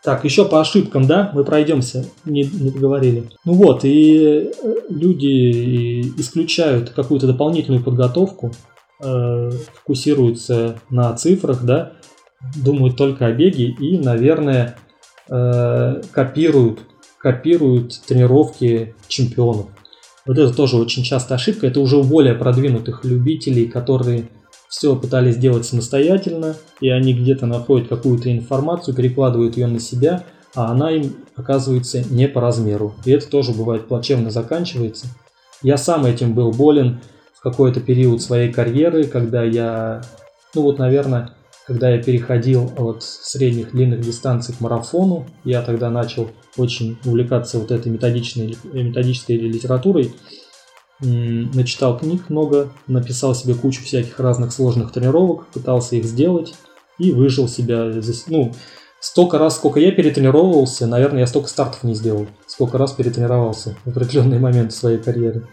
Так, 0.04 0.26
еще 0.26 0.44
по 0.44 0.60
ошибкам, 0.60 1.08
да, 1.08 1.32
мы 1.34 1.46
пройдемся, 1.46 2.06
не, 2.26 2.44
не 2.44 2.72
поговорили. 2.72 3.30
Ну 3.46 3.54
вот, 3.54 3.86
и 3.86 4.18
э, 4.18 4.52
люди 4.90 6.02
исключают 6.20 6.90
какую-то 6.90 7.26
дополнительную 7.26 7.82
подготовку, 7.82 8.52
э, 9.02 9.52
фокусируются 9.76 10.82
на 10.90 11.14
цифрах, 11.16 11.64
да, 11.64 11.94
думают 12.56 12.98
только 12.98 13.28
о 13.28 13.32
беге 13.32 13.68
и, 13.68 13.98
наверное, 13.98 14.78
э, 15.30 16.02
копируют, 16.12 16.82
копируют 17.18 18.02
тренировки 18.06 18.96
чемпионов. 19.08 19.68
Вот 20.26 20.38
это 20.38 20.54
тоже 20.54 20.76
очень 20.76 21.04
часто 21.04 21.36
ошибка. 21.36 21.68
Это 21.68 21.80
уже 21.80 21.98
у 21.98 22.04
более 22.04 22.34
продвинутых 22.34 23.06
любителей, 23.06 23.68
которые 23.68 24.30
все 24.74 24.96
пытались 24.96 25.36
сделать 25.36 25.68
самостоятельно, 25.68 26.56
и 26.82 26.90
они 26.90 27.14
где-то 27.14 27.46
находят 27.46 27.90
какую-то 27.90 28.36
информацию, 28.36 28.96
перекладывают 28.96 29.56
ее 29.56 29.68
на 29.68 29.80
себя, 29.80 30.24
а 30.56 30.72
она 30.72 30.90
им 30.90 31.16
оказывается 31.36 32.04
не 32.12 32.28
по 32.28 32.42
размеру. 32.42 32.96
И 33.06 33.12
это 33.12 33.30
тоже 33.30 33.52
бывает 33.52 33.88
плачевно 33.88 34.32
заканчивается. 34.32 35.06
Я 35.62 35.78
сам 35.78 36.08
этим 36.08 36.34
был 36.34 36.52
болен 36.52 37.02
какой-то 37.40 37.82
период 37.82 38.24
своей 38.24 38.52
карьеры, 38.52 39.04
когда 39.04 39.44
я, 39.44 40.02
ну 40.56 40.64
вот, 40.64 40.80
наверное, 40.80 41.36
когда 41.68 41.92
я 41.92 42.02
переходил 42.02 42.72
от 42.76 43.04
средних 43.04 43.74
длинных 43.74 44.02
дистанций 44.02 44.56
к 44.56 44.60
марафону, 44.60 45.28
я 45.44 45.62
тогда 45.62 45.92
начал 45.92 46.32
очень 46.58 46.98
увлекаться 47.06 47.60
вот 47.60 47.70
этой 47.70 47.92
методичной, 47.92 48.58
методической 48.74 49.38
литературой, 49.38 50.16
начитал 51.00 51.98
книг 51.98 52.30
много, 52.30 52.72
написал 52.88 53.36
себе 53.36 53.56
кучу 53.56 53.84
всяких 53.84 54.20
разных 54.20 54.54
сложных 54.54 54.92
тренировок, 54.92 55.48
пытался 55.48 55.96
их 55.96 56.06
сделать 56.06 56.56
и 56.98 57.12
выжил 57.12 57.48
себя. 57.48 57.92
Ну, 58.28 58.54
столько 59.00 59.38
раз, 59.38 59.56
сколько 59.56 59.80
я 59.80 59.92
перетренировывался, 59.92 60.88
наверное, 60.88 61.22
я 61.22 61.28
столько 61.28 61.50
стартов 61.50 61.84
не 61.84 61.96
сделал, 61.96 62.28
сколько 62.48 62.78
раз 62.78 62.94
перетренировался 62.94 63.76
в 63.86 63.90
определенный 63.90 64.40
момент 64.40 64.74
своей 64.74 64.98
карьере. 64.98 65.44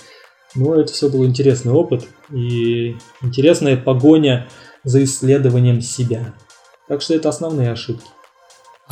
Но 0.55 0.75
это 0.75 0.93
все 0.93 1.09
был 1.09 1.25
интересный 1.25 1.73
опыт 1.73 2.07
и 2.33 2.97
интересная 3.23 3.77
погоня 3.77 4.49
за 4.85 5.03
исследованием 5.05 5.81
себя. 5.81 6.35
Так 6.89 7.03
что 7.03 7.15
это 7.15 7.29
основные 7.29 7.71
ошибки. 7.71 8.07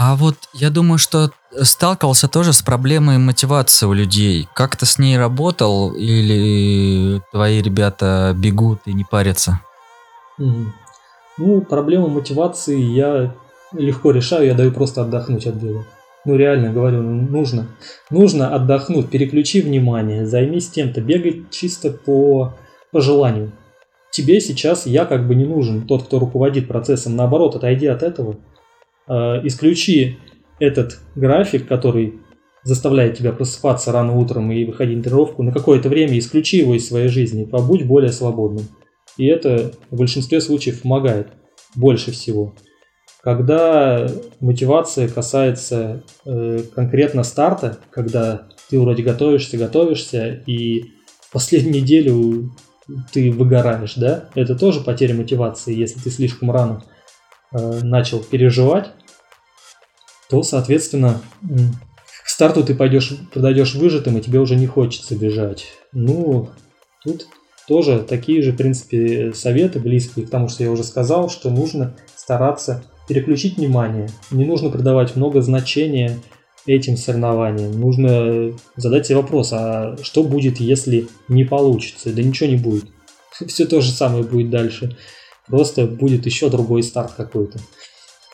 А 0.00 0.14
вот 0.14 0.36
я 0.54 0.70
думаю, 0.70 0.96
что 0.96 1.32
сталкивался 1.60 2.28
тоже 2.28 2.52
с 2.52 2.62
проблемой 2.62 3.18
мотивации 3.18 3.84
у 3.84 3.92
людей. 3.92 4.48
Как 4.54 4.76
ты 4.76 4.86
с 4.86 4.96
ней 4.96 5.18
работал 5.18 5.90
или 5.90 7.20
твои 7.32 7.60
ребята 7.60 8.32
бегут 8.38 8.78
и 8.86 8.92
не 8.92 9.02
парятся? 9.02 9.60
Ну, 10.38 11.62
проблему 11.62 12.06
мотивации 12.06 12.80
я 12.80 13.34
легко 13.72 14.12
решаю, 14.12 14.46
я 14.46 14.54
даю 14.54 14.70
просто 14.70 15.02
отдохнуть 15.02 15.48
от 15.48 15.56
бега. 15.56 15.84
Ну 16.24 16.36
реально 16.36 16.72
говорю, 16.72 17.02
ну, 17.02 17.28
нужно. 17.28 17.66
Нужно 18.08 18.54
отдохнуть, 18.54 19.10
переключи 19.10 19.62
внимание, 19.62 20.26
займись 20.26 20.70
тем-то, 20.70 21.00
бегай 21.00 21.44
чисто 21.50 21.90
по, 21.90 22.54
по 22.92 23.00
желанию. 23.00 23.50
Тебе 24.12 24.40
сейчас 24.40 24.86
я 24.86 25.06
как 25.06 25.26
бы 25.26 25.34
не 25.34 25.44
нужен, 25.44 25.88
тот, 25.88 26.04
кто 26.04 26.20
руководит 26.20 26.68
процессом. 26.68 27.16
Наоборот, 27.16 27.56
отойди 27.56 27.86
от 27.86 28.04
этого. 28.04 28.36
Э, 29.08 29.40
исключи 29.44 30.18
этот 30.58 30.98
график, 31.14 31.66
который 31.66 32.14
заставляет 32.64 33.16
тебя 33.16 33.32
просыпаться 33.32 33.92
рано 33.92 34.16
утром 34.16 34.50
и 34.52 34.64
выходить 34.64 34.98
на 34.98 35.02
тренировку, 35.02 35.42
на 35.42 35.52
какое-то 35.52 35.88
время 35.88 36.18
исключи 36.18 36.58
его 36.58 36.74
из 36.74 36.86
своей 36.86 37.08
жизни, 37.08 37.44
побудь 37.44 37.84
более 37.84 38.12
свободным. 38.12 38.66
И 39.16 39.26
это 39.26 39.72
в 39.90 39.96
большинстве 39.96 40.40
случаев 40.40 40.82
помогает 40.82 41.28
больше 41.74 42.10
всего. 42.10 42.54
Когда 43.22 44.08
мотивация 44.40 45.08
касается 45.08 46.02
э, 46.24 46.60
конкретно 46.74 47.22
старта, 47.22 47.78
когда 47.90 48.48
ты 48.68 48.78
вроде 48.78 49.02
готовишься, 49.02 49.56
готовишься, 49.56 50.42
и 50.46 50.84
в 51.20 51.32
последнюю 51.32 51.82
неделю 51.82 52.52
ты 53.12 53.32
выгораешь, 53.32 53.94
да, 53.94 54.28
это 54.34 54.54
тоже 54.54 54.80
потеря 54.80 55.14
мотивации, 55.14 55.74
если 55.74 55.98
ты 56.00 56.10
слишком 56.10 56.50
рано 56.50 56.84
начал 57.52 58.20
переживать, 58.20 58.90
то, 60.28 60.42
соответственно, 60.42 61.20
к 62.24 62.28
старту 62.28 62.62
ты 62.62 62.74
пойдешь, 62.74 63.12
подойдешь 63.32 63.74
выжатым, 63.74 64.18
и 64.18 64.20
тебе 64.20 64.38
уже 64.38 64.56
не 64.56 64.66
хочется 64.66 65.16
бежать. 65.16 65.66
Ну, 65.92 66.50
тут 67.02 67.26
тоже 67.66 68.00
такие 68.00 68.42
же, 68.42 68.52
в 68.52 68.56
принципе, 68.56 69.32
советы 69.34 69.78
близкие 69.78 70.26
к 70.26 70.30
тому, 70.30 70.48
что 70.48 70.64
я 70.64 70.70
уже 70.70 70.84
сказал, 70.84 71.28
что 71.30 71.50
нужно 71.50 71.96
стараться 72.16 72.84
переключить 73.08 73.56
внимание. 73.56 74.08
Не 74.30 74.44
нужно 74.44 74.70
придавать 74.70 75.16
много 75.16 75.40
значения 75.40 76.18
этим 76.66 76.96
соревнованиям. 76.96 77.78
Нужно 77.80 78.52
задать 78.76 79.06
себе 79.06 79.16
вопрос, 79.16 79.52
а 79.52 79.96
что 80.02 80.22
будет, 80.22 80.60
если 80.60 81.08
не 81.28 81.44
получится? 81.44 82.12
Да 82.12 82.22
ничего 82.22 82.50
не 82.50 82.56
будет. 82.56 82.84
Все 83.46 83.64
то 83.64 83.80
же 83.80 83.90
самое 83.90 84.24
будет 84.24 84.50
дальше. 84.50 84.96
Просто 85.48 85.86
будет 85.86 86.26
еще 86.26 86.50
другой 86.50 86.82
старт 86.82 87.12
какой-то. 87.16 87.58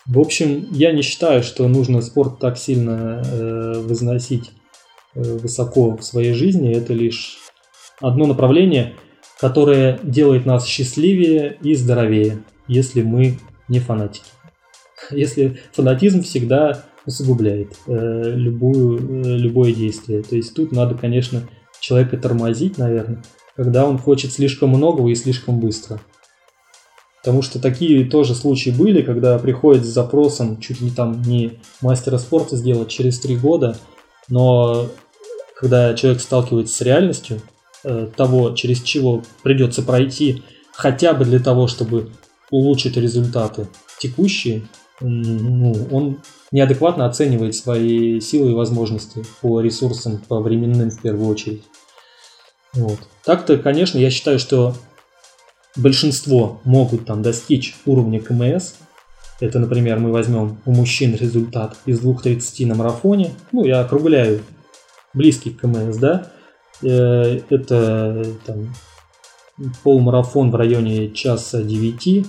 В 0.06 0.18
общем, 0.18 0.68
я 0.72 0.92
не 0.92 1.02
считаю, 1.02 1.42
что 1.42 1.66
нужно 1.66 2.02
спорт 2.02 2.38
так 2.38 2.58
сильно 2.58 3.22
э, 3.24 3.80
возносить 3.80 4.50
э, 5.14 5.22
высоко 5.22 5.96
в 5.96 6.04
своей 6.04 6.34
жизни. 6.34 6.74
Это 6.74 6.92
лишь 6.92 7.38
одно 8.00 8.26
направление, 8.26 8.94
которое 9.40 9.98
делает 10.02 10.44
нас 10.44 10.66
счастливее 10.66 11.56
и 11.62 11.74
здоровее, 11.74 12.42
если 12.68 13.02
мы 13.02 13.38
не 13.68 13.80
фанатики. 13.80 14.26
Если 15.10 15.58
фанатизм 15.72 16.22
всегда 16.22 16.84
усугубляет 17.06 17.74
э, 17.86 18.32
любую, 18.34 18.98
э, 18.98 19.36
любое 19.36 19.72
действие. 19.72 20.22
То 20.22 20.36
есть 20.36 20.54
тут 20.54 20.72
надо, 20.72 20.94
конечно, 20.94 21.42
человека 21.80 22.16
тормозить, 22.16 22.78
наверное, 22.78 23.22
когда 23.56 23.86
он 23.86 23.98
хочет 23.98 24.32
слишком 24.32 24.70
многого 24.70 25.10
и 25.10 25.14
слишком 25.14 25.60
быстро. 25.60 26.00
Потому 27.24 27.40
что 27.40 27.58
такие 27.58 28.04
тоже 28.04 28.34
случаи 28.34 28.68
были, 28.68 29.00
когда 29.00 29.38
приходит 29.38 29.86
с 29.86 29.88
запросом 29.88 30.60
чуть 30.60 30.82
ли 30.82 30.90
там 30.90 31.22
не 31.22 31.58
мастера 31.80 32.18
спорта 32.18 32.54
сделать 32.54 32.90
через 32.90 33.18
три 33.18 33.34
года, 33.34 33.78
но 34.28 34.88
когда 35.56 35.94
человек 35.94 36.20
сталкивается 36.20 36.76
с 36.76 36.82
реальностью 36.82 37.40
э, 37.82 38.10
того, 38.14 38.50
через 38.50 38.82
чего 38.82 39.22
придется 39.42 39.80
пройти, 39.80 40.42
хотя 40.74 41.14
бы 41.14 41.24
для 41.24 41.38
того, 41.38 41.66
чтобы 41.66 42.10
улучшить 42.50 42.98
результаты 42.98 43.68
текущие, 43.98 44.68
ну, 45.00 45.74
он 45.90 46.18
неадекватно 46.52 47.06
оценивает 47.06 47.54
свои 47.54 48.20
силы 48.20 48.50
и 48.50 48.54
возможности 48.54 49.24
по 49.40 49.62
ресурсам, 49.62 50.18
по 50.28 50.40
временным 50.40 50.90
в 50.90 51.00
первую 51.00 51.28
очередь. 51.30 51.62
Вот. 52.74 52.98
Так-то, 53.24 53.56
конечно, 53.56 53.96
я 53.96 54.10
считаю, 54.10 54.38
что 54.38 54.74
большинство 55.76 56.60
могут 56.64 57.06
там 57.06 57.22
достичь 57.22 57.76
уровня 57.86 58.20
КМС. 58.20 58.74
Это, 59.40 59.58
например, 59.58 59.98
мы 59.98 60.12
возьмем 60.12 60.58
у 60.64 60.72
мужчин 60.72 61.14
результат 61.14 61.76
из 61.86 62.00
2.30 62.00 62.66
на 62.66 62.74
марафоне. 62.74 63.32
Ну, 63.52 63.64
я 63.64 63.80
округляю 63.80 64.40
близкий 65.12 65.50
к 65.50 65.60
КМС, 65.60 65.96
да. 65.96 66.30
Э, 66.82 67.40
это 67.48 68.26
там, 68.46 68.74
полумарафон 69.82 70.50
в 70.50 70.54
районе 70.54 71.10
часа 71.10 71.62
9, 71.62 72.26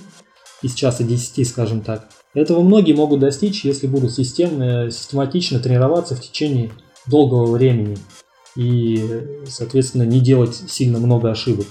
из 0.62 0.74
часа 0.74 1.04
10, 1.04 1.48
скажем 1.48 1.80
так. 1.80 2.08
Этого 2.34 2.62
многие 2.62 2.92
могут 2.92 3.20
достичь, 3.20 3.64
если 3.64 3.86
будут 3.86 4.12
системно, 4.12 4.90
систематично 4.90 5.58
тренироваться 5.58 6.14
в 6.14 6.20
течение 6.20 6.70
долгого 7.06 7.50
времени 7.50 7.96
и, 8.56 9.42
соответственно, 9.48 10.02
не 10.02 10.20
делать 10.20 10.54
сильно 10.68 10.98
много 10.98 11.30
ошибок. 11.30 11.66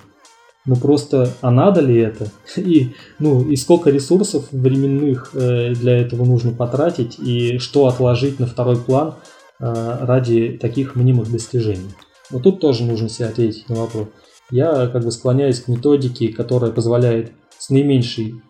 Ну 0.66 0.76
просто, 0.76 1.32
а 1.42 1.52
надо 1.52 1.82
ли 1.82 1.98
это? 1.98 2.32
И, 2.56 2.94
ну, 3.20 3.48
и 3.48 3.56
сколько 3.56 3.92
ресурсов 3.92 4.48
временных 4.52 5.32
э, 5.34 5.74
для 5.76 5.98
этого 5.98 6.26
нужно 6.26 6.54
потратить, 6.54 7.20
и 7.20 7.60
что 7.60 7.88
отложить 7.88 8.40
на 8.40 8.48
второй 8.48 8.78
план 8.78 9.16
э, 9.60 9.98
ради 10.02 10.58
таких 10.60 10.96
мнимых 10.96 11.32
достижений? 11.32 11.92
Вот 12.32 12.44
тут 12.44 12.60
тоже 12.60 12.84
нужно 12.84 13.10
себе 13.10 13.28
ответить 13.28 13.70
на 13.70 13.76
вопрос. 13.76 14.08
Я 14.50 14.88
как 14.88 15.04
бы 15.04 15.12
склоняюсь 15.12 15.60
к 15.60 15.68
методике, 15.68 16.30
которая 16.30 16.72
позволяет 16.72 17.32
с 17.60 17.70
наименьшей 17.70 18.42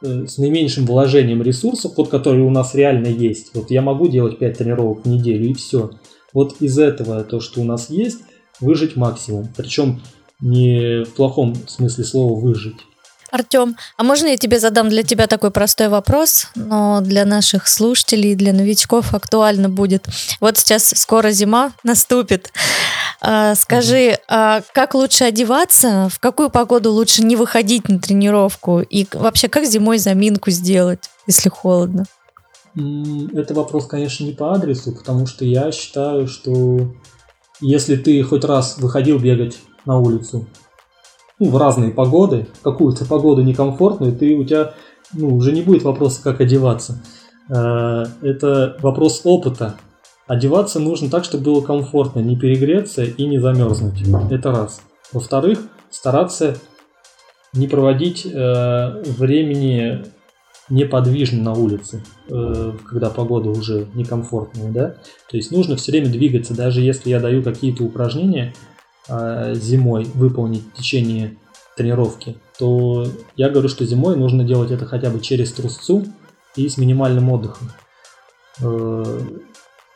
Э, 0.00 0.26
с 0.26 0.38
наименьшим 0.38 0.86
вложением 0.86 1.42
ресурсов, 1.42 1.94
вот 1.96 2.08
которые 2.08 2.44
у 2.44 2.50
нас 2.50 2.74
реально 2.74 3.08
есть. 3.08 3.50
Вот 3.54 3.70
я 3.70 3.82
могу 3.82 4.06
делать 4.08 4.38
5 4.38 4.58
тренировок 4.58 5.04
в 5.04 5.08
неделю 5.08 5.46
и 5.48 5.54
все. 5.54 5.90
Вот 6.32 6.56
из 6.60 6.78
этого 6.78 7.24
то, 7.24 7.40
что 7.40 7.60
у 7.60 7.64
нас 7.64 7.90
есть, 7.90 8.20
выжить 8.60 8.94
максимум. 8.94 9.48
Причем 9.56 10.00
не 10.40 11.04
в 11.04 11.14
плохом 11.14 11.54
смысле 11.66 12.04
слова 12.04 12.38
выжить. 12.38 12.76
Артем, 13.30 13.76
а 13.96 14.04
можно 14.04 14.28
я 14.28 14.36
тебе 14.38 14.58
задам 14.58 14.88
для 14.88 15.02
тебя 15.02 15.26
такой 15.26 15.50
простой 15.50 15.88
вопрос, 15.88 16.48
но 16.54 17.00
для 17.02 17.26
наших 17.26 17.68
слушателей, 17.68 18.34
для 18.34 18.54
новичков 18.54 19.12
актуально 19.14 19.68
будет. 19.68 20.06
Вот 20.40 20.56
сейчас 20.56 20.94
скоро 20.96 21.30
зима 21.30 21.72
наступит. 21.82 22.50
А, 23.20 23.54
скажи, 23.54 24.18
а 24.28 24.62
как 24.72 24.94
лучше 24.94 25.24
одеваться? 25.24 26.08
В 26.10 26.18
какую 26.20 26.48
погоду 26.48 26.90
лучше 26.90 27.22
не 27.22 27.36
выходить 27.36 27.88
на 27.88 27.98
тренировку? 27.98 28.80
И 28.80 29.06
вообще, 29.12 29.48
как 29.48 29.66
зимой 29.66 29.98
заминку 29.98 30.50
сделать, 30.50 31.10
если 31.26 31.50
холодно? 31.50 32.06
Это 33.34 33.54
вопрос, 33.54 33.86
конечно, 33.86 34.24
не 34.24 34.32
по 34.32 34.54
адресу, 34.54 34.92
потому 34.92 35.26
что 35.26 35.44
я 35.44 35.70
считаю, 35.72 36.28
что 36.28 36.94
если 37.60 37.96
ты 37.96 38.22
хоть 38.22 38.44
раз 38.44 38.78
выходил 38.78 39.18
бегать 39.18 39.58
на 39.88 39.98
улицу, 39.98 40.46
ну, 41.40 41.50
в 41.50 41.56
разные 41.56 41.90
погоды, 41.90 42.46
какую-то 42.62 43.06
погоду 43.06 43.42
некомфортную, 43.42 44.14
ты 44.14 44.36
у 44.36 44.44
тебя 44.44 44.74
ну, 45.14 45.34
уже 45.34 45.52
не 45.52 45.62
будет 45.62 45.82
вопроса, 45.82 46.22
как 46.22 46.40
одеваться. 46.40 47.02
Э, 47.48 48.04
это 48.22 48.76
вопрос 48.80 49.22
опыта. 49.24 49.76
Одеваться 50.26 50.78
нужно 50.78 51.08
так, 51.08 51.24
чтобы 51.24 51.44
было 51.44 51.60
комфортно, 51.62 52.20
не 52.20 52.36
перегреться 52.36 53.02
и 53.02 53.26
не 53.26 53.38
замерзнуть. 53.38 54.02
Это 54.30 54.52
раз. 54.52 54.82
Во-вторых, 55.12 55.58
стараться 55.90 56.58
не 57.54 57.66
проводить 57.66 58.26
э, 58.26 59.02
времени 59.04 60.04
неподвижно 60.68 61.42
на 61.42 61.54
улице, 61.54 62.04
э, 62.28 62.72
когда 62.86 63.08
погода 63.08 63.48
уже 63.48 63.86
некомфортная, 63.94 64.70
да. 64.70 64.88
То 65.30 65.38
есть 65.38 65.50
нужно 65.50 65.76
все 65.76 65.92
время 65.92 66.10
двигаться, 66.10 66.54
даже 66.54 66.82
если 66.82 67.08
я 67.08 67.20
даю 67.20 67.42
какие-то 67.42 67.84
упражнения, 67.84 68.52
зимой 69.08 70.04
выполнить 70.14 70.64
в 70.64 70.72
течение 70.76 71.36
тренировки, 71.78 72.36
то 72.58 73.06
я 73.36 73.48
говорю, 73.48 73.68
что 73.68 73.86
зимой 73.86 74.16
нужно 74.16 74.44
делать 74.44 74.70
это 74.70 74.84
хотя 74.84 75.10
бы 75.10 75.20
через 75.20 75.52
трусцу 75.52 76.04
и 76.56 76.68
с 76.68 76.76
минимальным 76.76 77.30
отдыхом. 77.30 77.70
Э, 78.60 79.20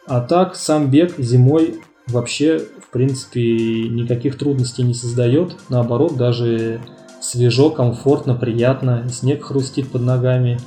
а 0.06 0.20
так, 0.20 0.54
сам 0.54 0.90
бег 0.90 1.18
зимой 1.18 1.80
вообще, 2.06 2.58
в 2.58 2.90
принципе, 2.90 3.88
никаких 3.88 4.38
трудностей 4.38 4.84
не 4.84 4.94
создает. 4.94 5.56
Наоборот, 5.68 6.16
даже 6.16 6.80
свежо, 7.20 7.70
комфортно, 7.70 8.34
приятно. 8.34 9.08
Снег 9.08 9.44
хрустит 9.44 9.90
под 9.90 10.02
ногами. 10.02 10.58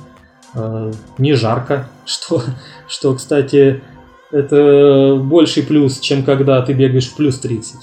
Э, 0.54 0.92
не 1.18 1.32
жарко, 1.32 1.88
что, 2.04 2.42
что, 2.88 3.14
кстати, 3.14 3.82
это 4.30 5.18
больший 5.22 5.62
плюс, 5.62 5.98
чем 5.98 6.24
когда 6.24 6.60
ты 6.60 6.74
бегаешь 6.74 7.08
в 7.08 7.16
плюс 7.16 7.38
30. 7.38 7.76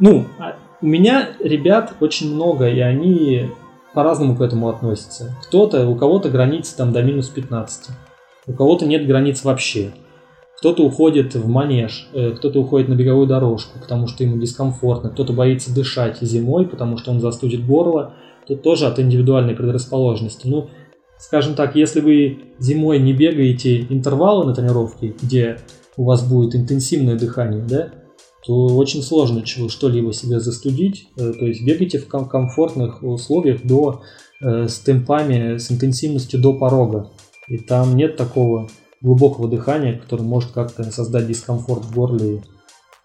Ну, 0.00 0.26
а 0.38 0.56
у 0.80 0.86
меня 0.86 1.28
ребят 1.40 1.94
очень 2.00 2.34
много, 2.34 2.68
и 2.68 2.80
они 2.80 3.50
по-разному 3.94 4.36
к 4.36 4.40
этому 4.40 4.68
относятся. 4.68 5.36
Кто-то, 5.46 5.86
у 5.88 5.94
кого-то 5.96 6.30
границы 6.30 6.76
там 6.76 6.92
до 6.92 7.02
минус 7.02 7.28
15, 7.28 7.90
у 8.46 8.52
кого-то 8.52 8.86
нет 8.86 9.06
границ 9.06 9.44
вообще. 9.44 9.92
Кто-то 10.58 10.84
уходит 10.84 11.34
в 11.34 11.48
манеж, 11.48 12.08
э, 12.12 12.30
кто-то 12.30 12.60
уходит 12.60 12.88
на 12.88 12.94
беговую 12.94 13.26
дорожку, 13.26 13.78
потому 13.80 14.06
что 14.06 14.22
ему 14.22 14.38
дискомфортно, 14.38 15.10
кто-то 15.10 15.32
боится 15.32 15.74
дышать 15.74 16.18
зимой, 16.20 16.66
потому 16.66 16.98
что 16.98 17.10
он 17.10 17.20
застудит 17.20 17.66
горло. 17.66 18.14
Тут 18.46 18.62
тоже 18.62 18.86
от 18.86 18.98
индивидуальной 18.98 19.54
предрасположенности. 19.54 20.46
Ну, 20.46 20.70
скажем 21.18 21.54
так, 21.54 21.74
если 21.74 22.00
вы 22.00 22.54
зимой 22.58 23.00
не 23.00 23.12
бегаете 23.12 23.80
интервалы 23.80 24.46
на 24.46 24.54
тренировке, 24.54 25.14
где 25.20 25.58
у 25.96 26.04
вас 26.04 26.26
будет 26.26 26.54
интенсивное 26.54 27.18
дыхание, 27.18 27.64
да, 27.64 27.90
то 28.44 28.66
очень 28.76 29.02
сложно 29.02 29.44
что-либо 29.46 30.12
себе 30.12 30.40
застудить. 30.40 31.08
Э, 31.16 31.32
то 31.32 31.46
есть 31.46 31.64
бегайте 31.64 31.98
в 31.98 32.08
комфортных 32.08 33.02
условиях 33.02 33.62
до, 33.62 34.02
э, 34.40 34.66
с 34.66 34.78
темпами, 34.80 35.58
с 35.58 35.70
интенсивностью 35.70 36.40
до 36.40 36.52
порога. 36.52 37.10
И 37.48 37.58
там 37.58 37.96
нет 37.96 38.16
такого 38.16 38.68
глубокого 39.00 39.48
дыхания, 39.48 39.98
которое 39.98 40.24
может 40.24 40.50
как-то 40.50 40.82
создать 40.90 41.28
дискомфорт 41.28 41.84
в 41.84 41.94
горле, 41.94 42.42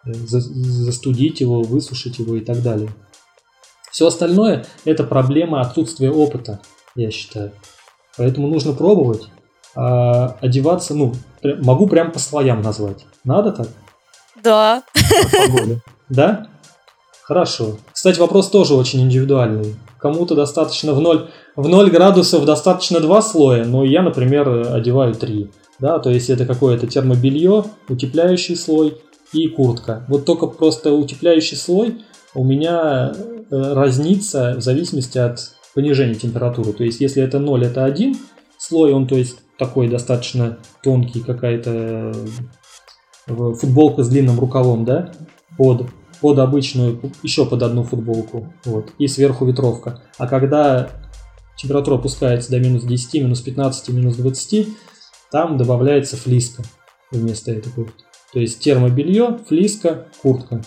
э, 0.05 0.13
застудить 0.13 1.39
его, 1.39 1.61
высушить 1.61 2.17
его 2.17 2.35
и 2.35 2.41
так 2.41 2.63
далее. 2.63 2.89
Все 3.91 4.07
остальное 4.07 4.65
это 4.85 5.03
проблема 5.03 5.61
отсутствия 5.61 6.11
опыта, 6.11 6.61
я 6.95 7.11
считаю. 7.11 7.51
Поэтому 8.17 8.47
нужно 8.47 8.73
пробовать. 8.73 9.29
А 9.75 10.37
одеваться, 10.41 10.95
ну, 10.95 11.13
могу 11.43 11.85
прям 11.85 12.11
по 12.11 12.17
слоям 12.17 12.63
назвать. 12.63 13.05
Надо 13.23 13.51
так? 13.51 13.67
Да. 14.43 14.83
Да? 16.09 16.47
Хорошо. 17.23 17.77
Кстати, 17.91 18.19
вопрос 18.19 18.49
тоже 18.49 18.73
очень 18.73 19.01
индивидуальный. 19.01 19.75
Кому-то 19.99 20.35
достаточно 20.35 20.93
в 20.93 21.01
ноль 21.01 21.27
в 21.55 21.67
0 21.67 21.89
градусов 21.89 22.45
достаточно 22.45 22.99
два 22.99 23.21
слоя, 23.21 23.65
но 23.65 23.83
я, 23.83 24.03
например, 24.03 24.73
одеваю 24.73 25.13
три. 25.15 25.51
Да, 25.79 25.99
то 25.99 26.09
есть 26.09 26.29
это 26.29 26.45
какое-то 26.45 26.87
термобелье, 26.87 27.63
утепляющий 27.89 28.55
слой 28.55 28.97
и 29.33 29.47
куртка. 29.47 30.05
Вот 30.07 30.25
только 30.25 30.47
просто 30.47 30.93
утепляющий 30.93 31.57
слой 31.57 31.97
у 32.33 32.43
меня 32.43 33.11
э, 33.11 33.73
разнится 33.73 34.55
в 34.57 34.61
зависимости 34.61 35.17
от 35.17 35.39
понижения 35.75 36.15
температуры. 36.15 36.73
То 36.73 36.83
есть 36.83 37.01
если 37.01 37.21
это 37.21 37.39
0, 37.39 37.65
это 37.65 37.83
один 37.83 38.15
слой, 38.57 38.93
он 38.93 39.07
то 39.07 39.15
есть 39.15 39.39
такой 39.57 39.87
достаточно 39.87 40.57
тонкий, 40.83 41.19
какая-то 41.19 42.13
футболка 43.27 44.03
с 44.03 44.09
длинным 44.09 44.39
рукавом, 44.39 44.85
да, 44.85 45.11
под, 45.57 45.87
под 46.21 46.39
обычную, 46.39 46.99
еще 47.23 47.45
под 47.45 47.63
одну 47.63 47.83
футболку, 47.83 48.53
вот, 48.65 48.91
и 48.97 49.07
сверху 49.07 49.45
ветровка. 49.45 50.01
А 50.17 50.27
когда 50.27 50.89
температура 51.57 51.95
опускается 51.95 52.51
до 52.51 52.59
минус 52.59 52.83
10, 52.83 53.21
минус 53.21 53.41
15, 53.41 53.89
минус 53.89 54.15
20, 54.15 54.67
там 55.31 55.57
добавляется 55.57 56.15
флиска 56.15 56.63
вместо 57.11 57.51
этой 57.51 57.71
куртки. 57.71 58.03
То 58.33 58.39
есть 58.39 58.59
термобелье, 58.59 59.39
флиска, 59.47 60.07
куртка. 60.21 60.61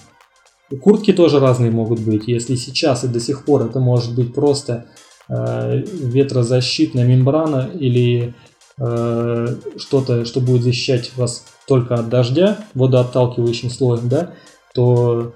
И 0.70 0.76
куртки 0.76 1.12
тоже 1.12 1.40
разные 1.40 1.70
могут 1.70 2.00
быть. 2.00 2.28
Если 2.28 2.54
сейчас 2.54 3.04
и 3.04 3.08
до 3.08 3.20
сих 3.20 3.44
пор 3.44 3.62
это 3.62 3.80
может 3.80 4.14
быть 4.14 4.34
просто 4.34 4.86
э, 5.28 5.82
ветрозащитная 5.84 7.04
мембрана 7.04 7.70
или 7.72 8.34
э, 8.78 9.56
что-то, 9.76 10.24
что 10.24 10.40
будет 10.40 10.62
защищать 10.62 11.16
вас 11.16 11.44
только 11.70 11.94
от 11.94 12.08
дождя, 12.08 12.58
водоотталкивающим 12.74 13.70
слоем, 13.70 14.08
да, 14.08 14.34
то 14.74 15.34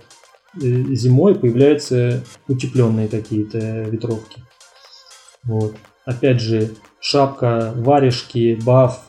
э, 0.56 0.58
зимой 0.60 1.36
появляются 1.36 2.24
утепленные 2.48 3.06
какие-то 3.06 3.58
ветровки. 3.82 4.42
Вот. 5.44 5.76
Опять 6.04 6.40
же, 6.40 6.72
шапка, 6.98 7.72
варежки, 7.76 8.58
баф. 8.60 9.02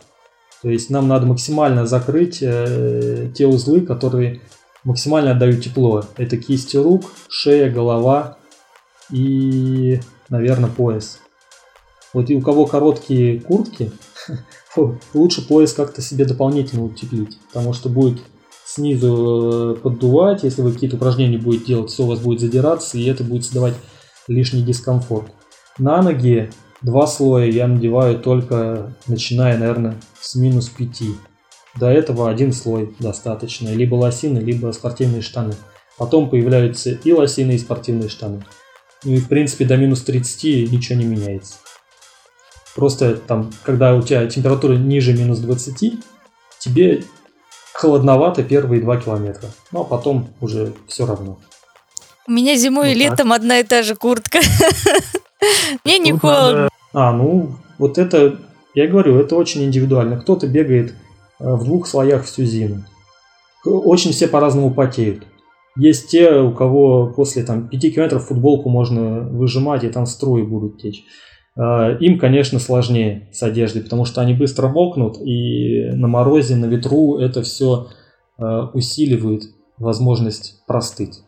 То 0.61 0.69
есть 0.69 0.91
нам 0.91 1.07
надо 1.07 1.25
максимально 1.25 1.87
закрыть 1.87 2.43
э, 2.43 3.31
те 3.33 3.47
узлы, 3.47 3.81
которые 3.81 4.41
максимально 4.83 5.31
отдают 5.31 5.63
тепло. 5.63 6.05
Это 6.17 6.37
кисти 6.37 6.77
рук, 6.77 7.11
шея, 7.27 7.71
голова 7.71 8.37
и, 9.11 9.99
наверное, 10.29 10.69
пояс. 10.69 11.19
Вот 12.13 12.29
и 12.29 12.35
у 12.35 12.41
кого 12.41 12.67
короткие 12.67 13.39
куртки, 13.39 13.91
лучше 15.13 15.47
пояс 15.47 15.73
как-то 15.73 16.01
себе 16.01 16.25
дополнительно 16.25 16.83
утеплить, 16.83 17.37
потому 17.47 17.73
что 17.73 17.89
будет 17.89 18.19
снизу 18.65 19.75
э, 19.77 19.81
поддувать, 19.81 20.43
если 20.43 20.61
вы 20.61 20.73
какие-то 20.73 20.97
упражнения 20.97 21.37
будете 21.37 21.65
делать, 21.67 21.91
все 21.91 22.03
у 22.03 22.07
вас 22.07 22.19
будет 22.19 22.39
задираться, 22.39 22.97
и 22.97 23.05
это 23.05 23.23
будет 23.23 23.45
создавать 23.45 23.75
лишний 24.27 24.63
дискомфорт. 24.63 25.31
На 25.77 26.01
ноги 26.01 26.49
два 26.81 27.07
слоя 27.07 27.49
я 27.49 27.67
надеваю 27.67 28.19
только 28.19 28.95
начиная, 29.07 29.57
наверное, 29.57 30.01
с 30.19 30.35
минус 30.35 30.69
5. 30.69 31.01
До 31.79 31.89
этого 31.89 32.29
один 32.29 32.53
слой 32.53 32.95
достаточно, 32.99 33.69
либо 33.69 33.95
лосины, 33.95 34.39
либо 34.39 34.71
спортивные 34.71 35.21
штаны. 35.21 35.53
Потом 35.97 36.29
появляются 36.29 36.91
и 36.91 37.11
лосины, 37.11 37.53
и 37.53 37.57
спортивные 37.57 38.09
штаны. 38.09 38.45
Ну 39.03 39.13
и 39.13 39.17
в 39.17 39.27
принципе 39.27 39.65
до 39.65 39.77
минус 39.77 40.01
30 40.01 40.71
ничего 40.71 40.99
не 40.99 41.05
меняется. 41.05 41.55
Просто 42.75 43.15
там, 43.15 43.51
когда 43.63 43.95
у 43.95 44.01
тебя 44.01 44.27
температура 44.27 44.73
ниже 44.73 45.13
минус 45.13 45.39
20, 45.39 45.93
тебе 46.59 47.03
холодновато 47.73 48.43
первые 48.43 48.81
2 48.81 48.97
километра. 48.97 49.49
Ну 49.71 49.81
а 49.81 49.83
потом 49.85 50.27
уже 50.41 50.73
все 50.87 51.05
равно. 51.05 51.39
У 52.27 52.31
меня 52.31 52.55
зимой 52.55 52.91
и 52.91 52.95
летом 52.95 53.31
одна 53.31 53.59
и 53.59 53.63
та 53.63 53.83
же 53.83 53.95
куртка. 53.95 54.39
Мне 55.85 55.99
не 55.99 56.11
холодно. 56.11 56.69
А, 56.93 57.11
ну, 57.11 57.55
вот 57.77 57.97
это, 57.97 58.39
я 58.73 58.87
говорю, 58.87 59.19
это 59.19 59.35
очень 59.35 59.63
индивидуально. 59.63 60.19
Кто-то 60.19 60.47
бегает 60.47 60.95
э, 61.39 61.53
в 61.53 61.63
двух 61.63 61.87
слоях 61.87 62.25
всю 62.25 62.43
зиму. 62.43 62.83
Очень 63.63 64.11
все 64.11 64.27
по-разному 64.27 64.73
потеют. 64.73 65.23
Есть 65.77 66.09
те, 66.09 66.31
у 66.31 66.51
кого 66.51 67.07
после 67.07 67.43
там, 67.43 67.67
5 67.67 67.93
километров 67.93 68.25
футболку 68.25 68.69
можно 68.69 69.21
выжимать, 69.21 69.83
и 69.83 69.89
там 69.89 70.05
струи 70.05 70.41
будут 70.41 70.81
течь. 70.81 71.03
Э, 71.57 71.97
им, 71.99 72.19
конечно, 72.19 72.59
сложнее 72.59 73.29
с 73.31 73.41
одеждой, 73.43 73.81
потому 73.81 74.05
что 74.05 74.21
они 74.21 74.33
быстро 74.33 74.67
мокнут, 74.67 75.17
и 75.21 75.89
на 75.93 76.07
морозе, 76.07 76.55
на 76.55 76.65
ветру 76.65 77.17
это 77.17 77.41
все 77.41 77.87
э, 78.37 78.43
усиливает 78.73 79.43
возможность 79.77 80.65
простыть. 80.67 81.21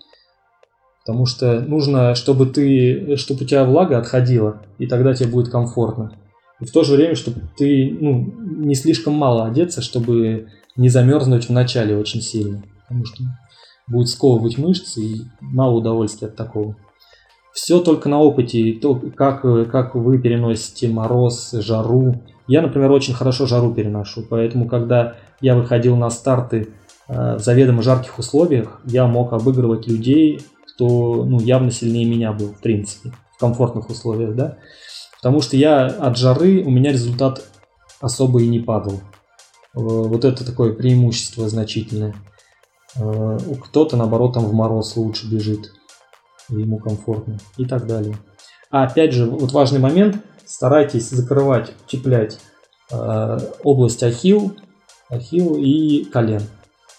Потому 1.06 1.26
что 1.26 1.62
нужно, 1.62 2.16
чтобы 2.16 2.48
ты, 2.48 3.16
чтобы 3.16 3.44
у 3.44 3.48
тебя 3.48 3.64
влага 3.64 3.98
отходила, 3.98 4.62
и 4.78 4.88
тогда 4.88 5.14
тебе 5.14 5.30
будет 5.30 5.50
комфортно. 5.50 6.12
И 6.60 6.66
в 6.66 6.72
то 6.72 6.84
же 6.84 6.96
время, 6.96 7.16
чтобы 7.16 7.42
ты 7.56 7.96
ну, 8.00 8.34
не 8.66 8.76
слишком 8.76 9.14
мало 9.14 9.46
одеться, 9.46 9.82
чтобы 9.82 10.50
не 10.76 10.90
замерзнуть 10.90 11.46
в 11.46 11.52
начале 11.52 11.98
очень 11.98 12.22
сильно. 12.22 12.64
Потому 12.88 13.06
что 13.06 13.24
будет 13.88 14.10
сковывать 14.10 14.58
мышцы 14.58 15.02
и 15.02 15.22
мало 15.40 15.78
удовольствия 15.78 16.28
от 16.28 16.36
такого. 16.36 16.76
Все 17.58 17.80
только 17.80 18.08
на 18.08 18.20
опыте, 18.20 18.74
то, 18.74 19.02
как, 19.16 19.42
как 19.72 19.96
вы 19.96 20.20
переносите 20.20 20.90
мороз, 20.90 21.52
жару. 21.54 22.22
Я, 22.48 22.62
например, 22.62 22.92
очень 22.92 23.16
хорошо 23.16 23.48
жару 23.48 23.74
переношу, 23.74 24.22
поэтому, 24.30 24.68
когда 24.68 25.16
я 25.42 25.56
выходил 25.56 25.96
на 25.96 26.12
старты 26.12 26.68
э, 27.08 27.36
в 27.38 27.40
заведомо 27.40 27.82
жарких 27.82 28.20
условиях, 28.20 28.80
я 28.86 29.08
мог 29.08 29.34
обыгрывать 29.34 29.88
людей 29.88 30.40
кто 30.78 31.26
ну, 31.26 31.40
явно 31.40 31.72
сильнее 31.72 32.06
меня 32.06 32.32
был, 32.32 32.50
в 32.50 32.62
принципе, 32.62 33.12
в 33.36 33.40
комфортных 33.40 33.90
условиях, 33.90 34.36
да. 34.36 34.60
Потому 35.16 35.42
что 35.42 35.58
я 35.58 35.88
от 35.88 36.18
жары, 36.18 36.64
у 36.64 36.70
меня 36.70 36.92
результат 36.92 37.44
особо 38.00 38.44
и 38.44 38.48
не 38.48 38.60
падал. 38.60 38.94
Э, 38.94 39.00
вот 39.74 40.24
это 40.24 40.46
такое 40.46 40.74
преимущество 40.74 41.50
значительное. 41.50 42.14
Э, 42.96 43.40
Кто-то, 43.64 43.98
наоборот, 43.98 44.34
там 44.34 44.46
в 44.46 44.54
мороз 44.54 44.96
лучше 44.96 45.28
бежит, 45.28 45.72
ему 46.50 46.80
комфортно 46.80 47.38
и 47.58 47.66
так 47.66 47.88
далее. 47.88 48.18
А 48.70 48.84
опять 48.84 49.14
же, 49.14 49.26
вот 49.26 49.52
важный 49.52 49.80
момент, 49.80 50.18
старайтесь 50.46 51.10
закрывать, 51.10 51.72
утеплять 51.86 52.40
э, 52.92 53.40
область 53.64 54.04
ахилл, 54.04 54.54
ахилл 55.10 55.56
и 55.58 56.06
колен 56.06 56.44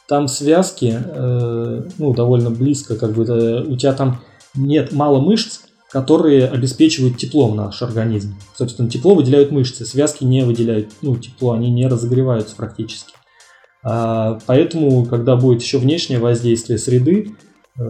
там 0.09 0.27
связки, 0.27 0.97
э, 0.99 1.83
ну, 1.99 2.15
довольно 2.15 2.51
близко, 2.51 2.97
как 2.97 3.13
бы, 3.13 3.25
э, 3.25 3.63
у 3.63 3.77
тебя 3.77 3.93
там 3.93 4.21
нет 4.55 4.91
мало 4.93 5.21
мышц, 5.21 5.61
которые 5.91 6.49
обеспечивают 6.49 7.19
теплом 7.19 7.55
наш 7.55 7.83
организм. 7.83 8.35
Собственно, 8.57 8.89
тепло 8.89 9.15
выделяют 9.15 9.53
мышцы, 9.53 9.85
связки 9.85 10.25
не 10.25 10.45
выделяют, 10.45 10.93
ну, 11.03 11.17
тепло, 11.17 11.53
они 11.53 11.71
не 11.71 11.87
разогреваются 11.87 12.57
практически. 12.57 13.13
А, 13.85 14.39
поэтому, 14.47 15.05
когда 15.05 15.37
будет 15.37 15.63
еще 15.63 15.77
внешнее 15.77 16.19
воздействие 16.19 16.79
среды, 16.79 17.37
э, 17.79 17.89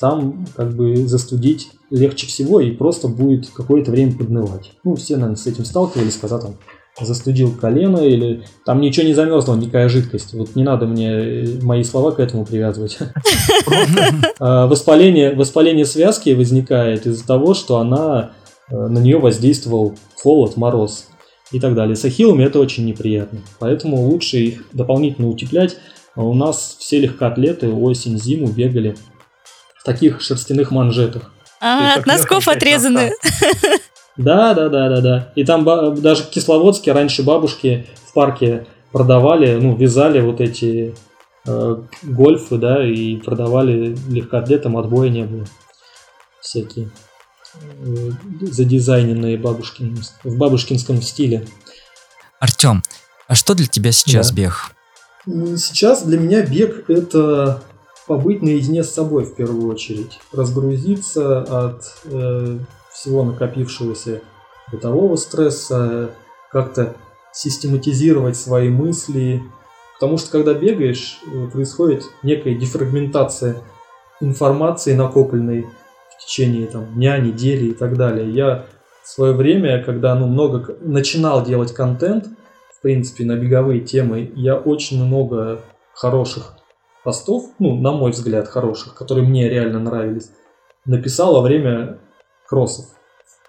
там 0.00 0.46
как 0.56 0.74
бы 0.74 1.06
застудить 1.06 1.70
легче 1.90 2.26
всего 2.26 2.60
и 2.60 2.70
просто 2.70 3.08
будет 3.08 3.48
какое-то 3.48 3.90
время 3.90 4.16
поднывать. 4.16 4.72
Ну, 4.82 4.96
все, 4.96 5.14
наверное, 5.14 5.36
с 5.36 5.46
этим 5.46 5.64
сталкивались, 5.64 6.16
когда 6.16 6.38
там 6.38 6.56
застудил 7.00 7.52
колено 7.52 7.98
или 7.98 8.44
там 8.64 8.80
ничего 8.80 9.06
не 9.06 9.14
замерзло, 9.14 9.56
никакая 9.56 9.88
жидкость. 9.88 10.32
Вот 10.34 10.54
не 10.54 10.62
надо 10.62 10.86
мне 10.86 11.10
э, 11.10 11.46
мои 11.62 11.82
слова 11.82 12.12
к 12.12 12.20
этому 12.20 12.44
привязывать. 12.44 12.98
А, 14.40 14.66
воспаление, 14.66 15.34
воспаление 15.34 15.86
связки 15.86 16.30
возникает 16.30 17.06
из-за 17.06 17.26
того, 17.26 17.54
что 17.54 17.78
она 17.78 18.32
э, 18.70 18.76
на 18.76 18.98
нее 18.98 19.18
воздействовал 19.18 19.94
холод, 20.16 20.56
мороз 20.56 21.08
и 21.50 21.60
так 21.60 21.74
далее. 21.74 21.96
С 21.96 22.04
ахиллами 22.04 22.44
это 22.44 22.58
очень 22.58 22.84
неприятно, 22.84 23.40
поэтому 23.58 24.02
лучше 24.02 24.38
их 24.38 24.64
дополнительно 24.72 25.28
утеплять. 25.28 25.76
А 26.14 26.22
у 26.22 26.34
нас 26.34 26.76
все 26.78 27.00
легкоатлеты 27.00 27.70
осень-зиму 27.70 28.48
бегали 28.48 28.96
таких 29.84 30.20
шерстяных 30.20 30.70
манжетах. 30.70 31.30
А, 31.60 31.94
от 31.94 32.06
носков 32.06 32.48
отрезаны. 32.48 33.12
Да, 34.16 34.54
да, 34.54 34.68
да, 34.68 34.88
да, 34.88 35.00
да. 35.00 35.32
И 35.34 35.44
там 35.44 35.64
даже 36.00 36.22
в 36.22 36.30
Кисловодске 36.30 36.92
раньше 36.92 37.24
бабушки 37.24 37.88
в 38.06 38.12
парке 38.12 38.64
продавали, 38.92 39.56
ну, 39.56 39.74
вязали 39.74 40.20
вот 40.20 40.40
эти 40.40 40.94
э, 41.44 41.76
гольфы, 42.02 42.58
да, 42.58 42.86
и 42.86 43.16
продавали 43.16 43.96
легкоатлетам, 44.08 44.76
отбоя 44.76 45.08
не 45.08 45.24
было. 45.24 45.46
Всякие 46.40 46.92
э, 47.54 48.10
задизайненные 48.40 49.36
бабушкин, 49.36 49.98
в 50.22 50.36
бабушкинском 50.36 51.02
стиле. 51.02 51.48
Артем, 52.38 52.84
а 53.26 53.34
что 53.34 53.54
для 53.54 53.66
тебя 53.66 53.90
сейчас 53.90 54.30
да. 54.30 54.36
бег? 54.36 54.76
Сейчас 55.26 56.04
для 56.04 56.20
меня 56.20 56.42
бег 56.42 56.88
это 56.88 57.64
побыть 58.06 58.42
наедине 58.42 58.84
с 58.84 58.92
собой 58.92 59.24
в 59.24 59.34
первую 59.34 59.70
очередь, 59.72 60.20
разгрузиться 60.32 61.42
от 61.42 61.96
э, 62.04 62.58
всего 62.92 63.24
накопившегося 63.24 64.20
бытового 64.70 65.16
стресса, 65.16 66.10
как-то 66.50 66.94
систематизировать 67.32 68.36
свои 68.36 68.68
мысли. 68.68 69.42
Потому 69.94 70.18
что 70.18 70.30
когда 70.30 70.54
бегаешь, 70.54 71.18
э, 71.26 71.48
происходит 71.48 72.04
некая 72.22 72.54
дефрагментация 72.54 73.56
информации 74.20 74.94
накопленной 74.94 75.66
в 76.10 76.24
течение 76.24 76.66
там, 76.66 76.94
дня, 76.94 77.18
недели 77.18 77.66
и 77.66 77.74
так 77.74 77.96
далее. 77.96 78.30
Я 78.30 78.66
в 79.02 79.08
свое 79.08 79.32
время, 79.34 79.82
когда 79.82 80.14
ну, 80.14 80.26
много 80.26 80.76
начинал 80.80 81.44
делать 81.44 81.74
контент, 81.74 82.26
в 82.76 82.82
принципе, 82.82 83.24
на 83.24 83.36
беговые 83.36 83.80
темы, 83.80 84.30
я 84.34 84.56
очень 84.56 85.04
много 85.04 85.60
хороших 85.92 86.56
постов, 87.04 87.50
ну, 87.58 87.76
на 87.76 87.92
мой 87.92 88.10
взгляд, 88.10 88.48
хороших, 88.48 88.94
которые 88.94 89.28
мне 89.28 89.48
реально 89.48 89.78
нравились, 89.78 90.30
написал 90.86 91.34
во 91.34 91.42
время 91.42 92.00
кроссов. 92.48 92.86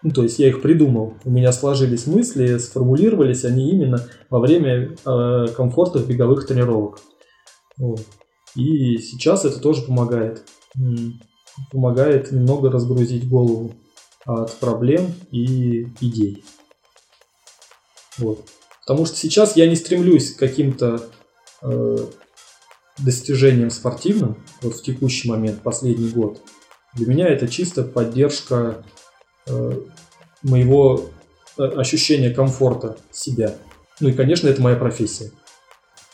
Ну, 0.04 0.12
то 0.12 0.24
есть 0.24 0.38
я 0.38 0.50
их 0.50 0.62
придумал. 0.62 1.16
У 1.24 1.32
меня 1.32 1.52
сложились 1.52 2.06
мысли, 2.06 2.58
сформулировались 2.60 3.46
они 3.46 3.72
именно 3.72 4.08
во 4.30 4.40
время 4.40 4.96
э, 5.04 5.48
комфортных 5.56 6.06
беговых 6.06 6.46
тренировок. 6.46 7.00
Вот. 7.78 8.02
И 8.56 8.98
сейчас 8.98 9.46
это 9.46 9.60
тоже 9.60 9.82
помогает. 9.82 10.44
Помогает 11.72 12.32
немного 12.32 12.70
разгрузить 12.70 13.28
голову 13.28 13.74
от 14.26 14.54
проблем 14.60 15.14
и 15.32 15.88
идей. 16.02 16.44
Вот. 18.18 18.46
Потому 18.86 19.06
что 19.06 19.16
сейчас 19.16 19.56
я 19.56 19.68
не 19.68 19.76
стремлюсь 19.76 20.34
к 20.34 20.40
каким-то 20.40 21.02
э, 21.64 21.98
достижениям 22.98 23.70
спортивным, 23.70 24.38
вот 24.62 24.76
в 24.76 24.82
текущий 24.82 25.30
момент, 25.30 25.62
последний 25.62 26.10
год. 26.10 26.42
Для 26.94 27.08
меня 27.08 27.28
это 27.28 27.48
чисто 27.48 27.84
поддержка 27.84 28.84
э, 29.48 29.80
моего 30.44 31.10
э, 31.58 31.64
ощущения 31.64 32.30
комфорта 32.30 32.98
себя. 33.12 33.56
Ну 34.00 34.10
и, 34.10 34.14
конечно, 34.14 34.48
это 34.48 34.62
моя 34.62 34.78
профессия. 34.78 35.32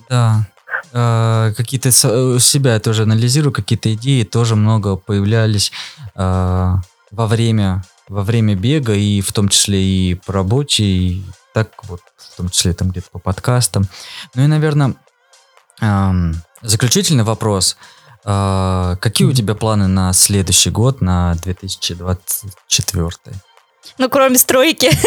Да, 0.10 0.48
э, 0.92 1.54
какие-то 1.56 1.90
э, 1.90 2.40
себя 2.40 2.74
я 2.74 2.80
тоже 2.80 3.04
анализирую, 3.04 3.54
какие-то 3.54 3.94
идеи 3.94 4.24
тоже 4.24 4.56
много 4.56 4.96
появлялись 4.96 5.72
э, 6.16 6.74
во 7.12 7.28
время 7.28 7.84
во 8.12 8.24
время 8.24 8.56
бега 8.56 8.94
и 8.94 9.22
в 9.22 9.32
том 9.32 9.48
числе 9.48 9.82
и 9.82 10.16
по 10.16 10.34
работе 10.34 10.84
и 10.84 11.24
так 11.54 11.70
вот 11.84 12.02
в 12.18 12.36
том 12.36 12.50
числе 12.50 12.74
там 12.74 12.90
где-то 12.90 13.10
по 13.10 13.20
подкастам. 13.20 13.88
Ну 14.36 14.44
и 14.44 14.48
наверное 14.48 14.96
эм, 15.80 16.36
заключительный 16.62 17.24
вопрос. 17.24 17.78
Э, 18.26 18.96
какие 19.00 19.28
у 19.28 19.34
тебя 19.34 19.56
планы 19.56 19.88
на 19.88 20.14
следующий 20.14 20.70
год, 20.70 21.02
на 21.02 21.36
2024? 21.44 23.12
Ну, 23.98 24.10
кроме 24.10 24.38
стройки. 24.38 24.90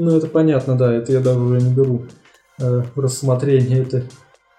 Ну, 0.00 0.16
это 0.16 0.28
понятно, 0.28 0.76
да, 0.78 0.94
это 0.94 1.10
я 1.10 1.18
даже 1.18 1.40
уже 1.40 1.60
не 1.60 1.74
беру 1.74 2.06
э, 2.60 2.82
в 2.94 3.00
рассмотрение, 3.00 3.82
это 3.82 4.04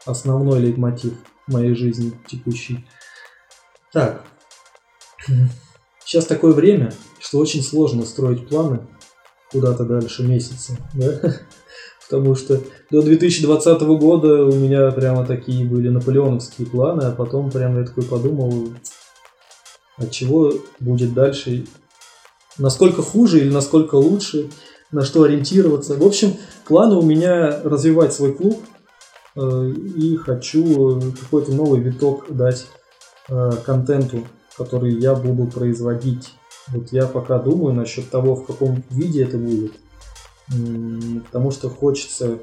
основной 0.05 0.59
лейтмотив 0.59 1.13
моей 1.47 1.73
жизни 1.75 2.11
текущей. 2.27 2.85
Так, 3.93 4.21
сейчас 6.03 6.25
такое 6.25 6.51
время, 6.51 6.91
что 7.19 7.39
очень 7.39 7.63
сложно 7.63 8.05
строить 8.05 8.49
планы 8.49 8.85
куда-то 9.49 9.85
дальше 9.85 10.23
месяца, 10.23 10.75
да? 10.93 11.21
потому 12.09 12.35
что 12.35 12.61
до 12.89 13.01
2020 13.01 13.81
года 13.81 14.45
у 14.45 14.55
меня 14.55 14.89
прямо 14.91 15.25
такие 15.25 15.65
были 15.65 15.89
наполеоновские 15.89 16.67
планы, 16.67 17.03
а 17.03 17.11
потом 17.11 17.51
прямо 17.51 17.79
я 17.79 17.85
такой 17.85 18.03
подумал, 18.03 18.69
от 19.97 20.09
чего 20.11 20.51
будет 20.79 21.13
дальше, 21.13 21.65
насколько 22.57 23.03
хуже 23.03 23.39
или 23.39 23.51
насколько 23.51 23.95
лучше, 23.95 24.49
на 24.91 25.03
что 25.05 25.23
ориентироваться. 25.23 25.95
В 25.95 26.03
общем, 26.03 26.33
планы 26.65 26.95
у 26.95 27.03
меня 27.03 27.61
развивать 27.63 28.11
свой 28.11 28.33
клуб, 28.33 28.59
э, 29.35 29.69
и 29.69 30.15
хочу 30.15 30.99
какой-то 31.21 31.51
новый 31.51 31.79
виток 31.79 32.25
дать 32.29 32.65
э, 33.27 33.51
контенту, 33.63 34.25
который 34.57 34.93
я 34.93 35.13
буду 35.13 35.45
производить. 35.45 36.33
Вот 36.69 36.91
я 36.91 37.05
пока 37.05 37.37
думаю 37.37 37.75
насчет 37.75 38.09
того, 38.09 38.35
в 38.35 38.47
каком 38.47 38.83
виде 38.89 39.23
это 39.23 39.37
будет. 39.37 39.73
Потому 41.25 41.51
что 41.51 41.69
хочется, 41.69 42.39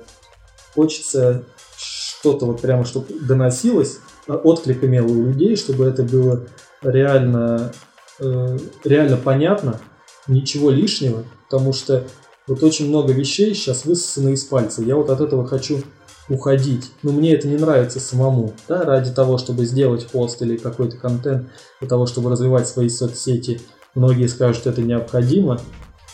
хочется 0.75 1.45
что-то 1.77 2.47
вот 2.47 2.61
прямо, 2.61 2.85
чтобы 2.85 3.07
доносилось, 3.21 3.99
а 4.29 4.35
отклик 4.35 4.83
имело 4.85 5.09
у 5.09 5.27
людей, 5.27 5.57
чтобы 5.57 5.85
это 5.87 6.03
было 6.03 6.47
реально, 6.83 7.73
э, 8.21 8.59
реально 8.85 9.17
понятно, 9.17 9.81
ничего 10.29 10.71
лишнего, 10.71 11.25
потому 11.49 11.73
что 11.73 12.05
вот 12.47 12.63
очень 12.63 12.89
много 12.89 13.13
вещей 13.13 13.55
сейчас 13.55 13.85
высосаны 13.85 14.31
из 14.31 14.45
пальца. 14.45 14.83
Я 14.83 14.97
вот 14.97 15.11
от 15.11 15.21
этого 15.21 15.47
хочу 15.47 15.83
уходить. 16.29 16.91
Но 17.03 17.13
мне 17.13 17.35
это 17.35 17.49
не 17.49 17.57
нравится 17.57 18.01
самому. 18.01 18.53
Да, 18.69 18.83
ради 18.83 19.13
того, 19.13 19.39
чтобы 19.39 19.65
сделать 19.65 20.07
пост 20.09 20.43
или 20.43 20.57
какой-то 20.57 20.97
контент, 20.97 21.49
для 21.81 21.89
того, 21.89 22.07
чтобы 22.07 22.31
развивать 22.31 22.69
свои 22.69 22.89
соцсети, 22.89 23.61
многие 23.95 24.27
скажут, 24.27 24.67
это 24.67 24.83
необходимо. 24.83 25.61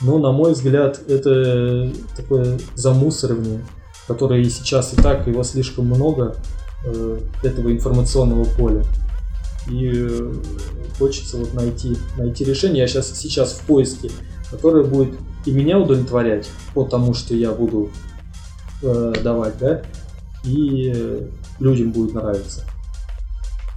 Но, 0.01 0.19
на 0.19 0.32
мой 0.32 0.52
взгляд, 0.52 1.01
это 1.09 1.93
такое 2.16 2.59
замусоривание, 2.74 3.64
которое 4.09 4.40
и 4.40 4.48
сейчас 4.48 4.93
и 4.94 4.97
так, 4.97 5.27
его 5.27 5.43
слишком 5.43 5.86
много, 5.86 6.36
э, 6.85 7.20
этого 7.43 7.70
информационного 7.70 8.44
поля. 8.44 8.85
И 9.70 9.90
э, 9.93 10.32
хочется 10.98 11.36
вот 11.36 11.55
найти, 11.55 11.97
найти 12.16 12.44
решение. 12.44 12.81
Я 12.81 12.89
сейчас, 12.89 13.16
сейчас 13.16 13.52
в 13.52 13.60
поиске, 13.66 14.10
которое 14.51 14.85
будет 14.85 15.14
и 15.44 15.52
меня 15.52 15.78
удовлетворять 15.78 16.51
по 16.74 16.85
тому, 16.85 17.14
что 17.14 17.35
я 17.35 17.52
буду 17.52 17.90
э, 18.82 19.14
давать, 19.23 19.59
да, 19.59 19.82
и 20.44 21.28
людям 21.60 21.93
будет 21.93 22.14
нравиться. 22.14 22.64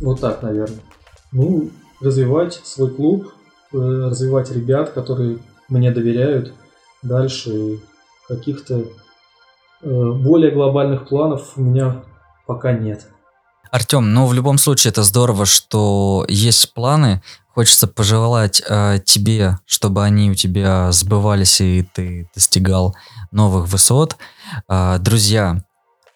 Вот 0.01 0.19
так, 0.19 0.41
наверное. 0.41 0.79
Ну, 1.31 1.69
развивать 2.01 2.61
свой 2.63 2.89
клуб, 2.89 3.31
развивать 3.71 4.51
ребят, 4.51 4.91
которые 4.91 5.39
мне 5.69 5.91
доверяют. 5.91 6.53
Дальше 7.01 7.79
каких-то 8.27 8.83
э, 9.81 10.11
более 10.11 10.51
глобальных 10.51 11.07
планов 11.07 11.53
у 11.55 11.61
меня 11.61 12.03
пока 12.47 12.73
нет. 12.73 13.07
Артем, 13.71 14.13
ну 14.13 14.25
в 14.25 14.33
любом 14.33 14.57
случае 14.57 14.91
это 14.91 15.03
здорово, 15.03 15.45
что 15.45 16.25
есть 16.29 16.73
планы. 16.73 17.21
Хочется 17.53 17.87
пожелать 17.87 18.61
э, 18.67 18.99
тебе, 19.03 19.59
чтобы 19.65 20.03
они 20.03 20.31
у 20.31 20.35
тебя 20.35 20.91
сбывались 20.91 21.61
и 21.61 21.87
ты 21.93 22.29
достигал 22.33 22.95
новых 23.31 23.67
высот. 23.67 24.17
Э, 24.67 24.97
друзья, 24.99 25.63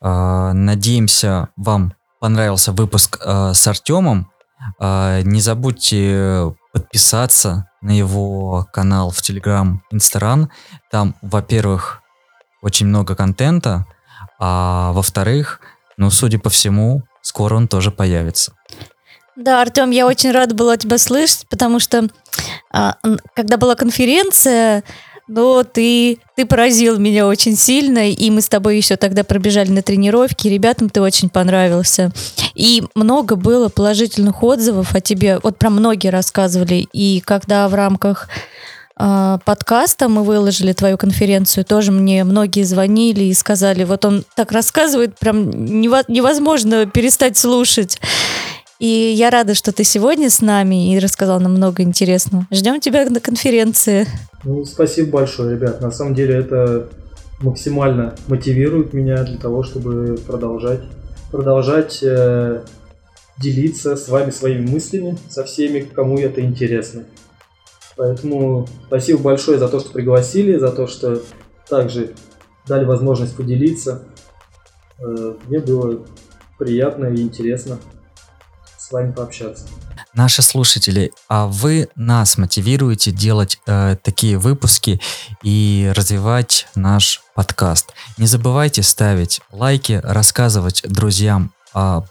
э, 0.01 0.51
надеемся, 0.53 1.49
вам 1.55 1.93
понравился 2.19 2.71
выпуск 2.71 3.19
э, 3.23 3.53
с 3.53 3.67
Артемом. 3.67 4.31
Э, 4.79 5.21
не 5.23 5.41
забудьте 5.41 6.53
подписаться 6.73 7.69
на 7.81 7.91
его 7.97 8.67
канал 8.71 9.11
в 9.11 9.19
Telegram 9.19 9.77
Инстаран. 9.91 10.51
Там, 10.91 11.15
во-первых, 11.21 12.01
очень 12.61 12.87
много 12.87 13.15
контента, 13.15 13.85
а 14.39 14.91
во-вторых, 14.93 15.61
ну, 15.97 16.09
судя 16.09 16.39
по 16.39 16.49
всему, 16.49 17.03
скоро 17.21 17.55
он 17.55 17.67
тоже 17.67 17.91
появится. 17.91 18.53
Да, 19.35 19.61
Артем, 19.61 19.91
я 19.91 20.05
очень 20.05 20.31
рада 20.31 20.53
была 20.53 20.75
тебя 20.75 20.97
слышать, 20.97 21.45
потому 21.49 21.79
что 21.79 22.09
а, 22.73 22.97
когда 23.33 23.55
была 23.55 23.75
конференция, 23.75 24.83
ну, 25.29 25.63
ты, 25.63 26.17
ты 26.35 26.45
поразил 26.45 26.97
меня 26.97 27.27
очень 27.27 27.55
сильно, 27.55 28.09
и 28.09 28.31
мы 28.31 28.41
с 28.41 28.49
тобой 28.49 28.77
еще 28.77 28.95
тогда 28.95 29.23
пробежали 29.23 29.69
на 29.69 29.83
тренировке, 29.83 30.49
ребятам 30.49 30.89
ты 30.89 31.01
очень 31.01 31.29
понравился. 31.29 32.11
И 32.55 32.83
много 32.95 33.35
было 33.35 33.69
положительных 33.69 34.43
отзывов 34.43 34.95
о 34.95 35.01
тебе, 35.01 35.39
вот 35.43 35.57
про 35.57 35.69
многие 35.69 36.07
рассказывали, 36.07 36.87
и 36.93 37.21
когда 37.23 37.69
в 37.69 37.75
рамках 37.75 38.27
э, 38.99 39.37
подкаста 39.45 40.09
мы 40.09 40.23
выложили 40.23 40.73
твою 40.73 40.97
конференцию, 40.97 41.63
тоже 41.63 41.91
мне 41.91 42.23
многие 42.23 42.63
звонили 42.63 43.25
и 43.25 43.33
сказали, 43.35 43.83
вот 43.83 44.05
он 44.05 44.25
так 44.35 44.51
рассказывает, 44.51 45.17
прям 45.19 45.51
невозможно 45.51 46.87
перестать 46.87 47.37
слушать. 47.37 47.99
И 48.79 48.87
я 48.87 49.29
рада, 49.29 49.55
что 49.55 49.73
ты 49.73 49.83
сегодня 49.83 50.29
с 50.29 50.41
нами 50.41 50.93
и 50.93 50.99
рассказал 50.99 51.41
нам 51.41 51.51
много 51.51 51.83
интересного. 51.83 52.47
Ждем 52.49 52.79
тебя 52.79 53.05
на 53.09 53.19
конференции. 53.19 54.07
Ну, 54.45 54.63
спасибо 54.63 55.11
большое, 55.11 55.55
ребят. 55.55 55.81
На 55.81 55.91
самом 55.91 56.15
деле 56.15 56.35
это 56.35 56.87
максимально 57.41 58.15
мотивирует 58.29 58.93
меня 58.93 59.23
для 59.23 59.37
того, 59.37 59.63
чтобы 59.63 60.17
продолжать, 60.25 60.79
продолжать 61.29 61.99
э, 62.01 62.63
делиться 63.37 63.97
с 63.97 64.07
вами 64.07 64.31
своими 64.31 64.65
мыслями, 64.65 65.17
со 65.27 65.43
всеми, 65.43 65.81
кому 65.81 66.17
это 66.17 66.39
интересно. 66.39 67.03
Поэтому 67.97 68.65
спасибо 68.87 69.19
большое 69.19 69.59
за 69.59 69.67
то, 69.67 69.81
что 69.81 69.91
пригласили, 69.91 70.57
за 70.57 70.71
то, 70.71 70.87
что 70.87 71.21
также 71.67 72.13
дали 72.65 72.85
возможность 72.85 73.35
поделиться. 73.35 74.03
Э, 74.99 75.33
мне 75.49 75.59
было 75.59 76.05
приятно 76.57 77.07
и 77.07 77.21
интересно 77.21 77.77
с 78.89 78.91
вами 78.91 79.11
пообщаться. 79.11 79.65
Наши 80.15 80.41
слушатели, 80.41 81.11
а 81.27 81.45
вы 81.45 81.89
нас 81.95 82.37
мотивируете 82.37 83.11
делать 83.11 83.59
э, 83.67 83.95
такие 84.01 84.39
выпуски 84.39 84.99
и 85.43 85.91
развивать 85.95 86.67
наш 86.73 87.21
подкаст. 87.35 87.93
Не 88.17 88.25
забывайте 88.25 88.81
ставить 88.81 89.41
лайки, 89.51 90.01
рассказывать 90.03 90.81
друзьям 90.87 91.51
о 91.73 92.03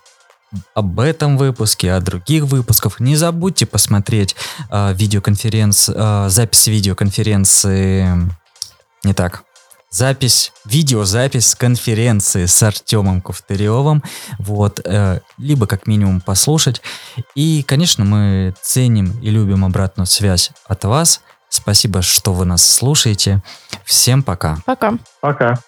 об 0.75 0.99
этом 0.99 1.37
выпуске, 1.37 1.93
о 1.93 2.01
других 2.01 2.45
выпусках. 2.45 3.01
Не 3.01 3.17
забудьте 3.17 3.67
посмотреть 3.67 4.35
э, 4.71 4.95
видеоконференц, 4.95 5.91
э, 5.93 6.29
запись 6.31 6.69
видеоконференции. 6.69 8.07
Не 9.05 9.15
так. 9.15 9.43
Запись, 9.91 10.53
видеозапись 10.67 11.55
конференции 11.55 12.45
с 12.45 12.63
Артемом 12.63 13.23
Ковтыревым. 13.23 14.03
Вот, 14.39 14.81
э, 14.85 15.21
либо 15.39 15.67
как 15.67 15.87
минимум 15.87 16.21
послушать. 16.21 16.83
И, 17.35 17.63
конечно, 17.63 18.05
мы 18.05 18.55
ценим 18.61 19.19
и 19.23 19.31
любим 19.31 19.65
обратную 19.65 20.07
связь 20.07 20.51
от 20.67 20.85
вас. 20.85 21.23
Спасибо, 21.49 22.03
что 22.03 22.35
вы 22.35 22.45
нас 22.45 22.65
слушаете. 22.65 23.43
Всем 23.85 24.23
пока. 24.23 24.59
Пока. 24.67 24.93
Пока. 25.21 25.59